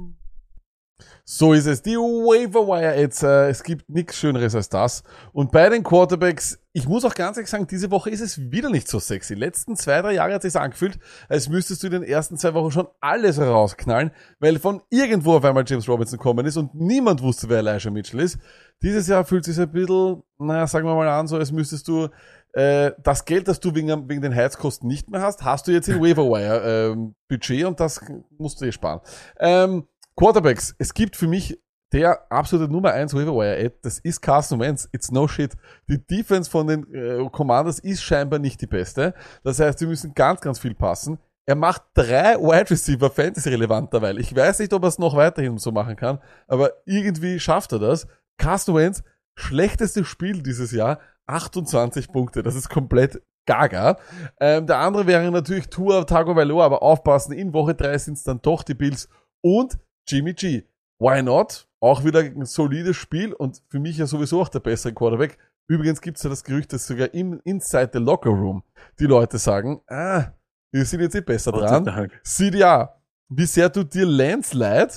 So 1.25 1.53
ist 1.53 1.67
es. 1.67 1.81
Die 1.81 1.95
Waiver 1.95 2.67
Wire 2.67 2.99
jetzt. 2.99 3.23
Äh, 3.23 3.47
es 3.47 3.63
gibt 3.63 3.89
nichts 3.89 4.17
Schöneres 4.17 4.55
als 4.55 4.67
das. 4.67 5.03
Und 5.31 5.53
bei 5.53 5.69
den 5.69 5.81
Quarterbacks, 5.81 6.59
ich 6.73 6.85
muss 6.85 7.05
auch 7.05 7.15
ganz 7.15 7.37
ehrlich 7.37 7.49
sagen, 7.49 7.65
diese 7.65 7.91
Woche 7.91 8.09
ist 8.09 8.19
es 8.19 8.51
wieder 8.51 8.69
nicht 8.69 8.89
so 8.89 8.99
sexy. 8.99 9.33
Letzten 9.33 9.77
zwei, 9.77 10.01
drei 10.01 10.15
Jahre 10.15 10.33
hat 10.33 10.41
sich 10.41 10.53
angefühlt, 10.53 10.99
als 11.29 11.47
müsstest 11.47 11.81
du 11.81 11.87
in 11.87 11.93
den 11.93 12.03
ersten 12.03 12.37
zwei 12.37 12.53
Wochen 12.53 12.71
schon 12.71 12.87
alles 12.99 13.39
rausknallen, 13.39 14.11
weil 14.39 14.59
von 14.59 14.81
irgendwo 14.89 15.35
auf 15.35 15.45
einmal 15.45 15.63
James 15.65 15.87
Robinson 15.87 16.17
gekommen 16.17 16.45
ist 16.45 16.57
und 16.57 16.75
niemand 16.75 17.21
wusste, 17.21 17.47
wer 17.47 17.59
Elijah 17.59 17.89
Mitchell 17.89 18.19
ist. 18.19 18.37
Dieses 18.81 19.07
Jahr 19.07 19.23
fühlt 19.23 19.45
sich 19.45 19.57
ein 19.57 19.71
bisschen, 19.71 20.23
naja, 20.39 20.67
sagen 20.67 20.85
wir 20.85 20.95
mal 20.95 21.07
an, 21.07 21.27
so 21.27 21.37
als 21.37 21.53
müsstest 21.53 21.87
du 21.87 22.09
äh, 22.51 22.91
das 23.01 23.23
Geld, 23.23 23.47
das 23.47 23.61
du 23.61 23.73
wegen, 23.73 24.09
wegen 24.09 24.21
den 24.21 24.35
Heizkosten 24.35 24.89
nicht 24.89 25.09
mehr 25.09 25.21
hast, 25.21 25.43
hast 25.45 25.67
du 25.67 25.71
jetzt 25.71 25.87
in 25.87 25.99
Waiver 26.01 26.25
Wire 26.25 26.91
ähm, 26.91 27.15
Budget 27.29 27.63
und 27.63 27.79
das 27.79 28.01
musst 28.37 28.59
du 28.59 28.65
eh 28.65 28.73
sparen. 28.73 28.99
Ähm, 29.39 29.87
Quarterbacks, 30.15 30.75
es 30.77 30.93
gibt 30.93 31.15
für 31.15 31.27
mich 31.27 31.59
der 31.91 32.31
absolute 32.31 32.71
Nummer 32.71 32.91
1 32.91 33.13
Waiver 33.13 33.35
Wire 33.35 33.57
Ad, 33.57 33.75
das 33.83 33.99
ist 33.99 34.21
Carson 34.21 34.59
Wentz. 34.59 34.89
It's 34.91 35.11
no 35.11 35.27
shit. 35.27 35.53
Die 35.87 36.03
Defense 36.03 36.49
von 36.49 36.67
den 36.67 36.91
äh, 36.93 37.29
Commanders 37.31 37.79
ist 37.79 38.03
scheinbar 38.03 38.39
nicht 38.39 38.61
die 38.61 38.67
beste. 38.67 39.13
Das 39.43 39.59
heißt, 39.59 39.77
sie 39.77 39.85
müssen 39.85 40.13
ganz, 40.13 40.41
ganz 40.41 40.57
viel 40.59 40.73
passen. 40.73 41.19
Er 41.45 41.55
macht 41.55 41.83
drei 41.93 42.35
Wide 42.35 42.71
Receiver 42.71 43.09
Fantasy 43.09 43.49
relevant 43.49 43.93
derweil. 43.93 44.17
Ich 44.17 44.35
weiß 44.35 44.59
nicht, 44.59 44.73
ob 44.73 44.83
er 44.83 44.87
es 44.87 44.97
noch 44.97 45.15
weiterhin 45.15 45.57
so 45.57 45.71
machen 45.71 45.95
kann, 45.95 46.19
aber 46.47 46.71
irgendwie 46.85 47.39
schafft 47.39 47.73
er 47.73 47.79
das. 47.79 48.07
Carson 48.37 48.75
Wentz, 48.75 49.03
schlechtestes 49.35 50.07
Spiel 50.07 50.41
dieses 50.41 50.71
Jahr, 50.71 50.99
28 51.27 52.11
Punkte. 52.11 52.43
Das 52.43 52.55
ist 52.55 52.69
komplett 52.69 53.21
gaga. 53.45 53.97
Ähm, 54.39 54.65
der 54.67 54.79
andere 54.79 55.05
wäre 55.05 55.29
natürlich 55.31 55.69
Tua 55.69 56.05
Tagovailoa, 56.05 56.65
aber 56.65 56.81
aufpassen, 56.81 57.33
in 57.33 57.53
Woche 57.53 57.75
3 57.75 57.97
sind 57.97 58.13
es 58.17 58.23
dann 58.23 58.41
doch 58.41 58.63
die 58.63 58.73
Bills 58.73 59.09
und 59.41 59.77
Jimmy 60.07 60.33
G. 60.33 60.63
Why 60.99 61.21
not? 61.21 61.67
Auch 61.79 62.05
wieder 62.05 62.19
ein 62.19 62.45
solides 62.45 62.95
Spiel 62.95 63.33
und 63.33 63.61
für 63.67 63.79
mich 63.79 63.97
ja 63.97 64.07
sowieso 64.07 64.41
auch 64.41 64.49
der 64.49 64.59
bessere 64.59 64.93
Quarterback. 64.93 65.37
Übrigens 65.67 66.01
gibt 66.01 66.17
es 66.17 66.23
ja 66.23 66.29
das 66.29 66.43
Gerücht, 66.43 66.71
dass 66.73 66.87
sogar 66.87 67.13
im 67.13 67.39
Inside 67.43 67.91
the 67.93 67.99
Locker 67.99 68.29
Room 68.29 68.63
die 68.99 69.05
Leute 69.05 69.37
sagen, 69.37 69.81
ah, 69.87 70.31
wir 70.71 70.85
sind 70.85 71.01
jetzt 71.01 71.15
eh 71.15 71.21
besser 71.21 71.51
Gott 71.51 71.69
dran. 71.85 72.11
CDA, 72.23 73.01
wie 73.29 73.45
sehr 73.45 73.71
tut 73.71 73.93
dir 73.93 74.05
Landslide 74.05 74.91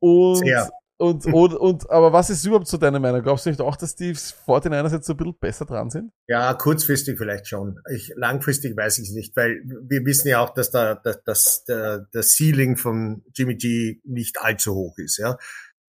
und, 0.00 0.36
Sehr. 0.36 0.70
Und, 0.98 1.26
und, 1.32 1.54
und, 1.54 1.90
aber 1.90 2.12
was 2.12 2.30
ist 2.30 2.44
überhaupt 2.44 2.66
so 2.66 2.76
deine 2.76 3.00
Meinung? 3.00 3.22
Glaubst 3.22 3.46
du 3.46 3.50
nicht 3.50 3.60
auch, 3.60 3.76
dass 3.76 3.94
die 3.94 4.14
49ers 4.14 4.92
jetzt 4.92 5.06
so 5.06 5.12
ein 5.12 5.16
bisschen 5.16 5.38
besser 5.38 5.64
dran 5.64 5.90
sind? 5.90 6.12
Ja, 6.28 6.54
kurzfristig 6.54 7.18
vielleicht 7.18 7.48
schon. 7.48 7.80
Ich, 7.94 8.12
langfristig 8.16 8.76
weiß 8.76 8.98
ich 8.98 9.08
es 9.08 9.14
nicht, 9.14 9.36
weil 9.36 9.62
wir 9.64 10.04
wissen 10.04 10.28
ja 10.28 10.40
auch, 10.40 10.50
dass 10.50 10.70
da, 10.70 10.94
dass, 10.94 11.22
dass 11.24 11.64
der, 11.64 12.06
der 12.14 12.22
Ceiling 12.22 12.76
von 12.76 13.24
Jimmy 13.34 13.56
G 13.56 14.00
nicht 14.04 14.40
allzu 14.40 14.74
hoch 14.74 14.98
ist. 14.98 15.18
Ja, 15.18 15.36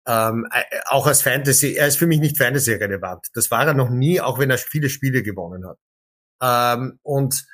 ähm, 0.08 0.48
äh, 0.52 0.64
auch 0.86 1.06
als 1.06 1.22
Fantasy. 1.22 1.74
Er 1.74 1.88
ist 1.88 1.98
für 1.98 2.08
mich 2.08 2.20
nicht 2.20 2.38
Fantasy 2.38 2.74
relevant. 2.74 3.28
Das 3.34 3.52
war 3.52 3.68
er 3.68 3.74
noch 3.74 3.90
nie, 3.90 4.22
auch 4.22 4.40
wenn 4.40 4.50
er 4.50 4.58
viele 4.58 4.90
Spiele 4.90 5.22
gewonnen 5.22 5.66
hat. 5.68 5.78
Ähm, 6.42 7.00
und 7.04 7.46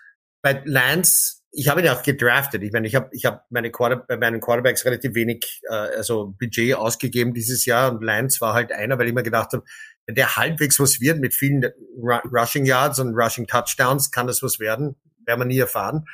bei 0.42 0.62
Lance, 0.66 1.42
ich 1.56 1.68
habe 1.70 1.82
ihn 1.82 1.88
auch 1.88 2.02
gedraftet. 2.02 2.64
Ich 2.64 2.72
meine, 2.72 2.88
ich 2.88 2.96
habe 2.96 3.10
ich 3.12 3.26
habe 3.26 3.42
meine 3.52 3.70
Quarter, 3.70 3.98
bei 3.98 4.18
meinen 4.18 4.42
Quarterbacks 4.42 4.86
relativ 4.86 5.14
wenig 5.14 5.62
äh, 5.70 5.74
also 5.74 6.34
Budget 6.40 6.76
ausgegeben 6.76 7.34
dieses 7.34 7.66
Jahr 7.66 7.92
und 7.92 8.04
Lance 8.04 8.42
war 8.42 8.56
halt 8.56 8.72
einer, 8.72 8.98
weil 8.98 9.08
ich 9.08 9.14
mir 9.14 9.24
gedacht 9.24 9.54
habe, 9.54 9.64
wenn 10.08 10.16
der 10.16 10.36
halbwegs 10.36 10.80
was 10.80 11.00
wird 11.00 11.20
mit 11.20 11.36
vielen 11.36 11.64
Ru 11.96 12.18
Rushing 12.32 12.66
Yards 12.66 13.00
und 13.00 13.14
Rushing 13.14 13.46
Touchdowns, 13.46 14.10
kann 14.10 14.26
das 14.26 14.42
was 14.42 14.60
werden, 14.60 14.96
werden 15.26 15.42
wir 15.42 15.46
nie 15.46 15.60
erfahren. 15.60 16.06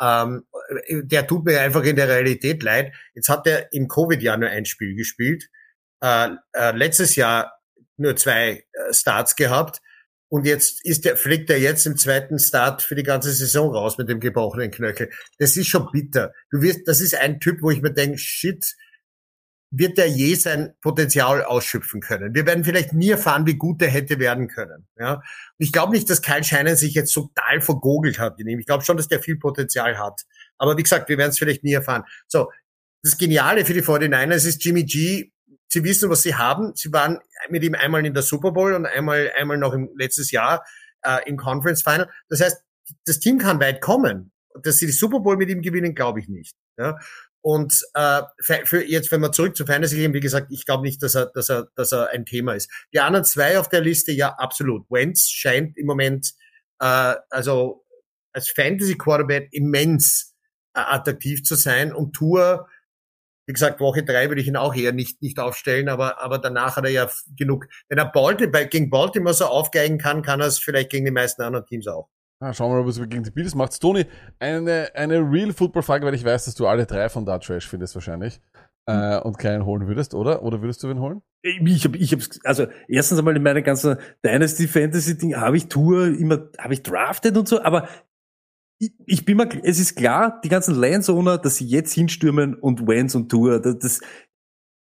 Ähm, 0.00 0.46
der 0.88 1.26
tut 1.26 1.44
mir 1.44 1.60
einfach 1.60 1.82
in 1.82 1.96
der 1.96 2.08
Realität 2.08 2.62
leid. 2.62 2.94
Jetzt 3.14 3.28
hat 3.28 3.46
er 3.46 3.72
im 3.72 3.88
Covid-Jahr 3.88 4.38
nur 4.38 4.48
ein 4.48 4.64
Spiel 4.64 4.96
gespielt, 4.96 5.50
äh, 6.00 6.30
äh, 6.52 6.70
letztes 6.72 7.14
Jahr 7.14 7.52
nur 7.98 8.16
zwei 8.16 8.64
äh, 8.72 8.92
Starts 8.92 9.36
gehabt 9.36 9.82
und 10.28 10.46
jetzt 10.46 10.84
ist 10.84 11.04
der, 11.04 11.16
fliegt 11.16 11.48
er 11.50 11.58
jetzt 11.58 11.86
im 11.86 11.96
zweiten 11.96 12.38
Start 12.38 12.82
für 12.82 12.94
die 12.94 13.02
ganze 13.02 13.32
Saison 13.32 13.74
raus 13.74 13.96
mit 13.98 14.08
dem 14.08 14.20
gebrochenen 14.20 14.70
Knöchel. 14.70 15.10
Das 15.38 15.56
ist 15.56 15.68
schon 15.68 15.88
bitter. 15.90 16.32
Du 16.50 16.60
wirst, 16.60 16.86
das 16.86 17.00
ist 17.00 17.14
ein 17.14 17.40
Typ, 17.40 17.62
wo 17.62 17.70
ich 17.70 17.80
mir 17.80 17.92
denke, 17.92 18.18
shit, 18.18 18.76
wird 19.70 19.98
der 19.98 20.08
je 20.08 20.34
sein 20.34 20.74
Potenzial 20.80 21.44
ausschöpfen 21.44 22.00
können. 22.00 22.34
Wir 22.34 22.46
werden 22.46 22.64
vielleicht 22.64 22.92
nie 22.92 23.10
erfahren, 23.10 23.46
wie 23.46 23.56
gut 23.56 23.82
er 23.82 23.88
hätte 23.88 24.18
werden 24.18 24.48
können. 24.48 24.86
Ja, 24.98 25.14
und 25.14 25.22
ich 25.58 25.72
glaube 25.72 25.92
nicht, 25.92 26.08
dass 26.08 26.22
Kyle 26.22 26.44
Scheinen 26.44 26.76
sich 26.76 26.94
jetzt 26.94 27.12
total 27.12 27.60
vergogelt 27.60 28.18
hat 28.18 28.40
in 28.40 28.48
ihm. 28.48 28.58
Ich 28.58 28.66
glaube 28.66 28.84
schon, 28.84 28.96
dass 28.96 29.08
der 29.08 29.20
viel 29.20 29.38
Potenzial 29.38 29.98
hat. 29.98 30.22
Aber 30.56 30.76
wie 30.76 30.82
gesagt, 30.82 31.08
wir 31.08 31.18
werden 31.18 31.30
es 31.30 31.38
vielleicht 31.38 31.64
nie 31.64 31.74
erfahren. 31.74 32.04
So, 32.26 32.50
das 33.02 33.18
Geniale 33.18 33.64
für 33.64 33.74
die 33.74 33.82
49ers 33.82 34.46
ist 34.46 34.64
Jimmy 34.64 34.84
G. 34.84 35.30
Sie 35.68 35.84
wissen, 35.84 36.10
was 36.10 36.22
sie 36.22 36.34
haben. 36.34 36.74
Sie 36.74 36.92
waren 36.92 37.18
mit 37.48 37.62
ihm 37.62 37.74
einmal 37.74 38.04
in 38.04 38.14
der 38.14 38.22
Super 38.22 38.52
Bowl 38.52 38.74
und 38.74 38.86
einmal, 38.86 39.32
einmal 39.36 39.58
noch 39.58 39.74
im 39.74 39.90
letztes 39.96 40.30
Jahr 40.30 40.64
äh, 41.02 41.18
im 41.26 41.36
Conference 41.36 41.82
Final. 41.82 42.10
Das 42.28 42.40
heißt, 42.40 42.62
das 43.04 43.20
Team 43.20 43.38
kann 43.38 43.60
weit 43.60 43.80
kommen. 43.80 44.32
Dass 44.62 44.78
sie 44.78 44.86
die 44.86 44.92
Super 44.92 45.20
Bowl 45.20 45.36
mit 45.36 45.50
ihm 45.50 45.62
gewinnen, 45.62 45.94
glaube 45.94 46.20
ich 46.20 46.28
nicht. 46.28 46.56
Ja? 46.78 46.98
Und 47.40 47.82
äh, 47.94 48.22
für, 48.40 48.84
jetzt, 48.84 49.12
wenn 49.12 49.20
wir 49.20 49.30
zurück 49.30 49.56
zu 49.56 49.64
Fantasy 49.64 49.96
gehen, 49.96 50.14
wie 50.14 50.20
gesagt, 50.20 50.48
ich 50.50 50.66
glaube 50.66 50.82
nicht, 50.82 51.02
dass 51.02 51.14
er, 51.14 51.26
dass 51.26 51.48
er, 51.48 51.68
dass 51.76 51.92
er 51.92 52.10
ein 52.10 52.26
Thema 52.26 52.54
ist. 52.54 52.70
Die 52.92 53.00
anderen 53.00 53.24
zwei 53.24 53.58
auf 53.58 53.68
der 53.68 53.80
Liste, 53.80 54.12
ja, 54.12 54.34
absolut. 54.34 54.90
Wentz 54.90 55.28
scheint 55.28 55.76
im 55.76 55.86
Moment 55.86 56.32
äh, 56.80 57.14
also 57.30 57.84
als 58.32 58.50
Fantasy 58.50 58.96
Quarterback 58.96 59.48
immens 59.52 60.34
äh, 60.74 60.80
attraktiv 60.80 61.44
zu 61.44 61.54
sein 61.54 61.92
und 61.92 62.12
Tour, 62.12 62.68
wie 63.48 63.52
gesagt, 63.54 63.80
Woche 63.80 64.04
drei 64.04 64.28
würde 64.28 64.40
ich 64.42 64.46
ihn 64.46 64.56
auch 64.56 64.76
eher 64.76 64.92
nicht 64.92 65.22
nicht 65.22 65.40
aufstellen, 65.40 65.88
aber 65.88 66.22
aber 66.22 66.38
danach 66.38 66.76
hat 66.76 66.84
er 66.84 66.90
ja 66.90 67.08
genug. 67.36 67.66
Wenn 67.88 67.98
er 67.98 68.04
Baltimore, 68.04 68.52
bei- 68.52 68.64
gegen 68.66 68.90
Baltimore 68.90 69.34
so 69.34 69.46
aufgeigen 69.46 69.98
kann, 69.98 70.22
kann 70.22 70.40
er 70.40 70.46
es 70.46 70.58
vielleicht 70.58 70.90
gegen 70.90 71.06
die 71.06 71.10
meisten 71.10 71.42
anderen 71.42 71.64
Teams 71.66 71.88
auch. 71.88 72.08
Ah, 72.40 72.52
schauen 72.52 72.70
wir 72.70 72.82
mal, 72.82 72.86
was 72.86 73.00
wir 73.00 73.06
gegen 73.08 73.24
die 73.24 73.30
Bills 73.32 73.54
macht. 73.56 73.80
Toni, 73.80 74.04
eine, 74.38 74.90
eine 74.94 75.18
real 75.18 75.52
Football-Frage, 75.52 76.06
weil 76.06 76.14
ich 76.14 76.24
weiß, 76.24 76.44
dass 76.44 76.54
du 76.54 76.68
alle 76.68 76.86
drei 76.86 77.08
von 77.08 77.26
da 77.26 77.38
Trash 77.38 77.66
findest 77.66 77.96
wahrscheinlich. 77.96 78.40
Äh, 78.86 79.18
und 79.20 79.38
keinen 79.38 79.66
holen 79.66 79.86
würdest, 79.88 80.14
oder? 80.14 80.42
Oder 80.42 80.62
würdest 80.62 80.82
du 80.82 80.88
wen 80.88 81.00
holen? 81.00 81.20
Ich 81.42 81.84
habe, 81.84 81.98
ich 81.98 82.12
hab's, 82.12 82.40
also 82.44 82.66
erstens 82.88 83.18
einmal 83.18 83.36
in 83.36 83.42
meiner 83.42 83.60
ganzen 83.62 83.96
Dynasty 84.24 84.66
Fantasy 84.68 85.18
Ding 85.18 85.36
habe 85.36 85.56
ich 85.56 85.68
Tour 85.68 86.06
immer, 86.06 86.48
habe 86.58 86.74
ich 86.74 86.82
drafted 86.82 87.36
und 87.36 87.46
so, 87.48 87.60
aber 87.62 87.88
ich, 88.78 89.24
bin 89.24 89.36
mal, 89.36 89.48
es 89.64 89.78
ist 89.78 89.96
klar, 89.96 90.40
die 90.42 90.48
ganzen 90.48 90.74
Landsowner, 90.74 91.38
dass 91.38 91.56
sie 91.56 91.66
jetzt 91.66 91.92
hinstürmen 91.92 92.54
und 92.54 92.86
Wentz 92.86 93.14
und 93.14 93.28
Tour, 93.28 93.60
das, 93.60 93.78
das 93.78 94.00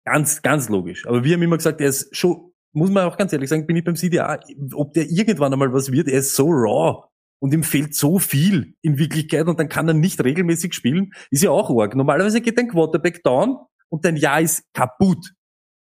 ganz, 0.04 0.42
ganz 0.42 0.68
logisch. 0.68 1.06
Aber 1.06 1.24
wir 1.24 1.34
haben 1.34 1.42
immer 1.42 1.56
gesagt, 1.56 1.80
er 1.80 1.88
ist 1.88 2.14
schon, 2.16 2.52
muss 2.72 2.90
man 2.90 3.04
auch 3.04 3.16
ganz 3.16 3.32
ehrlich 3.32 3.50
sagen, 3.50 3.66
bin 3.66 3.76
ich 3.76 3.84
beim 3.84 3.96
CDA, 3.96 4.40
ob 4.74 4.92
der 4.92 5.10
irgendwann 5.10 5.52
einmal 5.52 5.72
was 5.72 5.90
wird, 5.92 6.08
er 6.08 6.20
ist 6.20 6.34
so 6.34 6.48
raw. 6.48 7.08
Und 7.40 7.52
ihm 7.52 7.64
fehlt 7.64 7.96
so 7.96 8.20
viel 8.20 8.76
in 8.82 8.98
Wirklichkeit 8.98 9.48
und 9.48 9.58
dann 9.58 9.68
kann 9.68 9.88
er 9.88 9.94
nicht 9.94 10.22
regelmäßig 10.22 10.74
spielen, 10.74 11.12
ist 11.30 11.42
ja 11.42 11.50
auch 11.50 11.76
arg. 11.76 11.96
Normalerweise 11.96 12.40
geht 12.40 12.56
dein 12.56 12.68
Quarterback 12.68 13.24
down 13.24 13.58
und 13.88 14.04
dein 14.04 14.16
Jahr 14.16 14.40
ist 14.40 14.62
kaputt. 14.72 15.32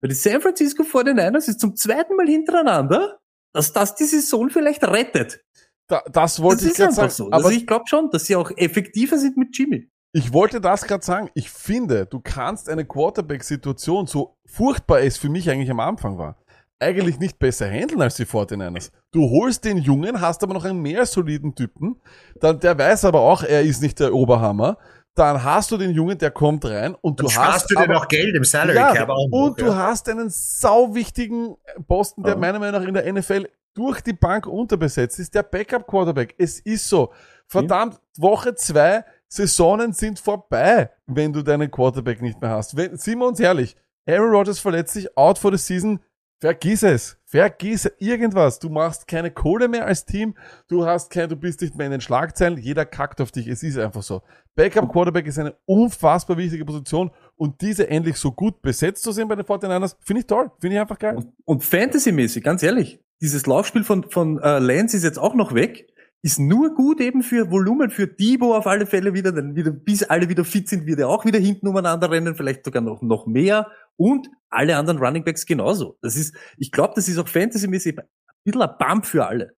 Weil 0.01 0.09
die 0.09 0.15
San 0.15 0.41
Francisco 0.41 0.81
49ers 0.81 1.47
ist 1.49 1.59
zum 1.59 1.75
zweiten 1.75 2.15
Mal 2.15 2.27
hintereinander, 2.27 3.19
dass 3.53 3.73
das 3.73 3.93
die 3.93 4.05
Saison 4.05 4.49
vielleicht 4.49 4.83
rettet. 4.83 5.43
Da, 5.87 6.01
das 6.11 6.41
wollte 6.41 6.63
Das 6.63 6.71
ich 6.71 6.77
gerade 6.77 6.93
sagen. 6.93 7.09
so. 7.11 7.25
Aber 7.27 7.35
Also 7.35 7.49
ich 7.49 7.67
glaube 7.67 7.85
schon, 7.87 8.09
dass 8.11 8.25
sie 8.25 8.35
auch 8.35 8.51
effektiver 8.55 9.17
sind 9.17 9.37
mit 9.37 9.57
Jimmy. 9.57 9.89
Ich 10.13 10.33
wollte 10.33 10.59
das 10.61 10.83
gerade 10.83 11.03
sagen. 11.05 11.29
Ich 11.35 11.49
finde, 11.49 12.05
du 12.05 12.19
kannst 12.21 12.69
eine 12.69 12.85
Quarterback-Situation, 12.85 14.07
so 14.07 14.35
furchtbar 14.45 15.01
es 15.01 15.17
für 15.17 15.29
mich 15.29 15.49
eigentlich 15.49 15.71
am 15.71 15.79
Anfang 15.79 16.17
war, 16.17 16.37
eigentlich 16.79 17.19
nicht 17.19 17.39
besser 17.39 17.69
handeln 17.69 18.01
als 18.01 18.15
die 18.15 18.25
49ers. 18.25 18.91
Du 19.11 19.29
holst 19.29 19.63
den 19.65 19.77
Jungen, 19.77 20.19
hast 20.19 20.43
aber 20.43 20.53
noch 20.53 20.65
einen 20.65 20.81
mehr 20.81 21.05
soliden 21.05 21.55
Typen, 21.55 22.01
dann, 22.39 22.59
der 22.59 22.77
weiß 22.77 23.05
aber 23.05 23.21
auch, 23.21 23.43
er 23.43 23.61
ist 23.61 23.81
nicht 23.81 23.99
der 23.99 24.13
Oberhammer. 24.13 24.77
Dann 25.13 25.43
hast 25.43 25.71
du 25.71 25.77
den 25.77 25.91
Jungen, 25.91 26.17
der 26.17 26.31
kommt 26.31 26.63
rein 26.63 26.95
und 27.01 27.19
Dann 27.19 27.27
du 27.27 27.33
hast 27.35 27.69
du 27.69 27.75
dir 27.75 27.87
noch 27.87 28.07
Geld 28.07 28.33
im 28.33 28.45
Salary 28.45 28.77
ja, 28.77 28.93
Cap 28.93 29.09
auch 29.09 29.27
und 29.29 29.59
du 29.59 29.65
ja. 29.65 29.75
hast 29.75 30.07
einen 30.07 30.29
sauwichtigen 30.29 31.55
Posten, 31.87 32.23
der 32.23 32.33
Ja. 32.33 32.39
meiner 32.39 32.59
Meinung 32.59 32.81
nach 32.81 32.87
in 32.87 32.93
der 32.93 33.11
NFL 33.11 33.47
durch 33.73 34.01
die 34.01 34.13
Bank 34.13 34.47
unterbesetzt 34.47 35.19
ist, 35.19 35.33
der 35.33 35.43
Backup-Quarterback. 35.43 36.35
Es 36.37 36.59
ist 36.59 36.87
so. 36.87 37.11
Verdammt, 37.47 37.99
Woche 38.17 38.55
zwei, 38.55 39.03
Saisonen 39.27 39.93
sind 39.93 40.19
vorbei, 40.19 40.89
wenn 41.05 41.31
du 41.31 41.41
deinen 41.41 41.71
Quarterback 41.71 42.21
nicht 42.21 42.41
mehr 42.41 42.51
hast. 42.51 42.75
Wenn, 42.75 42.97
sind 42.97 43.19
wir 43.19 43.27
uns 43.27 43.39
ehrlich, 43.39 43.75
Aaron 44.05 44.31
Rodgers 44.31 44.59
verletzt 44.59 44.93
sich, 44.93 45.17
out 45.17 45.37
for 45.37 45.51
the 45.51 45.57
season, 45.57 45.99
vergiss 46.39 46.83
es. 46.83 47.17
Vergiss 47.25 47.89
irgendwas. 47.99 48.59
Du 48.59 48.69
machst 48.69 49.07
keine 49.07 49.31
Kohle 49.31 49.69
mehr 49.69 49.85
als 49.85 50.05
Team. 50.05 50.35
Du 50.67 50.85
hast 50.85 51.11
kein, 51.11 51.29
du 51.29 51.37
bist 51.37 51.61
nicht 51.61 51.75
mehr 51.75 51.85
in 51.85 51.93
den 51.93 52.01
Schlagzeilen. 52.01 52.57
Jeder 52.57 52.85
kackt 52.85 53.21
auf 53.21 53.31
dich. 53.31 53.47
Es 53.47 53.63
ist 53.63 53.77
einfach 53.77 54.03
so. 54.03 54.21
Backup 54.55 54.91
Quarterback 54.91 55.27
ist 55.27 55.39
eine 55.39 55.55
unfassbar 55.65 56.35
wichtige 56.37 56.65
Position 56.65 57.11
und 57.37 57.61
diese 57.61 57.89
endlich 57.89 58.17
so 58.17 58.33
gut 58.33 58.61
besetzt 58.61 59.03
zu 59.03 59.13
sehen 59.13 59.29
bei 59.29 59.35
den 59.35 59.45
49ers, 59.45 59.95
finde 60.01 60.21
ich 60.21 60.27
toll. 60.27 60.51
Finde 60.59 60.75
ich 60.75 60.81
einfach 60.81 60.99
geil. 60.99 61.15
Und, 61.15 61.31
und 61.45 61.63
Fantasy-mäßig, 61.63 62.43
ganz 62.43 62.63
ehrlich, 62.63 62.99
dieses 63.21 63.45
Laufspiel 63.45 63.83
von, 63.83 64.09
von 64.09 64.39
äh, 64.39 64.59
Lance 64.59 64.97
ist 64.97 65.03
jetzt 65.03 65.19
auch 65.19 65.35
noch 65.35 65.53
weg. 65.53 65.87
Ist 66.23 66.39
nur 66.39 66.75
gut 66.75 67.01
eben 67.01 67.23
für 67.23 67.49
Volumen, 67.49 67.89
für 67.89 68.05
Debo 68.05 68.55
auf 68.55 68.67
alle 68.67 68.85
Fälle 68.85 69.13
wieder, 69.13 69.31
dann 69.31 69.55
wieder, 69.55 69.71
bis 69.71 70.03
alle 70.03 70.29
wieder 70.29 70.45
fit 70.45 70.69
sind, 70.69 70.85
wird 70.85 70.99
er 70.99 71.09
auch 71.09 71.25
wieder 71.25 71.39
hinten 71.39 71.67
umeinander 71.67 72.11
rennen, 72.11 72.35
vielleicht 72.35 72.63
sogar 72.63 72.81
noch, 72.83 73.01
noch 73.01 73.25
mehr. 73.25 73.71
Und 73.95 74.29
alle 74.49 74.77
anderen 74.77 74.99
Running 74.99 75.23
Backs 75.23 75.45
genauso. 75.45 75.97
Das 76.01 76.15
ist, 76.15 76.35
ich 76.57 76.71
glaube, 76.71 76.93
das 76.95 77.07
ist 77.07 77.17
auch 77.17 77.27
fantasymäßig 77.27 77.97
ein 77.97 78.05
bisschen 78.43 78.61
ein 78.61 78.69
Bump 78.77 79.05
für 79.05 79.25
alle. 79.25 79.55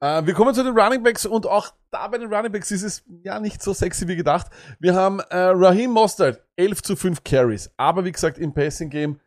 Äh, 0.00 0.26
wir 0.26 0.34
kommen 0.34 0.54
zu 0.54 0.62
den 0.64 0.76
Running 0.76 1.02
Backs 1.02 1.26
und 1.26 1.46
auch 1.46 1.70
da 1.90 2.08
bei 2.08 2.18
den 2.18 2.32
Running 2.32 2.52
Backs 2.52 2.70
ist 2.70 2.82
es 2.82 3.04
ja 3.22 3.40
nicht 3.40 3.62
so 3.62 3.72
sexy 3.72 4.06
wie 4.08 4.16
gedacht. 4.16 4.48
Wir 4.78 4.94
haben 4.94 5.20
äh, 5.20 5.36
Raheem 5.36 5.92
Mostert, 5.92 6.42
11 6.56 6.82
zu 6.82 6.96
5 6.96 7.24
Carries. 7.24 7.70
Aber 7.76 8.04
wie 8.04 8.12
gesagt, 8.12 8.38
im 8.38 8.52
Passing 8.52 8.90
Game 8.90 9.20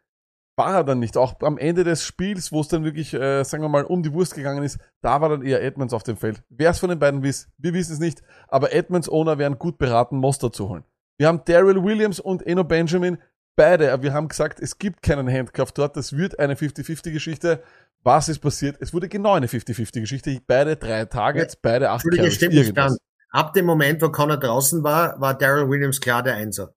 war 0.61 0.75
er 0.75 0.83
dann 0.83 0.99
nicht. 0.99 1.17
Auch 1.17 1.33
am 1.41 1.57
Ende 1.57 1.83
des 1.83 2.03
Spiels, 2.03 2.51
wo 2.51 2.61
es 2.61 2.67
dann 2.67 2.83
wirklich, 2.83 3.13
äh, 3.15 3.43
sagen 3.43 3.63
wir 3.63 3.69
mal, 3.69 3.83
um 3.83 4.03
die 4.03 4.13
Wurst 4.13 4.35
gegangen 4.35 4.63
ist, 4.63 4.77
da 5.01 5.19
war 5.19 5.29
dann 5.29 5.41
eher 5.41 5.63
Edmonds 5.63 5.93
auf 5.93 6.03
dem 6.03 6.17
Feld. 6.17 6.43
Wer 6.49 6.69
es 6.69 6.79
von 6.79 6.89
den 6.89 6.99
beiden 6.99 7.23
wisst, 7.23 7.49
wir 7.57 7.73
wissen 7.73 7.93
es 7.93 7.99
nicht. 7.99 8.21
Aber 8.47 8.71
Edmonds 8.71 9.09
Owner 9.09 9.39
wären 9.39 9.57
gut 9.57 9.79
beraten, 9.79 10.17
Mostert 10.17 10.55
zu 10.55 10.69
holen. 10.69 10.83
Wir 11.17 11.27
haben 11.27 11.41
Daryl 11.45 11.83
Williams 11.83 12.19
und 12.19 12.45
Eno 12.45 12.63
Benjamin. 12.63 13.17
Beide, 13.55 13.91
aber 13.91 14.03
wir 14.03 14.13
haben 14.13 14.27
gesagt, 14.27 14.59
es 14.59 14.77
gibt 14.77 15.01
keinen 15.01 15.31
Handcuff 15.31 15.71
dort. 15.71 15.97
Das 15.97 16.15
wird 16.15 16.37
eine 16.39 16.53
50-50-Geschichte. 16.53 17.63
Was 18.03 18.29
ist 18.29 18.39
passiert? 18.39 18.77
Es 18.79 18.93
wurde 18.93 19.09
genau 19.09 19.33
eine 19.33 19.47
50-50-Geschichte. 19.47 20.41
Beide 20.45 20.75
drei 20.75 21.05
Targets, 21.05 21.55
beide 21.55 21.89
acht 21.89 22.05
Carries. 22.05 22.35
stimmt 22.35 22.53
nicht 22.53 22.67
irgendwas. 22.67 22.91
ganz. 22.91 22.97
Ab 23.31 23.53
dem 23.53 23.65
Moment, 23.65 24.01
wo 24.01 24.09
Connor 24.09 24.37
draußen 24.37 24.83
war, 24.83 25.19
war 25.19 25.35
Daryl 25.35 25.69
Williams 25.69 26.01
klar 26.01 26.21
der 26.21 26.35
Einser. 26.35 26.75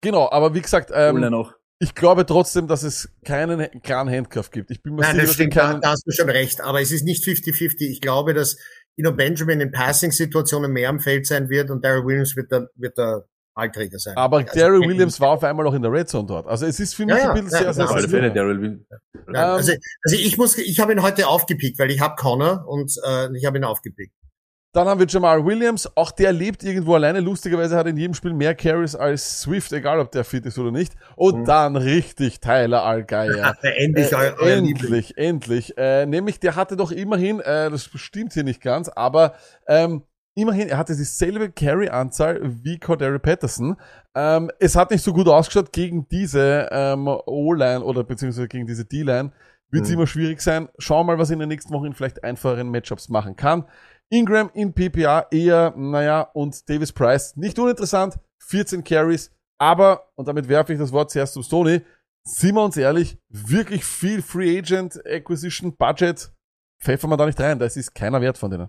Genau, 0.00 0.30
aber 0.30 0.54
wie 0.54 0.62
gesagt, 0.62 0.90
ähm, 0.92 1.20
noch. 1.20 1.54
Ich 1.78 1.94
glaube 1.94 2.24
trotzdem, 2.26 2.66
dass 2.68 2.82
es 2.82 3.10
keinen 3.24 3.82
klaren 3.82 4.08
Handcuff 4.08 4.50
gibt. 4.50 4.70
Ich 4.70 4.82
bin 4.82 4.94
mir 4.94 5.02
Nein, 5.02 5.16
sicher, 5.16 5.26
das 5.26 5.34
stimmt, 5.34 5.56
da, 5.56 5.74
da 5.74 5.90
hast 5.90 6.06
du 6.06 6.12
schon 6.12 6.30
recht. 6.30 6.60
Aber 6.60 6.80
es 6.80 6.92
ist 6.92 7.04
nicht 7.04 7.24
50-50. 7.24 7.90
Ich 7.90 8.00
glaube, 8.00 8.34
dass 8.34 8.56
Ino 8.96 9.12
Benjamin 9.12 9.60
in 9.60 9.72
Passing-Situationen 9.72 10.72
mehr 10.72 10.88
am 10.88 11.00
Feld 11.00 11.26
sein 11.26 11.48
wird 11.48 11.70
und 11.70 11.84
Daryl 11.84 12.04
Williams 12.04 12.36
wird 12.36 12.52
der, 12.52 12.68
wird 12.76 12.96
der 12.96 13.26
Ballträger 13.54 13.98
sein. 13.98 14.16
aber 14.16 14.38
Also, 14.38 14.58
Daryl 14.58 14.80
Williams 14.80 15.20
war 15.20 15.30
auf 15.30 15.44
einmal 15.44 15.66
auch 15.66 15.74
in 15.74 15.82
der 15.82 15.92
Red 15.92 16.08
Zone 16.08 16.26
dort. 16.26 16.46
Also 16.46 16.66
es 16.66 16.80
ist 16.80 16.94
für 16.94 17.06
mich 17.06 17.16
Ja, 17.16 17.32
ein 17.32 17.44
bisschen 17.44 17.64
ja, 17.64 17.72
sehr, 17.72 17.86
sehr, 17.86 18.08
sehr 18.08 18.30
Daryl 18.30 18.60
Will. 18.60 18.86
Ja, 18.92 18.98
ähm, 19.28 19.34
also, 19.34 19.72
also 20.02 20.16
ich 20.16 20.36
muss, 20.36 20.58
ich 20.58 20.80
habe 20.80 20.92
ihn 20.92 21.02
heute 21.02 21.28
aufgepickt, 21.28 21.78
weil 21.78 21.90
ich 21.90 22.00
habe 22.00 22.16
Connor 22.16 22.66
und 22.66 22.92
äh, 23.06 23.36
ich 23.36 23.46
habe 23.46 23.58
ihn 23.58 23.64
aufgepickt. 23.64 24.14
Dann 24.74 24.88
haben 24.88 24.98
wir 24.98 25.06
Jamal 25.06 25.44
Williams. 25.46 25.88
Auch 25.96 26.10
der 26.10 26.32
lebt 26.32 26.64
irgendwo 26.64 26.94
alleine. 26.94 27.20
Lustigerweise 27.20 27.76
hat 27.76 27.86
er 27.86 27.90
in 27.90 27.96
jedem 27.96 28.12
Spiel 28.14 28.34
mehr 28.34 28.54
Carries 28.54 28.94
als 28.96 29.40
Swift, 29.42 29.72
egal 29.72 30.00
ob 30.00 30.10
der 30.10 30.24
fit 30.24 30.44
ist 30.46 30.58
oder 30.58 30.70
nicht. 30.72 30.94
Und 31.16 31.40
Mhm. 31.40 31.44
dann 31.44 31.76
richtig 31.76 32.40
Tyler 32.40 32.82
Algeier. 32.82 33.54
endlich, 33.62 34.12
Äh, 34.12 34.58
endlich, 34.58 35.16
endlich. 35.16 35.78
Äh, 35.78 36.06
nämlich, 36.06 36.40
der 36.40 36.56
hatte 36.56 36.76
doch 36.76 36.90
immerhin, 36.90 37.40
äh, 37.40 37.70
das 37.70 37.88
stimmt 37.94 38.32
hier 38.34 38.44
nicht 38.44 38.60
ganz, 38.60 38.88
aber 38.88 39.34
ähm, 39.68 40.02
immerhin, 40.34 40.68
er 40.68 40.78
hatte 40.78 40.96
dieselbe 40.96 41.50
Carry-Anzahl 41.52 42.40
wie 42.42 42.78
Cordero 42.80 43.20
Patterson. 43.20 43.76
Ähm, 44.16 44.50
es 44.58 44.74
hat 44.74 44.90
nicht 44.90 45.04
so 45.04 45.12
gut 45.12 45.28
ausgeschaut 45.28 45.72
gegen 45.72 46.08
diese 46.08 46.68
ähm, 46.72 47.06
O-Line 47.06 47.84
oder 47.84 48.02
beziehungsweise 48.02 48.48
gegen 48.48 48.66
diese 48.66 48.84
D-Line. 48.84 49.30
Wird 49.70 49.84
es 49.84 49.90
Mhm. 49.90 49.94
immer 49.94 50.06
schwierig 50.06 50.40
sein. 50.40 50.68
Schauen 50.78 51.06
wir 51.06 51.14
mal, 51.14 51.18
was 51.18 51.30
in 51.30 51.38
den 51.40 51.48
nächsten 51.48 51.72
Wochen 51.72 51.86
in 51.86 51.94
vielleicht 51.94 52.22
einfacheren 52.22 52.70
Matchups 52.70 53.08
machen 53.08 53.34
kann. 53.34 53.64
Ingram 54.14 54.50
in 54.54 54.72
PPA 54.72 55.26
eher, 55.30 55.74
naja, 55.76 56.22
und 56.32 56.68
Davis 56.68 56.92
Price 56.92 57.36
nicht 57.36 57.58
uninteressant. 57.58 58.14
14 58.46 58.84
Carries. 58.84 59.30
Aber, 59.58 60.08
und 60.14 60.28
damit 60.28 60.48
werfe 60.48 60.72
ich 60.72 60.78
das 60.78 60.92
Wort 60.92 61.10
zuerst 61.10 61.34
zum 61.34 61.42
Sony, 61.42 61.80
sind 62.24 62.54
wir 62.54 62.62
uns 62.62 62.76
ehrlich, 62.76 63.18
wirklich 63.28 63.84
viel 63.84 64.22
Free 64.22 64.58
Agent 64.58 65.04
Acquisition 65.04 65.76
Budget 65.76 66.30
pfeffern 66.80 67.10
wir 67.10 67.16
da 67.16 67.26
nicht 67.26 67.40
rein. 67.40 67.58
Das 67.58 67.76
ist 67.76 67.94
keiner 67.94 68.20
wert 68.20 68.38
von 68.38 68.50
denen. 68.50 68.68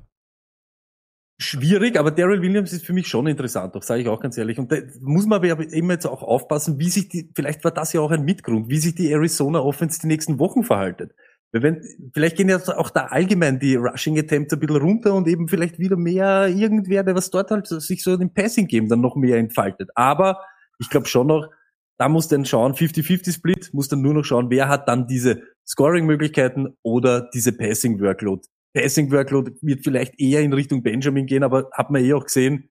Schwierig, 1.37 1.99
aber 1.99 2.11
Daryl 2.11 2.41
Williams 2.41 2.71
ist 2.71 2.85
für 2.85 2.93
mich 2.93 3.07
schon 3.07 3.27
interessant, 3.27 3.75
doch 3.75 3.83
sage 3.83 4.01
ich 4.01 4.07
auch 4.07 4.21
ganz 4.21 4.37
ehrlich. 4.37 4.57
Und 4.57 4.71
da 4.71 4.77
muss 5.01 5.25
man 5.25 5.43
aber 5.43 5.69
eben 5.71 5.91
jetzt 5.91 6.05
auch 6.05 6.23
aufpassen, 6.23 6.79
wie 6.79 6.89
sich 6.89 7.09
die, 7.09 7.29
vielleicht 7.35 7.63
war 7.65 7.71
das 7.71 7.91
ja 7.91 7.99
auch 7.99 8.11
ein 8.11 8.23
Mitgrund, 8.23 8.69
wie 8.69 8.77
sich 8.77 8.95
die 8.95 9.11
Arizona 9.11 9.59
Offense 9.59 9.99
die 9.99 10.07
nächsten 10.07 10.39
Wochen 10.39 10.63
verhaltet. 10.63 11.13
Wenn, 11.61 11.81
vielleicht 12.13 12.37
gehen 12.37 12.49
jetzt 12.49 12.69
auch 12.69 12.89
da 12.89 13.05
allgemein 13.05 13.59
die 13.59 13.75
Rushing 13.75 14.19
Attempts 14.19 14.53
ein 14.53 14.59
bisschen 14.59 14.77
runter 14.77 15.13
und 15.13 15.27
eben 15.27 15.47
vielleicht 15.47 15.79
wieder 15.79 15.95
mehr 15.95 16.47
irgendwer, 16.47 17.03
der 17.03 17.15
was 17.15 17.29
dort 17.29 17.51
halt 17.51 17.67
sich 17.67 18.03
so 18.03 18.13
im 18.13 18.33
Passing 18.33 18.67
Game 18.67 18.89
dann 18.89 19.01
noch 19.01 19.15
mehr 19.15 19.37
entfaltet. 19.37 19.89
Aber 19.95 20.41
ich 20.79 20.89
glaube 20.89 21.07
schon 21.07 21.27
noch, 21.27 21.49
da 21.97 22.09
muss 22.09 22.27
dann 22.27 22.45
schauen, 22.45 22.73
50-50 22.73 23.33
Split, 23.33 23.69
muss 23.73 23.87
dann 23.87 24.01
nur 24.01 24.13
noch 24.13 24.25
schauen, 24.25 24.49
wer 24.49 24.67
hat 24.67 24.87
dann 24.87 25.07
diese 25.07 25.43
Scoring-Möglichkeiten 25.65 26.75
oder 26.83 27.29
diese 27.33 27.53
Passing-Workload. 27.53 28.41
Passing-Workload 28.73 29.53
wird 29.61 29.83
vielleicht 29.83 30.19
eher 30.19 30.41
in 30.41 30.51
Richtung 30.51 30.83
Benjamin 30.83 31.25
gehen, 31.25 31.43
aber 31.43 31.69
hat 31.71 31.89
man 31.89 32.03
eh 32.03 32.13
auch 32.13 32.25
gesehen, 32.25 32.69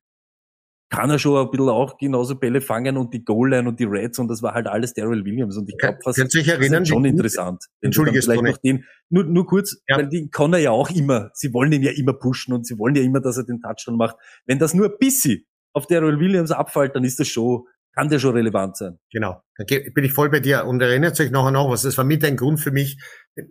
kann 0.94 1.10
er 1.10 1.18
schon 1.18 1.36
ein 1.44 1.50
bisschen 1.50 1.68
auch 1.68 1.96
genauso 1.98 2.36
Bälle 2.36 2.60
fangen 2.60 2.96
und 2.96 3.12
die 3.14 3.24
Goal-Line 3.24 3.68
und 3.68 3.78
die 3.80 3.84
Reds 3.84 4.18
und 4.18 4.28
das 4.28 4.42
war 4.42 4.54
halt 4.54 4.66
alles 4.66 4.94
Daryl 4.94 5.24
Williams 5.24 5.56
und 5.56 5.68
ich 5.68 5.76
glaube 5.78 5.98
fast, 6.02 6.16
Könnt 6.18 6.34
das 6.34 6.40
ist 6.42 6.88
schon 6.88 7.04
wie 7.04 7.08
gut- 7.08 7.18
interessant. 7.18 7.64
Entschuldige, 7.80 8.22
vielleicht 8.22 8.42
noch 8.42 8.58
den, 8.58 8.84
nur, 9.10 9.24
nur 9.24 9.46
kurz, 9.46 9.76
Ja. 9.88 9.96
weil 9.98 10.08
die 10.08 10.28
kann 10.30 10.52
er 10.52 10.58
ja 10.60 10.70
auch 10.70 10.90
immer, 10.90 11.30
sie 11.34 11.52
wollen 11.52 11.72
ihn 11.72 11.82
ja 11.82 11.92
immer 11.92 12.12
pushen 12.14 12.54
und 12.54 12.66
sie 12.66 12.78
wollen 12.78 12.94
ja 12.94 13.02
immer, 13.02 13.20
dass 13.20 13.36
er 13.36 13.44
den 13.44 13.60
Touchdown 13.60 13.96
macht. 13.96 14.16
Wenn 14.46 14.58
das 14.58 14.74
nur 14.74 14.86
ein 14.86 14.98
bisschen 14.98 15.44
auf 15.72 15.86
Daryl 15.86 16.18
Williams 16.20 16.50
abfällt, 16.52 16.94
dann 16.96 17.04
ist 17.04 17.18
das 17.20 17.28
schon, 17.28 17.64
kann 17.94 18.08
der 18.08 18.18
schon 18.18 18.34
relevant 18.34 18.76
sein. 18.76 18.98
Genau. 19.12 19.40
Da 19.56 19.64
bin 19.66 20.04
ich 20.04 20.12
voll 20.12 20.30
bei 20.30 20.40
dir. 20.40 20.64
Und 20.66 20.80
erinnert 20.80 21.18
euch 21.20 21.30
nachher 21.30 21.50
noch 21.52 21.70
was. 21.70 21.82
Das 21.82 21.96
war 21.98 22.04
mit 22.04 22.24
ein 22.24 22.36
Grund 22.36 22.60
für 22.60 22.72
mich, 22.72 22.98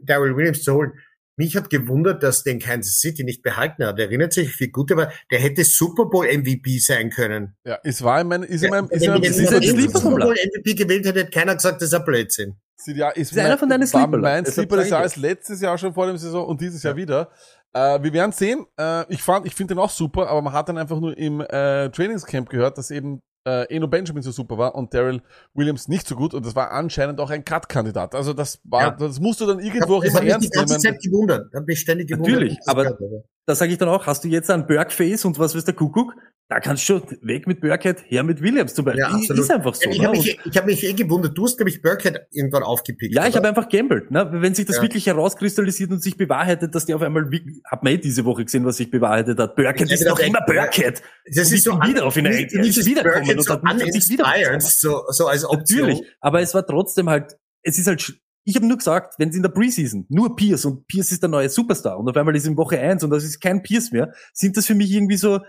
Daryl 0.04 0.36
Williams 0.36 0.64
zu 0.64 0.74
holen. 0.74 0.92
Mich 1.36 1.56
hat 1.56 1.70
gewundert, 1.70 2.22
dass 2.22 2.44
den 2.44 2.60
Kansas 2.60 3.00
City 3.00 3.24
nicht 3.24 3.42
behalten 3.42 3.86
hat. 3.86 4.00
Erinnert 4.00 4.34
sich, 4.34 4.60
wie 4.60 4.68
gut 4.68 4.92
er 4.92 4.98
war. 4.98 5.12
Der 5.32 5.40
hätte 5.40 5.64
Super 5.64 6.06
Bowl 6.06 6.28
MVP 6.28 6.78
sein 6.80 7.10
können. 7.10 7.56
Ja, 7.66 7.80
es 7.84 8.04
war 8.04 8.22
in 8.22 8.28
meinem, 8.28 8.44
ist 8.44 8.64
in 8.64 8.70
meinem, 8.70 8.86
ist 8.86 9.02
in 9.02 9.14
Wenn 9.14 9.22
meinem 9.22 9.24
ist 9.24 9.40
den 9.40 9.64
Sleeper 9.64 10.00
Super 10.00 10.18
Bowl 10.18 10.36
MVP 10.36 10.76
gewählt 10.76 11.06
hätte, 11.06 11.22
hätte 11.22 11.32
keiner 11.32 11.56
gesagt, 11.56 11.82
das 11.82 11.90
ist 11.90 11.96
ein 11.96 12.06
Blödsinn. 12.06 12.56
Ja, 12.86 13.10
ist, 13.10 13.32
Ist 13.32 13.40
einer 13.40 13.58
von 13.58 13.70
deinen 13.70 13.88
Sleeper, 13.88 14.18
Mein 14.18 14.46
Sleeper 14.46 14.78
des 14.78 14.90
Jahres 14.90 15.16
letztes 15.16 15.62
Jahr 15.62 15.78
schon 15.78 15.94
vor 15.94 16.06
dem 16.06 16.18
Saison 16.18 16.46
und 16.46 16.60
dieses 16.62 16.84
Jahr 16.84 16.96
wieder. 16.96 17.32
Äh, 17.74 18.04
wir 18.04 18.14
werden 18.14 18.32
sehen. 18.32 18.66
Äh, 18.78 19.12
ich 19.12 19.24
fand, 19.24 19.46
ich 19.46 19.56
finde 19.56 19.74
den 19.74 19.80
auch 19.80 19.90
super, 19.90 20.28
aber 20.28 20.42
man 20.42 20.54
hat 20.54 20.70
dann 20.70 20.78
einfach 20.78 21.00
nur 21.00 21.18
im 21.18 21.42
äh, 21.42 21.90
Trainingscamp 21.90 22.50
gehört, 22.50 22.78
dass 22.78 22.92
eben 22.92 23.22
äh, 23.46 23.66
Eno 23.76 23.88
Benjamin 23.88 24.24
so 24.24 24.32
super 24.32 24.58
war 24.58 24.76
und 24.76 24.94
Daryl 24.94 25.22
Williams 25.54 25.88
nicht 25.88 26.08
so 26.08 26.16
gut 26.16 26.34
und 26.34 26.46
das 26.46 26.56
war 26.56 26.72
anscheinend 26.72 27.20
auch 27.20 27.30
ein 27.30 27.44
Cut-Kandidat. 27.44 28.16
Also 28.16 28.34
das 28.34 28.60
war, 28.64 28.82
Ja. 28.82 28.92
das 28.92 29.20
musst 29.20 29.42
du 29.42 29.46
dann 29.46 29.60
irgendwo 29.60 29.96
auch 29.98 30.04
Das 30.04 30.14
immer 30.14 30.24
ernst 30.24 30.54
nehmen. 30.56 30.68
Zeit 30.68 31.02
gewundert. 31.02 31.48
Da 31.54 31.60
bin 31.60 31.74
ich 31.74 31.80
ständig 31.80 32.08
gewundert. 32.08 32.32
Natürlich, 32.34 32.58
das 32.58 32.68
aber- 32.68 32.84
gehört 32.84 33.00
habe. 33.02 33.24
Da 33.46 33.56
sage 33.56 33.72
ich 33.74 33.78
dann 33.78 33.90
auch, 33.90 34.06
hast 34.08 34.24
du 34.24 34.30
jetzt 34.30 34.50
einen 34.50 34.66
Burkface 34.66 35.26
und 35.26 35.38
was 35.38 35.54
weiß 35.56 35.66
der 35.66 35.74
Kuckuck? 35.74 36.14
Da 36.54 36.60
kannst 36.60 36.84
du 36.88 37.00
schon 37.00 37.18
weg 37.24 37.48
mit 37.48 37.62
Burkhead, 37.62 38.04
her 38.10 38.22
mit 38.22 38.40
Williams 38.40 38.76
zum 38.76 38.86
Beispiel. 38.86 39.02
Ja, 39.02 39.08
absolut. 39.10 39.42
ist 39.44 39.50
einfach 39.52 39.74
so. 39.74 39.90
ich 39.90 39.98
ne? 39.98 40.06
habe 40.06 40.18
Und- 40.18 40.24
mich, 40.24 40.40
ich 40.46 40.56
hab 40.56 40.66
mich 40.68 40.84
eh 40.84 40.94
gewundert. 40.94 41.36
Du 41.36 41.46
hast, 41.46 41.58
glaube 41.58 41.72
ich, 41.72 41.82
Burkhead 41.82 42.28
irgendwann 42.30 42.62
aufgepickt. 42.62 43.16
Ja, 43.16 43.26
ich 43.28 43.36
habe 43.36 43.48
einfach 43.48 43.68
gambelt. 43.70 44.12
Ne? 44.12 44.30
Wenn 44.34 44.54
sich 44.54 44.68
das 44.68 44.76
Ja. 44.76 44.82
wirklich 44.84 45.08
herauskristallisiert 45.08 45.90
und 45.90 46.04
sich 46.04 46.16
bewahrheitet, 46.16 46.76
dass 46.76 46.86
die 46.86 46.94
auf 46.94 47.02
einmal, 47.02 47.28
hat 47.66 47.82
man 47.82 47.94
eh 47.94 47.98
diese 47.98 48.24
Woche 48.26 48.46
gesehen, 48.46 48.66
was 48.66 48.78
sich 48.78 48.92
bewahrheitet 48.92 49.40
hat. 49.40 49.56
Burkhead 49.56 49.92
ist 49.92 50.06
noch 50.08 50.20
immer. 50.20 50.42
Burkhead. 50.46 51.02
Das 51.34 51.48
Und 51.50 51.56
ist 51.56 51.64
so 51.64 51.72
wieder 51.82 52.06
auf 52.06 52.18
ihn 52.18 52.28
ein- 52.28 52.34
er 52.34 52.64
ist 52.64 52.86
wiedergekommen 52.86 53.40
und 53.40 53.50
hat 53.50 53.64
mich 53.64 53.92
nicht 53.92 54.10
wieder 54.10 54.60
so, 54.60 55.02
so 55.10 55.26
als 55.26 55.46
Option. 55.46 55.88
Natürlich. 55.90 56.08
Aber 56.22 56.40
es 56.42 56.54
war 56.54 56.68
trotzdem 56.68 57.10
halt, 57.10 57.36
es 57.64 57.80
ist 57.80 57.88
halt, 57.88 58.14
ich 58.46 58.56
habe 58.56 58.68
nur 58.68 58.78
gesagt, 58.78 59.16
wenn 59.18 59.30
es 59.30 59.36
in 59.36 59.42
der 59.42 59.50
Preseason 59.50 60.06
nur 60.10 60.36
Pierce 60.36 60.66
und 60.66 60.86
Pierce 60.88 61.14
ist 61.14 61.24
der 61.24 61.30
neue 61.30 61.50
Superstar 61.50 61.98
und 61.98 62.08
auf 62.10 62.16
einmal 62.18 62.36
ist 62.36 62.46
in 62.46 62.58
Woche 62.58 62.78
eins 62.80 63.04
und 63.04 63.10
das 63.10 63.24
ist 63.24 63.40
kein 63.40 63.64
Pierce 63.64 63.92
mehr, 63.92 64.14
sind 64.34 64.56
das 64.58 64.68
für 64.68 64.76
mich 64.76 64.92
irgendwie 64.92 65.16
so, 65.18 65.40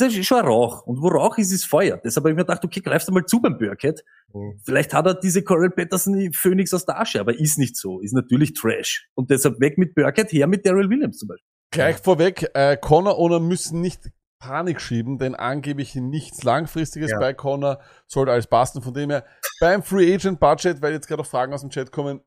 ist 0.00 0.16
ja 0.16 0.22
schon 0.22 0.38
ein 0.38 0.46
Rauch. 0.46 0.82
Und 0.86 1.00
wo 1.00 1.08
Rauch 1.08 1.38
ist, 1.38 1.52
ist 1.52 1.64
Feuer. 1.66 1.98
Deshalb 2.04 2.24
habe 2.24 2.30
ich 2.30 2.36
mir 2.36 2.44
gedacht, 2.44 2.64
okay, 2.64 2.80
greifst 2.80 3.08
du 3.08 3.12
mal 3.12 3.24
zu 3.26 3.40
beim 3.40 3.58
Burkhead. 3.58 4.04
Mhm. 4.32 4.60
Vielleicht 4.64 4.92
hat 4.94 5.06
er 5.06 5.14
diese 5.14 5.42
Coral 5.42 5.70
Patterson 5.70 6.32
Phoenix 6.32 6.72
aus 6.74 6.84
der 6.84 7.00
Asche, 7.00 7.20
aber 7.20 7.38
ist 7.38 7.58
nicht 7.58 7.76
so. 7.76 8.00
Ist 8.00 8.12
natürlich 8.12 8.54
Trash. 8.54 9.08
Und 9.14 9.30
deshalb 9.30 9.60
weg 9.60 9.78
mit 9.78 9.94
Burkhead, 9.94 10.32
her 10.32 10.46
mit 10.46 10.66
Daryl 10.66 10.88
Williams 10.90 11.18
zum 11.18 11.28
Beispiel. 11.28 11.48
Gleich 11.70 11.96
vorweg, 11.96 12.48
äh, 12.54 12.76
Connor 12.76 13.18
Owner 13.18 13.40
müssen 13.40 13.80
nicht 13.80 14.10
Panik 14.38 14.80
schieben, 14.80 15.18
denn 15.18 15.34
angeblich 15.34 15.94
nichts 15.94 16.44
Langfristiges 16.44 17.10
Ja. 17.12 17.18
bei 17.18 17.32
Connor 17.32 17.80
sollte 18.06 18.32
alles 18.32 18.46
passen. 18.46 18.82
Von 18.82 18.92
dem 18.94 19.10
her, 19.10 19.24
beim 19.60 19.82
Free 19.82 20.12
Agent 20.14 20.38
Budget, 20.38 20.82
weil 20.82 20.92
jetzt 20.92 21.08
gerade 21.08 21.22
auch 21.22 21.26
Fragen 21.26 21.52
aus 21.54 21.62
dem 21.62 21.70
Chat 21.70 21.90
kommen, 21.90 22.20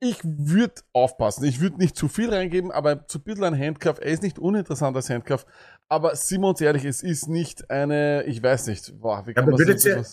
ich 0.00 0.20
würde 0.22 0.74
aufpassen. 0.92 1.44
Ich 1.44 1.60
würde 1.60 1.78
nicht 1.78 1.96
zu 1.96 2.08
viel 2.08 2.32
reingeben, 2.32 2.70
aber 2.70 3.06
zu 3.08 3.18
ein 3.18 3.24
bisschen 3.24 3.44
ein 3.44 3.58
Handcuff. 3.58 3.98
Er 3.98 4.12
ist 4.12 4.22
nicht 4.22 4.38
uninteressant 4.38 4.96
als 4.96 5.10
Handcuff. 5.10 5.44
Aber 5.90 6.14
sind 6.16 6.42
wir 6.42 6.48
uns 6.48 6.60
ehrlich, 6.60 6.84
es 6.84 7.02
ist 7.02 7.28
nicht 7.28 7.70
eine, 7.70 8.24
ich 8.24 8.42
weiß 8.42 8.66
nicht, 8.66 8.98
boah, 9.00 9.26
wie 9.26 9.34
kann 9.34 9.46
man 9.46 9.58
würdet 9.58 9.80
so 9.80 9.88
ihr- 9.88 10.04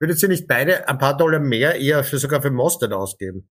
Würdet 0.00 0.22
ihr 0.22 0.28
nicht 0.28 0.46
beide 0.48 0.88
ein 0.88 0.98
paar 0.98 1.16
Dollar 1.16 1.38
mehr 1.38 1.76
eher 1.80 2.02
für 2.04 2.18
sogar 2.18 2.42
für 2.42 2.50
Mostert 2.50 2.92
ausgeben? 2.92 3.48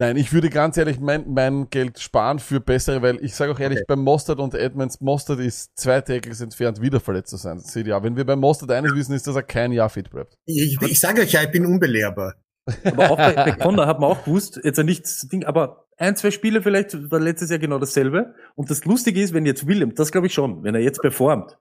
Nein, 0.00 0.16
ich 0.16 0.32
würde 0.32 0.50
ganz 0.50 0.76
ehrlich 0.76 0.98
mein, 0.98 1.30
mein 1.32 1.70
Geld 1.70 2.00
sparen 2.00 2.40
für 2.40 2.58
bessere, 2.58 3.00
weil 3.00 3.22
ich 3.24 3.36
sage 3.36 3.52
auch 3.52 3.60
ehrlich, 3.60 3.78
Okay. 3.78 3.84
beim 3.88 4.00
Mostert 4.00 4.40
und 4.40 4.54
Edmonds, 4.54 5.00
Mostert 5.00 5.38
ist 5.38 5.70
zwei 5.78 6.00
Tackles 6.00 6.40
entfernt, 6.40 6.80
wieder 6.80 6.98
verletzt 6.98 7.30
zu 7.30 7.36
sein. 7.36 7.60
Seht 7.60 7.86
ihr 7.86 7.90
ja. 7.90 8.02
Wenn 8.02 8.16
wir 8.16 8.24
beim 8.24 8.40
Mostert 8.40 8.72
eines 8.72 8.92
wissen, 8.94 9.14
ist, 9.14 9.26
dass 9.28 9.36
er 9.36 9.44
kein 9.44 9.70
Jahr 9.70 9.88
fit 9.88 10.10
bleibt. 10.10 10.34
Ich, 10.46 10.76
ich 10.82 10.98
sage 10.98 11.20
euch 11.22 11.30
ja, 11.32 11.42
ich 11.42 11.52
bin 11.52 11.64
unbelehrbar. 11.64 12.34
Aber 12.82 13.10
auch 13.12 13.16
bei, 13.16 13.34
bei 13.34 13.52
Connor 13.52 13.86
hat 13.86 14.00
man 14.00 14.10
auch 14.10 14.24
gewusst, 14.24 14.58
jetzt 14.64 14.78
ein 14.80 14.86
nichts 14.86 15.28
Ding, 15.28 15.44
aber 15.44 15.83
ein, 15.96 16.16
zwei 16.16 16.30
Spiele 16.30 16.62
vielleicht 16.62 17.10
war 17.10 17.20
letztes 17.20 17.50
Jahr 17.50 17.58
genau 17.58 17.78
dasselbe. 17.78 18.34
Und 18.54 18.70
das 18.70 18.84
Lustige 18.84 19.20
ist, 19.22 19.34
wenn 19.34 19.46
jetzt 19.46 19.66
William, 19.66 19.94
das 19.94 20.12
glaube 20.12 20.26
ich 20.26 20.34
schon, 20.34 20.62
wenn 20.62 20.74
er 20.74 20.80
jetzt 20.80 21.00
performt, 21.00 21.58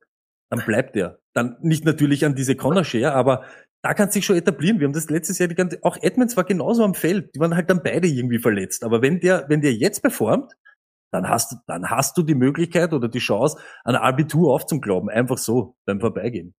dann 0.49 0.65
bleibt 0.65 0.95
er. 0.95 1.19
Dann 1.33 1.57
nicht 1.61 1.85
natürlich 1.85 2.25
an 2.25 2.35
diese 2.35 2.55
Connor-Share, 2.55 3.13
aber 3.13 3.43
da 3.81 3.93
kann 3.93 4.11
sich 4.11 4.25
schon 4.25 4.37
etablieren. 4.37 4.79
Wir 4.79 4.87
haben 4.87 4.93
das 4.93 5.09
letztes 5.09 5.39
Jahr 5.39 5.49
die 5.49 5.55
ganze, 5.55 5.79
auch 5.81 5.97
Edmonds 6.01 6.37
war 6.37 6.45
genauso 6.45 6.83
am 6.83 6.93
Feld. 6.93 7.35
Die 7.35 7.39
waren 7.39 7.55
halt 7.55 7.69
dann 7.69 7.83
beide 7.83 8.07
irgendwie 8.07 8.39
verletzt. 8.39 8.83
Aber 8.83 9.01
wenn 9.01 9.19
der, 9.19 9.45
wenn 9.49 9.61
der 9.61 9.73
jetzt 9.73 10.01
performt, 10.01 10.53
dann 11.11 11.29
hast 11.29 11.51
du, 11.51 11.55
dann 11.67 11.89
hast 11.89 12.17
du 12.17 12.23
die 12.23 12.35
Möglichkeit 12.35 12.93
oder 12.93 13.07
die 13.07 13.19
Chance, 13.19 13.57
an 13.83 13.95
RB2 13.95 14.51
aufzuglauben. 14.51 15.09
Einfach 15.09 15.37
so, 15.37 15.75
beim 15.85 15.99
Vorbeigehen. 15.99 16.55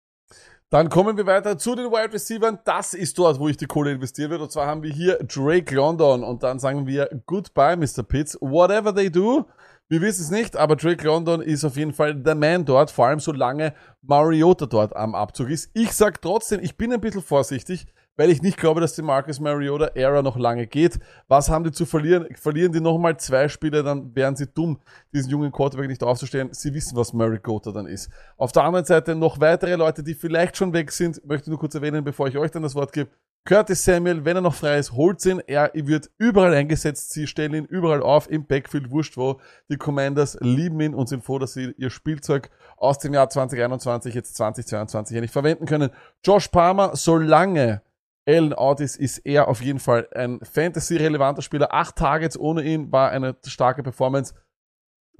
Dann 0.74 0.88
kommen 0.88 1.16
wir 1.16 1.24
weiter 1.24 1.56
zu 1.56 1.76
den 1.76 1.92
Wide 1.92 2.12
Receivers. 2.12 2.56
Das 2.64 2.94
ist 2.94 3.16
dort, 3.16 3.38
wo 3.38 3.46
ich 3.46 3.56
die 3.56 3.66
Kohle 3.66 3.92
investieren 3.92 4.32
würde. 4.32 4.42
Und 4.42 4.50
zwar 4.50 4.66
haben 4.66 4.82
wir 4.82 4.90
hier 4.92 5.20
Drake 5.22 5.72
London. 5.72 6.24
Und 6.24 6.42
dann 6.42 6.58
sagen 6.58 6.84
wir 6.84 7.08
Goodbye, 7.26 7.76
Mr. 7.76 8.02
Pitts. 8.02 8.36
Whatever 8.40 8.92
they 8.92 9.08
do. 9.08 9.46
Wir 9.88 10.00
wissen 10.00 10.22
es 10.22 10.32
nicht, 10.32 10.56
aber 10.56 10.74
Drake 10.74 11.06
London 11.06 11.42
ist 11.42 11.64
auf 11.64 11.76
jeden 11.76 11.92
Fall 11.92 12.16
der 12.16 12.34
Man 12.34 12.64
dort, 12.64 12.90
vor 12.90 13.06
allem 13.06 13.20
solange 13.20 13.72
Mariota 14.02 14.66
dort 14.66 14.96
am 14.96 15.14
Abzug 15.14 15.50
ist. 15.50 15.70
Ich 15.74 15.92
sag 15.92 16.20
trotzdem, 16.20 16.58
ich 16.60 16.76
bin 16.76 16.92
ein 16.92 17.00
bisschen 17.00 17.22
vorsichtig, 17.22 17.86
weil 18.16 18.30
ich 18.30 18.42
nicht 18.42 18.56
glaube, 18.56 18.80
dass 18.80 18.94
die 18.94 19.02
Marcus 19.02 19.40
Mariota 19.40 19.86
Ära 19.94 20.22
noch 20.22 20.36
lange 20.36 20.66
geht. 20.66 20.98
Was 21.28 21.48
haben 21.48 21.64
die 21.64 21.72
zu 21.72 21.86
verlieren? 21.86 22.26
Verlieren 22.34 22.72
die 22.72 22.80
nochmal 22.80 23.16
zwei 23.16 23.48
Spiele, 23.48 23.82
dann 23.82 24.14
wären 24.14 24.36
sie 24.36 24.46
dumm, 24.46 24.80
diesen 25.12 25.30
jungen 25.30 25.52
Quarterback 25.52 25.88
nicht 25.88 26.02
aufzustellen. 26.02 26.48
Sie 26.52 26.72
wissen, 26.74 26.96
was 26.96 27.12
Mariota 27.12 27.72
dann 27.72 27.86
ist. 27.86 28.10
Auf 28.36 28.52
der 28.52 28.64
anderen 28.64 28.84
Seite 28.84 29.14
noch 29.14 29.40
weitere 29.40 29.76
Leute, 29.76 30.02
die 30.02 30.14
vielleicht 30.14 30.56
schon 30.56 30.72
weg 30.72 30.92
sind, 30.92 31.24
möchte 31.26 31.44
ich 31.44 31.48
nur 31.48 31.58
kurz 31.58 31.74
erwähnen, 31.74 32.04
bevor 32.04 32.28
ich 32.28 32.38
euch 32.38 32.50
dann 32.50 32.62
das 32.62 32.74
Wort 32.74 32.92
gebe. 32.92 33.10
Curtis 33.46 33.84
Samuel, 33.84 34.24
wenn 34.24 34.36
er 34.36 34.40
noch 34.40 34.54
frei 34.54 34.78
ist, 34.78 34.92
holt 34.92 35.24
ihn. 35.26 35.42
Er 35.46 35.70
wird 35.74 36.10
überall 36.16 36.54
eingesetzt. 36.54 37.12
Sie 37.12 37.26
stellen 37.26 37.52
ihn 37.52 37.64
überall 37.66 38.02
auf, 38.02 38.30
im 38.30 38.46
Backfield, 38.46 38.90
wurscht 38.90 39.18
wo. 39.18 39.38
Die 39.68 39.76
Commanders 39.76 40.38
lieben 40.40 40.80
ihn 40.80 40.94
und 40.94 41.10
sind 41.10 41.22
froh, 41.22 41.38
dass 41.38 41.52
sie 41.52 41.74
ihr 41.76 41.90
Spielzeug 41.90 42.48
aus 42.78 43.00
dem 43.00 43.12
Jahr 43.12 43.28
2021, 43.28 44.14
jetzt 44.14 44.34
2022 44.36 45.14
ja 45.14 45.20
nicht 45.20 45.32
verwenden 45.32 45.66
können. 45.66 45.90
Josh 46.24 46.48
Palmer, 46.48 46.96
solange 46.96 47.82
Allen 48.26 48.52
out 48.54 48.80
ist, 48.80 49.18
er 49.18 49.48
auf 49.48 49.60
jeden 49.60 49.78
Fall 49.78 50.08
ein 50.14 50.40
Fantasy-relevanter 50.42 51.42
Spieler. 51.42 51.74
Acht 51.74 51.96
Targets 51.96 52.38
ohne 52.38 52.62
ihn 52.62 52.90
war 52.90 53.10
eine 53.10 53.36
starke 53.46 53.82
Performance. 53.82 54.34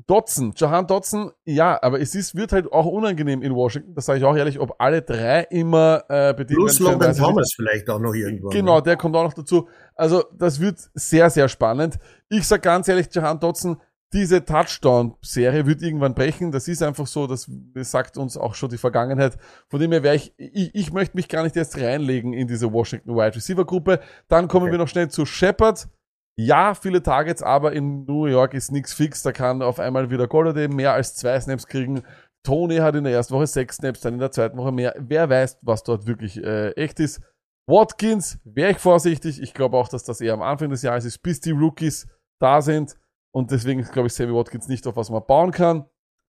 Dotson, 0.06 0.52
Jahan 0.56 0.88
Dotson, 0.88 1.30
ja, 1.44 1.80
aber 1.80 2.00
es 2.00 2.16
ist, 2.16 2.34
wird 2.34 2.52
halt 2.52 2.72
auch 2.72 2.86
unangenehm 2.86 3.42
in 3.42 3.54
Washington, 3.54 3.94
das 3.94 4.06
sage 4.06 4.18
ich 4.18 4.24
auch 4.24 4.36
ehrlich, 4.36 4.58
ob 4.58 4.74
alle 4.78 5.02
drei 5.02 5.42
immer 5.50 6.02
äh, 6.08 6.34
bedient 6.34 6.58
Plus. 6.58 6.80
Logan 6.80 7.10
nicht. 7.10 7.20
Thomas 7.20 7.52
vielleicht 7.54 7.88
auch 7.88 8.00
noch 8.00 8.12
irgendwann. 8.12 8.50
Genau, 8.50 8.80
der 8.80 8.96
kommt 8.96 9.14
auch 9.14 9.22
noch 9.22 9.34
dazu. 9.34 9.68
Also, 9.94 10.24
das 10.36 10.60
wird 10.60 10.78
sehr, 10.94 11.30
sehr 11.30 11.48
spannend. 11.48 11.98
Ich 12.28 12.46
sag 12.46 12.62
ganz 12.62 12.88
ehrlich, 12.88 13.06
Jahan 13.12 13.38
Dotson, 13.38 13.80
diese 14.14 14.44
Touchdown-Serie 14.44 15.66
wird 15.66 15.82
irgendwann 15.82 16.14
brechen. 16.14 16.52
Das 16.52 16.68
ist 16.68 16.82
einfach 16.82 17.06
so, 17.06 17.26
das, 17.26 17.50
sagt 17.74 18.16
uns 18.16 18.36
auch 18.36 18.54
schon 18.54 18.70
die 18.70 18.78
Vergangenheit. 18.78 19.36
Von 19.68 19.80
dem 19.80 19.92
her 19.92 20.02
wäre 20.02 20.14
ich, 20.14 20.32
ich, 20.38 20.74
ich 20.74 20.92
möchte 20.92 21.16
mich 21.16 21.28
gar 21.28 21.42
nicht 21.42 21.56
erst 21.56 21.76
reinlegen 21.78 22.32
in 22.32 22.46
diese 22.46 22.72
Washington 22.72 23.16
Wide 23.16 23.34
Receiver 23.34 23.64
Gruppe. 23.64 24.00
Dann 24.28 24.48
kommen 24.48 24.64
Okay. 24.66 24.72
wir 24.72 24.78
noch 24.78 24.88
schnell 24.88 25.10
zu 25.10 25.26
Shepard. 25.26 25.88
Ja, 26.36 26.74
viele 26.74 27.02
Targets, 27.02 27.42
aber 27.42 27.72
in 27.72 28.04
New 28.04 28.26
York 28.26 28.54
ist 28.54 28.72
nichts 28.72 28.92
fix. 28.94 29.22
Da 29.22 29.32
kann 29.32 29.62
auf 29.62 29.78
einmal 29.78 30.10
wieder 30.10 30.26
Golladay 30.26 30.68
mehr 30.68 30.92
als 30.92 31.14
zwei 31.14 31.38
Snaps 31.40 31.66
kriegen. 31.66 32.02
Tony 32.44 32.76
hat 32.76 32.94
in 32.94 33.04
der 33.04 33.12
ersten 33.12 33.34
Woche 33.34 33.46
sechs 33.46 33.76
Snaps, 33.76 34.00
dann 34.00 34.14
in 34.14 34.20
der 34.20 34.30
zweiten 34.30 34.56
Woche 34.58 34.72
mehr. 34.72 34.94
Wer 34.98 35.28
weiß, 35.28 35.58
was 35.62 35.82
dort 35.82 36.06
wirklich 36.06 36.42
äh, 36.42 36.70
echt 36.72 37.00
ist. 37.00 37.20
Watkins, 37.66 38.38
wäre 38.44 38.72
ich 38.72 38.78
vorsichtig. 38.78 39.40
Ich 39.40 39.54
glaube 39.54 39.76
auch, 39.76 39.88
dass 39.88 40.04
das 40.04 40.20
eher 40.20 40.34
am 40.34 40.42
Anfang 40.42 40.70
des 40.70 40.82
Jahres 40.82 41.04
ist, 41.04 41.18
bis 41.22 41.40
die 41.40 41.52
Rookies 41.52 42.06
da 42.40 42.60
sind. 42.60 42.96
Und 43.34 43.50
deswegen 43.50 43.82
glaube 43.82 44.06
ich 44.06 44.14
Sammy 44.14 44.32
Watkins 44.32 44.68
nicht, 44.68 44.86
auf 44.86 44.94
was 44.94 45.10
man 45.10 45.26
bauen 45.26 45.50
kann. 45.50 45.86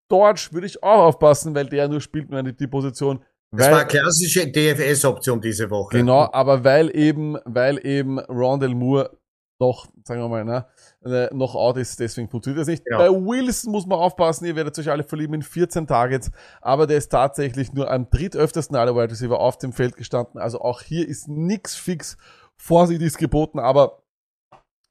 Dodge 0.10 0.50
würde 0.52 0.66
ich 0.66 0.82
auch 0.82 1.06
aufpassen, 1.06 1.54
weil 1.54 1.68
der 1.68 1.88
nur 1.88 2.02
spielt 2.02 2.32
nur 2.32 2.42
die 2.42 2.68
Position. 2.68 3.24
Das 3.52 3.70
war 3.70 3.80
eine 3.80 3.88
klassische 3.88 4.52
DFS-Option 4.52 5.40
diese 5.40 5.70
Woche. 5.70 5.98
Genau, 5.98 6.28
aber 6.32 6.64
weil 6.64 6.96
eben, 6.96 7.38
weil 7.46 7.86
eben 7.86 8.20
Rondell 8.20 8.74
Moore 8.74 9.18
noch, 9.60 9.86
sagen 10.04 10.20
wir 10.20 10.28
mal, 10.28 10.44
ne, 10.44 10.66
äh, 11.06 11.34
noch 11.34 11.54
out 11.56 11.78
ist, 11.78 12.00
deswegen 12.00 12.28
funktioniert 12.28 12.62
das 12.62 12.68
nicht. 12.68 12.84
Ja. 12.90 12.98
Bei 12.98 13.10
Wilson 13.10 13.72
muss 13.72 13.86
man 13.86 14.00
aufpassen, 14.00 14.46
ihr 14.46 14.56
werdet 14.56 14.78
euch 14.80 14.90
alle 14.90 15.04
verlieben 15.04 15.36
in 15.36 15.44
14 15.44 15.86
Targets, 15.86 16.32
aber 16.60 16.88
der 16.88 16.98
ist 16.98 17.10
tatsächlich 17.10 17.72
nur 17.72 17.90
am 17.90 18.10
drittöftesten 18.10 18.76
aller 18.76 18.96
Wide 18.96 19.12
Receiver 19.12 19.40
auf 19.40 19.60
dem 19.60 19.74
Feld 19.74 19.96
gestanden. 19.96 20.42
Also 20.42 20.60
auch 20.60 20.82
hier 20.82 21.08
ist 21.08 21.28
nix 21.28 21.76
fix. 21.76 22.18
Vorsicht 22.58 23.02
ist 23.02 23.18
geboten, 23.20 23.60
aber 23.60 24.05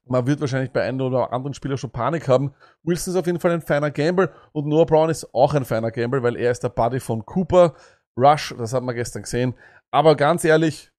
man 0.06 0.26
wird 0.26 0.40
wahrscheinlich 0.40 0.70
bei 0.70 0.82
einem 0.82 1.00
oder 1.00 1.32
anderen 1.32 1.54
Spieler 1.54 1.76
schon 1.76 1.90
Panik 1.90 2.28
haben. 2.28 2.52
Wilson 2.82 3.14
ist 3.14 3.18
auf 3.18 3.26
jeden 3.26 3.40
Fall 3.40 3.52
ein 3.52 3.62
feiner 3.62 3.90
Gamble 3.90 4.30
und 4.52 4.66
Noah 4.66 4.86
Brown 4.86 5.10
ist 5.10 5.32
auch 5.34 5.54
ein 5.54 5.64
feiner 5.64 5.90
Gamble, 5.90 6.22
weil 6.22 6.36
er 6.36 6.50
ist 6.50 6.62
der 6.62 6.68
Buddy 6.68 7.00
von 7.00 7.24
Cooper. 7.24 7.74
Rush, 8.16 8.54
das 8.58 8.72
haben 8.72 8.86
wir 8.86 8.94
gestern 8.94 9.22
gesehen. 9.22 9.54
Aber 9.90 10.14
ganz 10.14 10.44
ehrlich, 10.44 10.90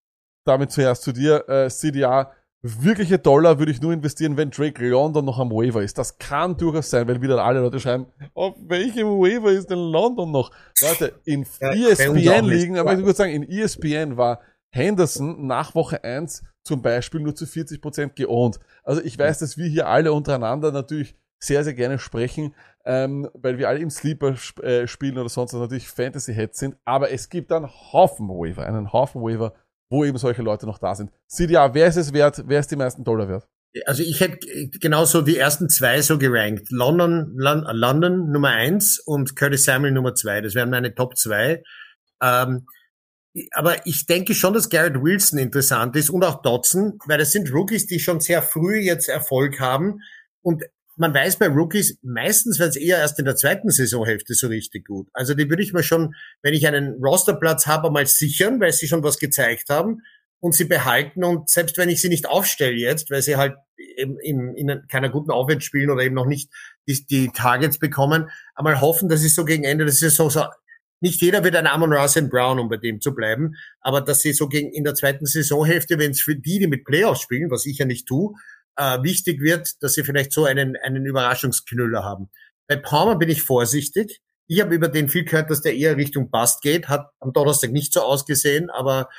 damit 0.46 0.72
zuerst 0.72 1.04
zu 1.04 1.12
dir, 1.12 1.48
äh, 1.48 1.70
CDA, 1.70 2.32
wirkliche 2.62 3.20
Dollar 3.20 3.60
würde 3.60 3.72
ich 3.72 3.82
nur 3.82 3.94
investieren, 3.94 4.38
wenn 4.38 4.50
Drake 4.50 4.84
London 4.88 5.24
noch 5.24 5.38
am 5.40 5.52
Waiver 5.52 5.84
ist. 5.84 5.98
Das 5.98 6.18
kann 6.18 6.58
durchaus 6.58 6.90
sein, 6.90 7.08
weil 7.08 7.22
wieder 7.22 7.44
alle 7.44 7.60
Leute 7.60 7.80
schreiben, 7.80 8.08
auf 8.34 8.56
welchem 8.68 9.08
Waiver 9.08 9.52
ist 9.52 9.70
denn 9.70 9.78
London 9.80 10.32
noch? 10.32 10.52
Leute, 10.82 11.14
in 11.26 11.46
Ja, 11.62 11.72
ESPN 11.72 12.14
nicht. 12.14 12.44
liegen, 12.46 12.78
aber 12.80 12.94
ich 12.94 13.00
würde 13.00 13.14
sagen, 13.14 13.32
in 13.32 13.44
E 13.44 13.62
ESPN 13.62 14.18
war 14.18 14.40
Henderson 14.76 15.48
nach 15.48 15.74
Woche 15.74 16.04
1 16.04 16.44
zum 16.64 16.82
Beispiel 16.82 17.22
nur 17.22 17.34
zu 17.34 17.46
40% 17.46 18.14
geohnt. 18.16 18.60
Also 18.84 19.02
ich 19.02 19.18
weiß, 19.18 19.40
dass 19.40 19.58
wir 19.58 19.68
hier 19.68 19.88
alle 19.88 20.12
untereinander 20.12 20.72
natürlich 20.72 21.16
sehr, 21.40 21.64
sehr 21.64 21.74
gerne 21.74 22.00
sprechen, 22.00 22.54
ähm, 22.86 23.30
weil 23.34 23.58
wir 23.58 23.70
alle 23.70 23.80
im 23.80 23.90
Sleeper 23.90 24.34
sp 24.36 24.60
äh, 24.64 24.88
spielen 24.88 25.18
oder 25.18 25.30
sonst 25.30 25.54
was 25.54 25.62
natürlich 25.62 25.88
Fantasy-Heads 25.88 26.60
sind, 26.60 26.76
aber 26.86 27.12
es 27.12 27.30
gibt 27.30 27.52
einen 27.52 27.68
Haufen 27.68 28.28
Waiver, 28.28 28.66
einen 28.66 28.92
Haufen 28.92 29.22
Waiver, 29.22 29.54
wo 29.90 30.04
eben 30.04 30.18
solche 30.18 30.42
Leute 30.42 30.66
noch 30.66 30.80
da 30.80 30.96
sind. 30.96 31.12
CDA, 31.28 31.74
wer 31.74 31.88
ist 31.88 31.98
es 31.98 32.12
wert? 32.12 32.44
Wer 32.46 32.60
ist 32.60 32.72
die 32.72 32.76
meisten 32.76 33.04
Dollar 33.04 33.30
wert? 33.30 33.48
Also 33.86 34.04
ich 34.04 34.20
hätte 34.20 34.40
genauso 34.80 35.22
die 35.22 35.38
ersten 35.38 35.70
zwei 35.70 36.02
so 36.02 36.18
gerankt. 36.18 36.70
London, 36.70 37.34
Lon 37.36 37.66
London 37.72 38.32
Nummer 38.32 38.50
eins 38.50 39.00
und 39.00 39.36
Curtis 39.36 39.66
Samuel 39.66 39.94
Nummer 39.94 40.16
zwei. 40.16 40.42
Das 40.42 40.56
wären 40.56 40.70
meine 40.70 40.96
Top 40.96 41.18
zwei. 41.18 41.62
Ähm, 42.22 42.66
aber 43.52 43.86
ich 43.86 44.06
denke 44.06 44.34
schon, 44.34 44.54
dass 44.54 44.70
Garrett 44.70 45.02
Wilson 45.02 45.40
interessant 45.40 45.96
ist 45.96 46.10
und 46.10 46.24
auch 46.24 46.42
Dodson, 46.42 47.00
weil 47.06 47.18
das 47.18 47.32
sind 47.32 47.52
Rookies, 47.52 47.86
die 47.86 48.00
schon 48.00 48.22
sehr 48.22 48.42
früh 48.42 48.78
jetzt 48.78 49.10
Erfolg 49.10 49.60
haben. 49.60 50.00
Und 50.42 50.64
man 50.96 51.14
weiß 51.14 51.38
bei 51.38 51.48
Rookies, 51.48 51.98
meistens 52.02 52.60
werden 52.60 52.70
es 52.70 52.76
eher 52.78 53.00
erst 53.00 53.20
in 53.20 53.26
der 53.26 53.36
zweiten 53.36 53.70
Saisonhälfte 53.70 54.34
so 54.34 54.48
richtig 54.48 54.88
gut. 54.88 55.10
Also 55.14 55.34
die 55.34 55.50
würde 55.50 55.64
ich 55.64 55.74
mir 55.74 55.84
schon, 55.84 56.16
wenn 56.42 56.54
ich 56.54 56.66
einen 56.66 57.04
Rosterplatz 57.04 57.68
habe, 57.68 57.92
mal 57.92 58.06
sichern, 58.06 58.62
weil 58.62 58.72
sie 58.72 58.88
schon 58.88 59.04
was 59.04 59.20
gezeigt 59.20 59.70
haben 59.70 60.02
und 60.40 60.54
sie 60.54 60.66
behalten. 60.66 61.26
Und 61.26 61.50
selbst 61.50 61.78
wenn 61.78 61.90
ich 61.90 62.02
sie 62.02 62.10
nicht 62.10 62.28
aufstelle 62.28 62.78
jetzt, 62.78 63.12
weil 63.12 63.22
sie 63.22 63.36
halt 63.36 63.56
eben 63.98 64.18
in, 64.20 64.56
in 64.56 64.88
keiner 64.88 65.10
guten 65.10 65.32
Aufwärts 65.32 65.66
spielen 65.66 65.90
oder 65.90 66.04
eben 66.04 66.16
noch 66.16 66.28
nicht 66.28 66.50
die, 66.88 67.06
die 67.06 67.30
Targets 67.30 67.80
bekommen, 67.80 68.30
einmal 68.56 68.80
hoffen, 68.80 69.10
dass 69.10 69.20
sie 69.20 69.28
so 69.28 69.44
gegen 69.44 69.66
Ende 69.66 69.84
der 69.84 69.94
Saison 69.94 70.30
so, 70.30 70.46
nicht 71.02 71.22
jeder 71.22 71.44
wird 71.44 71.56
ein 71.56 71.68
Amon 71.68 71.94
Russell 71.94 72.28
Brown, 72.28 72.60
um 72.60 72.70
bei 72.70 72.78
dem 72.78 73.02
zu 73.02 73.14
bleiben, 73.14 73.56
aber 73.82 74.02
dass 74.02 74.22
sie 74.22 74.34
so 74.34 74.48
gegen 74.48 74.72
in 74.72 74.84
der 74.84 74.96
zweiten 74.96 75.26
Saisonhälfte, 75.26 76.00
wenn 76.00 76.12
es 76.12 76.22
für 76.22 76.36
die, 76.36 76.60
die 76.60 76.68
mit 76.68 76.86
Playoffs 76.86 77.22
spielen, 77.22 77.52
was 77.52 77.66
ich 77.66 77.78
ja 77.78 77.86
nicht 77.86 78.08
tue, 78.08 78.34
äh, 78.78 79.02
wichtig 79.04 79.42
wird, 79.42 79.82
dass 79.82 79.94
sie 79.94 80.04
vielleicht 80.04 80.32
so 80.32 80.46
einen, 80.46 80.76
einen 80.78 81.06
Überraschungsknüller 81.06 82.04
haben. 82.04 82.30
Bei 82.68 82.76
Palmer 82.76 83.18
bin 83.18 83.30
ich 83.30 83.42
vorsichtig. 83.42 84.22
ich 84.48 84.62
habe 84.62 84.76
über 84.76 84.88
den 84.88 85.10
viel 85.10 85.26
gehört, 85.26 85.50
dass 85.50 85.62
der 85.62 85.76
eher 85.76 85.98
Richtung 85.98 86.30
Bust 86.30 86.62
geht, 86.62 86.88
hat 86.88 87.10
am 87.20 87.34
Donnerstag 87.34 87.72
nicht 87.72 87.94
so 87.94 88.02
ausgesehen, 88.02 88.70
aber 88.70 89.10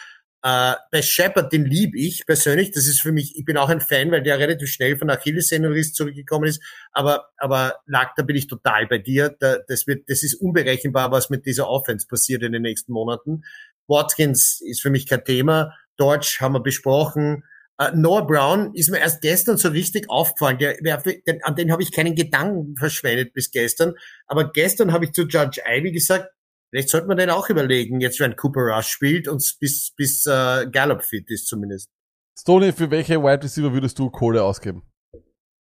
äh, 0.47 0.77
bei 0.93 1.03
Shepard, 1.03 1.53
den 1.53 1.65
lieb 1.65 1.97
ich 1.97 2.25
persönlich. 2.25 2.71
Das 2.71 2.87
ist 2.87 3.01
für 3.01 3.11
mich, 3.11 3.37
ich 3.37 3.45
bin 3.45 3.57
auch 3.57 3.69
ein 3.69 3.81
Fan, 3.81 4.13
weil 4.13 4.23
der 4.23 4.39
relativ 4.39 4.69
schnell 4.69 4.97
von 4.97 5.11
Achillessehnenriss 5.11 5.93
zurückgekommen 5.93 6.45
ist. 6.45 6.63
Aber, 6.93 7.31
aber 7.37 7.81
Lack, 7.87 8.15
da 8.15 8.23
bin 8.23 8.37
ich 8.37 8.47
total 8.47 8.87
bei 8.87 8.99
dir. 8.99 9.35
Da, 9.41 9.57
das 9.67 9.89
wird, 9.89 10.09
das 10.09 10.23
ist 10.23 10.35
unberechenbar, 10.35 11.11
was 11.11 11.31
mit 11.31 11.47
dieser 11.47 11.69
Offense 11.69 12.07
passiert 12.07 12.45
in 12.45 12.53
den 12.53 12.63
nächsten 12.63 12.93
Monaten. 12.93 13.43
Watkins 13.89 14.61
ist 14.65 14.83
für 14.83 14.91
mich 14.91 15.09
kein 15.09 15.25
Thema. 15.25 15.73
Dodge 15.97 16.37
haben 16.39 16.55
wir 16.55 16.63
besprochen. 16.63 17.43
Uh, 17.83 17.95
Noah 17.95 18.25
Brown 18.25 18.73
ist 18.73 18.89
mir 18.89 19.01
erst 19.01 19.23
gestern 19.23 19.57
so 19.57 19.69
richtig 19.71 20.09
aufgefallen. 20.09 20.59
Der, 20.59 20.77
der, 20.81 21.03
den, 21.27 21.43
an 21.43 21.57
den 21.57 21.73
habe 21.73 21.83
ich 21.83 21.91
keinen 21.91 22.15
Gedanken 22.15 22.77
verschwendet 22.77 23.33
bis 23.33 23.51
gestern. 23.51 23.95
Aber 24.29 24.53
gestern 24.53 24.93
habe 24.93 25.07
ich 25.07 25.13
zu 25.13 25.23
Judge 25.23 25.61
Ivy 25.67 25.91
gesagt, 25.91 26.29
vielleicht 26.71 26.89
sollte 26.89 27.07
man 27.07 27.17
den 27.17 27.31
auch 27.31 27.49
überlegen, 27.51 28.01
jetzt 28.01 28.21
wenn 28.21 28.37
Cooper 28.37 28.75
Rush 28.75 28.89
spielt 28.89 29.29
und 29.29 29.43
bis, 29.61 29.93
bis 29.97 30.27
uh, 30.27 30.71
Gallup 30.71 31.03
fit 31.03 31.31
ist 31.31 31.47
zumindest. 31.47 31.91
Stoney, 32.39 32.73
für 32.73 32.91
welche 32.91 33.23
Wide 33.23 33.43
Receiver 33.43 33.73
würdest 33.73 33.99
du 33.99 34.11
Kohle 34.11 34.43
ausgeben? 34.43 34.83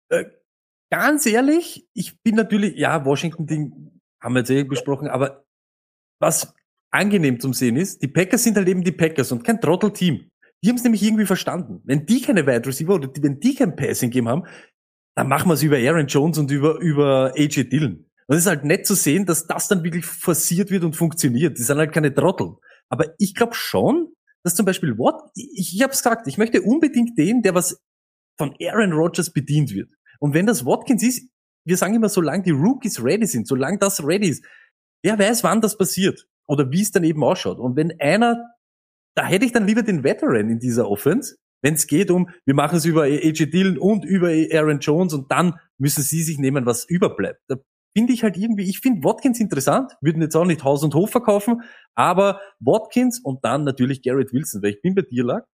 Äh, 0.10 0.26
ganz 0.92 1.26
ehrlich, 1.26 1.88
ich 1.94 2.22
bin 2.22 2.36
natürlich, 2.36 2.76
ja, 2.76 3.06
Washington-Ding 3.06 4.02
haben 4.22 4.34
wir 4.34 4.40
jetzt 4.40 4.50
eh 4.50 4.64
besprochen, 4.64 5.08
aber 5.08 5.46
was 6.20 6.54
angenehm 6.92 7.40
zum 7.40 7.54
Sehen 7.54 7.78
ist, 7.78 8.02
die 8.02 8.08
Packers 8.08 8.44
sind 8.44 8.58
halt 8.58 8.68
eben 8.68 8.84
die 8.84 8.92
Packers 8.92 9.32
und 9.32 9.44
kein 9.44 9.62
Trottel-Team. 9.62 10.30
Die 10.64 10.70
haben 10.70 10.78
es 10.78 10.84
nämlich 10.84 11.04
irgendwie 11.04 11.26
verstanden. 11.26 11.82
Wenn 11.84 12.06
die 12.06 12.22
keine 12.22 12.48
Wide 12.48 12.66
Receiver 12.66 12.96
oder 12.96 13.08
die, 13.08 13.22
wenn 13.22 13.40
die 13.40 13.56
kein 13.56 13.76
Passing 13.76 14.10
Game 14.10 14.28
haben, 14.28 14.46
dann 15.16 15.28
machen 15.28 15.50
wir 15.50 15.54
es 15.54 15.64
über 15.64 15.78
Aaron 15.78 16.08
Jones 16.08 16.38
und 16.38 16.52
über, 16.52 16.80
über 16.80 17.34
AJ 17.36 17.70
Dillon. 17.70 18.05
Und 18.28 18.36
es 18.36 18.44
ist 18.44 18.48
halt 18.48 18.64
nett 18.64 18.88
zu 18.88 18.96
sehen, 18.96 19.26
dass 19.26 19.48
das 19.48 19.68
dann 19.68 19.84
wirklich 19.84 20.06
forciert 20.06 20.72
wird 20.72 20.84
und 20.84 20.96
funktioniert. 20.96 21.58
Die 21.58 21.64
sind 21.64 21.78
halt 21.78 21.94
keine 21.94 22.14
Trottel. 22.14 22.56
Aber 22.90 23.14
ich 23.20 23.36
glaube 23.36 23.54
schon, 23.54 24.14
dass 24.44 24.56
zum 24.56 24.66
Beispiel 24.66 24.98
Watt, 24.98 25.30
ich, 25.36 25.74
ich 25.76 25.82
habe 25.82 25.94
es 25.94 26.00
gesagt, 26.00 26.28
ich 26.28 26.38
möchte 26.38 26.62
unbedingt 26.62 27.18
den, 27.18 27.42
der 27.42 27.56
was 27.56 27.82
von 28.38 28.56
Aaron 28.62 28.94
Rodgers 28.94 29.32
bedient 29.32 29.72
wird. 29.72 29.90
Und 30.20 30.34
wenn 30.34 30.46
das 30.46 30.66
Watkins 30.66 31.04
ist, 31.04 31.30
wir 31.66 31.78
sagen 31.78 31.96
immer, 31.96 32.10
solange 32.10 32.44
die 32.44 32.52
Rookies 32.52 33.04
ready 33.04 33.26
sind, 33.26 33.48
solange 33.48 33.80
das 33.80 34.04
ready 34.04 34.30
ist, 34.30 34.46
wer 35.04 35.18
weiß, 35.18 35.44
wann 35.44 35.62
das 35.62 35.78
passiert 35.78 36.28
oder 36.48 36.72
wie 36.72 36.82
es 36.82 36.92
dann 36.92 37.04
eben 37.04 37.24
ausschaut. 37.24 37.60
Und 37.60 37.76
wenn 37.76 38.00
einer 38.00 38.56
da 39.16 39.26
hätte 39.26 39.46
ich 39.46 39.54
dann 39.54 39.66
lieber 39.66 39.82
den 39.82 40.04
Veteran 40.04 40.50
in 40.50 40.60
dieser 40.60 40.90
Offense, 40.90 41.38
wenn 41.62 41.74
es 41.74 41.88
geht 41.88 42.12
um, 42.12 42.30
wir 42.46 42.54
machen 42.54 42.78
es 42.78 42.86
über 42.86 43.04
AJ 43.04 43.50
Dillon 43.50 43.78
und 43.78 44.06
über 44.06 44.28
Aaron 44.28 44.80
Jones 44.80 45.14
und 45.14 45.32
dann 45.32 45.56
müssen 45.78 46.04
sie 46.04 46.22
sich 46.22 46.38
nehmen, 46.38 46.66
was 46.66 46.86
überbleibt. 46.86 47.40
Da 47.48 47.56
finde 47.96 48.14
ich 48.14 48.24
halt 48.24 48.38
irgendwie, 48.38 48.70
ich 48.70 48.80
finde 48.80 49.04
Watkins 49.04 49.40
interessant, 49.40 49.94
würden 50.02 50.22
jetzt 50.22 50.36
auch 50.36 50.46
nicht 50.46 50.64
Haus 50.64 50.84
und 50.84 50.94
Hof 50.96 51.12
verkaufen, 51.12 51.62
aber 51.96 52.42
Watkins 52.60 53.20
und 53.20 53.44
dann 53.46 53.64
natürlich 53.64 54.02
Garrett 54.02 54.34
Wilson, 54.34 54.62
weil 54.62 54.72
ich 54.72 54.82
bin 54.82 54.96
bei 54.96 55.04
dir 55.04 55.24
lag. 55.24 55.46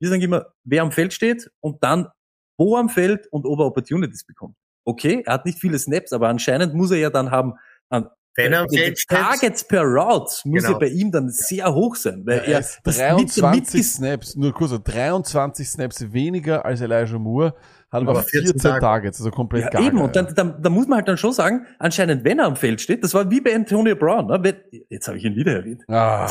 Wir 0.00 0.08
sagen 0.08 0.22
immer, 0.22 0.46
wer 0.64 0.82
am 0.82 0.92
Feld 0.92 1.12
steht 1.12 1.50
und 1.60 1.82
dann 1.82 2.08
wo 2.56 2.76
am 2.76 2.88
Feld 2.88 3.26
und 3.32 3.46
ob 3.46 3.58
er 3.58 3.66
Opportunities 3.66 4.24
bekommt. 4.24 4.56
Okay, 4.86 5.22
er 5.26 5.34
hat 5.34 5.46
nicht 5.46 5.58
viele 5.58 5.78
Snaps, 5.78 6.12
aber 6.12 6.28
anscheinend 6.28 6.74
muss 6.74 6.92
er 6.92 6.98
ja 6.98 7.10
dann 7.10 7.30
haben 7.30 7.54
an 7.88 8.08
wenn 8.36 8.52
er 8.52 8.66
die 8.66 8.94
Targets 9.08 9.66
per 9.66 9.82
Route 9.82 10.40
muss 10.44 10.62
Genau. 10.64 10.72
ja 10.72 10.78
bei 10.78 10.88
ihm 10.88 11.12
dann 11.12 11.28
sehr 11.28 11.72
hoch 11.72 11.94
sein, 11.94 12.26
weil 12.26 12.38
Er 12.38 12.44
er 12.46 12.60
ist 12.60 12.80
das 12.82 12.98
23 12.98 13.74
mit, 13.74 13.84
Snaps, 13.86 14.34
nur 14.34 14.52
kurz, 14.52 14.70
so 14.70 14.78
23 14.78 15.68
Snaps 15.68 16.12
weniger 16.12 16.64
als 16.64 16.80
Elijah 16.80 17.18
Moore, 17.18 17.54
hat 17.94 18.02
aber 18.02 18.10
Aber 18.10 18.22
14, 18.22 18.52
14 18.52 18.60
Tage. 18.60 18.80
Targets, 18.80 19.20
also 19.20 19.30
komplett 19.30 19.64
ja, 19.64 19.70
gar 19.70 19.82
eben, 19.82 20.00
und 20.00 20.16
dann, 20.16 20.34
dann, 20.34 20.60
dann 20.60 20.72
muss 20.72 20.86
man 20.86 20.98
halt 20.98 21.08
dann 21.08 21.16
schon 21.16 21.32
sagen, 21.32 21.66
anscheinend, 21.78 22.24
wenn 22.24 22.38
er 22.38 22.46
am 22.46 22.56
Feld 22.56 22.80
steht, 22.80 23.04
das 23.04 23.14
war 23.14 23.30
wie 23.30 23.40
bei 23.40 23.54
Antonio 23.54 23.94
Brown, 23.94 24.26
ne? 24.26 24.38
wenn, 24.42 24.82
jetzt 24.90 25.06
habe 25.06 25.16
ich 25.16 25.24
ihn 25.24 25.36
wieder 25.36 25.52
erwähnt, 25.52 25.82
ah, 25.88 26.28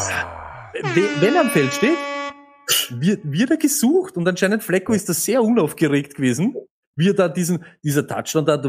wenn, 0.73 1.21
wenn 1.21 1.35
er 1.35 1.41
am 1.41 1.49
Feld 1.49 1.73
steht, 1.73 1.97
wird, 2.91 3.21
wird 3.23 3.51
er 3.51 3.57
gesucht 3.57 4.17
und 4.17 4.27
anscheinend 4.27 4.63
Flecko 4.63 4.93
ist 4.93 5.07
da 5.07 5.13
sehr 5.13 5.41
unaufgeregt 5.41 6.15
gewesen, 6.15 6.55
wie 6.95 7.09
er 7.09 7.13
da 7.13 7.29
diesen, 7.29 7.63
dieser 7.83 8.05
Touchdown 8.05 8.45
da, 8.45 8.61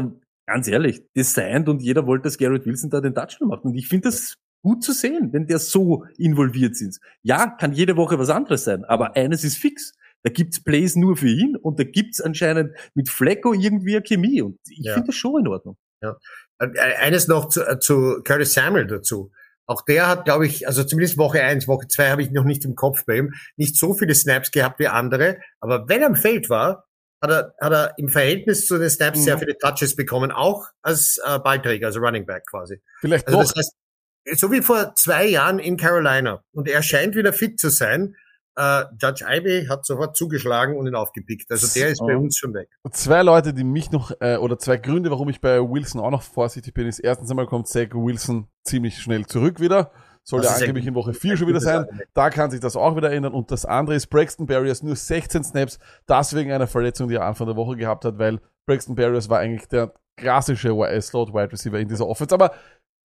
ganz 0.47 0.67
ehrlich, 0.67 1.03
designed 1.15 1.67
und 1.69 1.81
jeder 1.81 2.07
wollte, 2.07 2.23
dass 2.23 2.37
Garrett 2.37 2.65
Wilson 2.65 2.89
da 2.89 3.01
den 3.01 3.13
Touchdown 3.13 3.49
macht 3.49 3.65
und 3.65 3.75
ich 3.75 3.87
finde 3.87 4.09
das 4.09 4.35
gut 4.63 4.83
zu 4.83 4.93
sehen, 4.93 5.31
wenn 5.31 5.45
der 5.45 5.59
so 5.59 6.05
involviert 6.17 6.81
ist. 6.81 6.99
Ja, 7.21 7.47
kann 7.47 7.73
jede 7.73 7.97
Woche 7.97 8.17
was 8.17 8.29
anderes 8.29 8.63
sein, 8.63 8.83
aber 8.85 9.15
eines 9.15 9.43
ist 9.43 9.57
fix. 9.57 9.93
Da 10.25 10.31
gibt's 10.31 10.59
Plays 10.63 10.95
nur 10.95 11.15
für 11.15 11.27
ihn 11.29 11.55
und 11.55 11.79
da 11.79 11.83
gibt's 11.83 12.19
anscheinend 12.19 12.75
mit 12.95 13.09
Flecko 13.09 13.53
irgendwie 13.53 13.95
eine 13.95 14.03
Chemie 14.03 14.41
und 14.41 14.57
ich 14.67 14.79
Ja. 14.85 14.95
finde 14.95 15.07
das 15.07 15.15
schon 15.15 15.41
in 15.41 15.47
Ordnung. 15.47 15.77
Äh, 16.01 16.67
Eines 16.99 17.27
noch 17.27 17.49
zu, 17.49 17.61
äh, 17.63 17.79
zu 17.79 18.21
Curtis 18.23 18.53
Samuel 18.53 18.87
dazu. 18.87 19.31
Auch 19.67 19.83
der 19.83 20.07
hat, 20.07 20.25
glaube 20.25 20.47
ich, 20.47 20.67
also 20.67 20.83
zumindest 20.83 21.17
Woche 21.19 21.43
eins, 21.43 21.67
Woche 21.67 21.87
zwei 21.87 22.09
habe 22.09 22.23
ich 22.23 22.31
noch 22.31 22.43
nicht 22.43 22.65
im 22.65 22.73
Kopf 22.75 23.05
bei 23.05 23.17
ihm, 23.17 23.33
nicht 23.55 23.77
so 23.77 23.93
viele 23.93 24.15
Snaps 24.15 24.49
gehabt 24.51 24.79
wie 24.79 24.87
andere. 24.87 25.37
Aber 25.59 25.87
wenn 25.89 26.01
er 26.01 26.07
am 26.07 26.15
Feld 26.15 26.49
war, 26.49 26.85
hat 27.21 27.29
er, 27.31 27.53
hat 27.61 27.71
er 27.73 27.93
im 27.97 28.09
Verhältnis 28.09 28.65
zu 28.67 28.77
den 28.79 28.89
Snaps 28.89 29.19
Mhm. 29.19 29.23
sehr 29.23 29.37
viele 29.39 29.57
Touches 29.59 29.95
bekommen, 29.95 30.31
auch 30.31 30.67
als 30.81 31.19
äh, 31.23 31.37
Ballträger, 31.39 31.87
also 31.87 31.99
Running 31.99 32.25
Back 32.25 32.45
quasi. 32.49 32.81
vielleicht 32.99 33.27
Also 33.27 33.39
doch. 33.39 33.45
das 33.45 33.55
heißt, 33.55 34.39
so 34.39 34.51
wie 34.51 34.61
vor 34.61 34.95
zwei 34.95 35.25
Jahren 35.27 35.59
in 35.59 35.77
Carolina. 35.77 36.43
Und 36.51 36.67
er 36.67 36.81
scheint 36.81 37.15
wieder 37.15 37.31
fit 37.33 37.59
zu 37.59 37.69
sein. 37.69 38.15
Äh, 38.57 38.83
Judge 39.01 39.25
Ivy 39.27 39.65
hat 39.67 39.85
sofort 39.85 40.15
zugeschlagen 40.15 40.77
und 40.77 40.87
ihn 40.87 40.95
aufgepickt. 40.95 41.51
Also 41.51 41.67
der 41.77 41.89
ist 41.89 41.99
bei 41.99 42.15
Oh. 42.15 42.19
uns 42.21 42.37
schon 42.37 42.53
weg. 42.53 42.69
Zwei 42.91 43.21
Leute, 43.21 43.53
die 43.53 43.63
mich 43.63 43.91
noch, 43.91 44.11
äh, 44.21 44.37
oder 44.37 44.57
zwei 44.57 44.77
Gründe, 44.77 45.11
warum 45.11 45.27
ich 45.29 45.41
bei 45.41 45.59
Wilson 45.59 45.99
auch 46.01 46.11
noch 46.11 46.21
vorsichtig 46.21 46.73
bin, 46.73 46.87
ist 46.87 46.99
erstens 46.99 47.29
einmal 47.29 47.47
kommt 47.47 47.67
Zach 47.67 47.89
Wilson 47.93 48.47
ziemlich 48.63 48.97
schnell 48.97 49.25
zurück 49.25 49.59
wieder. 49.59 49.91
Soll 50.23 50.43
ja 50.43 50.49
ist 50.51 50.61
angeblich 50.61 50.87
in 50.87 50.95
Woche 50.95 51.13
4 51.13 51.31
ein 51.33 51.37
schon 51.37 51.47
wieder 51.47 51.59
sein. 51.61 51.85
Da 52.15 52.29
kann 52.31 52.49
sich 52.49 52.59
das 52.59 52.75
auch 52.75 52.95
wieder 52.95 53.11
ändern. 53.11 53.33
Und 53.33 53.51
das 53.51 53.63
andere 53.65 53.95
ist, 53.95 54.07
Braxton 54.07 54.47
Barriers 54.47 54.81
nur 54.81 54.95
16 54.95 55.43
Snaps, 55.43 55.77
das 56.07 56.33
wegen 56.33 56.51
einer 56.51 56.65
Verletzung, 56.65 57.09
die 57.09 57.15
er 57.15 57.25
Anfang 57.25 57.45
der 57.45 57.55
Woche 57.55 57.75
gehabt 57.75 58.05
hat, 58.05 58.17
weil 58.17 58.39
Braxton 58.65 58.95
Barriers 58.95 59.29
war 59.29 59.39
eigentlich 59.39 59.67
der 59.67 59.93
klassische 60.17 60.69
Slot 61.01 61.33
Wide 61.33 61.51
Receiver 61.51 61.77
in 61.77 61.87
dieser 61.89 62.07
Offense. 62.07 62.33
Aber 62.33 62.51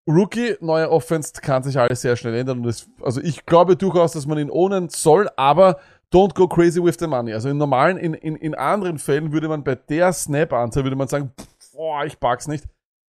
Rookie, 0.08 0.56
neue 0.60 0.90
Offense, 0.90 1.34
kann 1.42 1.64
sich 1.64 1.78
alles 1.80 2.02
sehr 2.02 2.16
schnell 2.16 2.36
ändern. 2.36 2.60
Und 2.60 2.64
das, 2.66 2.88
also 3.02 3.22
ich 3.22 3.46
glaube 3.46 3.76
durchaus, 3.76 4.14
dass 4.14 4.26
man 4.26 4.38
ihn 4.40 4.50
ownen 4.50 4.90
soll, 4.90 5.30
aber 5.36 5.80
don't 6.12 6.34
go 6.34 6.48
crazy 6.48 6.84
with 6.84 6.98
the 7.00 7.08
money. 7.08 7.34
Also 7.34 7.50
in 7.50 7.58
normalen, 7.58 7.98
in, 7.98 8.14
in, 8.16 8.36
in 8.36 8.56
anderen 8.56 8.98
Fällen 8.98 9.32
würde 9.32 9.48
man 9.48 9.64
bei 9.64 9.76
der 9.76 10.12
Snap-Anzahl, 10.12 10.84
würde 10.84 10.96
man 10.96 11.08
sagen, 11.08 11.32
boah, 11.74 12.06
ich 12.06 12.20
pack's 12.20 12.48
nicht. 12.48 12.66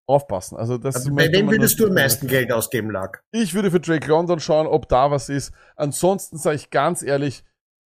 Aufpassen. 0.06 0.56
Also 0.56 0.78
das 0.78 0.96
Also 0.96 1.10
bei 1.10 1.16
möchte 1.24 1.32
wem 1.38 1.50
würdest 1.50 1.78
du 1.78 1.86
am 1.86 1.92
meisten 1.92 2.26
Geld 2.28 2.50
ausgeben, 2.50 2.90
Lag? 2.90 3.18
ich 3.30 3.52
würde 3.52 3.70
für 3.70 3.78
Drake 3.78 4.08
London 4.08 4.40
schauen, 4.40 4.66
ob 4.66 4.88
da 4.88 5.10
was 5.10 5.28
ist. 5.28 5.52
Ansonsten 5.76 6.38
sage 6.38 6.56
ich 6.56 6.70
ganz 6.70 7.02
ehrlich, 7.02 7.44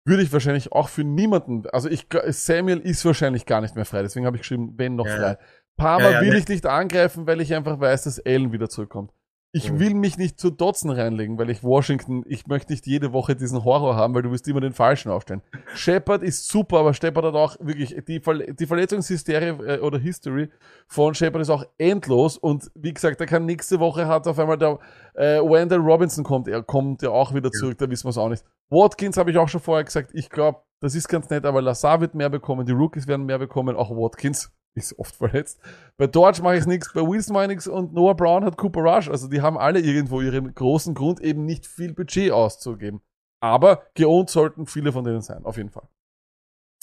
würde 0.04 0.24
ich 0.24 0.34
wahrscheinlich 0.34 0.72
auch 0.72 0.90
für 0.90 1.04
niemanden, 1.04 1.68
also 1.72 1.90
ich, 1.90 2.08
Samuel 2.30 2.80
ist 2.80 3.06
wahrscheinlich 3.06 3.46
gar 3.46 3.62
nicht 3.62 3.76
mehr 3.76 3.86
frei, 3.86 4.02
deswegen 4.02 4.26
habe 4.26 4.36
ich 4.38 4.42
geschrieben, 4.42 4.74
wenn 4.78 4.96
noch 4.96 5.06
Ja. 5.06 5.16
frei. 5.16 5.38
Palmer 5.78 6.06
Ja, 6.06 6.12
ja, 6.12 6.22
will 6.22 6.30
ne. 6.32 6.38
ich 6.38 6.48
nicht 6.48 6.66
angreifen, 6.66 7.28
weil 7.28 7.40
ich 7.42 7.54
einfach 7.56 7.80
weiß, 7.80 8.04
dass 8.04 8.20
Allen 8.20 8.52
wieder 8.52 8.68
zurückkommt. 8.70 9.12
Ich 9.54 9.72
Mhm. 9.72 9.80
will 9.80 9.94
mich 9.94 10.18
nicht 10.18 10.40
zu 10.40 10.50
Dotzen 10.52 10.92
reinlegen, 10.92 11.38
weil 11.40 11.50
ich 11.50 11.64
Washington, 11.64 12.24
ich 12.28 12.48
möchte 12.48 12.74
nicht 12.74 12.86
jede 12.86 13.14
Woche 13.14 13.34
diesen 13.36 13.64
Horror 13.64 13.96
haben, 13.96 14.14
weil 14.14 14.22
du 14.22 14.30
wirst 14.32 14.46
immer 14.50 14.60
den 14.60 14.74
Falschen 14.74 15.10
aufstellen. 15.10 15.42
Shepard 15.74 16.22
ist 16.22 16.50
super, 16.50 16.80
aber 16.80 16.94
Shepard 16.94 17.28
hat 17.28 17.34
auch 17.34 17.56
wirklich, 17.62 17.96
die, 18.08 18.20
Verle 18.20 18.54
die 18.54 18.66
Verletzungshysterie 18.68 19.50
äh, 19.66 19.80
oder 19.80 20.00
History 20.00 20.50
von 20.88 21.16
Shepard 21.16 21.42
ist 21.42 21.50
auch 21.50 21.64
endlos 21.78 22.38
und 22.38 22.70
wie 22.76 22.94
gesagt, 22.94 23.20
der 23.22 23.28
kann 23.28 23.46
nächste 23.46 23.80
Woche 23.80 24.06
hat 24.08 24.28
auf 24.28 24.38
einmal 24.38 24.58
der 24.58 24.80
äh, 25.14 25.40
Wendell 25.40 25.80
Robinson 25.80 26.26
kommt, 26.26 26.50
er 26.50 26.62
kommt 26.62 27.02
ja 27.02 27.12
auch 27.12 27.34
wieder 27.34 27.50
zurück, 27.52 27.78
da 27.78 27.90
wissen 27.90 28.06
wir 28.06 28.10
es 28.10 28.18
auch 28.18 28.30
nicht. 28.30 28.44
Watkins 28.70 29.16
habe 29.16 29.32
ich 29.32 29.38
auch 29.38 29.48
schon 29.48 29.62
vorher 29.62 29.86
gesagt, 29.86 30.12
ich 30.14 30.30
glaube, 30.30 30.60
das 30.82 30.94
ist 30.94 31.08
ganz 31.08 31.30
nett, 31.30 31.46
aber 31.46 31.62
Lazar 31.62 32.02
wird 32.02 32.16
mehr 32.16 32.30
bekommen, 32.30 32.66
die 32.66 32.74
Rookies 32.74 33.08
werden 33.08 33.26
mehr 33.26 33.40
bekommen, 33.40 33.78
auch 33.78 33.90
Watkins 33.92 34.52
ist 34.82 34.98
oft 35.00 35.16
verletzt. 35.16 35.60
Bei 35.98 36.08
Dodge 36.08 36.42
mache 36.42 36.58
ich 36.58 36.66
nichts, 36.66 36.94
bei 36.94 37.02
Wilson 37.02 37.34
mache 37.34 37.44
ich 37.46 37.50
nichts 37.50 37.68
und 37.68 37.94
Noah 37.94 38.16
Brown 38.16 38.46
hat 38.46 38.58
Cooper 38.58 38.82
Rush. 38.82 39.10
Also 39.10 39.28
die 39.28 39.42
haben 39.42 39.58
alle 39.58 39.80
irgendwo 39.80 40.22
ihren 40.22 40.54
großen 40.54 40.94
Grund, 40.94 41.20
eben 41.20 41.46
nicht 41.46 41.66
viel 41.66 41.94
Budget 41.94 42.32
auszugeben. 42.32 43.02
Aber 43.42 43.88
geohnt 43.96 44.30
sollten 44.30 44.66
viele 44.66 44.92
von 44.92 45.04
denen 45.04 45.22
sein, 45.22 45.46
auf 45.46 45.58
jeden 45.58 45.70
Fall. 45.70 45.88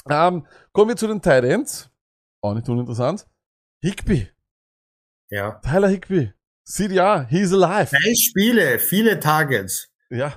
Ähm, 0.08 0.46
kommen 0.72 0.90
wir 0.90 0.96
zu 0.96 1.06
den 1.06 1.22
Tight 1.22 1.44
Ends. 1.44 1.90
Auch 2.42 2.54
nicht 2.54 2.68
uninteressant. 2.68 3.26
Higby. 3.82 4.28
Ja. 5.30 5.60
Tyler 5.64 5.88
Higby. 5.88 6.32
CDR, 6.66 7.26
he's 7.28 7.52
alive. 7.52 7.90
Drei 7.90 8.14
Spiele, 8.14 8.78
viele 8.78 9.18
Targets. 9.20 9.90
Ja, 10.10 10.34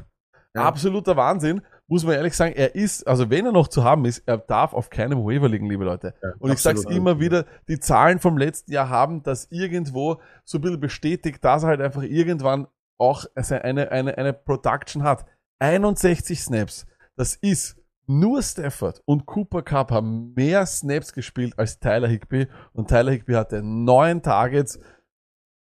Ja. 0.55 0.63
absoluter 0.63 1.15
Wahnsinn. 1.15 1.61
Muss 1.89 2.03
man 2.03 2.15
ehrlich 2.15 2.35
sagen, 2.35 2.53
er 2.53 2.75
ist, 2.75 3.07
also 3.07 3.29
wenn 3.29 3.45
er 3.45 3.53
noch 3.53 3.69
zu 3.69 3.83
haben 3.83 4.03
ist, 4.05 4.23
er 4.25 4.37
darf 4.37 4.73
auf 4.73 4.89
keinem 4.89 5.19
Waiver 5.19 5.47
liegen, 5.47 5.69
liebe 5.69 5.85
Leute. 5.85 6.13
Ja, 6.21 6.33
Und 6.39 6.51
ich 6.51 6.59
sag's 6.59 6.81
absolut. 6.81 6.97
immer 6.97 7.19
wieder, 7.19 7.45
die 7.69 7.79
Zahlen 7.79 8.19
vom 8.19 8.37
letzten 8.37 8.73
Jahr 8.73 8.89
haben 8.89 9.23
das 9.23 9.47
irgendwo 9.51 10.19
so 10.43 10.57
ein 10.57 10.61
bisschen 10.61 10.79
bestätigt, 10.81 11.43
dass 11.45 11.63
er 11.63 11.69
halt 11.69 11.81
einfach 11.81 12.03
irgendwann 12.03 12.67
auch 12.97 13.25
eine, 13.35 13.91
eine, 13.91 14.17
eine 14.17 14.33
Production 14.33 15.03
hat. 15.03 15.25
61 15.59 16.41
Snaps. 16.41 16.85
Das 17.15 17.35
ist 17.35 17.77
nur 18.05 18.41
Stafford 18.41 19.01
und 19.05 19.25
Cooper 19.25 19.61
Cup 19.61 19.91
haben 19.91 20.33
mehr 20.33 20.65
Snaps 20.65 21.13
gespielt 21.13 21.57
als 21.57 21.79
Tyler 21.79 22.07
Higby 22.07 22.47
und 22.73 22.87
Tyler 22.87 23.11
Higby 23.11 23.33
hatte 23.33 23.61
neun 23.61 24.21
Targets. 24.21 24.79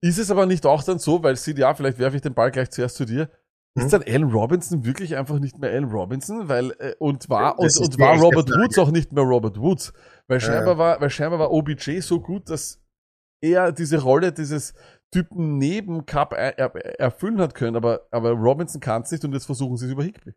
Ist 0.03 0.19
es 0.19 0.31
aber 0.31 0.47
nicht 0.47 0.65
auch 0.65 0.83
dann 0.83 0.99
so, 0.99 1.23
weil 1.23 1.37
CDA, 1.37 1.75
vielleicht 1.75 1.99
werfe 1.99 2.17
ich 2.17 2.23
den 2.23 2.35
Ball 2.35 2.51
gleich 2.51 2.71
zuerst 2.71 2.97
zu 2.97 3.05
dir, 3.05 3.31
Hm? 3.79 3.85
ist 3.85 3.93
dann 3.93 4.03
Allen 4.03 4.31
Robinson 4.31 4.85
wirklich 4.85 5.17
einfach 5.17 5.39
nicht 5.39 5.59
mehr 5.59 5.71
Allen 5.71 5.85
Robinson, 5.85 6.49
weil 6.49 6.73
äh, 6.79 6.95
und 6.99 7.29
war 7.29 7.57
Das 7.57 7.77
und, 7.77 7.87
und 7.87 7.99
war 8.01 8.19
Robert 8.19 8.51
Frage. 8.51 8.63
Woods 8.63 8.79
auch 8.79 8.91
nicht 8.91 9.13
mehr 9.13 9.25
Robert 9.25 9.61
Woods, 9.61 9.93
weil 10.27 10.41
Ja. 10.41 10.47
scheinbar 10.47 10.79
war, 10.79 11.01
weil 11.01 11.11
scheinbar 11.11 11.39
war 11.39 11.51
OBJ 11.53 12.01
so 12.01 12.21
gut, 12.21 12.51
dass 12.51 12.83
er 13.43 13.73
diese 13.73 14.03
Rolle 14.03 14.33
dieses 14.33 14.75
Typen 15.13 15.59
neben 15.59 16.05
Cup 16.05 16.33
er, 16.33 16.59
er, 16.59 17.01
erfüllen 17.01 17.41
hat 17.41 17.55
können, 17.55 17.77
aber 17.77 18.07
aber 18.11 18.33
Robinson 18.33 18.81
kann 18.81 19.03
es 19.03 19.11
nicht 19.13 19.25
und 19.25 19.33
jetzt 19.33 19.47
versuchen 19.47 19.77
sie 19.77 19.87
es 19.87 19.93
über 19.93 20.03
Higby. 20.03 20.35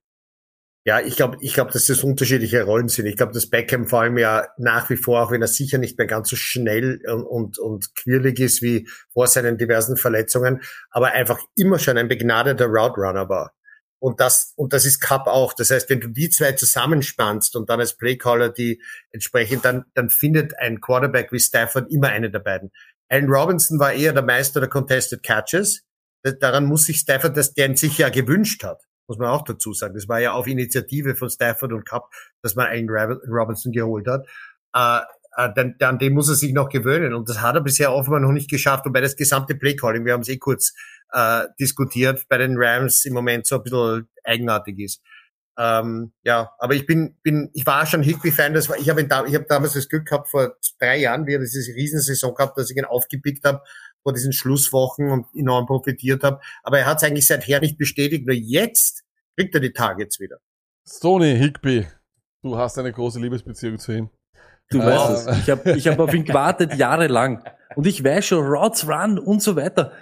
Ja, 0.86 1.00
ich 1.00 1.16
glaube, 1.16 1.38
ich 1.40 1.54
glaube, 1.54 1.72
dass 1.72 1.86
das 1.86 2.04
unterschiedliche 2.04 2.64
Rollen 2.64 2.90
sind. 2.90 3.06
Ich 3.06 3.16
glaube, 3.16 3.32
dass 3.32 3.50
Beckham 3.50 3.88
vor 3.88 4.02
allem 4.02 4.18
ja 4.18 4.48
nach 4.58 4.90
wie 4.90 4.98
vor, 4.98 5.24
auch 5.24 5.32
wenn 5.32 5.42
er 5.42 5.48
sicher 5.48 5.78
nicht 5.78 5.98
mehr 5.98 6.08
ganz 6.08 6.30
so 6.30 6.36
schnell 6.36 7.00
und, 7.08 7.24
und, 7.24 7.58
und 7.58 7.96
quirlig 7.96 8.40
ist 8.40 8.62
wie 8.62 8.90
vor 9.14 9.28
seinen 9.28 9.58
diversen 9.58 9.96
Verletzungen, 9.96 10.62
aber 10.92 11.14
einfach 11.14 11.40
immer 11.56 11.80
schon 11.80 11.98
ein 11.98 12.10
begnadeter 12.10 12.66
Route 12.66 13.00
Runner 13.00 13.30
war. 13.30 13.54
Und 14.00 14.20
das, 14.20 14.52
und 14.58 14.74
das 14.74 14.84
ist 14.84 15.00
Cup 15.00 15.28
auch. 15.28 15.54
Das 15.54 15.70
heißt, 15.70 15.90
wenn 15.90 16.02
du 16.02 16.10
die 16.10 16.30
zwei 16.30 16.52
zusammenspannst 16.52 17.56
und 17.56 17.70
dann 17.70 17.80
als 17.80 17.96
Playcaller 17.96 18.50
die 18.50 18.82
entsprechend, 19.12 19.64
dann, 19.64 19.86
dann 19.94 20.10
findet 20.10 20.60
ein 20.60 20.82
Quarterback 20.82 21.32
wie 21.32 21.40
Stafford 21.40 21.90
immer 21.94 22.10
eine 22.10 22.30
der 22.30 22.40
beiden. 22.40 22.72
Allen 23.08 23.30
Robinson 23.30 23.80
war 23.80 23.94
eher 23.94 24.12
der 24.12 24.24
Meister 24.24 24.60
der 24.60 24.68
Contested 24.68 25.24
Catches. 25.24 25.84
Daran 26.42 26.66
muss 26.66 26.86
sich 26.86 26.98
Stafford, 26.98 27.38
dass 27.38 27.54
der 27.54 27.68
ihn 27.68 27.78
sich 27.78 27.98
ja 27.98 28.10
gewünscht 28.10 28.66
hat 28.66 28.84
muss 29.14 29.20
man 29.20 29.30
auch 29.30 29.44
dazu 29.44 29.74
sagen. 29.74 29.94
Das 29.94 30.08
war 30.08 30.20
ja 30.20 30.34
auf 30.34 30.48
Initiative 30.48 31.16
von 31.16 31.30
Stafford 31.30 31.74
und 31.74 31.86
Cup, 31.86 32.10
dass 32.42 32.56
man 32.56 32.68
einen 32.68 32.90
Robinson 32.90 33.72
geholt 33.72 34.08
hat. 34.08 34.28
Äh, 34.76 35.02
äh, 35.36 35.50
dann, 35.56 35.76
dann 35.80 35.98
dem 36.00 36.14
muss 36.14 36.30
er 36.30 36.36
sich 36.36 36.54
noch 36.54 36.70
gewöhnen 36.70 37.14
und 37.14 37.30
das 37.30 37.42
hat 37.42 37.56
er 37.56 37.62
bisher 37.62 37.94
offenbar 37.94 38.20
noch 38.20 38.32
nicht 38.32 38.50
geschafft. 38.50 38.86
Wobei 38.86 39.02
das 39.02 39.16
gesamte 39.16 39.56
Playcalling, 39.56 40.06
wir 40.06 40.14
haben 40.14 40.22
es 40.22 40.30
eh 40.30 40.38
kurz 40.38 40.74
äh, 41.12 41.46
diskutiert, 41.60 42.26
bei 42.30 42.38
den 42.38 42.56
Rams 42.58 43.06
im 43.06 43.14
Moment 43.14 43.48
so 43.48 43.56
ein 43.56 43.64
bisschen 43.64 44.10
eigenartig 44.24 44.80
ist. 44.80 45.02
Ähm, 45.58 46.14
ja, 46.24 46.52
aber 46.58 46.74
ich 46.74 46.86
bin, 46.88 47.18
bin, 47.22 47.50
ich 47.54 47.66
war 47.66 47.86
schon 47.86 48.02
Higby-Fan. 48.02 48.54
Das 48.54 48.70
war, 48.70 48.78
ich 48.78 48.90
habe 48.90 49.02
ich 49.02 49.36
habe 49.36 49.46
damals 49.48 49.74
das 49.74 49.88
Glück 49.88 50.08
gehabt 50.08 50.30
vor 50.30 50.56
drei 50.80 50.98
Jahren, 50.98 51.28
wie 51.28 51.36
er 51.36 51.40
diese 51.40 51.74
Riesensaison 51.74 52.34
gehabt, 52.34 52.58
dass 52.58 52.72
ich 52.72 52.78
ihn 52.78 52.86
aufgepickt 52.86 53.46
habe 53.46 53.62
vor 54.02 54.14
diesen 54.14 54.34
Schlusswochen 54.34 55.10
und 55.10 55.28
enorm 55.36 55.66
profitiert 55.66 56.24
habe. 56.24 56.40
Aber 56.64 56.80
er 56.80 56.86
hat 56.86 56.98
es 56.98 57.04
eigentlich 57.04 57.28
seither 57.28 57.60
nicht 57.60 57.78
bestätigt. 57.78 58.26
Nur 58.26 58.36
jetzt 58.36 59.03
kriegt 59.38 59.54
er 59.56 59.62
die 59.62 59.72
Targets 59.72 60.20
wieder. 60.20 60.38
Stoney 60.88 61.38
Higby, 61.38 61.88
du 62.42 62.58
hast 62.58 62.78
eine 62.78 62.92
große 62.92 63.20
Liebesbeziehung 63.20 63.80
zu 63.80 63.92
ihm. 63.94 64.10
Du 64.70 64.80
Äh, 64.80 64.86
weißt 64.86 65.28
es. 65.28 65.38
Ich 65.40 65.50
habe 65.50 65.72
ich 65.74 65.88
hab 65.88 66.00
auf 66.00 66.14
ihn 66.14 66.26
gewartet 66.26 66.76
jahrelang. 66.76 67.44
Und 67.76 67.88
ich 67.88 68.04
weiß 68.04 68.26
schon, 68.26 68.46
Routes 68.46 68.88
Run 68.88 69.18
und 69.20 69.42
so 69.42 69.56
weiter. 69.56 69.94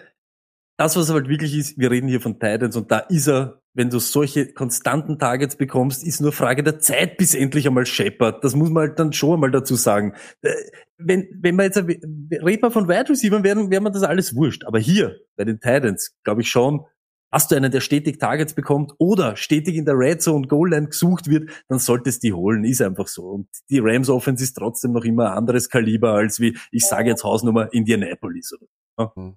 Das, 0.77 0.95
was 0.95 1.11
halt 1.11 1.29
wirklich 1.29 1.55
ist, 1.55 1.77
wir 1.77 1.91
reden 1.91 2.07
hier 2.07 2.21
von 2.21 2.39
Titans 2.39 2.75
und 2.75 2.91
da 2.91 2.99
ist 2.99 3.27
er, 3.27 3.61
wenn 3.73 3.89
du 3.89 3.99
solche 3.99 4.51
konstanten 4.51 5.19
Targets 5.19 5.55
bekommst, 5.55 6.03
ist 6.03 6.19
nur 6.21 6.31
Frage 6.33 6.63
der 6.63 6.79
Zeit, 6.79 7.17
bis 7.17 7.35
endlich 7.35 7.67
einmal 7.67 7.85
scheppert. 7.85 8.43
Das 8.43 8.55
muss 8.55 8.69
man 8.69 8.87
halt 8.87 8.99
dann 8.99 9.13
schon 9.13 9.35
einmal 9.35 9.51
dazu 9.51 9.75
sagen. 9.75 10.15
Äh, 10.41 10.53
Wenn, 10.97 11.27
wenn 11.39 11.55
man 11.55 11.65
jetzt, 11.65 11.77
redet 11.77 12.61
man 12.61 12.71
von 12.71 12.87
Wide 12.87 13.09
Receivers, 13.09 13.43
wäre 13.43 13.69
wär 13.69 13.81
man 13.81 13.93
das 13.93 14.03
alles 14.03 14.35
wurscht. 14.35 14.65
Aber 14.65 14.79
hier, 14.79 15.17
bei 15.37 15.45
den 15.45 15.59
Titans, 15.59 16.15
glaube 16.23 16.41
ich 16.41 16.49
schon, 16.49 16.85
hast 17.31 17.51
du 17.51 17.55
einen, 17.55 17.71
der 17.71 17.81
stetig 17.81 18.19
Targets 18.19 18.53
bekommt 18.53 18.93
oder 18.97 19.35
stetig 19.35 19.75
in 19.75 19.85
der 19.85 19.97
Red 19.97 20.21
Zone 20.21 20.47
Goal 20.47 20.69
Line 20.69 20.87
gesucht 20.87 21.27
wird, 21.27 21.49
dann 21.67 21.79
solltest 21.79 22.23
du 22.23 22.27
die 22.27 22.33
holen, 22.33 22.63
ist 22.63 22.81
einfach 22.81 23.07
so. 23.07 23.23
Und 23.23 23.47
die 23.69 23.79
Rams 23.79 24.09
Offense 24.09 24.43
ist 24.43 24.53
trotzdem 24.53 24.91
noch 24.91 25.03
immer 25.03 25.31
ein 25.31 25.37
anderes 25.37 25.69
Kaliber 25.69 26.13
als 26.13 26.39
wie, 26.39 26.57
ich 26.71 26.85
sage 26.85 27.09
jetzt 27.09 27.23
Hausnummer 27.23 27.71
Indianapolis. 27.73 28.53
Oder? 28.97 29.35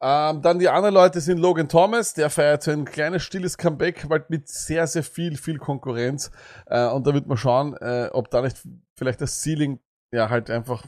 Ähm, 0.00 0.42
dann 0.42 0.58
die 0.58 0.68
anderen 0.68 0.94
Leute 0.94 1.20
sind 1.20 1.38
Logan 1.38 1.68
Thomas, 1.68 2.12
der 2.12 2.28
feiert 2.28 2.68
ein 2.68 2.84
kleines 2.84 3.22
stilles 3.22 3.56
Comeback, 3.56 4.08
weil 4.10 4.24
mit 4.28 4.48
sehr, 4.48 4.86
sehr 4.86 5.02
viel, 5.02 5.38
viel 5.38 5.58
Konkurrenz. 5.58 6.30
Äh, 6.66 6.88
und 6.88 7.06
da 7.06 7.14
wird 7.14 7.26
man 7.26 7.38
schauen, 7.38 7.74
äh, 7.80 8.10
ob 8.12 8.30
da 8.30 8.42
nicht 8.42 8.58
vielleicht 8.96 9.22
das 9.22 9.40
Ceiling 9.42 9.80
ja 10.12 10.28
halt 10.28 10.50
einfach 10.50 10.84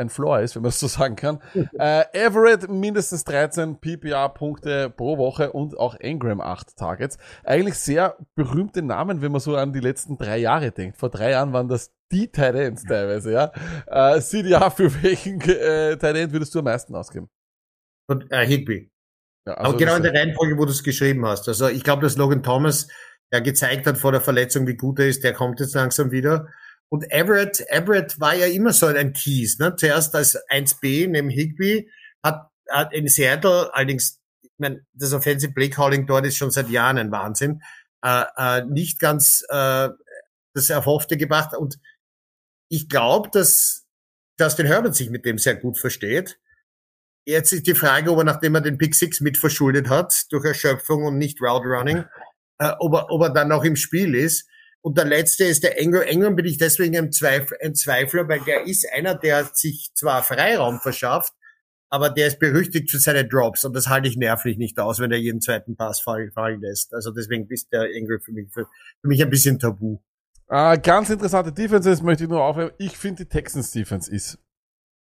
ein 0.00 0.08
Floor 0.08 0.40
ist, 0.40 0.56
wenn 0.56 0.62
man 0.62 0.70
es 0.70 0.80
so 0.80 0.86
sagen 0.88 1.16
kann. 1.16 1.40
äh, 1.78 2.04
Everett 2.12 2.68
mindestens 2.68 3.24
13 3.24 3.80
PPA-Punkte 3.80 4.90
pro 4.90 5.18
Woche 5.18 5.52
und 5.52 5.78
auch 5.78 5.94
Engram 5.94 6.40
8 6.40 6.76
Targets. 6.76 7.18
Eigentlich 7.44 7.76
sehr 7.76 8.16
berühmte 8.34 8.82
Namen, 8.82 9.22
wenn 9.22 9.32
man 9.32 9.40
so 9.40 9.56
an 9.56 9.72
die 9.72 9.80
letzten 9.80 10.18
drei 10.18 10.38
Jahre 10.38 10.72
denkt. 10.72 10.96
Vor 10.96 11.10
drei 11.10 11.30
Jahren 11.30 11.52
waren 11.52 11.68
das 11.68 11.92
die 12.10 12.28
Tight 12.28 12.54
Ends 12.56 12.84
teilweise, 12.84 13.32
ja. 13.32 13.52
Äh, 13.86 14.20
CDA, 14.20 14.70
für 14.70 15.02
welchen 15.02 15.40
äh, 15.42 15.96
Tight 15.96 16.16
End 16.16 16.32
würdest 16.32 16.54
du 16.54 16.58
am 16.60 16.64
meisten 16.64 16.94
ausgeben? 16.94 17.28
Und, 18.08 18.30
äh, 18.30 18.44
Higby. 18.46 18.90
Ja, 19.46 19.56
Aber 19.58 19.76
genau 19.76 19.96
in 19.96 20.02
der 20.02 20.12
Reihenfolge, 20.12 20.58
wo 20.58 20.64
du 20.64 20.72
es 20.72 20.82
geschrieben 20.82 21.24
hast. 21.24 21.48
Also 21.48 21.68
ich 21.68 21.84
glaube, 21.84 22.02
dass 22.02 22.16
Logan 22.16 22.42
Thomas 22.42 22.88
ja 23.32 23.40
gezeigt 23.40 23.86
hat 23.86 23.96
vor 23.96 24.12
der 24.12 24.20
Verletzung, 24.20 24.66
wie 24.66 24.76
gut 24.76 24.98
er 24.98 25.08
ist, 25.08 25.24
der 25.24 25.32
kommt 25.32 25.60
jetzt 25.60 25.74
langsam 25.74 26.10
wieder. 26.10 26.48
Und 26.92 27.10
Everett, 27.10 27.60
Everett 27.68 28.18
war 28.18 28.34
ja 28.34 28.46
immer 28.46 28.72
so 28.72 28.86
ein 28.86 29.14
Tease, 29.14 29.62
ne? 29.62 29.76
Zuerst 29.76 30.14
als 30.14 30.36
1B 30.48 31.08
neben 31.08 31.30
Higby, 31.30 31.88
hat, 32.22 32.50
hat 32.68 32.92
in 32.92 33.06
Seattle 33.06 33.72
allerdings, 33.72 34.20
ich 34.42 34.50
meine, 34.58 34.84
das 34.92 35.12
Offensive 35.12 35.52
Play 35.52 35.70
Calling 35.70 36.06
dort 36.06 36.26
ist 36.26 36.36
schon 36.36 36.50
seit 36.50 36.68
Jahren 36.68 36.98
ein 36.98 37.12
Wahnsinn, 37.12 37.62
äh, 38.04 38.24
äh, 38.36 38.64
nicht 38.64 38.98
ganz 38.98 39.44
äh, 39.48 39.88
das 40.54 40.68
Erhoffte 40.68 41.16
gebracht. 41.16 41.56
Und 41.56 41.78
ich 42.68 42.88
glaube, 42.88 43.30
dass 43.32 43.86
Justin 44.38 44.66
Herbert 44.66 44.96
sich 44.96 45.10
mit 45.10 45.24
dem 45.24 45.38
sehr 45.38 45.54
gut 45.54 45.78
versteht. 45.78 46.40
Jetzt 47.24 47.52
ist 47.52 47.66
die 47.66 47.74
Frage, 47.74 48.10
ob 48.10 48.18
er, 48.18 48.24
nachdem 48.24 48.56
er 48.56 48.62
den 48.62 48.78
Pick 48.78 48.94
Six 48.96 49.20
mit 49.20 49.36
verschuldet 49.36 49.88
hat, 49.88 50.24
durch 50.30 50.44
Erschöpfung 50.44 51.04
und 51.04 51.18
nicht 51.18 51.40
Route 51.40 51.68
Running, 51.68 52.04
äh, 52.58 52.72
ob, 52.80 52.94
er, 52.94 53.10
ob 53.10 53.22
er 53.22 53.30
dann 53.30 53.48
noch 53.48 53.62
im 53.62 53.76
Spiel 53.76 54.14
ist. 54.14 54.48
Und 54.82 54.96
der 54.96 55.04
letzte 55.04 55.44
ist 55.44 55.62
der 55.62 55.78
Engel. 55.78 56.02
Engel 56.02 56.34
bin 56.34 56.46
ich 56.46 56.58
deswegen 56.58 56.96
ein, 56.96 57.12
Zweif 57.12 57.52
ein 57.62 57.74
Zweifler, 57.74 58.28
weil 58.28 58.40
der 58.40 58.66
ist 58.66 58.86
einer, 58.92 59.14
der 59.14 59.50
sich 59.52 59.90
zwar 59.94 60.22
Freiraum 60.22 60.80
verschafft, 60.80 61.34
aber 61.90 62.08
der 62.08 62.28
ist 62.28 62.38
berüchtigt 62.38 62.90
für 62.90 62.98
seine 62.98 63.26
Drops 63.26 63.64
und 63.64 63.74
das 63.74 63.88
halte 63.88 64.08
ich 64.08 64.16
nervlich 64.16 64.56
nicht 64.56 64.78
aus, 64.78 65.00
wenn 65.00 65.10
er 65.10 65.18
jeden 65.18 65.40
zweiten 65.40 65.76
Pass 65.76 66.00
fallen, 66.00 66.32
lässt. 66.60 66.94
Also 66.94 67.10
deswegen 67.10 67.46
ist 67.48 67.72
der 67.72 67.94
Engel 67.94 68.20
für 68.20 68.32
mich, 68.32 68.50
für, 68.52 68.66
für 69.00 69.08
mich 69.08 69.22
ein 69.22 69.28
bisschen 69.28 69.58
tabu. 69.58 69.98
Äh, 70.48 70.78
ganz 70.78 71.10
interessante 71.10 71.52
Defenses 71.52 72.00
möchte 72.00 72.24
ich 72.24 72.30
nur 72.30 72.42
aufheben. 72.42 72.72
Ich 72.78 72.96
finde, 72.96 73.24
die 73.24 73.28
Texans 73.28 73.72
Defense 73.72 74.10
ist 74.10 74.38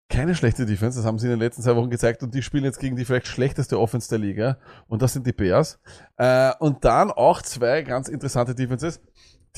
keine 0.10 0.34
schlechte 0.34 0.66
Defense. 0.66 0.98
Das 0.98 1.06
haben 1.06 1.20
sie 1.20 1.28
in 1.28 1.32
den 1.32 1.40
letzten 1.40 1.62
zwei 1.62 1.76
Wochen 1.76 1.90
gezeigt 1.90 2.24
und 2.24 2.34
die 2.34 2.42
spielen 2.42 2.64
jetzt 2.64 2.80
gegen 2.80 2.96
die 2.96 3.06
vielleicht 3.06 3.28
schlechteste 3.28 3.80
Offense 3.80 4.10
der 4.10 4.18
Liga. 4.18 4.58
Und 4.88 5.02
das 5.02 5.14
sind 5.14 5.26
die 5.26 5.32
Bears. 5.32 5.80
Äh, 6.18 6.52
und 6.60 6.84
dann 6.84 7.12
auch 7.12 7.42
zwei 7.44 7.84
ganz 7.84 8.10
interessante 8.10 8.56
Defenses. 8.56 9.00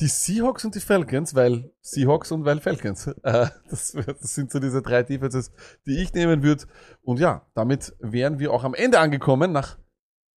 Die 0.00 0.06
Seahawks 0.06 0.64
und 0.64 0.74
die 0.74 0.80
Falcons, 0.80 1.34
weil 1.34 1.70
Seahawks 1.82 2.32
und 2.32 2.44
weil 2.44 2.60
Falcons. 2.60 3.06
Äh, 3.22 3.46
das, 3.68 3.92
das 3.92 4.34
sind 4.34 4.50
so 4.50 4.58
diese 4.58 4.80
drei 4.82 5.02
Defenses, 5.02 5.52
die 5.86 6.02
ich 6.02 6.12
nehmen 6.14 6.42
würde. 6.42 6.64
Und 7.02 7.20
ja, 7.20 7.46
damit 7.54 7.94
wären 8.00 8.38
wir 8.38 8.52
auch 8.52 8.64
am 8.64 8.74
Ende 8.74 8.98
angekommen. 8.98 9.52
Nach, 9.52 9.78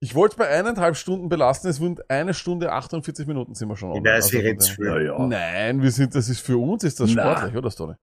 ich 0.00 0.14
wollte 0.14 0.34
es 0.34 0.38
bei 0.38 0.48
eineinhalb 0.48 0.96
Stunden 0.96 1.28
belassen. 1.28 1.70
Es 1.70 1.80
wurden 1.80 1.96
eine 2.08 2.34
Stunde 2.34 2.70
48 2.70 3.26
Minuten 3.26 3.54
sind 3.54 3.68
wir 3.68 3.76
schon. 3.76 3.96
Ich 3.96 4.04
weiß, 4.04 4.32
red's 4.34 4.66
dem- 4.66 4.74
für. 4.76 5.02
ja. 5.04 5.18
Nein, 5.26 5.82
wir 5.82 5.90
sind, 5.90 6.14
das 6.14 6.28
ist 6.28 6.40
für 6.40 6.58
uns, 6.58 6.84
ist 6.84 7.00
das 7.00 7.10
Na. 7.14 7.34
sportlich, 7.34 7.56
oder 7.56 7.70
Stone? 7.70 7.98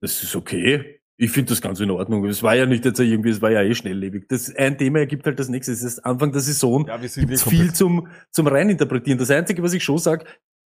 Das 0.00 0.22
ist 0.22 0.34
okay. 0.34 1.00
Ich 1.16 1.30
finde 1.30 1.50
das 1.50 1.60
ganz 1.60 1.78
in 1.78 1.90
Ordnung. 1.92 2.24
Es 2.24 2.42
war 2.42 2.56
ja 2.56 2.66
nicht 2.66 2.84
jetzt 2.84 2.98
irgendwie, 2.98 3.28
es 3.30 3.40
war 3.40 3.50
ja 3.50 3.62
eh 3.62 3.74
schnelllebig. 3.74 4.26
Das 4.28 4.52
ein 4.56 4.76
Thema 4.78 4.98
ergibt 5.00 5.26
halt 5.26 5.38
das 5.38 5.48
nächste. 5.48 5.70
Es 5.70 5.82
ist 5.82 6.00
Anfang 6.04 6.32
der 6.32 6.40
Saison. 6.40 6.86
Ja, 6.88 7.00
wir 7.00 7.08
sind 7.08 7.38
viel 7.40 7.72
zum, 7.72 8.08
zum 8.32 8.46
Reininterpretieren. 8.48 9.18
Das 9.18 9.30
Einzige, 9.30 9.62
was 9.62 9.74
ich 9.74 9.84
schon 9.84 9.98
sage, 9.98 10.24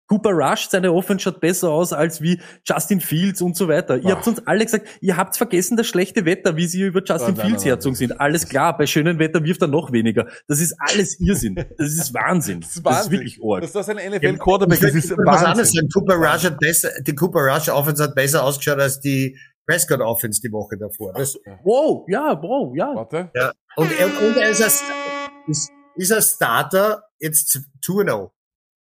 Cooper 0.08 0.30
Rush, 0.30 0.68
seine 0.68 0.92
Offense 0.92 1.24
schaut 1.24 1.40
besser 1.40 1.70
aus 1.70 1.92
als 1.92 2.20
wie 2.22 2.40
Justin 2.64 3.00
Fields 3.00 3.42
und 3.42 3.56
so 3.56 3.66
weiter. 3.68 3.96
Ihr 3.96 4.02
Ach. 4.06 4.10
habt 4.12 4.26
uns 4.28 4.46
alle 4.46 4.64
gesagt, 4.64 4.86
ihr 5.00 5.16
habt 5.16 5.36
vergessen 5.36 5.76
das 5.76 5.86
schlechte 5.88 6.24
Wetter, 6.24 6.56
wie 6.56 6.66
sie 6.66 6.82
über 6.82 7.00
Justin 7.04 7.28
Nein, 7.28 7.36
nein, 7.38 7.46
Fields 7.48 7.64
herzogen 7.64 7.94
nein. 7.94 8.08
sind. 8.08 8.20
Alles 8.20 8.48
klar, 8.48 8.76
bei 8.76 8.86
schönem 8.86 9.18
Wetter 9.18 9.42
wirft 9.42 9.62
er 9.62 9.68
noch 9.68 9.90
weniger. 9.92 10.26
Das 10.46 10.60
ist 10.60 10.74
alles 10.78 11.18
Irrsinn. 11.20 11.56
Das 11.56 11.88
ist 11.92 12.14
Wahnsinn. 12.14 12.60
Das 12.60 12.76
ist, 12.76 12.86
Das 12.86 13.00
ist 13.06 13.10
Wahnsinn. 13.10 13.20
wirklich. 13.20 13.38
Dass 13.60 13.72
das 13.72 13.88
ein 13.88 13.96
NFL-Quarterback 13.96 14.78
Ich 14.78 14.84
ist, 14.84 14.92
will- 14.94 14.98
ist 15.00 15.10
will 15.10 15.26
was 15.26 15.42
anderes 15.44 15.58
Wahnsinn. 15.74 15.88
sagen. 15.90 16.06
Cooper 16.06 16.14
Rush 16.16 16.44
hat 16.44 16.58
besser, 16.60 16.90
die 17.06 17.14
Cooper 17.14 17.40
Rush 17.40 17.68
Offense 17.68 18.02
hat 18.04 18.14
besser 18.14 18.44
ausgeschaut 18.44 18.78
als 18.78 19.00
die 19.00 19.36
Prescott 19.66 20.00
Offense 20.00 20.40
die 20.40 20.52
Woche 20.52 20.76
davor. 20.78 21.12
Das, 21.14 21.36
Wow, 21.64 22.04
ja, 22.08 22.40
wow, 22.40 22.72
ja. 22.76 22.92
Warte. 22.94 23.30
ja. 23.34 23.52
Und, 23.74 23.90
er- 23.98 24.06
und 24.06 24.36
er 24.36 24.50
ist 24.50 24.62
ein, 24.62 24.70
ist, 25.48 25.70
ist 25.96 26.12
ein 26.12 26.22
Starter 26.22 27.02
jetzt 27.18 27.58
2-0. 27.84 28.30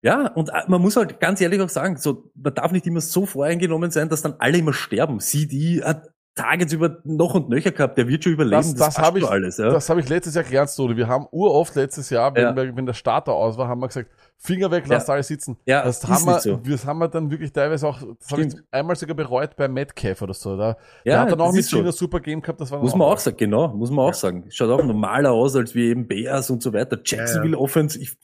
Ja, 0.02 0.28
und 0.32 0.48
äh, 0.50 0.62
man 0.68 0.80
muss 0.80 0.96
halt 0.96 1.18
ganz 1.20 1.40
ehrlich 1.40 1.60
auch 1.60 1.68
sagen, 1.68 1.96
so, 1.96 2.30
man 2.34 2.54
darf 2.54 2.70
nicht 2.72 2.86
immer 2.86 3.00
so 3.00 3.26
voreingenommen 3.26 3.90
sein, 3.90 4.08
dass 4.08 4.22
dann 4.22 4.34
alle 4.38 4.58
immer 4.58 4.72
sterben. 4.72 5.18
CD 5.20 5.82
hat 5.82 6.08
Targets 6.36 6.72
über 6.72 6.98
noch 7.02 7.34
und 7.34 7.48
nöcher 7.48 7.72
gehabt, 7.72 7.98
der 7.98 8.06
wird 8.06 8.22
schon 8.22 8.34
überleben. 8.34 8.58
Das, 8.58 8.72
das 8.72 8.94
passt 8.94 8.98
habe 9.00 9.18
ich, 9.18 9.26
alles, 9.28 9.56
ja. 9.56 9.70
das 9.70 9.90
habe 9.90 9.98
ich 9.98 10.08
letztes 10.08 10.36
Jahr 10.36 10.44
gelernt, 10.44 10.70
Stone. 10.70 10.96
Wir 10.96 11.08
haben 11.08 11.26
uroft 11.32 11.74
letztes 11.74 12.10
Jahr, 12.10 12.32
wenn, 12.32 12.42
Ja. 12.42 12.54
wir, 12.54 12.76
wenn 12.76 12.86
der 12.86 12.92
Starter 12.92 13.32
aus 13.32 13.58
war, 13.58 13.66
haben 13.66 13.80
wir 13.80 13.88
gesagt, 13.88 14.08
Finger 14.36 14.70
weg, 14.70 14.84
lasst 14.86 15.08
Ja. 15.08 15.14
alle 15.14 15.24
sitzen. 15.24 15.56
Ja, 15.66 15.82
das 15.82 16.06
haben 16.06 16.24
wir, 16.26 16.38
so. 16.38 16.58
das 16.58 16.86
haben 16.86 16.98
wir 17.00 17.08
dann 17.08 17.32
wirklich 17.32 17.52
teilweise 17.52 17.88
auch, 17.88 18.00
das 18.20 18.30
habe 18.30 18.42
ich 18.42 18.54
einmal 18.70 18.94
sogar 18.94 19.16
bereut 19.16 19.56
bei 19.56 19.66
Metcalf 19.66 20.22
oder 20.22 20.32
so. 20.32 20.56
Da, 20.56 20.76
der 21.04 21.12
Ja, 21.12 21.20
hat 21.22 21.32
dann 21.32 21.40
auch 21.40 21.46
das 21.46 21.54
mit 21.56 21.64
ist 21.64 21.70
so. 21.70 21.78
China 21.78 21.90
super 21.90 22.20
Game 22.20 22.40
gehabt, 22.40 22.60
das 22.60 22.70
war 22.70 22.78
Muss 22.78 22.94
man 22.94 23.08
auch 23.08 23.18
sagen, 23.18 23.36
genau, 23.36 23.74
muss 23.74 23.90
man 23.90 24.04
auch 24.04 24.14
sagen. 24.14 24.44
Schaut 24.50 24.70
auch 24.70 24.84
normaler 24.84 25.32
aus 25.32 25.56
als 25.56 25.74
wie 25.74 25.88
eben 25.88 26.06
Bears 26.06 26.50
und 26.50 26.62
so 26.62 26.72
weiter. 26.72 27.00
Jacksonville 27.04 27.58
Offense, 27.58 27.98
ich, 27.98 28.16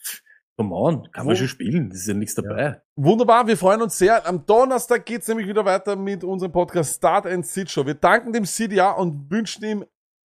come 0.57 0.75
on, 0.75 1.11
kann 1.13 1.27
man 1.27 1.37
schon 1.37 1.49
spielen, 1.49 1.91
das 1.91 2.01
ist 2.01 2.09
ja 2.09 2.15
nichts 2.15 2.35
dabei. 2.35 2.81
Wunderbar, 2.97 3.47
wir 3.47 3.57
freuen 3.57 3.83
uns 3.83 3.99
sehr. 3.99 4.27
Am 4.27 4.47
Donnerstag 4.47 5.05
geht's 5.05 5.29
nämlich 5.29 5.49
wieder 5.49 5.65
weiter 5.65 5.97
mit 5.97 6.23
unserem 6.25 6.53
Podcast 6.53 6.97
Start 6.97 7.27
and 7.27 7.47
Sit 7.47 7.71
Show. 7.71 7.87
Wir 7.87 7.95
danken 7.95 8.33
dem 8.33 8.45
CDA 8.45 8.93
und 8.93 9.31
wünschen 9.31 9.65
ihm 9.65 9.85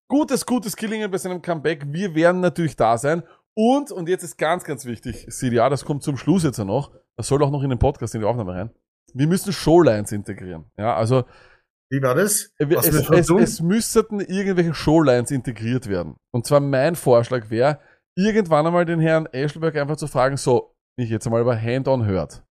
gutes, 0.09 0.45
gutes 0.47 0.77
Gelingen 0.77 1.11
bei 1.11 1.19
seinem 1.19 1.43
Comeback. 1.43 1.85
Wir 1.89 2.15
werden 2.15 2.41
natürlich 2.41 2.77
da 2.77 2.99
sein. 2.99 3.23
Und, 3.55 3.91
und 3.91 4.09
jetzt 4.09 4.23
ist 4.23 4.37
ganz, 4.37 4.65
ganz 4.65 4.85
wichtig, 4.85 5.27
CDA, 5.31 5.69
das 5.71 5.85
kommt 5.85 6.03
zum 6.03 6.17
Schluss 6.17 6.45
jetzt 6.45 6.59
ja 6.59 6.65
noch. 6.65 6.93
Das 7.17 7.29
soll 7.29 7.43
auch 7.43 7.51
noch 7.51 7.63
in 7.63 7.71
den 7.71 7.79
Podcast, 7.79 8.15
in 8.15 8.21
die 8.21 8.27
Aufnahme 8.27 8.53
rein. 8.53 8.71
Wir 9.15 9.27
müssen 9.27 9.53
Showlines 9.53 10.13
integrieren. 10.13 10.67
Ja, 10.77 10.95
also 10.95 11.25
Wie 11.89 12.03
war 12.03 12.15
das? 12.15 12.53
es, 12.59 12.69
Was 12.69 12.89
es, 12.89 13.27
tun? 13.29 13.43
es 13.43 13.63
müssten 13.63 14.21
irgendwelche 14.21 14.75
Showlines 14.75 15.31
integriert 15.31 15.89
werden. 15.89 16.17
Und 16.33 16.47
zwar 16.47 16.61
mein 16.61 16.97
Vorschlag 16.97 17.49
wäre, 17.49 17.79
irgendwann 18.17 18.67
einmal 18.67 18.85
den 18.85 19.01
Herrn 19.01 19.27
Eschelberg 19.27 19.77
einfach 19.77 19.97
zu 19.97 20.07
fragen, 20.09 20.37
so, 20.37 20.73
nicht 20.99 21.11
jetzt 21.11 21.27
einmal 21.27 21.43
über 21.43 21.61
Hand-on 21.61 22.07
hört. 22.07 22.43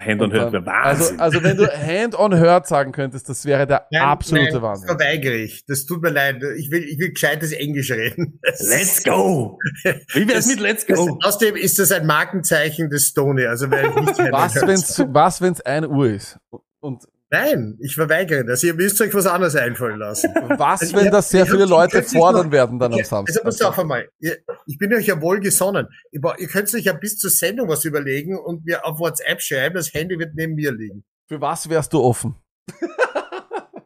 Hand 0.00 0.22
on 0.22 0.30
Und 0.30 0.38
Hand, 0.40 0.54
dann- 0.54 0.64
wäre 0.64 0.74
Also, 0.76 1.02
Wahnsinn. 1.06 1.20
also 1.20 1.42
wenn 1.42 1.56
du 1.56 1.66
Hand-on-Hurt 1.86 2.68
sagen 2.68 2.92
könntest, 2.92 3.28
das 3.28 3.44
wäre 3.44 3.66
der 3.66 3.88
Nein, 3.90 4.02
absolute 4.02 4.44
nein, 4.44 4.52
Das 4.54 4.62
Wahnsinn. 4.62 4.86
verweigere 4.88 5.34
ich. 5.34 5.66
Das 5.66 5.86
tut 5.86 6.02
mir 6.02 6.10
leid. 6.10 6.36
Ich 6.56 6.70
will, 6.70 6.84
ich 6.84 7.00
will 7.00 7.10
gescheites 7.10 7.50
Englisch 7.50 7.90
reden. 7.90 8.38
Das 8.42 8.60
Let's 8.60 9.02
go! 9.02 9.58
Wie 9.82 10.28
wär's 10.28 10.44
Das- 10.44 10.46
mit 10.46 10.60
Let's 10.60 10.86
Das, 10.86 10.96
go? 10.98 11.18
außerdem 11.20 11.56
ist 11.56 11.80
das 11.80 11.90
ein 11.90 12.06
Markenzeichen 12.06 12.90
des 12.90 13.08
Stony. 13.08 13.44
Also 13.46 13.72
werde 13.72 13.88
ich 13.88 13.94
nicht 13.96 14.18
Was, 14.32 14.54
wenn's, 14.64 15.04
was, 15.08 15.40
wenn's 15.40 15.60
ein 15.62 15.84
Uhr 15.84 16.10
ist? 16.10 16.38
Und 16.80 17.02
Nein, 17.30 17.76
ich 17.80 17.94
verweigere 17.94 18.42
das. 18.44 18.62
Ihr 18.62 18.72
müsst 18.74 18.98
euch 19.02 19.12
was 19.12 19.26
anderes 19.26 19.54
einfallen 19.54 19.98
lassen. 19.98 20.30
was, 20.56 20.80
Also, 20.80 20.96
wenn 20.96 21.10
das 21.10 21.28
sehr 21.28 21.44
viele 21.46 21.66
Leute 21.66 22.02
fordern 22.02 22.46
noch- 22.46 22.52
werden 22.52 22.78
dann 22.78 22.92
am 22.94 23.00
Okay, 23.00 23.08
Also 23.10 23.32
Samstag? 23.42 23.68
auf 23.68 23.78
einmal. 23.78 24.08
Ihr, 24.18 24.38
ich 24.66 24.78
bin 24.78 24.94
euch 24.94 25.06
ja 25.06 25.20
wohl 25.20 25.40
gesonnen. 25.40 25.88
Ihr, 26.10 26.20
ihr 26.38 26.48
könnt 26.48 26.72
euch 26.74 26.84
ja 26.84 26.94
bis 26.94 27.18
zur 27.18 27.30
Sendung 27.30 27.68
was 27.68 27.84
überlegen 27.84 28.38
und 28.38 28.64
mir 28.64 28.84
auf 28.86 28.98
WhatsApp 28.98 29.42
schreiben. 29.42 29.74
Das 29.74 29.92
Handy 29.92 30.18
wird 30.18 30.34
neben 30.34 30.54
mir 30.54 30.72
liegen. 30.72 31.04
Für 31.28 31.40
was 31.40 31.68
wärst 31.68 31.92
du 31.92 32.00
offen? 32.02 32.36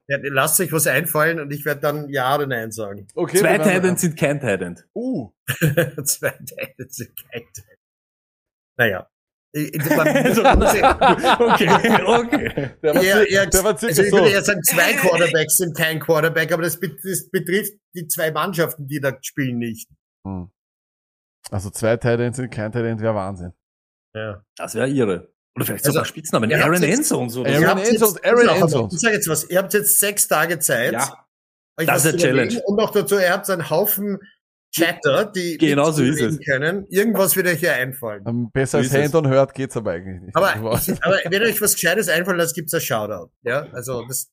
Ja, 0.08 0.18
lasst 0.20 0.60
euch 0.60 0.70
was 0.72 0.86
einfallen 0.88 1.40
und 1.40 1.52
ich 1.52 1.64
werde 1.64 1.80
dann 1.80 2.08
Ja 2.10 2.34
oder 2.34 2.46
Nein 2.46 2.70
sagen. 2.72 3.06
Okay, 3.14 3.38
Zwei 3.38 3.56
Titans 3.58 4.00
sind 4.00 4.18
kein 4.18 4.40
Titan. 4.40 4.78
Uh, 4.94 5.30
Zwei 6.04 6.30
Teile 6.30 6.88
sind 6.88 7.12
kein 7.30 7.42
Teil. 7.54 7.76
Naja. 8.76 9.08
Ich, 9.54 9.74
ich, 9.74 9.96
man, 9.96 10.08
Okay, 10.08 11.68
okay. 12.06 12.70
der 12.82 12.94
war, 12.94 13.02
eher, 13.02 13.28
eher, 13.30 13.46
der 13.46 13.64
war 13.64 13.72
also 13.72 13.86
ich 13.88 14.10
würde 14.12 14.30
eher 14.30 14.42
sagen, 14.42 14.62
zwei 14.62 14.94
Quarterbacks 14.94 15.56
sind 15.58 15.76
kein 15.76 16.00
Quarterback, 16.00 16.52
aber 16.52 16.62
das, 16.62 16.80
das 16.80 17.28
betrifft 17.30 17.74
die 17.94 18.06
zwei 18.08 18.30
Mannschaften, 18.30 18.86
die 18.88 18.98
da 19.00 19.12
spielen, 19.20 19.58
nicht. 19.58 19.88
Hm. 20.26 20.50
Also 21.50 21.68
zwei 21.70 21.96
Titans 21.98 22.36
sind 22.38 22.50
kein 22.50 22.72
Titan, 22.72 22.98
wäre 23.00 23.14
Wahnsinn. 23.14 23.52
Ja. 24.14 24.42
Das 24.56 24.74
wäre 24.74 24.88
ihre. 24.88 25.32
Oder 25.54 25.66
vielleicht 25.66 25.84
Also, 25.84 25.92
sogar 25.92 26.04
Spitznamen. 26.06 26.48
ihr 26.50 26.56
habt 26.56 26.66
Aaron 26.66 26.82
oder 26.82 26.86
Aaron 26.86 27.28
so. 27.28 27.44
Ihr 27.44 27.68
habt 27.68 27.80
Enzones, 27.86 28.14
jetzt- 28.14 28.24
Aaron 28.24 28.46
Sag 28.46 28.46
mal, 28.58 28.62
Enzones. 28.62 28.94
Ich 28.94 29.00
sage 29.00 29.14
jetzt 29.16 29.28
was, 29.28 29.50
ihr 29.50 29.58
habt 29.58 29.74
jetzt 29.74 30.00
sechs 30.00 30.28
Tage 30.28 30.58
Zeit. 30.60 30.92
Ja. 30.94 31.26
Das 31.76 32.04
ist 32.06 32.12
eine. 32.14 32.22
Challenge. 32.22 32.62
Und 32.64 32.76
noch 32.76 32.90
dazu, 32.90 33.18
ihr 33.18 33.30
habt 33.32 33.48
einen 33.50 33.68
Haufen 33.68 34.18
Chatter, 34.74 35.26
die 35.26 35.58
Genau 35.58 35.90
so 35.90 36.02
ist 36.02 36.20
es. 36.20 36.40
können. 36.40 36.86
Irgendwas 36.88 37.36
wird 37.36 37.46
euch 37.46 37.60
hier 37.60 37.74
einfallen. 37.74 38.24
Ähm, 38.26 38.50
Besser 38.52 38.78
als 38.78 38.88
So 38.88 38.96
ist 38.96 39.04
es. 39.06 39.12
Hand-on-Hurt 39.14 39.54
geht's 39.54 39.76
aber 39.76 39.92
eigentlich 39.92 40.22
nicht. 40.22 40.36
Aber, 40.36 40.54
ich, 40.86 41.04
aber 41.04 41.18
wenn 41.28 41.42
euch 41.42 41.60
was 41.60 41.74
Gescheites 41.74 42.08
einfallen 42.08 42.38
lässt, 42.38 42.54
gibt's 42.54 42.72
ein 42.72 42.80
Shoutout. 42.80 43.30
Ja, 43.42 43.66
also 43.72 44.04
das, 44.06 44.30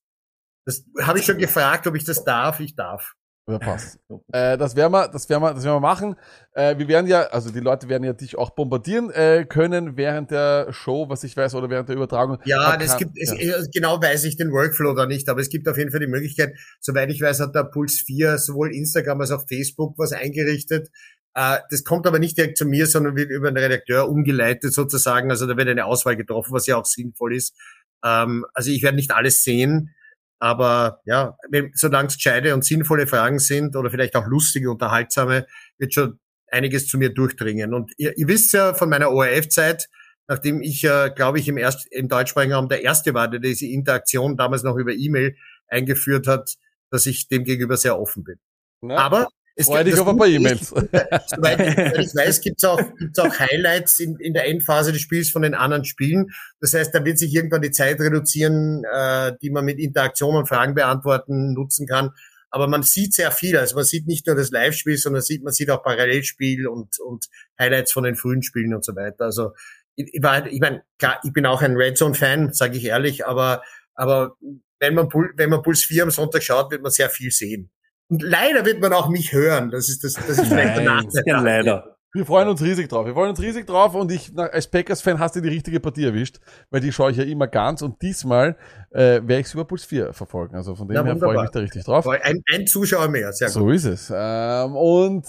das 0.66 0.86
habe 1.02 1.20
ich 1.20 1.26
schon 1.26 1.38
gefragt, 1.38 1.88
ob 1.88 1.96
ich 1.96 2.06
das 2.06 2.24
darf. 2.24 2.60
Ich 2.62 2.76
darf. 2.76 3.14
Ja, 3.50 3.58
passt. 3.58 4.00
Äh, 4.32 4.58
das 4.58 4.76
werden 4.76 4.92
wir, 4.94 5.08
das 5.08 5.28
werden 5.30 5.42
wir, 5.42 5.54
das 5.54 5.64
werden 5.64 5.76
wir 5.76 5.80
machen. 5.80 6.16
Äh, 6.54 6.78
wir 6.78 6.88
werden 6.88 7.08
ja, 7.08 7.22
also 7.28 7.52
die 7.52 7.60
Leute 7.60 7.90
werden 7.90 8.04
ja 8.04 8.14
dich 8.14 8.38
auch 8.38 8.52
bombardieren 8.52 9.10
äh, 9.10 9.46
können 9.48 9.98
während 9.98 10.32
der 10.32 10.72
Show, 10.72 11.10
was 11.10 11.24
ich 11.24 11.36
weiß, 11.36 11.56
oder 11.56 11.70
während 11.70 11.90
der 11.90 11.96
Übertragung. 11.96 12.38
Ja, 12.46 12.78
das 12.78 12.90
kann- 12.90 13.00
gibt, 13.00 13.18
es, 13.18 13.34
ja. 13.38 13.56
genau 13.74 14.02
weiß 14.02 14.24
ich 14.26 14.38
den 14.38 14.52
Workflow 14.52 14.94
da 14.94 15.06
nicht, 15.06 15.28
aber 15.30 15.42
es 15.42 15.50
gibt 15.50 15.68
auf 15.68 15.78
jeden 15.78 15.92
Fall 15.92 16.00
die 16.00 16.08
Möglichkeit, 16.08 16.54
soweit 16.80 17.10
ich 17.10 17.22
weiß, 17.22 17.40
hat 17.40 17.56
der 17.56 17.64
Puls 17.64 18.00
4 18.06 18.38
sowohl 18.38 18.74
Instagram 18.74 19.22
als 19.22 19.32
auch 19.32 19.44
Facebook 19.48 19.96
was 19.98 20.14
eingerichtet. 20.14 20.90
Äh, 21.34 21.58
das 21.70 21.84
kommt 21.84 22.06
aber 22.06 22.20
nicht 22.20 22.38
direkt 22.38 22.58
zu 22.58 22.66
mir, 22.66 22.86
sondern 22.86 23.16
wird 23.16 23.32
über 23.32 23.48
einen 23.48 23.58
Redakteur 23.58 24.10
umgeleitet 24.10 24.74
sozusagen. 24.74 25.32
Also 25.32 25.48
da 25.48 25.58
wird 25.58 25.70
eine 25.70 25.86
Auswahl 25.86 26.16
getroffen, 26.16 26.54
was 26.54 26.68
ja 26.68 26.78
auch 26.78 26.86
sinnvoll 26.86 27.36
ist. 27.36 27.56
Ähm, 28.04 28.46
also 28.54 28.70
ich 28.72 28.84
werde 28.84 28.96
nicht 28.96 29.12
alles 29.12 29.44
sehen, 29.44 29.96
aber 30.40 31.02
ja, 31.06 31.38
solange 31.74 32.08
es 32.08 32.16
gescheite 32.16 32.54
und 32.54 32.66
sinnvolle 32.66 33.08
Fragen 33.08 33.40
sind 33.40 33.76
oder 33.76 33.90
vielleicht 33.92 34.16
auch 34.16 34.26
lustige, 34.26 34.72
unterhaltsame, 34.72 35.46
wird 35.78 35.94
schon 35.94 36.20
einiges 36.48 36.88
zu 36.88 36.98
mir 36.98 37.14
durchdringen. 37.14 37.74
Und 37.74 37.92
ihr, 37.98 38.18
ihr 38.18 38.28
wisst 38.28 38.54
ja 38.54 38.74
von 38.74 38.90
meiner 38.90 39.12
ORF-Zeit, 39.12 39.90
nachdem 40.28 40.62
ich, 40.62 40.84
äh, 40.84 41.12
glaube 41.14 41.40
ich, 41.40 41.48
im, 41.48 41.58
erst, 41.58 41.88
im 41.92 42.08
deutschsprachigen 42.08 42.54
Raum 42.54 42.70
der 42.70 42.84
Erste 42.84 43.14
war, 43.14 43.28
der 43.28 43.40
diese 43.40 43.68
Interaktion 43.68 44.38
damals 44.38 44.64
noch 44.64 44.78
über 44.78 44.94
E-Mail 44.94 45.36
eingeführt 45.68 46.28
hat, 46.28 46.56
dass 46.90 47.06
ich 47.06 47.28
dem 47.28 47.44
gegenüber 47.44 47.78
sehr 47.78 48.00
offen 48.00 48.24
bin. 48.24 48.40
Na, 48.82 48.98
Aber 48.98 49.28
es 49.60 49.68
freu 49.68 49.84
dich 49.84 49.94
das 49.94 50.02
auf 50.02 50.08
ein 50.08 50.18
paar 50.18 50.28
Gute 50.28 50.40
E-Mails. 50.40 50.70
Soweit 50.70 52.00
ich, 52.00 52.16
weiß, 52.16 52.40
gibt's 52.40 52.64
auch, 52.64 52.80
gibt's 52.98 53.20
auch 53.20 53.40
Highlights 53.40 54.00
in, 54.00 54.16
in 54.18 54.34
der 54.34 54.48
Endphase 54.48 54.94
des 54.94 55.02
Spiels 55.02 55.30
von 55.30 55.42
den 55.42 55.54
anderen 55.54 55.84
Spielen. 55.84 56.28
Das 56.62 56.74
heißt, 56.74 56.96
da 56.96 57.04
wird 57.04 57.20
sich 57.20 57.34
irgendwann 57.36 57.62
die 57.62 57.72
Zeit 57.72 58.00
reduzieren, 58.00 58.84
äh, 58.92 59.34
die 59.42 59.50
man 59.50 59.66
mit 59.66 59.80
Interaktion 59.80 60.36
und 60.36 60.48
Fragen 60.48 60.76
beantworten 60.76 61.54
nutzen 61.54 61.88
kann. 61.88 62.12
Aber 62.52 62.68
man 62.68 62.84
sieht 62.84 63.14
sehr 63.14 63.32
viel. 63.32 63.58
Also 63.58 63.76
man 63.76 63.84
sieht 63.84 64.08
nicht 64.08 64.26
nur 64.28 64.36
das 64.36 64.50
Live-Spiel, 64.50 64.98
sondern 64.98 65.22
sieht, 65.22 65.44
man 65.44 65.54
sieht 65.54 65.70
auch 65.70 65.84
Parallelspiel 65.84 66.68
und, 66.68 66.98
und 67.00 67.26
Highlights 67.60 67.92
von 67.92 68.06
den 68.06 68.16
frühen 68.16 68.42
Spielen 68.42 68.74
und 68.74 68.86
so 68.86 68.96
weiter. 68.96 69.26
Also 69.26 69.52
ich, 69.96 70.10
ich, 70.14 70.24
war, 70.24 70.48
ich 70.48 70.62
meine, 70.62 70.84
klar, 70.98 71.20
ich 71.24 71.34
bin 71.34 71.46
auch 71.46 71.62
ein 71.62 71.76
Red 71.76 71.98
Zone-Fan, 71.98 72.54
sage 72.54 72.78
ich 72.78 72.86
ehrlich, 72.86 73.26
aber, 73.26 73.62
aber 73.94 74.38
wenn 74.80 74.96
man, 74.96 75.10
wenn 75.36 75.50
man 75.50 75.62
Puls 75.62 75.84
4 75.84 76.04
am 76.04 76.12
Sonntag 76.12 76.44
schaut, 76.44 76.72
wird 76.72 76.82
man 76.82 76.92
sehr 76.92 77.10
viel 77.10 77.32
sehen. 77.32 77.70
Und 78.10 78.24
leider 78.24 78.66
wird 78.66 78.82
man 78.82 78.92
auch 78.94 79.10
mich 79.10 79.32
hören. 79.34 79.70
Das 79.70 79.88
ist 79.88 80.04
das, 80.04 80.14
das 80.14 80.40
ist 80.40 80.48
vielleicht 80.48 80.78
der 80.78 80.84
Nein, 80.84 81.06
Nachteil. 81.06 81.44
Leider. 81.44 81.96
Wir 82.12 82.26
freuen 82.26 82.50
uns 82.50 82.62
riesig 82.64 82.90
drauf. 82.90 83.06
Wir 83.06 83.14
freuen 83.14 83.30
uns 83.30 83.40
riesig 83.40 83.68
drauf 83.68 83.94
und 83.94 84.12
ich, 84.12 84.36
als 84.36 84.68
Packers-Fan 84.68 85.20
hast 85.20 85.36
du 85.36 85.42
die 85.42 85.50
richtige 85.50 85.80
Partie 85.80 86.06
erwischt, 86.06 86.40
weil 86.72 86.82
die 86.82 86.92
schaue 86.92 87.12
ich 87.12 87.18
ja 87.18 87.24
immer 87.24 87.46
ganz 87.48 87.84
und 87.84 88.02
diesmal 88.02 88.58
äh, 88.90 89.22
werde 89.22 89.40
ich 89.42 89.46
es 89.46 89.54
über 89.54 89.64
Puls 89.66 89.86
4 89.86 90.12
verfolgen. 90.14 90.56
Also 90.56 90.74
von 90.74 90.88
dem 90.88 90.96
Ja, 90.96 91.04
her 91.04 91.18
freue 91.18 91.36
ich 91.36 91.42
mich 91.44 91.52
da 91.52 91.60
richtig 91.60 91.84
drauf. 91.84 92.08
Ein, 92.08 92.42
ein 92.52 92.66
Zuschauer 92.66 93.10
mehr, 93.10 93.32
sehr 93.32 93.50
gut. 93.50 93.54
So 93.54 93.70
ist 93.70 93.86
es. 93.86 94.12
Ähm, 94.16 94.76
und 94.76 95.28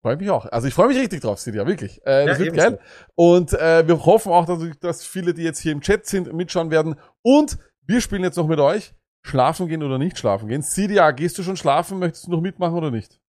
freue 0.00 0.16
mich 0.16 0.30
auch. 0.30 0.46
Also 0.46 0.68
ich 0.68 0.74
freue 0.74 0.86
mich 0.86 0.98
richtig 0.98 1.22
drauf, 1.22 1.40
Silja, 1.40 1.66
wirklich. 1.66 2.00
Äh, 2.06 2.26
das 2.26 2.38
Ja, 2.38 2.44
wird 2.44 2.56
geil. 2.56 2.78
Und 3.16 3.52
äh, 3.54 3.88
wir 3.88 4.06
hoffen 4.06 4.30
auch, 4.30 4.46
dass, 4.46 4.60
dass 4.78 5.04
viele, 5.04 5.34
die 5.34 5.42
jetzt 5.42 5.58
hier 5.58 5.72
im 5.72 5.80
Chat 5.80 6.06
sind, 6.06 6.32
mitschauen 6.32 6.70
werden. 6.70 6.94
Und 7.22 7.58
wir 7.84 8.00
spielen 8.00 8.22
jetzt 8.22 8.36
noch 8.36 8.46
mit 8.46 8.60
euch. 8.60 8.94
Schlafen 9.22 9.68
gehen 9.68 9.82
oder 9.82 9.98
nicht 9.98 10.18
schlafen 10.18 10.48
gehen. 10.48 10.62
CDA, 10.62 11.10
gehst 11.10 11.38
du 11.38 11.42
schon 11.42 11.56
schlafen? 11.56 11.98
Möchtest 11.98 12.26
du 12.26 12.30
noch 12.30 12.40
mitmachen 12.40 12.74
oder 12.74 12.90
nicht? 12.90 13.20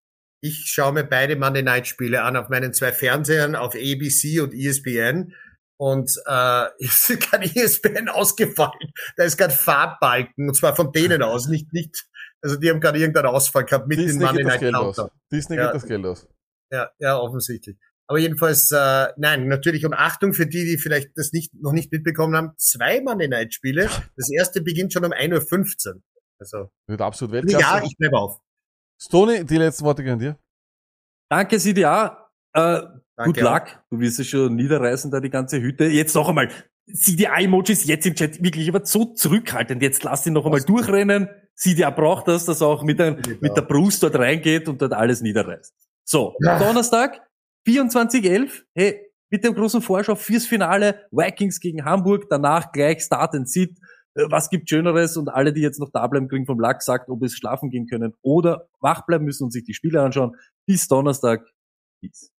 Ich 0.43 0.65
schaue 0.65 0.93
mir 0.93 1.03
beide 1.03 1.35
Monday 1.35 1.61
Night 1.61 1.87
Spiele 1.87 2.23
an 2.23 2.35
auf 2.35 2.49
meinen 2.49 2.73
zwei 2.73 2.91
Fernsehern 2.91 3.55
auf 3.55 3.75
ABC 3.75 4.39
und 4.39 4.53
ESPN. 4.53 5.35
Und 5.77 6.11
äh, 6.27 6.65
ist 6.77 7.07
gerade 7.19 7.45
ESPN 7.45 8.09
ausgefallen. 8.09 8.93
Da 9.17 9.23
ist 9.23 9.37
gerade 9.37 9.53
Farbbalken 9.53 10.47
und 10.47 10.55
zwar 10.55 10.75
von 10.75 10.91
denen 10.91 11.23
aus, 11.23 11.47
nicht 11.47 11.73
nicht. 11.73 12.05
Also 12.41 12.55
die 12.55 12.69
haben 12.69 12.79
gerade 12.79 12.99
irgendeinen 12.99 13.27
Ausfall 13.27 13.65
gehabt 13.65 13.87
mit 13.87 13.99
den 13.99 14.07
Disney 14.07 14.27
geht 14.27 14.45
das 14.45 14.45
Night 14.45 14.59
Geld. 14.59 15.11
Disney 15.31 15.57
Ja. 15.57 15.65
geht 15.65 15.75
das 15.75 15.87
Geld 15.87 16.05
aus. 16.05 16.27
Ja, 16.71 16.89
ja, 16.99 17.17
offensichtlich. 17.17 17.77
Aber 18.11 18.19
jedenfalls, 18.19 18.69
äh, 18.71 19.07
nein, 19.15 19.47
natürlich 19.47 19.85
und 19.85 19.93
Achtung 19.93 20.33
für 20.33 20.45
die, 20.45 20.65
die 20.65 20.77
vielleicht 20.77 21.17
das 21.17 21.31
nicht 21.31 21.53
noch 21.53 21.71
nicht 21.71 21.93
mitbekommen 21.93 22.35
haben, 22.35 22.51
zwei 22.57 22.99
Monday 22.99 23.29
Night 23.29 23.53
Spiele. 23.53 23.89
Das 24.17 24.29
erste 24.29 24.61
beginnt 24.61 24.91
schon 24.91 25.05
um 25.05 25.13
1.15 25.13 25.87
Uhr. 25.95 26.01
Also 26.37 26.69
Wird 26.87 26.99
absolut 26.99 27.31
Weltklasse. 27.31 27.61
ja, 27.63 27.81
ich 27.85 27.95
bleibe 27.97 28.17
auf. 28.17 28.41
Stony, 29.01 29.45
die 29.45 29.55
letzten 29.55 29.85
Worte 29.85 30.03
gehen 30.03 30.19
dir. 30.19 30.37
Danke, 31.29 31.57
CDA. 31.57 32.29
Äh, 32.51 32.81
Good 32.81 33.37
Danke. 33.37 33.41
luck. 33.43 33.63
Du 33.89 33.99
wirst 34.01 34.19
es 34.19 34.27
schon 34.27 34.57
niederreißen, 34.57 35.09
da 35.09 35.21
die 35.21 35.29
ganze 35.29 35.61
Hütte. 35.61 35.85
Jetzt 35.85 36.13
noch 36.13 36.27
einmal. 36.27 36.49
CDA-Emojis 36.93 37.85
jetzt 37.85 38.05
im 38.07 38.15
Chat 38.15 38.43
wirklich 38.43 38.67
aber 38.67 38.85
so 38.85 39.05
zurückhaltend. 39.05 39.81
Jetzt 39.81 40.03
lass 40.03 40.25
ihn 40.27 40.33
noch 40.33 40.43
einmal 40.43 40.59
durchrennen. 40.63 41.29
CDA 41.55 41.91
braucht 41.91 42.27
das, 42.27 42.43
dass 42.43 42.59
er 42.59 42.67
auch 42.67 42.83
mit, 42.83 42.99
der, 42.99 43.17
mit 43.39 43.55
der 43.55 43.61
Brust 43.61 44.03
dort 44.03 44.15
reingeht 44.19 44.67
und 44.67 44.81
dort 44.81 44.91
alles 44.91 45.21
niederreißt. 45.21 45.73
So, 46.03 46.35
Ja. 46.41 46.59
Donnerstag, 46.59 47.21
24.11. 47.65 48.63
Hey, 48.73 49.11
mit 49.29 49.43
dem 49.43 49.53
großen 49.53 49.81
Vorschau 49.81 50.15
fürs 50.15 50.45
Finale. 50.45 51.07
Vikings 51.11 51.59
gegen 51.59 51.85
Hamburg. 51.85 52.27
Danach 52.29 52.71
gleich 52.71 53.01
Start 53.01 53.35
and 53.35 53.49
Sit. 53.49 53.77
Äh, 54.15 54.25
Was 54.29 54.49
gibt 54.49 54.69
Schöneres? 54.69 55.17
Und 55.17 55.29
alle, 55.29 55.53
die 55.53 55.61
jetzt 55.61 55.79
noch 55.79 55.91
da 55.91 56.05
bleiben, 56.07 56.27
kriegen 56.27 56.45
vom 56.45 56.59
Lack 56.59 56.81
sagt, 56.81 57.09
ob 57.09 57.23
es 57.23 57.35
schlafen 57.35 57.69
gehen 57.69 57.87
können 57.87 58.13
oder 58.21 58.67
wach 58.79 59.05
bleiben 59.05 59.25
müssen 59.25 59.45
und 59.45 59.51
sich 59.51 59.63
die 59.63 59.73
Spiele 59.73 60.01
anschauen. 60.01 60.35
Bis 60.65 60.87
Donnerstag. 60.87 61.45
Peace. 62.01 62.30